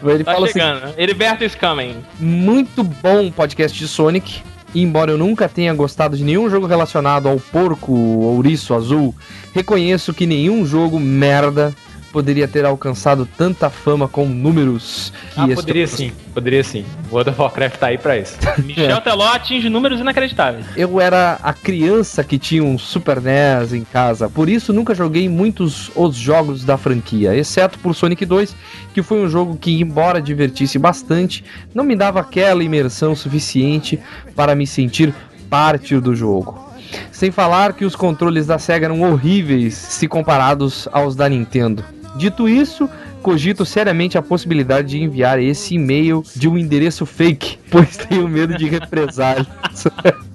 Ele 0.03 0.23
Tá 0.23 0.33
fala 0.33 0.45
assim, 0.45 0.59
chegando. 0.59 0.93
Heriberto 0.97 1.43
is 1.43 1.55
coming. 1.55 1.95
muito 2.19 2.83
bom 2.83 3.31
podcast 3.31 3.77
de 3.77 3.87
Sonic. 3.87 4.41
Embora 4.75 5.11
eu 5.11 5.17
nunca 5.17 5.47
tenha 5.47 5.73
gostado 5.73 6.17
de 6.17 6.23
nenhum 6.23 6.49
jogo 6.49 6.67
relacionado 6.67 7.27
ao 7.29 7.39
porco 7.39 7.93
ouriço 7.93 8.73
azul, 8.73 9.15
reconheço 9.53 10.13
que 10.13 10.25
nenhum 10.27 10.65
jogo 10.65 10.99
merda 10.99 11.73
poderia 12.11 12.47
ter 12.47 12.65
alcançado 12.65 13.27
tanta 13.37 13.69
fama 13.69 14.07
com 14.07 14.25
números 14.25 15.11
que 15.33 15.39
Ah, 15.39 15.43
estou- 15.43 15.55
poderia 15.57 15.87
sim, 15.87 16.11
poderia 16.33 16.63
sim. 16.63 16.85
World 17.11 17.29
of 17.29 17.39
Warcraft 17.41 17.77
tá 17.77 17.87
aí 17.87 17.97
pra 17.97 18.17
isso. 18.17 18.37
Michel 18.63 19.01
Teló 19.01 19.27
atinge 19.27 19.69
números 19.69 19.99
inacreditáveis. 19.99 20.65
Eu 20.75 20.99
era 20.99 21.39
a 21.43 21.53
criança 21.53 22.23
que 22.23 22.37
tinha 22.39 22.63
um 22.63 22.77
Super 22.77 23.21
NES 23.21 23.73
em 23.73 23.83
casa, 23.83 24.29
por 24.29 24.49
isso 24.49 24.71
nunca 24.73 24.95
joguei 24.95 25.27
muitos 25.29 25.91
os 25.95 26.15
jogos 26.15 26.63
da 26.63 26.77
franquia, 26.77 27.35
exceto 27.35 27.77
por 27.79 27.93
Sonic 27.93 28.25
2, 28.25 28.55
que 28.93 29.01
foi 29.03 29.21
um 29.23 29.29
jogo 29.29 29.57
que, 29.57 29.79
embora 29.79 30.21
divertisse 30.21 30.79
bastante, 30.79 31.43
não 31.73 31.83
me 31.83 31.95
dava 31.95 32.19
aquela 32.19 32.63
imersão 32.63 33.15
suficiente 33.15 33.99
para 34.35 34.55
me 34.55 34.65
sentir 34.65 35.13
parte 35.49 35.99
do 35.99 36.15
jogo. 36.15 36.65
Sem 37.11 37.31
falar 37.31 37.73
que 37.73 37.83
os 37.83 37.95
controles 37.95 38.47
da 38.47 38.57
SEGA 38.57 38.85
eram 38.85 39.01
horríveis 39.01 39.73
se 39.75 40.07
comparados 40.07 40.87
aos 40.91 41.15
da 41.15 41.27
Nintendo. 41.27 41.83
Dito 42.15 42.47
isso, 42.47 42.89
cogito 43.21 43.65
seriamente 43.65 44.17
a 44.17 44.21
possibilidade 44.21 44.89
de 44.89 45.01
enviar 45.01 45.39
esse 45.39 45.75
e-mail 45.75 46.23
de 46.35 46.47
um 46.47 46.57
endereço 46.57 47.05
fake, 47.05 47.59
pois 47.69 47.97
tenho 47.97 48.27
medo 48.27 48.57
de 48.57 48.67
represálias. 48.67 49.47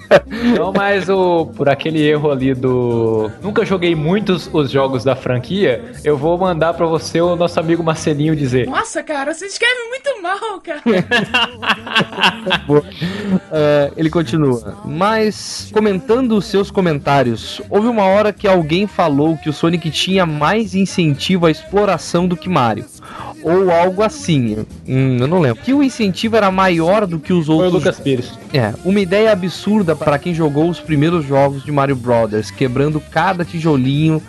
Não, 0.56 0.72
mas 0.72 1.08
o, 1.08 1.46
por 1.46 1.68
aquele 1.68 2.02
erro 2.02 2.30
ali 2.30 2.54
do. 2.54 3.30
Nunca 3.42 3.64
joguei 3.64 3.94
muitos 3.94 4.48
os 4.52 4.70
jogos 4.70 5.04
da 5.04 5.14
franquia. 5.14 5.92
Eu 6.04 6.16
vou 6.16 6.36
mandar 6.38 6.74
pra 6.74 6.86
você 6.86 7.20
o 7.20 7.36
nosso 7.36 7.58
amigo 7.58 7.82
Marcelinho 7.82 8.34
dizer. 8.36 8.66
Nossa, 8.66 9.02
cara, 9.02 9.32
você 9.32 9.46
escreve 9.46 9.88
muito 9.88 10.22
mal, 10.22 10.60
cara. 10.60 10.82
É, 13.54 13.92
ele 13.96 14.08
continua. 14.08 14.78
Mas, 14.84 15.68
comentando 15.72 16.36
os 16.36 16.46
seus 16.46 16.70
comentários, 16.70 17.60
houve 17.68 17.86
uma 17.86 18.04
hora 18.04 18.32
que 18.32 18.48
alguém 18.48 18.86
falou 18.86 19.36
que 19.36 19.50
o 19.50 19.52
Sonic 19.52 19.90
tinha 19.90 20.24
mais 20.24 20.74
incentivo 20.74 21.46
à 21.46 21.50
exploração 21.50 22.26
do 22.26 22.36
que 22.36 22.48
Mario. 22.48 22.86
Ou 23.42 23.70
algo 23.70 24.02
assim. 24.02 24.64
Hum, 24.86 25.16
eu 25.20 25.26
não 25.26 25.40
lembro. 25.40 25.62
Que 25.62 25.74
o 25.74 25.82
incentivo 25.82 26.36
era 26.36 26.50
maior 26.50 27.06
do 27.06 27.18
que 27.18 27.32
os 27.32 27.46
Foi 27.46 27.54
o 27.54 27.58
outros. 27.58 27.74
Lucas 27.74 28.00
Pires. 28.00 28.38
É, 28.52 28.72
uma 28.84 29.00
ideia 29.00 29.32
absurda 29.32 29.96
para 29.96 30.18
quem 30.18 30.34
jogou 30.34 30.68
os 30.70 30.80
primeiros 30.80 31.26
jogos 31.26 31.64
de 31.64 31.72
Mario 31.72 31.96
Brothers, 31.96 32.50
quebrando 32.50 33.00
cada 33.00 33.44
tijolinho 33.44 34.22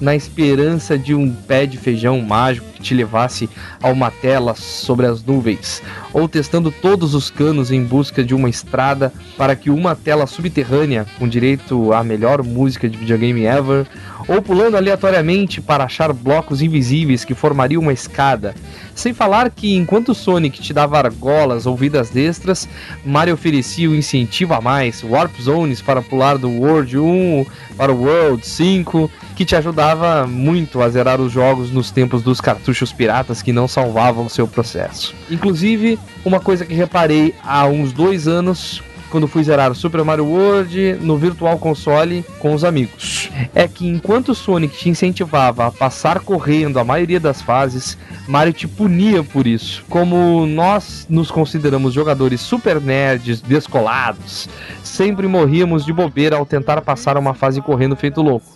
na 0.00 0.14
esperança 0.14 0.96
de 0.98 1.14
um 1.14 1.30
pé 1.32 1.66
de 1.66 1.76
feijão 1.76 2.20
mágico 2.20 2.69
que 2.80 2.86
te 2.86 2.94
levasse 2.94 3.48
a 3.82 3.88
uma 3.88 4.10
tela 4.10 4.54
sobre 4.54 5.06
as 5.06 5.22
nuvens, 5.22 5.82
ou 6.12 6.26
testando 6.26 6.72
todos 6.72 7.14
os 7.14 7.30
canos 7.30 7.70
em 7.70 7.84
busca 7.84 8.24
de 8.24 8.34
uma 8.34 8.48
estrada 8.48 9.12
para 9.36 9.54
que 9.54 9.70
uma 9.70 9.94
tela 9.94 10.26
subterrânea 10.26 11.06
com 11.18 11.28
direito 11.28 11.92
à 11.92 12.02
melhor 12.02 12.42
música 12.42 12.88
de 12.88 12.96
videogame 12.96 13.44
ever, 13.44 13.86
ou 14.26 14.40
pulando 14.40 14.76
aleatoriamente 14.76 15.60
para 15.60 15.84
achar 15.84 16.12
blocos 16.12 16.62
invisíveis 16.62 17.24
que 17.24 17.34
formariam 17.34 17.82
uma 17.82 17.92
escada. 17.92 18.54
Sem 18.94 19.12
falar 19.12 19.50
que 19.50 19.74
enquanto 19.74 20.14
Sonic 20.14 20.60
te 20.60 20.72
dava 20.72 20.98
argolas 20.98 21.66
ou 21.66 21.76
vidas 21.76 22.10
destras, 22.10 22.68
Mario 23.04 23.34
oferecia 23.34 23.88
um 23.88 23.94
incentivo 23.94 24.54
a 24.54 24.60
mais, 24.60 25.02
Warp 25.02 25.32
Zones 25.40 25.80
para 25.80 26.02
pular 26.02 26.38
do 26.38 26.48
World 26.48 26.98
1 26.98 27.46
para 27.76 27.92
o 27.92 28.04
World 28.04 28.46
5, 28.46 29.10
que 29.34 29.44
te 29.44 29.56
ajudava 29.56 30.26
muito 30.26 30.82
a 30.82 30.88
zerar 30.88 31.20
os 31.20 31.32
jogos 31.32 31.70
nos 31.70 31.90
tempos 31.90 32.22
dos 32.22 32.40
cartuchos 32.40 32.69
piratas 32.92 33.42
que 33.42 33.52
não 33.52 33.66
salvavam 33.66 34.28
seu 34.28 34.46
processo. 34.46 35.14
Inclusive, 35.30 35.98
uma 36.24 36.40
coisa 36.40 36.64
que 36.64 36.74
reparei 36.74 37.34
há 37.42 37.66
uns 37.66 37.92
dois 37.92 38.28
anos 38.28 38.82
quando 39.10 39.26
fui 39.26 39.42
zerar 39.42 39.70
o 39.70 39.74
Super 39.74 40.04
Mario 40.04 40.24
World 40.24 40.98
no 41.00 41.18
Virtual 41.18 41.58
Console 41.58 42.24
com 42.38 42.54
os 42.54 42.64
amigos. 42.64 43.28
É 43.54 43.66
que 43.66 43.86
enquanto 43.86 44.34
Sonic 44.34 44.76
te 44.76 44.88
incentivava 44.88 45.66
a 45.66 45.70
passar 45.70 46.20
correndo 46.20 46.78
a 46.78 46.84
maioria 46.84 47.18
das 47.18 47.42
fases, 47.42 47.98
Mario 48.28 48.52
te 48.52 48.68
punia 48.68 49.22
por 49.22 49.46
isso. 49.46 49.84
Como 49.88 50.46
nós 50.46 51.06
nos 51.10 51.30
consideramos 51.30 51.92
jogadores 51.92 52.40
super 52.40 52.80
nerds, 52.80 53.40
descolados, 53.40 54.48
sempre 54.82 55.26
morríamos 55.26 55.84
de 55.84 55.92
bobeira 55.92 56.36
ao 56.36 56.46
tentar 56.46 56.80
passar 56.80 57.16
uma 57.18 57.34
fase 57.34 57.60
correndo 57.60 57.96
feito 57.96 58.22
louco. 58.22 58.46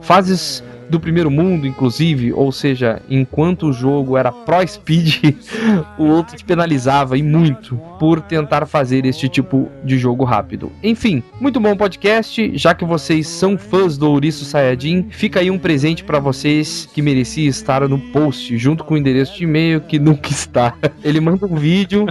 Fases 0.00 0.62
do 0.88 1.00
primeiro 1.00 1.30
mundo, 1.30 1.66
inclusive, 1.66 2.32
ou 2.32 2.50
seja, 2.52 3.00
enquanto 3.08 3.66
o 3.66 3.72
jogo 3.72 4.16
era 4.16 4.32
Pro 4.32 4.66
Speed, 4.66 5.34
o 5.98 6.04
outro 6.04 6.36
te 6.36 6.44
penalizava 6.44 7.16
e 7.18 7.22
muito 7.22 7.76
por 7.98 8.20
tentar 8.20 8.66
fazer 8.66 9.04
este 9.04 9.28
tipo 9.28 9.68
de 9.84 9.98
jogo 9.98 10.24
rápido. 10.24 10.70
Enfim, 10.82 11.22
muito 11.40 11.60
bom 11.60 11.76
podcast, 11.76 12.56
já 12.56 12.74
que 12.74 12.84
vocês 12.84 13.26
são 13.26 13.58
fãs 13.58 13.98
do 13.98 14.10
Ouriço 14.10 14.44
Sayajin, 14.44 15.06
fica 15.10 15.40
aí 15.40 15.50
um 15.50 15.58
presente 15.58 16.04
para 16.04 16.18
vocês 16.18 16.88
que 16.92 17.02
merecia 17.02 17.48
estar 17.48 17.86
no 17.88 17.98
post, 17.98 18.56
junto 18.56 18.84
com 18.84 18.94
o 18.94 18.98
endereço 18.98 19.36
de 19.36 19.44
e-mail 19.44 19.80
que 19.80 19.98
nunca 19.98 20.28
está. 20.30 20.74
Ele 21.02 21.20
manda 21.20 21.46
um 21.46 21.56
vídeo. 21.56 22.06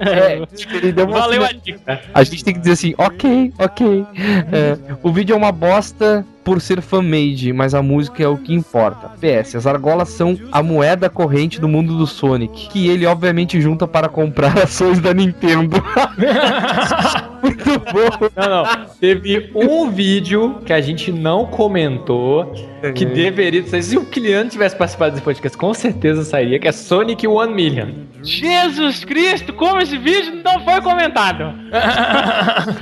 É, 0.00 0.42
ele 0.76 0.92
deu 0.92 1.06
uma 1.06 1.20
Valeu 1.20 1.44
a 1.44 1.52
dica. 1.52 2.00
a 2.12 2.22
gente 2.24 2.44
tem 2.44 2.54
que 2.54 2.60
dizer 2.60 2.72
assim, 2.72 2.94
ok, 2.98 3.52
ok. 3.58 4.06
É, 4.52 4.78
o 5.02 5.12
vídeo 5.12 5.34
é 5.34 5.36
uma 5.36 5.52
bosta 5.52 6.24
por 6.44 6.60
ser 6.60 6.80
fan-made, 6.80 7.52
mas 7.52 7.74
a 7.74 7.82
música 7.82 8.22
é 8.22 8.28
o 8.28 8.36
que 8.36 8.54
importa. 8.54 9.10
PS, 9.20 9.56
as 9.56 9.66
argolas 9.66 10.10
são 10.10 10.38
a 10.52 10.62
moeda 10.62 11.10
corrente 11.10 11.60
do 11.60 11.68
mundo 11.68 11.98
do 11.98 12.06
Sonic, 12.06 12.68
que 12.68 12.88
ele 12.88 13.04
obviamente 13.04 13.60
junta 13.60 13.86
para 13.86 14.08
comprar 14.08 14.56
ações 14.58 15.00
da 15.00 15.12
Nintendo. 15.12 15.82
Muito 17.42 17.64
bom. 17.64 18.30
Não, 18.36 18.48
não. 18.48 18.86
Teve 19.00 19.50
um 19.54 19.90
vídeo 19.90 20.60
que 20.64 20.72
a 20.72 20.80
gente 20.80 21.12
não 21.12 21.46
comentou 21.46 22.52
que 22.94 23.04
deveria 23.04 23.66
sair. 23.66 23.82
Se 23.82 23.96
o 23.96 24.04
Kilian 24.04 24.48
tivesse 24.48 24.76
participado 24.76 25.12
desse 25.12 25.24
podcast, 25.24 25.56
com 25.56 25.72
certeza 25.74 26.24
sairia, 26.24 26.58
que 26.58 26.68
é 26.68 26.72
Sonic 26.72 27.26
1 27.26 27.50
Million. 27.50 27.88
Jesus 28.22 29.04
Cristo, 29.04 29.52
como 29.52 29.80
esse 29.80 29.96
vídeo 29.96 30.42
não 30.44 30.64
foi 30.64 30.80
comentado? 30.80 31.54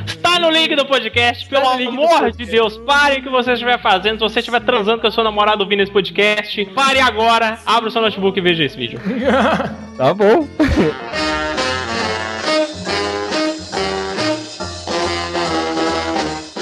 Está 0.07 0.39
no 0.41 0.51
link 0.51 0.75
do 0.75 0.87
podcast, 0.87 1.47
pelo 1.49 1.69
amor 1.69 2.31
de 2.33 2.47
Deus, 2.47 2.79
pare 2.79 3.21
o 3.21 3.23
que 3.23 3.29
você 3.29 3.53
estiver 3.53 3.81
fazendo. 3.81 4.19
Se 4.19 4.35
você 4.35 4.41
estiver 4.41 4.61
transando 4.61 5.01
com 5.01 5.07
a 5.07 5.11
sua 5.11 5.25
namorada 5.25 5.63
ouvindo 5.63 5.83
esse 5.83 5.93
podcast, 5.93 6.65
pare 6.67 7.01
agora, 7.01 7.59
abra 7.67 7.89
o 7.89 7.93
seu 7.93 8.01
notebook 8.01 8.39
e 8.39 8.43
veja 8.43 8.65
esse 8.65 8.77
vídeo. 8.77 9.01
Tá 9.97 10.13
bom. 10.13 10.45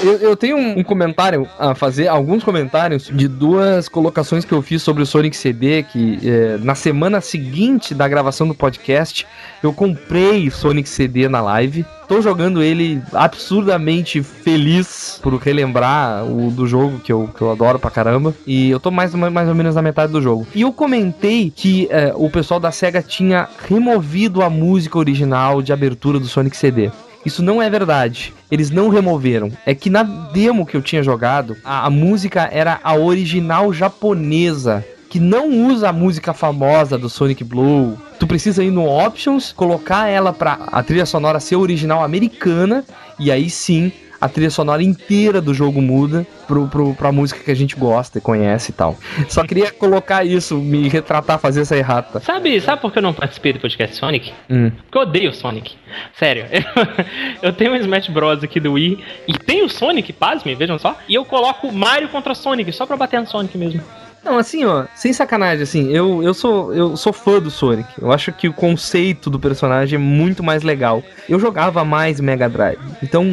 Eu, 0.02 0.16
eu 0.16 0.36
tenho 0.36 0.56
um, 0.56 0.80
um 0.80 0.82
comentário 0.82 1.48
a 1.56 1.76
fazer, 1.76 2.08
alguns 2.08 2.42
comentários 2.42 3.04
de 3.04 3.28
duas 3.28 3.88
colocações 3.88 4.44
que 4.44 4.52
eu 4.52 4.60
fiz 4.60 4.82
sobre 4.82 5.02
o 5.02 5.06
Sonic 5.06 5.36
CD, 5.36 5.84
que 5.84 6.18
eh, 6.24 6.58
na 6.60 6.74
semana 6.74 7.20
seguinte 7.20 7.94
da 7.94 8.08
gravação 8.08 8.48
do 8.48 8.54
podcast, 8.54 9.24
eu 9.62 9.72
comprei 9.72 10.50
Sonic 10.50 10.88
CD 10.88 11.28
na 11.28 11.40
live. 11.40 11.86
Tô 12.08 12.20
jogando 12.20 12.62
ele 12.62 13.00
absurdamente 13.12 14.22
feliz 14.24 15.20
por 15.22 15.34
relembrar 15.36 16.24
o 16.24 16.50
do 16.50 16.66
jogo 16.66 16.98
que 16.98 17.12
eu, 17.12 17.30
que 17.34 17.40
eu 17.40 17.52
adoro 17.52 17.78
pra 17.78 17.90
caramba. 17.90 18.34
E 18.44 18.70
eu 18.70 18.80
tô 18.80 18.90
mais, 18.90 19.14
mais 19.14 19.48
ou 19.48 19.54
menos 19.54 19.76
na 19.76 19.82
metade 19.82 20.12
do 20.12 20.20
jogo. 20.20 20.46
E 20.52 20.62
eu 20.62 20.72
comentei 20.72 21.52
que 21.54 21.86
eh, 21.90 22.12
o 22.16 22.28
pessoal 22.28 22.58
da 22.58 22.72
SEGA 22.72 23.02
tinha 23.02 23.48
removido 23.68 24.42
a 24.42 24.50
música 24.50 24.98
original 24.98 25.62
de 25.62 25.72
abertura 25.72 26.18
do 26.18 26.26
Sonic 26.26 26.56
CD. 26.56 26.90
Isso 27.24 27.42
não 27.42 27.62
é 27.62 27.70
verdade. 27.70 28.34
Eles 28.50 28.70
não 28.70 28.88
removeram. 28.88 29.50
É 29.64 29.74
que 29.74 29.88
na 29.88 30.02
demo 30.02 30.66
que 30.66 30.76
eu 30.76 30.82
tinha 30.82 31.02
jogado, 31.02 31.56
a, 31.64 31.86
a 31.86 31.90
música 31.90 32.48
era 32.52 32.80
a 32.82 32.94
original 32.94 33.72
japonesa. 33.72 34.84
Que 35.08 35.20
não 35.20 35.50
usa 35.66 35.90
a 35.90 35.92
música 35.92 36.32
famosa 36.32 36.96
do 36.96 37.08
Sonic 37.08 37.44
Blue. 37.44 37.98
Tu 38.18 38.26
precisa 38.26 38.64
ir 38.64 38.70
no 38.70 38.86
Options, 38.86 39.52
colocar 39.52 40.08
ela 40.08 40.32
pra 40.32 40.58
a 40.68 40.82
trilha 40.82 41.04
sonora 41.04 41.38
ser 41.38 41.56
original 41.56 42.02
americana. 42.02 42.84
E 43.18 43.30
aí 43.30 43.50
sim 43.50 43.92
a 44.22 44.28
trilha 44.28 44.50
sonora 44.50 44.84
inteira 44.84 45.40
do 45.40 45.52
jogo 45.52 45.82
muda 45.82 46.24
pro, 46.46 46.68
pro, 46.68 46.94
pra 46.94 47.10
música 47.10 47.42
que 47.42 47.50
a 47.50 47.56
gente 47.56 47.74
gosta 47.74 48.18
e 48.18 48.20
conhece 48.20 48.70
e 48.70 48.72
tal. 48.72 48.96
Só 49.28 49.42
queria 49.42 49.72
colocar 49.72 50.24
isso, 50.24 50.58
me 50.58 50.88
retratar, 50.88 51.40
fazer 51.40 51.62
essa 51.62 51.76
errata. 51.76 52.20
Sabe, 52.20 52.60
sabe 52.60 52.80
por 52.80 52.92
que 52.92 53.00
eu 53.00 53.02
não 53.02 53.12
participei 53.12 53.52
do 53.52 53.58
podcast 53.58 53.96
Sonic? 53.96 54.32
Hum. 54.48 54.70
Porque 54.70 54.96
eu 54.96 55.02
odeio 55.02 55.34
Sonic. 55.34 55.74
Sério. 56.16 56.46
Eu 57.42 57.52
tenho 57.52 57.72
um 57.72 57.76
Smash 57.76 58.08
Bros 58.08 58.42
aqui 58.44 58.60
do 58.60 58.74
Wii 58.74 58.98
e 59.26 59.32
tem 59.34 59.64
o 59.64 59.68
Sonic, 59.68 60.12
pasmem, 60.12 60.54
vejam 60.54 60.78
só. 60.78 60.96
E 61.08 61.14
eu 61.14 61.24
coloco 61.24 61.70
Mario 61.72 62.08
contra 62.08 62.34
Sonic, 62.34 62.72
só 62.72 62.86
pra 62.86 62.96
bater 62.96 63.20
no 63.20 63.26
Sonic 63.26 63.58
mesmo. 63.58 63.82
Não, 64.24 64.38
assim, 64.38 64.64
ó, 64.64 64.84
sem 64.94 65.12
sacanagem, 65.12 65.62
assim, 65.64 65.90
eu, 65.90 66.22
eu, 66.22 66.32
sou, 66.32 66.72
eu 66.72 66.96
sou 66.96 67.12
fã 67.12 67.40
do 67.40 67.50
Sonic. 67.50 67.88
Eu 68.00 68.12
acho 68.12 68.32
que 68.32 68.48
o 68.48 68.52
conceito 68.52 69.28
do 69.28 69.38
personagem 69.38 69.96
é 69.96 69.98
muito 69.98 70.42
mais 70.42 70.62
legal. 70.62 71.02
Eu 71.28 71.40
jogava 71.40 71.84
mais 71.84 72.20
Mega 72.20 72.48
Drive. 72.48 72.78
Então, 73.02 73.26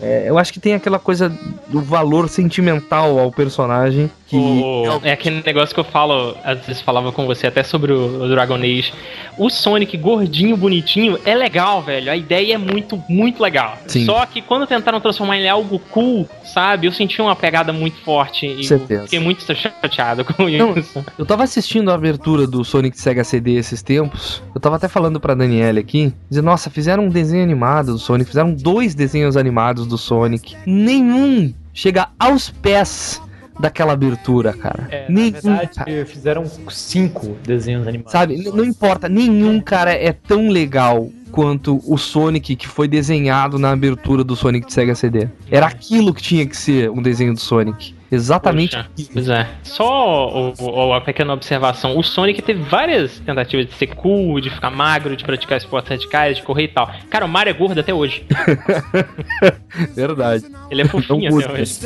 é, 0.00 0.24
eu 0.28 0.38
acho 0.38 0.52
que 0.52 0.60
tem 0.60 0.74
aquela 0.74 0.98
coisa 1.00 1.28
do 1.68 1.80
valor 1.80 2.28
sentimental 2.28 3.18
ao 3.18 3.32
personagem 3.32 4.10
que. 4.28 4.36
O- 4.36 5.00
é 5.02 5.12
aquele 5.12 5.42
negócio 5.44 5.74
que 5.74 5.80
eu 5.80 5.84
falo, 5.84 6.36
às 6.44 6.64
vezes 6.64 6.80
falava 6.80 7.10
com 7.12 7.26
você 7.26 7.46
até 7.48 7.62
sobre 7.62 7.92
o, 7.92 8.22
o 8.24 8.28
Dragon 8.28 8.54
Age. 8.56 8.92
O 9.36 9.50
Sonic 9.50 9.96
gordinho, 9.96 10.56
bonitinho, 10.56 11.18
é 11.24 11.34
legal, 11.34 11.82
velho. 11.82 12.10
A 12.10 12.16
ideia 12.16 12.54
é 12.54 12.58
muito, 12.58 13.02
muito 13.08 13.42
legal. 13.42 13.76
Sim. 13.86 14.04
Só 14.04 14.24
que 14.26 14.40
quando 14.40 14.66
tentaram 14.66 15.00
transformar 15.00 15.36
ele 15.36 15.46
em 15.46 15.50
algo 15.50 15.78
cool, 15.90 16.28
sabe? 16.44 16.86
Eu 16.86 16.92
senti 16.92 17.20
uma 17.20 17.34
pegada 17.36 17.72
muito 17.72 17.98
forte 18.02 18.46
e 18.46 18.64
Certeza. 18.64 19.02
fiquei 19.04 19.18
muito 19.20 19.42
chateado 19.54 20.24
com 20.24 20.35
Não, 20.58 20.76
isso. 20.76 21.04
Eu 21.18 21.24
tava 21.26 21.44
assistindo 21.44 21.90
a 21.90 21.94
abertura 21.94 22.46
do 22.46 22.64
Sonic 22.64 23.00
Sega 23.00 23.24
CD 23.24 23.54
esses 23.54 23.82
tempos. 23.82 24.42
Eu 24.54 24.60
tava 24.60 24.76
até 24.76 24.88
falando 24.88 25.20
pra 25.20 25.34
Daniela 25.34 25.80
aqui, 25.80 26.12
dizendo, 26.28 26.44
nossa, 26.46 26.70
fizeram 26.70 27.04
um 27.04 27.08
desenho 27.08 27.42
animado 27.42 27.92
do 27.92 27.98
Sonic, 27.98 28.28
fizeram 28.28 28.52
dois 28.52 28.94
desenhos 28.94 29.36
animados 29.36 29.86
do 29.86 29.96
Sonic. 29.98 30.56
Nenhum 30.66 31.52
chega 31.72 32.08
aos 32.18 32.50
pés 32.50 33.20
daquela 33.58 33.92
abertura, 33.92 34.52
cara. 34.52 34.86
É, 34.90 35.06
Nenhum, 35.08 35.30
verdade, 35.32 35.70
cara. 35.74 36.06
fizeram 36.06 36.44
cinco 36.70 37.36
desenhos 37.42 37.86
animados. 37.86 38.12
Sabe, 38.12 38.36
não 38.50 38.64
importa, 38.64 39.08
nenhum 39.08 39.60
cara 39.60 39.92
é 39.92 40.12
tão 40.12 40.48
legal 40.48 41.08
quanto 41.30 41.80
o 41.86 41.96
Sonic 41.98 42.56
que 42.56 42.68
foi 42.68 42.86
desenhado 42.86 43.58
na 43.58 43.70
abertura 43.70 44.22
do 44.22 44.36
Sonic 44.36 44.66
de 44.66 44.72
Sega 44.72 44.94
CD. 44.94 45.28
Era 45.50 45.66
aquilo 45.66 46.12
que 46.14 46.22
tinha 46.22 46.46
que 46.46 46.56
ser 46.56 46.90
um 46.90 47.02
desenho 47.02 47.34
do 47.34 47.40
Sonic. 47.40 47.94
Exatamente. 48.10 48.76
Poxa, 48.76 48.88
Pois 49.12 49.28
é. 49.28 49.48
Só 49.62 50.28
o- 50.28 50.54
o- 50.60 50.92
a 50.94 51.00
pequena 51.00 51.32
observação: 51.32 51.98
o 51.98 52.02
Sonic 52.02 52.40
teve 52.42 52.62
várias 52.62 53.18
tentativas 53.20 53.66
de 53.66 53.74
ser 53.74 53.88
cool, 53.88 54.40
de 54.40 54.48
ficar 54.50 54.70
magro, 54.70 55.16
de 55.16 55.24
praticar 55.24 55.58
esportes 55.58 55.90
radicais, 55.90 56.36
de 56.36 56.42
correr 56.42 56.64
e 56.64 56.68
tal. 56.68 56.90
Cara, 57.10 57.24
o 57.24 57.28
Mario 57.28 57.50
é 57.50 57.54
gordo 57.54 57.80
até 57.80 57.92
hoje. 57.92 58.24
Verdade. 59.94 60.44
Ele 60.70 60.82
é 60.82 60.84
fofinho 60.86 61.30
Não 61.30 61.38
até 61.38 61.52
hoje. 61.52 61.78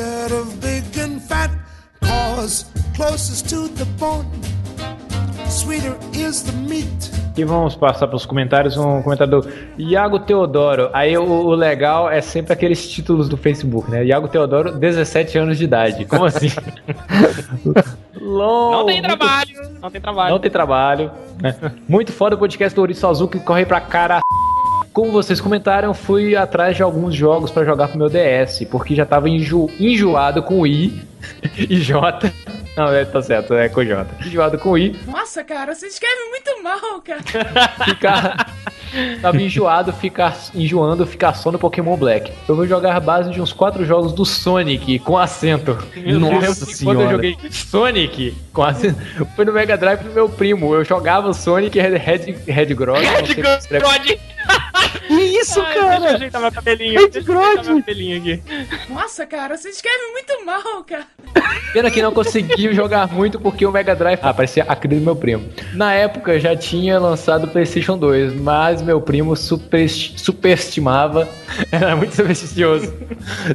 E 7.37 7.45
vamos 7.45 7.75
passar 7.75 8.07
para 8.07 8.17
os 8.17 8.25
comentários. 8.27 8.77
Um 8.77 9.03
comentário 9.03 9.41
do 9.41 9.49
Iago 9.79 10.19
Teodoro. 10.21 10.91
Aí 10.93 11.17
o, 11.17 11.23
o 11.25 11.55
legal 11.55 12.11
é 12.11 12.21
sempre 12.21 12.53
aqueles 12.53 12.89
títulos 12.89 13.29
do 13.29 13.37
Facebook, 13.37 13.91
né? 13.91 14.05
Iago 14.05 14.29
Teodoro, 14.29 14.73
17 14.73 15.39
anos 15.39 15.59
de 15.59 15.65
idade. 15.65 16.05
Como 16.05 16.25
assim? 16.25 16.49
Long, 18.21 18.71
Não 18.73 18.87
tem 18.87 18.97
muito- 19.03 19.17
trabalho, 19.17 19.51
não 19.81 19.91
tem 19.91 20.01
trabalho. 20.01 20.31
Não 20.33 20.39
tem 20.39 20.51
trabalho. 20.51 21.11
né? 21.43 21.57
Muito 21.89 22.13
foda 22.13 22.37
o 22.37 22.39
podcast 22.39 22.75
do 22.75 22.81
Ouriço 22.83 23.07
Azul 23.07 23.29
que 23.29 23.41
corre 23.41 23.65
pra 23.65 23.81
cara. 23.81 24.21
Como 24.93 25.13
vocês 25.13 25.41
comentaram, 25.41 25.95
fui 25.95 26.35
atrás 26.37 26.77
de 26.77 26.83
alguns 26.83 27.15
jogos 27.15 27.51
pra 27.51 27.65
jogar 27.65 27.89
pro 27.89 27.99
meu 27.99 28.09
DS, 28.11 28.65
porque 28.71 28.95
já 28.95 29.07
tava 29.07 29.29
enjo- 29.29 29.71
enjoado 29.79 30.43
com 30.43 30.61
o 30.61 30.67
I 30.67 31.01
e 31.57 31.77
J. 31.77 32.31
Não, 32.77 32.93
é, 32.93 33.05
tá 33.05 33.21
certo, 33.21 33.55
é 33.55 33.69
com 33.69 33.85
J. 33.85 34.07
Enjoado 34.25 34.59
com 34.59 34.71
o 34.71 34.79
I, 34.79 34.99
Nossa, 35.07 35.43
cara, 35.43 35.75
você 35.75 35.87
escreve 35.87 36.29
muito 36.31 36.63
mal, 36.63 37.01
cara. 37.03 37.21
ficar. 37.85 38.55
Tava 39.23 39.41
enjoado, 39.41 39.93
ficar 39.93 40.37
enjoando, 40.55 41.07
ficar 41.07 41.35
só 41.35 41.53
no 41.53 41.59
Pokémon 41.59 41.97
Black. 41.97 42.33
Eu 42.49 42.57
vou 42.57 42.67
jogar 42.67 42.97
a 42.97 43.01
base 43.01 43.31
de 43.31 43.41
uns 43.41 43.53
quatro 43.53 43.85
jogos 43.85 44.13
do 44.13 44.25
Sonic 44.25 44.99
com 45.01 45.17
acento. 45.17 45.79
Eu 45.95 46.19
Nossa 46.19 46.67
Quando 46.85 47.01
eu 47.01 47.07
senhora. 47.07 47.11
joguei 47.11 47.37
Sonic 47.51 48.37
com 48.53 48.63
acento, 48.63 48.99
foi 49.37 49.45
no 49.45 49.53
Mega 49.53 49.77
Drive 49.77 50.03
do 50.03 50.11
meu 50.11 50.29
primo. 50.29 50.75
Eu 50.75 50.85
jogava 50.85 51.29
o 51.29 51.35
Sonic 51.35 51.79
Red, 51.79 51.97
Red, 51.99 52.35
Red 52.47 52.75
Grog. 52.75 53.01
Não. 54.82 55.16
Que 55.16 55.23
isso, 55.39 55.61
Ai, 55.61 55.74
cara? 55.74 55.89
Deixa 55.98 56.07
eu 56.11 56.15
ajeitar 56.16 56.40
meu 56.40 56.52
cabelinho. 56.52 56.98
É 57.01 57.02
de 57.07 57.09
deixa 57.11 57.32
eu 57.32 57.39
ajeitar 57.40 57.65
meu 57.65 57.77
cabelinho 57.81 58.19
aqui. 58.19 58.43
Nossa, 58.89 59.27
cara, 59.27 59.57
você 59.57 59.69
escreve 59.69 60.07
muito 60.12 60.44
mal, 60.44 60.85
cara. 60.85 61.07
Pena 61.73 61.90
que 61.90 62.02
não 62.02 62.12
conseguiu 62.12 62.74
jogar 62.74 63.07
muito 63.12 63.39
porque 63.40 63.65
o 63.65 63.70
Mega 63.73 63.94
Drive. 63.94 64.19
Ah, 64.23 64.35
parecia 64.35 64.65
a 64.69 64.74
do 64.74 64.97
meu 64.97 65.15
primo. 65.15 65.48
Na 65.74 65.93
época 65.94 66.39
já 66.40 66.57
tinha 66.57 66.98
lançado 66.98 67.44
o 67.44 67.48
PlayStation 67.48 67.97
2, 67.97 68.35
mas 68.35 68.82
meu 68.82 69.01
primo 69.01 69.36
super, 69.36 69.89
superestimava. 69.89 71.28
Era 71.70 71.94
muito 71.94 72.15
supersticioso. 72.15 72.93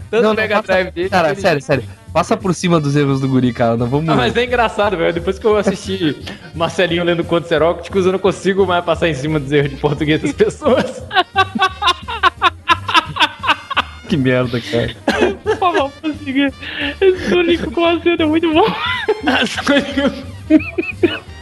Tanto 0.10 0.30
o 0.30 0.34
Mega 0.34 0.56
passa- 0.62 0.68
Drive 0.74 0.92
dele. 0.92 1.10
Cara, 1.10 1.36
sério, 1.36 1.62
sério. 1.62 1.84
Passa 2.16 2.38
por 2.38 2.56
cima 2.56 2.80
dos 2.80 2.96
erros 2.96 3.20
do 3.20 3.28
guri, 3.28 3.52
cara. 3.52 3.76
Não 3.76 3.88
vamos. 3.88 4.08
Ah, 4.08 4.16
mas 4.16 4.38
é 4.38 4.46
engraçado, 4.46 4.96
velho. 4.96 5.12
Depois 5.12 5.38
que 5.38 5.44
eu 5.44 5.58
assisti 5.58 6.16
Marcelinho 6.56 7.04
lendo 7.04 7.26
contos 7.26 7.52
eróticos, 7.52 8.06
eu 8.06 8.14
não 8.14 8.20
consigo 8.20 8.66
mais 8.66 8.86
passar 8.86 9.10
em 9.10 9.14
cima 9.14 9.38
dos 9.38 9.52
erros 9.52 9.72
de 9.72 9.76
português 9.76 10.22
das 10.22 10.32
pessoas. 10.32 11.04
Que 14.08 14.18
merda, 14.18 14.62
cara. 14.62 14.96
Por 15.44 15.58
favor, 15.58 15.92
consiga. 16.00 16.54
Esse 17.02 17.28
Sonic 17.28 17.72
com 17.72 17.84
a 17.84 18.00
cena 18.00 18.22
é 18.22 18.26
muito 18.26 18.54
bom. 18.54 18.64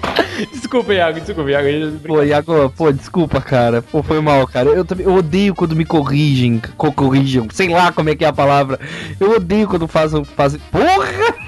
desculpa, 0.51 0.93
Iago, 0.93 1.19
desculpa, 1.19 1.51
Iago. 1.51 1.99
Pô, 2.05 2.23
Iago, 2.23 2.69
pô, 2.75 2.91
desculpa, 2.91 3.41
cara. 3.41 3.81
Pô, 3.81 4.01
foi 4.03 4.21
mal, 4.21 4.45
cara. 4.47 4.69
Eu 4.69 4.85
também 4.85 5.05
eu 5.05 5.13
odeio 5.13 5.55
quando 5.55 5.75
me 5.75 5.85
corrigem, 5.85 6.61
co 6.77 6.91
corrigem, 6.91 7.47
sei 7.51 7.69
lá 7.69 7.91
como 7.91 8.09
é 8.09 8.15
que 8.15 8.25
é 8.25 8.27
a 8.27 8.33
palavra. 8.33 8.79
Eu 9.19 9.35
odeio 9.35 9.67
quando 9.67 9.87
fazem. 9.87 10.23
fazem... 10.23 10.59
Porra! 10.71 11.42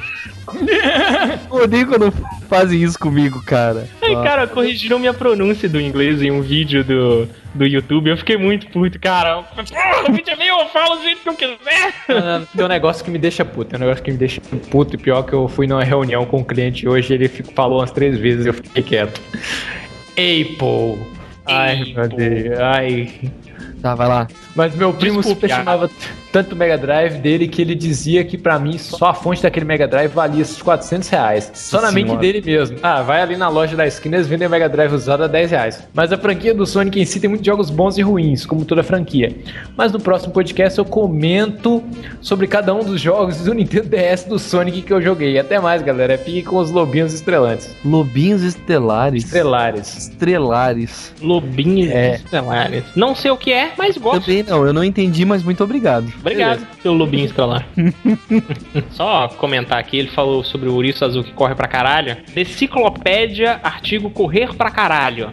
Odeio 1.50 1.88
quando 1.88 2.12
fazem 2.50 2.82
isso 2.82 2.98
comigo, 3.00 3.42
cara. 3.46 3.88
Ai, 4.02 4.14
cara, 4.24 4.48
corrigiram 4.48 5.00
minha 5.00 5.14
pronúncia 5.14 5.68
do 5.68 5.80
inglês 5.80 6.22
em 6.22 6.32
um 6.32 6.42
vídeo 6.42 6.84
do, 6.84 7.28
do 7.54 7.66
YouTube. 7.66 8.10
Eu 8.10 8.18
fiquei 8.18 8.38
muito 8.38 8.68
puto, 8.68 9.00
cara. 9.00 9.40
O 9.40 10.12
vídeo 10.12 10.32
é 10.32 10.36
meu, 10.36 10.60
eu 10.60 10.68
falo 10.70 10.96
do 10.98 11.04
jeito 11.04 11.22
que 11.22 11.30
eu 11.30 11.36
quiser. 11.36 11.94
Ah, 12.10 12.42
Tem 12.56 12.66
um 12.66 12.70
negócio 12.70 13.04
que 13.04 13.12
me 13.12 13.18
deixa 13.18 13.44
puto, 13.44 13.72
tem 13.72 13.78
um 13.78 13.82
negócio 13.84 14.04
que 14.04 14.12
me 14.12 14.18
deixa 14.18 14.42
puto 14.70 14.96
e 14.96 14.98
pior 14.98 15.24
que 15.24 15.34
eu 15.34 15.48
fui 15.48 15.68
numa 15.68 15.84
reunião 15.84 16.26
com 16.26 16.38
um 16.40 16.44
cliente 16.44 16.88
hoje 16.88 17.14
ele 17.14 17.28
falou 17.28 17.80
umas 17.80 17.92
três 17.92 18.18
vezes 18.18 18.46
e 18.46 18.50
eu 18.50 18.54
fiquei 18.54 18.84
quieto. 18.84 19.22
Apple. 20.12 21.06
Ai, 21.48 21.94
meu 21.96 22.08
Deus. 22.08 22.60
Ai. 22.60 23.10
Tá, 23.82 23.94
vai 23.96 24.08
lá. 24.08 24.28
Mas 24.56 24.74
meu 24.76 24.94
primo 24.94 25.18
Desculpe, 25.18 25.36
superestimava 25.48 25.90
tanto 26.32 26.54
o 26.54 26.56
Mega 26.56 26.78
Drive 26.78 27.18
dele 27.20 27.48
que 27.48 27.62
ele 27.62 27.76
dizia 27.76 28.24
que 28.24 28.38
pra 28.38 28.58
mim 28.60 28.78
só 28.78 29.08
a 29.08 29.14
fonte 29.14 29.42
daquele 29.42 29.66
Mega 29.66 29.88
Drive 29.88 30.12
valia 30.12 30.42
esses 30.42 30.62
400 30.62 31.08
reais. 31.10 31.52
Só 31.54 31.82
na 31.82 31.92
mente 31.92 32.16
dele 32.18 32.42
mesmo. 32.46 32.78
Ah, 32.84 33.02
vai 33.02 33.22
ali 33.22 33.38
na 33.38 33.50
loja 33.50 33.76
da 33.76 33.86
esquina 33.86 34.16
eles 34.18 34.28
vendem 34.28 34.48
o 34.48 34.52
Mega 34.52 34.68
Drive 34.70 34.94
usado 34.94 35.24
a 35.24 35.28
10 35.28 35.52
reais. 35.52 35.88
Mas 35.94 36.12
a 36.12 36.18
franquia 36.18 36.54
do 36.54 36.66
Sonic 36.66 37.00
em 37.00 37.06
si 37.06 37.20
tem 37.20 37.30
muitos 37.30 37.46
jogos 37.46 37.70
bons 37.70 37.98
e 37.98 38.02
ruins, 38.02 38.46
como 38.46 38.64
toda 38.66 38.84
franquia. 38.84 39.36
Mas 39.78 39.92
no 39.92 40.00
próximo 40.00 40.32
podcast 40.34 40.78
eu 40.80 40.86
comento 40.86 41.84
sobre 42.22 42.48
cada 42.48 42.74
um 42.74 42.84
dos 42.84 43.00
jogos 43.02 43.38
do 43.42 43.54
Nintendo 43.54 43.90
DS 43.90 44.24
do 44.24 44.40
Sonic 44.40 44.82
que 44.82 44.94
eu 44.94 45.02
joguei. 45.02 45.38
Até 45.38 45.60
mais, 45.60 45.82
galera. 45.82 46.18
Fique 46.18 46.44
com 46.44 46.58
os 46.58 46.72
lobinhos 46.72 47.14
estrelantes. 47.14 47.76
Lobinhos 47.84 48.42
estelares. 48.44 49.24
Estrelares. 49.26 49.98
Estrelares. 49.98 51.14
Lobinhos 51.22 51.92
É. 51.92 52.16
estelares. 52.16 52.84
Não 52.96 53.16
sei 53.16 53.32
o 53.32 53.38
que 53.38 53.52
é, 53.52 53.72
mas 53.78 53.98
gosto. 53.98 54.22
Também 54.22 54.45
não, 54.48 54.66
eu 54.66 54.74
não 54.74 54.84
entendi, 54.84 55.26
mas 55.26 55.44
muito 55.44 55.64
obrigado. 55.64 56.12
Obrigado 56.20 56.66
pelo 56.82 56.96
lobinho 56.96 57.26
estelar. 57.26 57.66
Só 58.92 59.28
comentar 59.30 59.78
aqui, 59.80 59.98
ele 59.98 60.10
falou 60.10 60.44
sobre 60.44 60.70
o 60.70 60.74
ouriço 60.74 61.04
azul 61.04 61.24
que 61.24 61.32
corre 61.32 61.56
pra 61.56 61.68
caralho. 61.68 62.18
Deciclopédia, 62.34 63.60
artigo 63.64 64.10
correr 64.10 64.54
pra 64.56 64.70
caralho. 64.72 65.32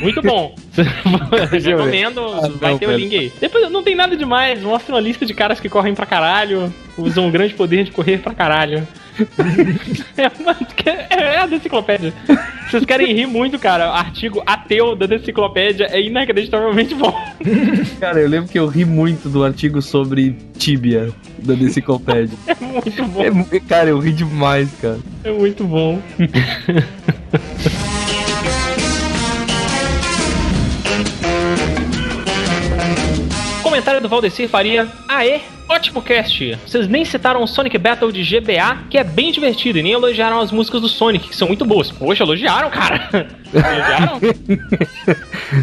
Muito 0.00 0.22
bom. 0.22 0.54
Recomendo, 1.64 2.20
Ah, 2.20 2.48
vai 2.60 2.72
não, 2.72 2.78
ter 2.78 2.86
o 2.86 2.88
velho. 2.90 3.00
link 3.00 3.16
aí. 3.18 3.32
Depois 3.40 3.70
não 3.70 3.82
tem 3.82 3.94
nada 3.94 4.16
demais, 4.16 4.62
mostra 4.62 4.94
uma 4.94 5.00
lista 5.00 5.24
de 5.26 5.34
caras 5.34 5.60
que 5.60 5.68
correm 5.68 5.94
pra 5.94 6.06
caralho, 6.06 6.72
usam 6.96 7.26
um 7.26 7.30
grande 7.30 7.54
poder 7.54 7.84
de 7.84 7.90
correr 7.90 8.18
pra 8.18 8.34
caralho. 8.34 8.86
É, 10.16 10.30
mas 10.44 10.56
que- 10.74 10.88
é 10.90 11.38
a 11.38 11.46
deciclopédia. 11.46 12.12
Vocês 12.70 12.84
querem 12.84 13.12
rir 13.14 13.26
muito, 13.26 13.58
cara. 13.58 13.90
Artigo 13.90 14.42
ateu 14.46 14.94
da 14.94 15.06
deciclopédia 15.06 15.86
é 15.90 16.00
inacreditavelmente 16.00 16.94
bom. 16.94 17.12
Cara, 17.98 18.20
eu 18.20 18.28
lembro 18.28 18.48
que 18.48 18.58
eu 18.58 18.66
ri 18.68 18.84
muito 18.84 19.28
do 19.28 19.42
artigo 19.44 19.82
sobre 19.82 20.36
Tibia 20.56 21.10
da 21.38 21.54
Deciclopédia. 21.54 22.36
É 22.46 22.54
muito 22.60 23.04
bom. 23.06 23.46
É 23.52 23.60
cara, 23.60 23.88
eu 23.90 23.98
ri 23.98 24.12
demais, 24.12 24.68
cara. 24.80 24.98
É 25.24 25.32
muito 25.32 25.64
bom. 25.64 26.00
Comentário 33.80 34.02
do 34.02 34.10
Valdecir 34.10 34.46
Faria. 34.46 34.86
Aê, 35.08 35.40
ótimo 35.66 36.02
cast. 36.02 36.58
Vocês 36.66 36.86
nem 36.86 37.02
citaram 37.02 37.42
o 37.42 37.46
Sonic 37.46 37.78
Battle 37.78 38.12
de 38.12 38.22
GBA, 38.22 38.76
que 38.90 38.98
é 38.98 39.02
bem 39.02 39.32
divertido, 39.32 39.78
e 39.78 39.82
nem 39.82 39.92
elogiaram 39.92 40.38
as 40.38 40.52
músicas 40.52 40.82
do 40.82 40.88
Sonic, 40.88 41.30
que 41.30 41.34
são 41.34 41.48
muito 41.48 41.64
boas. 41.64 41.90
Poxa, 41.90 42.22
elogiaram, 42.22 42.68
cara. 42.68 43.08
elogiaram? 43.54 44.20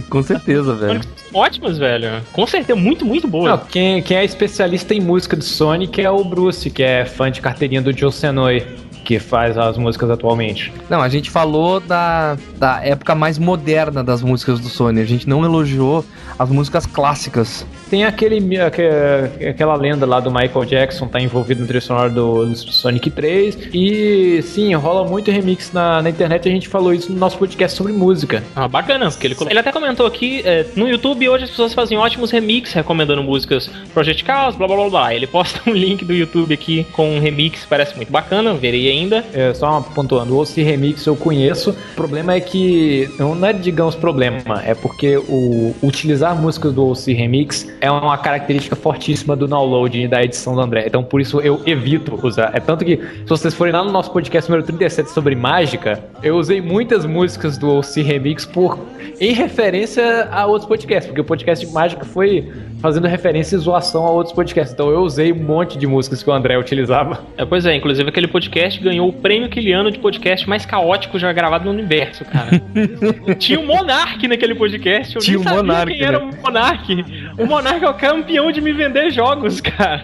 Com 0.10 0.24
certeza, 0.24 0.74
velho. 0.74 1.02
Ótimas, 1.32 1.78
velho. 1.78 2.24
Com 2.34 2.48
certeza, 2.48 2.80
muito, 2.80 3.06
muito 3.06 3.28
boas. 3.28 3.52
Não, 3.52 3.68
quem, 3.68 4.02
quem 4.02 4.18
é 4.18 4.26
especialista 4.26 4.96
em 4.96 5.00
música 5.00 5.36
do 5.36 5.44
Sonic 5.44 6.02
é 6.02 6.10
o 6.10 6.24
Bruce, 6.24 6.72
que 6.72 6.82
é 6.82 7.06
fã 7.06 7.30
de 7.30 7.40
carteirinha 7.40 7.84
do 7.84 7.96
Joe 7.96 8.12
Senoi, 8.12 8.66
que 9.08 9.20
faz 9.20 9.58
as 9.58 9.78
músicas 9.78 10.10
atualmente. 10.10 10.74
Não, 10.90 11.02
a 11.02 11.08
gente 11.08 11.30
falou 11.30 11.80
da, 11.80 12.36
da 12.58 12.84
época 12.84 13.16
mais 13.16 13.38
moderna 13.38 14.04
das 14.04 14.22
músicas 14.22 14.60
do 14.60 14.68
Sony. 14.68 15.00
A 15.00 15.06
gente 15.06 15.30
não 15.30 15.46
elogiou 15.46 16.04
as 16.38 16.50
músicas 16.50 16.86
clássicas. 16.86 17.66
Tem 17.90 18.04
aquele, 18.04 18.58
aque- 18.60 19.46
aquela 19.50 19.76
lenda 19.76 20.06
lá 20.06 20.20
do 20.20 20.30
Michael 20.32 20.66
Jackson, 20.66 21.08
tá 21.08 21.20
envolvido 21.22 21.62
no 21.62 21.68
trilha 21.68 21.82
sonora 21.82 22.10
do, 22.10 22.46
do 22.46 22.56
Sonic 22.56 23.10
3. 23.10 23.70
E 23.74 24.42
sim, 24.44 24.74
rola 24.76 25.08
muito 25.08 25.32
remix 25.32 25.72
na, 25.72 26.02
na 26.02 26.10
internet. 26.10 26.48
A 26.48 26.52
gente 26.52 26.68
falou 26.68 26.94
isso 26.94 27.12
no 27.12 27.18
nosso 27.18 27.38
podcast 27.38 27.78
sobre 27.78 27.94
música. 27.94 28.44
Ah, 28.56 28.68
bacana, 28.68 29.10
porque 29.10 29.28
ele, 29.28 29.36
ele 29.50 29.60
até 29.60 29.72
comentou 29.72 30.06
aqui, 30.06 30.42
é, 30.46 30.66
no 30.76 30.88
YouTube 30.88 31.28
hoje 31.30 31.46
as 31.46 31.50
pessoas 31.50 31.74
fazem 31.74 31.98
ótimos 31.98 32.32
remixes 32.32 32.74
recomendando 32.74 33.24
músicas 33.24 33.70
Project 33.94 34.26
Chaos, 34.26 34.56
blá 34.56 34.68
blá 34.68 34.76
blá 34.76 34.90
blá. 34.90 35.14
Ele 35.16 35.28
posta 35.28 35.62
um 35.70 35.74
link 35.74 36.04
do 36.04 36.14
YouTube 36.14 36.54
aqui 36.54 36.86
com 36.94 37.18
um 37.18 37.20
remix, 37.20 37.66
parece 37.70 37.96
muito 37.96 38.12
bacana, 38.12 38.54
verei 38.54 38.90
ainda. 38.90 39.24
É, 39.34 39.54
só 39.54 39.82
pontuando, 39.82 40.36
o 40.36 40.42
OC 40.42 40.62
Remix 40.62 41.06
eu 41.06 41.16
conheço. 41.16 41.72
O 41.72 41.96
problema 41.96 42.34
é 42.34 42.40
que, 42.40 43.10
não 43.18 43.46
é 43.46 43.54
digamos 43.54 43.96
problema, 43.96 44.62
é 44.66 44.74
porque 44.74 45.18
o 45.18 45.76
utilizar 45.82 46.36
músicas 46.36 46.74
do 46.74 46.90
OC 46.90 47.14
Remix 47.14 47.68
é 47.82 47.90
uma 47.92 48.18
característica 48.18 48.76
fortíssima 48.76 49.36
do 49.36 49.48
download 49.48 50.00
e 50.00 50.08
da 50.08 50.24
edição 50.24 50.56
do 50.56 50.62
André. 50.62 50.86
Então 50.88 51.04
por 51.04 51.22
isso 51.22 51.40
eu 51.42 51.62
evito 51.66 52.20
usar. 52.26 52.52
É 52.54 52.60
tanto 52.60 52.84
que, 52.84 52.98
se 52.98 53.28
vocês 53.28 53.54
forem 53.54 53.74
lá 53.74 53.84
no 53.84 53.92
nosso 53.92 54.12
podcast 54.12 54.50
número 54.50 54.66
37 54.66 55.12
sobre 55.12 55.36
mágica, 55.36 56.04
eu 56.24 56.38
usei 56.38 56.62
muitas 56.62 57.06
músicas 57.06 57.58
do 57.58 57.78
OC 57.78 58.02
Remix 58.02 58.46
por, 58.46 58.80
em 59.20 59.34
referência 59.34 60.28
a 60.32 60.46
outros 60.46 60.68
podcasts, 60.68 61.08
porque 61.08 61.22
o 61.22 61.26
podcast 61.26 61.66
de 61.66 61.72
mágica 61.72 62.06
foi 62.06 62.52
fazendo 62.82 63.08
referência 63.08 63.56
e 63.56 63.60
zoação 63.60 64.06
a 64.06 64.12
outros 64.12 64.34
podcasts. 64.34 64.74
Então 64.74 64.90
eu 64.90 65.02
usei 65.02 65.32
um 65.32 65.44
monte 65.44 65.78
de 65.78 65.88
músicas 65.88 66.22
que 66.22 66.30
o 66.30 66.34
André 66.34 66.58
utilizava. 66.58 67.24
É, 67.38 67.46
pois 67.46 67.66
é, 67.66 67.76
inclusive 67.76 68.10
aquele 68.10 68.28
podcast 68.28 68.80
ganhou 68.82 69.10
o 69.10 69.14
prêmio 69.14 69.50
Kiliano 69.50 69.92
de 69.92 70.00
podcast 70.00 70.48
mais 70.48 70.66
caótico 70.66 71.18
já 71.18 71.32
gravado 71.32 71.66
no 71.66 71.72
universo, 71.72 72.26
cara. 72.26 72.62
Tinha 73.40 73.60
o 73.60 73.66
Monark 73.66 74.28
naquele 74.28 74.56
podcast, 74.56 75.16
eu 75.16 75.22
Tinha 75.22 75.38
nem 75.38 75.46
o 75.46 75.50
sabia 75.50 75.64
Monark, 75.64 75.94
quem 75.94 76.04
era 76.04 76.20
né? 76.20 76.32
o 76.32 76.44
Monark. 76.44 77.06
O 77.38 77.46
Monark 77.46 77.67
é 77.76 77.90
o 77.90 77.94
campeão 77.94 78.52
de 78.52 78.62
me 78.62 78.72
vender 78.74 79.12
jogos, 79.12 79.60
cara. 79.62 80.04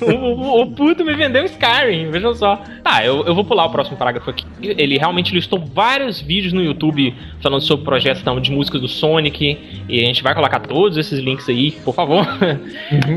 o, 0.00 0.14
o- 0.14 0.62
o 0.62 0.66
puto 0.72 1.04
me 1.04 1.14
vendeu 1.14 1.44
Skyrim, 1.44 2.10
vejam 2.10 2.34
só. 2.34 2.56
Tá, 2.82 3.04
eu, 3.04 3.24
eu 3.26 3.34
vou 3.34 3.44
pular 3.44 3.66
o 3.66 3.70
próximo 3.70 3.96
parágrafo 3.96 4.30
aqui. 4.30 4.44
Ele 4.62 4.98
realmente 4.98 5.34
listou 5.34 5.58
vários 5.58 6.20
vídeos 6.20 6.52
no 6.52 6.62
YouTube 6.62 7.14
falando 7.40 7.60
sobre 7.62 7.84
projetos 7.84 8.22
não, 8.24 8.40
de 8.40 8.50
músicas 8.50 8.80
do 8.80 8.88
Sonic. 8.88 9.58
E 9.88 10.02
a 10.02 10.06
gente 10.06 10.22
vai 10.22 10.34
colocar 10.34 10.60
todos 10.60 10.96
esses 10.96 11.18
links 11.18 11.48
aí, 11.48 11.70
por 11.70 11.94
favor. 11.94 12.26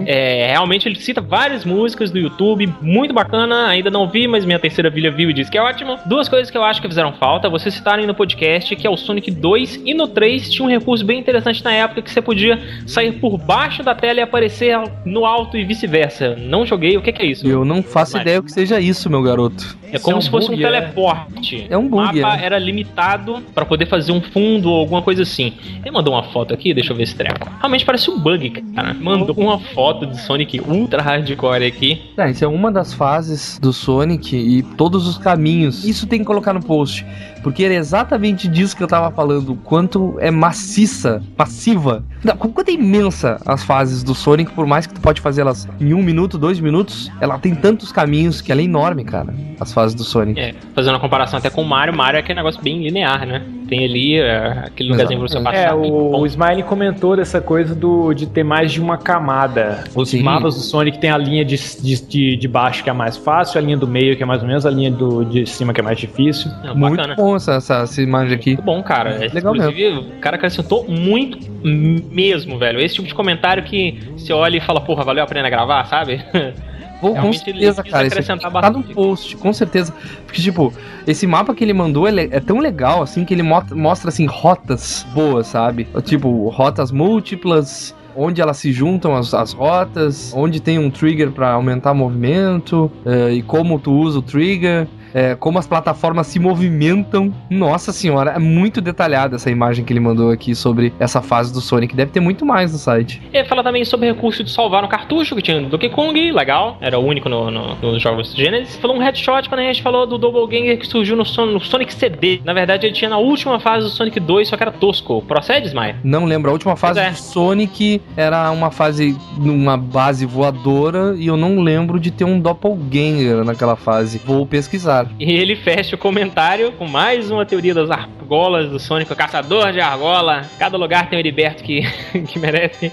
É, 0.06 0.48
realmente 0.52 0.88
ele 0.88 0.96
cita 0.96 1.22
várias 1.22 1.66
músicas 1.66 2.12
do 2.12 2.20
YouTube, 2.20 2.68
muito 2.82 3.14
bacana. 3.14 3.68
Ainda 3.68 3.90
não 3.90 4.08
vi, 4.08 4.28
mas 4.28 4.46
minha 4.46 4.60
terceira 4.60 4.92
filha 4.92 5.12
viu 5.12 5.30
e 5.30 5.34
disse 5.34 5.52
que 5.52 5.58
é 5.58 5.62
ótimo. 5.62 5.98
Duas 6.06 6.28
coisas 6.30 6.50
que 6.50 6.58
eu 6.58 6.64
acho 6.64 6.82
que 6.82 6.88
fizeram 6.88 7.14
falta, 7.14 7.50
vocês 7.50 7.74
citarem 7.74 8.06
no 8.06 8.14
podcast, 8.14 8.76
que 8.76 8.86
é 8.86 8.90
o 8.90 8.98
Sonic 8.98 9.32
2 9.32 9.82
e 9.86 9.94
no 9.94 10.08
3 10.08 10.50
tinha 10.52 10.66
um 10.66 10.70
recurso 10.70 11.06
bem 11.06 11.20
interessante 11.20 11.64
na 11.64 11.72
época 11.74 12.02
que 12.02 12.12
você 12.12 12.22
podia 12.22 12.60
sair 12.86 13.14
por 13.14 13.38
baixo 13.38 13.84
da 13.84 13.96
tela 13.96 14.20
e 14.20 14.24
aparecer 14.24 14.78
no 15.06 15.26
alto 15.26 15.58
e 15.58 15.64
vice-versa. 15.66 16.36
Não 16.36 16.66
joguei, 16.66 16.98
o 16.98 17.02
que, 17.02 17.12
que 17.12 17.22
é 17.22 17.26
isso? 17.26 17.48
Eu 17.48 17.66
não 17.66 17.82
faço 17.82 18.14
Mas- 18.14 18.22
ideia 18.22 18.40
o 18.40 18.44
que 18.44 18.52
seja 18.52 18.80
isso, 18.80 19.10
meu 19.10 19.22
garoto. 19.22 19.78
É 19.92 20.00
como 20.00 20.16
é 20.16 20.20
um 20.20 20.22
se 20.22 20.30
fosse 20.30 20.48
bug, 20.50 20.62
um 20.62 20.68
é. 20.68 20.72
teleporte. 20.72 21.68
É 21.70 21.78
um 21.78 21.88
bug, 21.88 22.20
O 22.20 22.22
mapa 22.22 22.42
é. 22.42 22.46
era 22.46 22.58
limitado 22.60 23.42
pra 23.54 23.64
poder 23.64 23.86
fazer 23.86 24.12
um 24.12 24.20
fundo 24.22 24.70
ou 24.70 24.80
alguma 24.80 25.02
coisa 25.02 25.24
assim. 25.24 25.54
Ele 25.82 25.92
mandou 25.92 26.14
uma 26.14 26.24
foto 26.24 26.54
aqui, 26.54 26.74
deixa 26.74 26.92
eu 26.92 26.98
ver 26.98 27.04
esse 27.04 27.16
treco. 27.16 27.50
Realmente 27.60 27.86
parece 27.86 28.10
um 28.10 28.20
bug, 28.20 28.50
cara. 28.50 28.94
Mandou 28.94 29.34
uma 29.38 29.58
foto 29.60 30.06
de 30.06 30.20
Sonic 30.20 30.60
Ultra 30.60 31.02
Hardcore 31.02 31.66
aqui. 31.66 32.02
Ah, 32.18 32.30
isso 32.30 32.44
é 32.44 32.48
uma 32.48 32.72
das 32.72 32.94
fases 32.94 33.58
do 33.60 33.72
Sonic 33.72 34.36
e 34.36 34.64
todos 34.76 35.08
os 35.08 35.18
caminhos. 35.18 35.86
Isso 35.86 36.08
tem 36.08 36.20
que 36.20 36.26
colocar 36.26 36.54
no 36.54 36.62
post. 36.62 37.06
Porque 37.42 37.64
era 37.64 37.76
exatamente 37.76 38.48
disso 38.48 38.76
que 38.76 38.82
eu 38.84 38.88
tava 38.88 39.12
falando. 39.16 39.56
Quanto 39.64 40.18
é 40.20 40.32
maciça, 40.32 41.24
massiva. 41.38 42.04
Não, 42.24 42.36
quanto 42.36 42.70
é 42.70 42.74
imensa 42.76 43.42
as 43.46 43.64
fases 43.64 44.04
do 44.04 44.14
Sonic, 44.14 44.52
por 44.52 44.66
mais 44.66 44.88
que 44.88 44.94
tu 44.94 45.02
pode 45.02 45.22
fazer 45.22 45.42
elas 45.42 45.68
em 45.80 45.94
um 45.94 46.02
minuto, 46.02 46.38
dois 46.38 46.60
minutos, 46.60 47.12
ela 47.20 47.38
tem 47.38 47.56
tantos 47.56 47.92
caminhos 47.92 48.42
que 48.42 48.52
ela 48.52 48.62
é 48.62 48.64
enorme, 48.64 49.04
cara. 49.04 49.34
As 49.60 49.74
fases 49.74 49.96
do 49.96 50.04
Sonic. 50.04 50.40
É, 50.40 50.54
fazendo 50.74 50.94
uma 50.94 51.00
comparação 51.00 51.40
até 51.40 51.50
com 51.50 51.62
o 51.62 51.66
Mario, 51.66 51.96
Mario 51.96 52.18
é 52.18 52.20
aquele 52.20 52.38
negócio 52.38 52.62
bem 52.62 52.82
linear, 52.84 53.26
né? 53.26 53.42
Tem 53.68 53.84
ali 53.84 54.20
é, 54.20 54.66
aquele 54.66 54.90
lugarzinho 54.90 55.20
pra 55.20 55.28
você 55.28 55.42
passar. 55.42 55.58
É, 55.58 55.74
o, 55.74 56.18
o 56.18 56.26
Smiley 56.26 56.64
comentou 56.64 57.16
dessa 57.16 57.42
coisa 57.42 57.74
do, 57.74 58.14
de 58.14 58.28
ter 58.28 58.44
mais 58.44 58.72
de 58.72 58.80
uma 58.80 58.98
camada. 58.98 59.84
Os 59.96 60.10
Sim. 60.10 60.22
mapas 60.22 60.56
do 60.56 60.62
Sonic 60.62 61.00
tem 61.00 61.10
a 61.10 61.18
linha 61.18 61.44
de, 61.44 61.58
de, 61.82 62.36
de, 62.38 62.48
baixo 62.48 62.84
que 62.84 62.90
é 62.90 62.94
mais 62.94 63.18
fácil, 63.18 63.60
a 63.60 63.62
linha 63.62 63.78
do 63.78 63.88
meio 63.88 64.16
que 64.16 64.24
é 64.24 64.26
mais 64.26 64.42
ou 64.42 64.48
menos, 64.48 64.66
a 64.66 64.70
linha 64.70 64.92
do, 64.92 65.24
de 65.24 65.46
cima 65.46 65.74
que 65.74 65.80
é 65.80 65.84
mais 65.84 65.98
difícil. 65.98 66.52
É, 66.64 66.74
Muito 66.74 66.98
bacana. 66.98 67.16
bom 67.16 67.36
essa, 67.36 67.54
essa, 67.54 67.76
essa 67.80 68.02
imagem 68.02 68.36
aqui. 68.36 68.50
Muito 68.52 68.64
bom, 68.64 68.84
cara. 68.84 69.26
É, 69.26 69.30
Legal 69.34 69.56
Inclusive, 69.56 69.98
o 69.98 70.20
cara 70.20 70.36
acrescentou 70.36 70.86
muito 70.88 71.55
mesmo, 71.70 72.58
velho. 72.58 72.80
Esse 72.80 72.96
tipo 72.96 73.08
de 73.08 73.14
comentário 73.14 73.64
que 73.64 74.00
você 74.16 74.32
olha 74.34 74.58
e 74.58 74.62
fala, 74.62 74.82
porra, 74.82 75.04
valeu 75.04 75.24
a 75.24 75.28
pena 75.28 75.50
gravar, 75.50 75.86
sabe? 75.86 76.24
Pô, 77.02 77.10
com 77.10 77.14
Realmente 77.14 77.44
certeza, 77.44 77.84
cara. 77.84 78.08
Acrescentar 78.08 78.52
tá 78.52 78.70
no 78.70 78.82
post, 78.84 79.36
com 79.36 79.52
certeza. 79.52 79.94
Porque, 80.26 80.42
tipo, 80.42 80.74
esse 81.06 81.28
mapa 81.28 81.54
que 81.54 81.64
ele 81.64 81.74
mandou 81.74 82.08
ele 82.08 82.30
é 82.32 82.40
tão 82.40 82.60
legal, 82.60 83.02
assim, 83.02 83.26
que 83.26 83.34
ele 83.34 83.44
mo- 83.44 83.64
mostra, 83.72 84.10
assim, 84.10 84.26
rotas 84.26 85.06
boas, 85.14 85.48
sabe? 85.48 85.88
Tipo, 86.06 86.48
rotas 86.50 86.92
múltiplas, 86.92 87.94
onde 88.16 88.42
elas 88.42 88.58
se 88.58 88.72
juntam, 88.72 89.14
as, 89.14 89.34
as 89.34 89.52
rotas, 89.52 90.34
onde 90.34 90.62
tem 90.62 90.80
um 90.80 90.90
trigger 90.90 91.32
pra 91.32 91.52
aumentar 91.52 91.94
movimento, 91.94 92.90
eh, 93.06 93.34
e 93.34 93.42
como 93.42 93.78
tu 93.78 93.92
usa 93.92 94.20
o 94.20 94.22
trigger. 94.22 94.88
Eh, 95.16 95.36
como 95.40 95.58
as 95.58 95.66
plataformas 95.66 96.28
se 96.28 96.38
movimentam. 96.40 97.34
Nossa 97.50 97.92
senhora, 97.92 98.32
é 98.32 98.40
muito 98.40 98.82
detalhada 98.82 99.38
essa 99.38 99.50
imagem 99.50 99.84
que 99.86 99.92
ele 99.94 100.00
mandou 100.00 100.30
aqui 100.30 100.54
sobre 100.54 100.94
essa 101.00 101.22
fase 101.22 101.52
do 101.54 101.62
Sonic. 101.62 101.96
Deve 101.96 102.12
ter 102.12 102.20
muito 102.20 102.46
mais 102.46 102.72
no 102.74 102.78
site. 102.78 103.22
E 103.34 103.38
ele 103.38 103.48
fala 103.48 103.64
também 103.64 103.84
sobre 103.86 104.08
recurso 104.12 104.44
de 104.44 104.52
salvar 104.52 104.82
no 104.82 104.88
cartucho, 104.88 105.36
que 105.36 105.42
tinha 105.42 105.60
no 105.62 105.70
Donkey 105.70 105.90
Kong, 105.90 106.32
legal, 106.32 106.78
era 106.82 107.00
o 107.00 107.04
único 107.06 107.30
no, 107.30 107.50
no- 107.50 107.76
nos 107.82 108.02
jogos 108.02 108.36
Genesis. 108.36 108.76
Falou 108.76 108.98
um 108.98 109.00
headshot 109.00 109.48
quando 109.50 109.62
a 109.62 109.64
gente 109.64 109.82
falou 109.82 110.06
do 110.06 110.18
Double 110.18 110.46
Ganger 110.48 110.78
que 110.78 110.86
surgiu 110.86 111.16
no, 111.16 111.26
Son- 111.26 111.46
no 111.48 111.60
Sonic 111.62 111.94
CD. 111.94 112.42
Na 112.44 112.54
verdade, 112.54 112.86
ele 112.86 112.94
tinha 112.94 113.10
na 113.10 113.18
última 113.18 113.60
fase 113.60 113.86
do 113.86 113.90
Sonic 113.90 114.20
2, 114.20 114.50
só 114.50 114.58
que 114.58 114.64
era 114.64 114.72
tosco. 114.72 115.22
Procede, 115.22 115.68
Smile? 115.68 115.96
Não 116.04 116.26
lembro, 116.26 116.50
a 116.50 116.54
última 116.54 116.76
fase 116.76 117.00
é. 117.00 117.10
do 117.12 117.16
Sonic 117.16 118.02
era 118.18 118.52
uma 118.52 118.70
fase 118.70 119.16
numa 119.38 119.78
base 119.78 120.26
voadora 120.26 121.16
e 121.18 121.28
eu 121.28 121.38
não 121.38 121.62
lembro 121.62 122.00
de 122.00 122.12
ter 122.12 122.26
um 122.26 122.40
doppelganger 122.40 123.44
naquela 123.46 123.76
fase. 123.76 124.20
Vou 124.26 124.46
pesquisar. 124.46 125.05
E 125.20 125.32
ele 125.34 125.56
fecha 125.56 125.96
o 125.96 126.00
comentário 126.00 126.72
com 126.74 126.88
mais 126.88 127.32
uma 127.32 127.46
teoria 127.46 127.74
das 127.74 127.90
argolas 127.90 128.70
do 128.70 128.80
Sonic, 128.80 129.12
o 129.12 129.16
caçador 129.16 129.72
de 129.72 129.80
argola. 129.80 130.44
Cada 130.60 130.78
lugar 130.78 131.08
tem 131.10 131.18
um 131.18 131.20
Heriberto 131.20 131.64
que, 131.64 131.82
que 132.28 132.40
merece. 132.40 132.92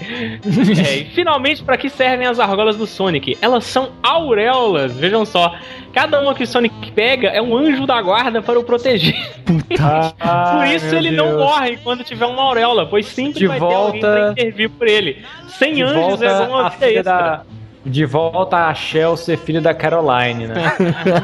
É, 0.85 0.95
e 0.97 1.05
finalmente, 1.05 1.63
para 1.63 1.77
que 1.77 1.89
servem 1.89 2.27
as 2.27 2.39
argolas 2.39 2.77
do 2.77 2.85
Sonic? 2.87 3.37
Elas 3.41 3.63
são 3.65 3.91
auréolas, 4.01 4.95
vejam 4.97 5.25
só. 5.25 5.55
Cada 5.93 6.21
uma 6.21 6.33
que 6.33 6.43
o 6.43 6.47
Sonic 6.47 6.91
pega 6.93 7.27
é 7.29 7.41
um 7.41 7.55
anjo 7.55 7.85
da 7.85 8.01
guarda 8.01 8.41
para 8.41 8.57
o 8.59 8.63
proteger. 8.63 9.15
Por 9.45 10.67
isso 10.67 10.95
ele 10.95 11.11
não 11.11 11.37
morre 11.37 11.77
quando 11.83 12.03
tiver 12.03 12.25
uma 12.25 12.41
auréola, 12.43 12.85
pois 12.85 13.05
sempre 13.05 13.39
De 13.39 13.47
vai 13.47 13.59
ter 13.59 13.65
alguém 13.65 14.01
volta- 14.01 14.07
pra 14.13 14.31
intervir 14.31 14.69
por 14.69 14.87
ele. 14.87 15.23
Sem 15.47 15.81
anjos 15.81 15.95
volta 15.95 16.25
é 16.25 16.39
uma 16.47 16.65
a 16.67 16.69
vida 16.69 16.87
extra. 16.87 17.03
da. 17.03 17.43
De 17.85 18.05
volta 18.05 18.67
a 18.67 18.73
Shell 18.73 19.17
ser 19.17 19.37
filha 19.37 19.59
da 19.59 19.73
Caroline, 19.73 20.47
né? 20.47 20.73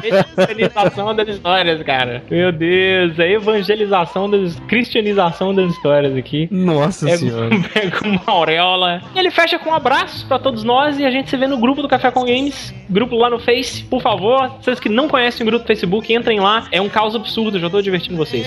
Cristianização 0.36 1.14
das 1.14 1.28
histórias, 1.28 1.82
cara. 1.82 2.22
Meu 2.30 2.52
Deus, 2.52 3.18
a 3.18 3.26
evangelização 3.26 4.30
das. 4.30 4.58
cristianização 4.68 5.54
das 5.54 5.72
histórias 5.72 6.16
aqui. 6.16 6.48
Nossa 6.50 7.06
Pega, 7.06 7.18
senhora. 7.18 7.50
pega 7.72 8.06
uma 8.06 8.22
auréola. 8.26 9.02
E 9.14 9.18
ele 9.18 9.30
fecha 9.30 9.58
com 9.58 9.70
um 9.70 9.74
abraço 9.74 10.26
pra 10.26 10.38
todos 10.38 10.62
nós 10.62 10.98
e 10.98 11.04
a 11.04 11.10
gente 11.10 11.30
se 11.30 11.36
vê 11.36 11.46
no 11.46 11.58
grupo 11.58 11.82
do 11.82 11.88
Café 11.88 12.10
com 12.10 12.24
Games. 12.24 12.74
Grupo 12.88 13.16
lá 13.16 13.30
no 13.30 13.38
Face. 13.38 13.84
Por 13.84 14.02
favor, 14.02 14.50
vocês 14.60 14.78
que 14.78 14.88
não 14.88 15.08
conhecem 15.08 15.42
o 15.42 15.50
grupo 15.50 15.64
do 15.64 15.66
Facebook, 15.66 16.12
entrem 16.12 16.40
lá. 16.40 16.66
É 16.70 16.80
um 16.80 16.88
caos 16.88 17.14
absurdo, 17.14 17.58
já 17.58 17.70
tô 17.70 17.80
divertindo 17.80 18.16
vocês. 18.16 18.46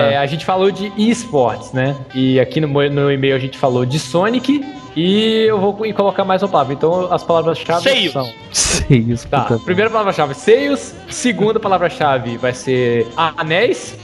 É, 0.00 0.16
a 0.18 0.26
gente 0.26 0.44
falou 0.44 0.70
de 0.70 0.92
esportes, 0.96 1.72
né? 1.72 1.96
E 2.14 2.38
aqui 2.40 2.60
no, 2.60 2.68
no 2.68 3.10
e-mail 3.10 3.34
a 3.34 3.38
gente 3.38 3.56
falou 3.58 3.84
de 3.84 3.98
Sonic. 3.98 4.64
E 4.94 5.44
eu 5.46 5.60
vou 5.60 5.74
co- 5.74 5.92
colocar 5.92 6.24
mais 6.24 6.42
uma 6.42 6.48
palavra. 6.48 6.72
Então 6.72 7.12
as 7.12 7.22
palavras-chave 7.22 7.82
Seios. 7.82 8.12
são. 8.14 8.32
Seios, 8.50 9.24
Tá, 9.24 9.42
puta. 9.42 9.62
primeira 9.64 9.90
palavra-chave, 9.90 10.34
seios. 10.34 10.94
Segunda 11.10 11.60
palavra-chave 11.60 12.38
vai 12.38 12.54
ser 12.54 13.06
anéis. 13.16 13.94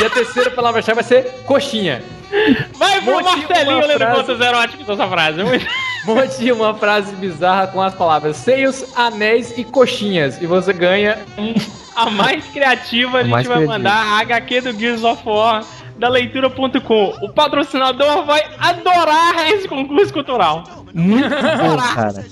e 0.00 0.04
a 0.04 0.10
terceira 0.10 0.50
palavra-chave 0.50 0.96
vai 0.96 1.04
ser 1.04 1.24
coxinha. 1.46 2.02
Vai 2.78 3.00
pro 3.00 3.12
Monte 3.14 3.24
Marcelinho 3.24 3.86
lendo 3.86 3.98
frase. 3.98 4.16
contas 4.20 4.40
eróticas 4.46 4.88
essa 4.88 5.08
frase. 5.08 5.42
Muito- 5.42 5.66
Monte 6.06 6.52
uma 6.52 6.72
frase 6.72 7.14
bizarra 7.16 7.66
com 7.66 7.82
as 7.82 7.94
palavras 7.94 8.36
seios, 8.36 8.96
anéis 8.96 9.58
e 9.58 9.64
coxinhas. 9.64 10.40
E 10.40 10.46
você 10.46 10.72
ganha 10.72 11.18
um. 11.36 11.52
A 11.96 12.10
mais 12.10 12.44
criativa 12.46 13.18
a 13.18 13.22
gente 13.22 13.32
mais 13.32 13.46
vai 13.46 13.56
criativa. 13.56 13.78
mandar 13.78 13.96
a 13.96 14.20
HQ 14.20 14.60
do 14.60 14.78
Gears 14.78 15.02
of 15.02 15.22
War 15.26 15.64
da 15.98 16.08
leitura.com. 16.08 17.14
O 17.22 17.32
patrocinador 17.32 18.24
vai 18.24 18.40
adorar 18.58 19.50
esse 19.52 19.66
concurso 19.66 20.12
cultural. 20.12 20.62
Muito 20.94 21.28
bom, 21.28 21.76
cara. 21.94 22.24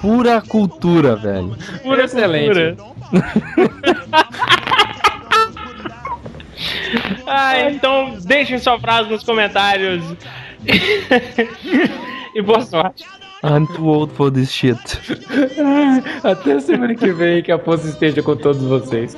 Pura 0.00 0.40
cultura, 0.40 1.16
velho. 1.16 1.56
Pura 1.82 2.04
Excelente. 2.04 2.46
cultura. 2.46 2.76
ah, 7.26 7.70
então 7.70 8.16
deixem 8.24 8.58
sua 8.58 8.78
frase 8.78 9.10
nos 9.10 9.24
comentários. 9.24 10.02
e 12.34 12.42
boa 12.42 12.60
sorte. 12.60 13.04
I'm 13.42 13.66
too 13.66 13.86
old 13.86 14.12
for 14.12 14.30
this 14.30 14.50
shit. 14.50 14.78
Até 16.22 16.60
semana 16.60 16.94
que 16.94 17.10
vem, 17.12 17.42
que 17.42 17.50
a 17.50 17.58
força 17.58 17.88
esteja 17.88 18.22
com 18.22 18.36
todos 18.36 18.62
vocês. 18.62 19.14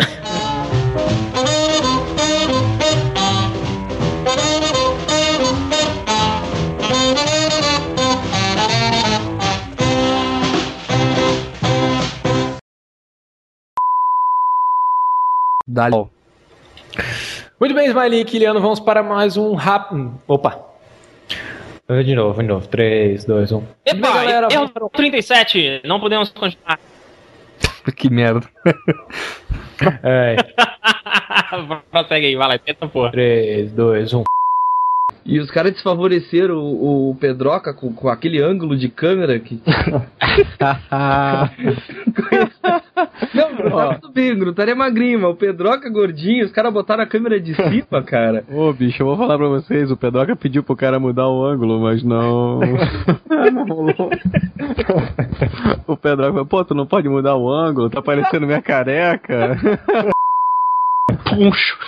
Dá 15.67 15.89
Muito 17.59 17.75
bem, 17.75 17.89
Smiley 17.89 18.21
e 18.21 18.25
Kiliano, 18.25 18.61
vamos 18.61 18.79
para 18.79 19.03
mais 19.03 19.37
um 19.37 19.55
rápido. 19.55 20.21
Opa! 20.29 20.72
De 22.05 22.15
novo, 22.15 22.41
de 22.41 22.49
novo. 22.49 22.67
3, 22.69 23.25
2, 23.25 23.53
1. 23.53 23.57
Muito 23.57 23.69
bem, 23.87 23.95
Epa, 23.99 24.13
galera. 24.13 24.49
erro 24.53 24.71
37. 24.91 25.83
Não 25.85 26.01
podemos 26.01 26.31
continuar. 26.31 26.79
Que 27.97 28.09
merda. 28.11 28.47
É, 30.05 30.37
Prossegue 31.91 32.27
aí, 32.27 32.37
vai 32.37 32.49
lá, 32.49 32.59
tenta 32.59 32.87
porra. 32.87 33.11
3, 33.11 33.73
2, 33.73 34.15
1. 34.15 34.23
E 35.25 35.39
os 35.39 35.51
caras 35.51 35.73
desfavoreceram 35.73 36.57
o, 36.59 37.11
o 37.11 37.15
Pedroca 37.15 37.73
com, 37.73 37.93
com 37.93 38.09
aquele 38.09 38.43
ângulo 38.43 38.77
de 38.77 38.89
câmera 38.89 39.39
que. 39.39 39.61
Não, 43.35 43.55
Bruno, 43.55 43.71
tá 43.71 43.95
tudo 44.01 44.13
bem, 44.13 44.37
Bruno, 44.37 44.55
magrinho, 44.77 45.21
mas 45.21 45.31
o 45.31 45.37
Pedroca 45.37 45.89
gordinho, 45.91 46.45
os 46.45 46.53
caras 46.53 46.73
botaram 46.73 47.03
a 47.03 47.07
câmera 47.07 47.41
de 47.41 47.55
cima, 47.55 48.03
cara. 48.03 48.45
Ô, 48.51 48.73
bicho, 48.73 49.03
eu 49.03 49.07
vou 49.07 49.17
falar 49.17 49.39
pra 49.39 49.49
vocês, 49.49 49.91
o 49.91 49.97
Pedroca 49.97 50.35
pediu 50.35 50.63
pro 50.63 50.77
cara 50.77 50.99
mudar 50.99 51.29
o 51.29 51.45
ângulo, 51.45 51.81
mas 51.81 52.03
não. 52.03 52.61
não 52.61 53.65
rolou. 53.69 54.11
o 55.87 55.97
Pedroca 55.97 56.33
falou, 56.33 56.47
pô, 56.47 56.65
tu 56.65 56.75
não 56.75 56.87
pode 56.87 57.09
mudar 57.09 57.37
o 57.37 57.51
ângulo, 57.51 57.91
tá 57.91 58.03
parecendo 58.03 58.47
minha 58.47 58.63
careca. 58.63 59.57
Puxo. 61.25 61.79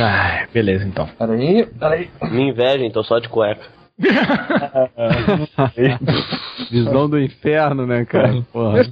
Ah, 0.00 0.46
beleza, 0.52 0.84
então. 0.86 1.08
Peraí, 1.18 1.66
peraí. 1.66 2.10
Me 2.30 2.48
inveja, 2.50 2.84
então 2.84 3.02
só 3.02 3.18
de 3.18 3.28
cueca. 3.28 3.66
Visão 6.70 7.08
do 7.08 7.20
inferno, 7.20 7.86
né, 7.86 8.04
cara? 8.04 8.42
Porra. 8.52 8.82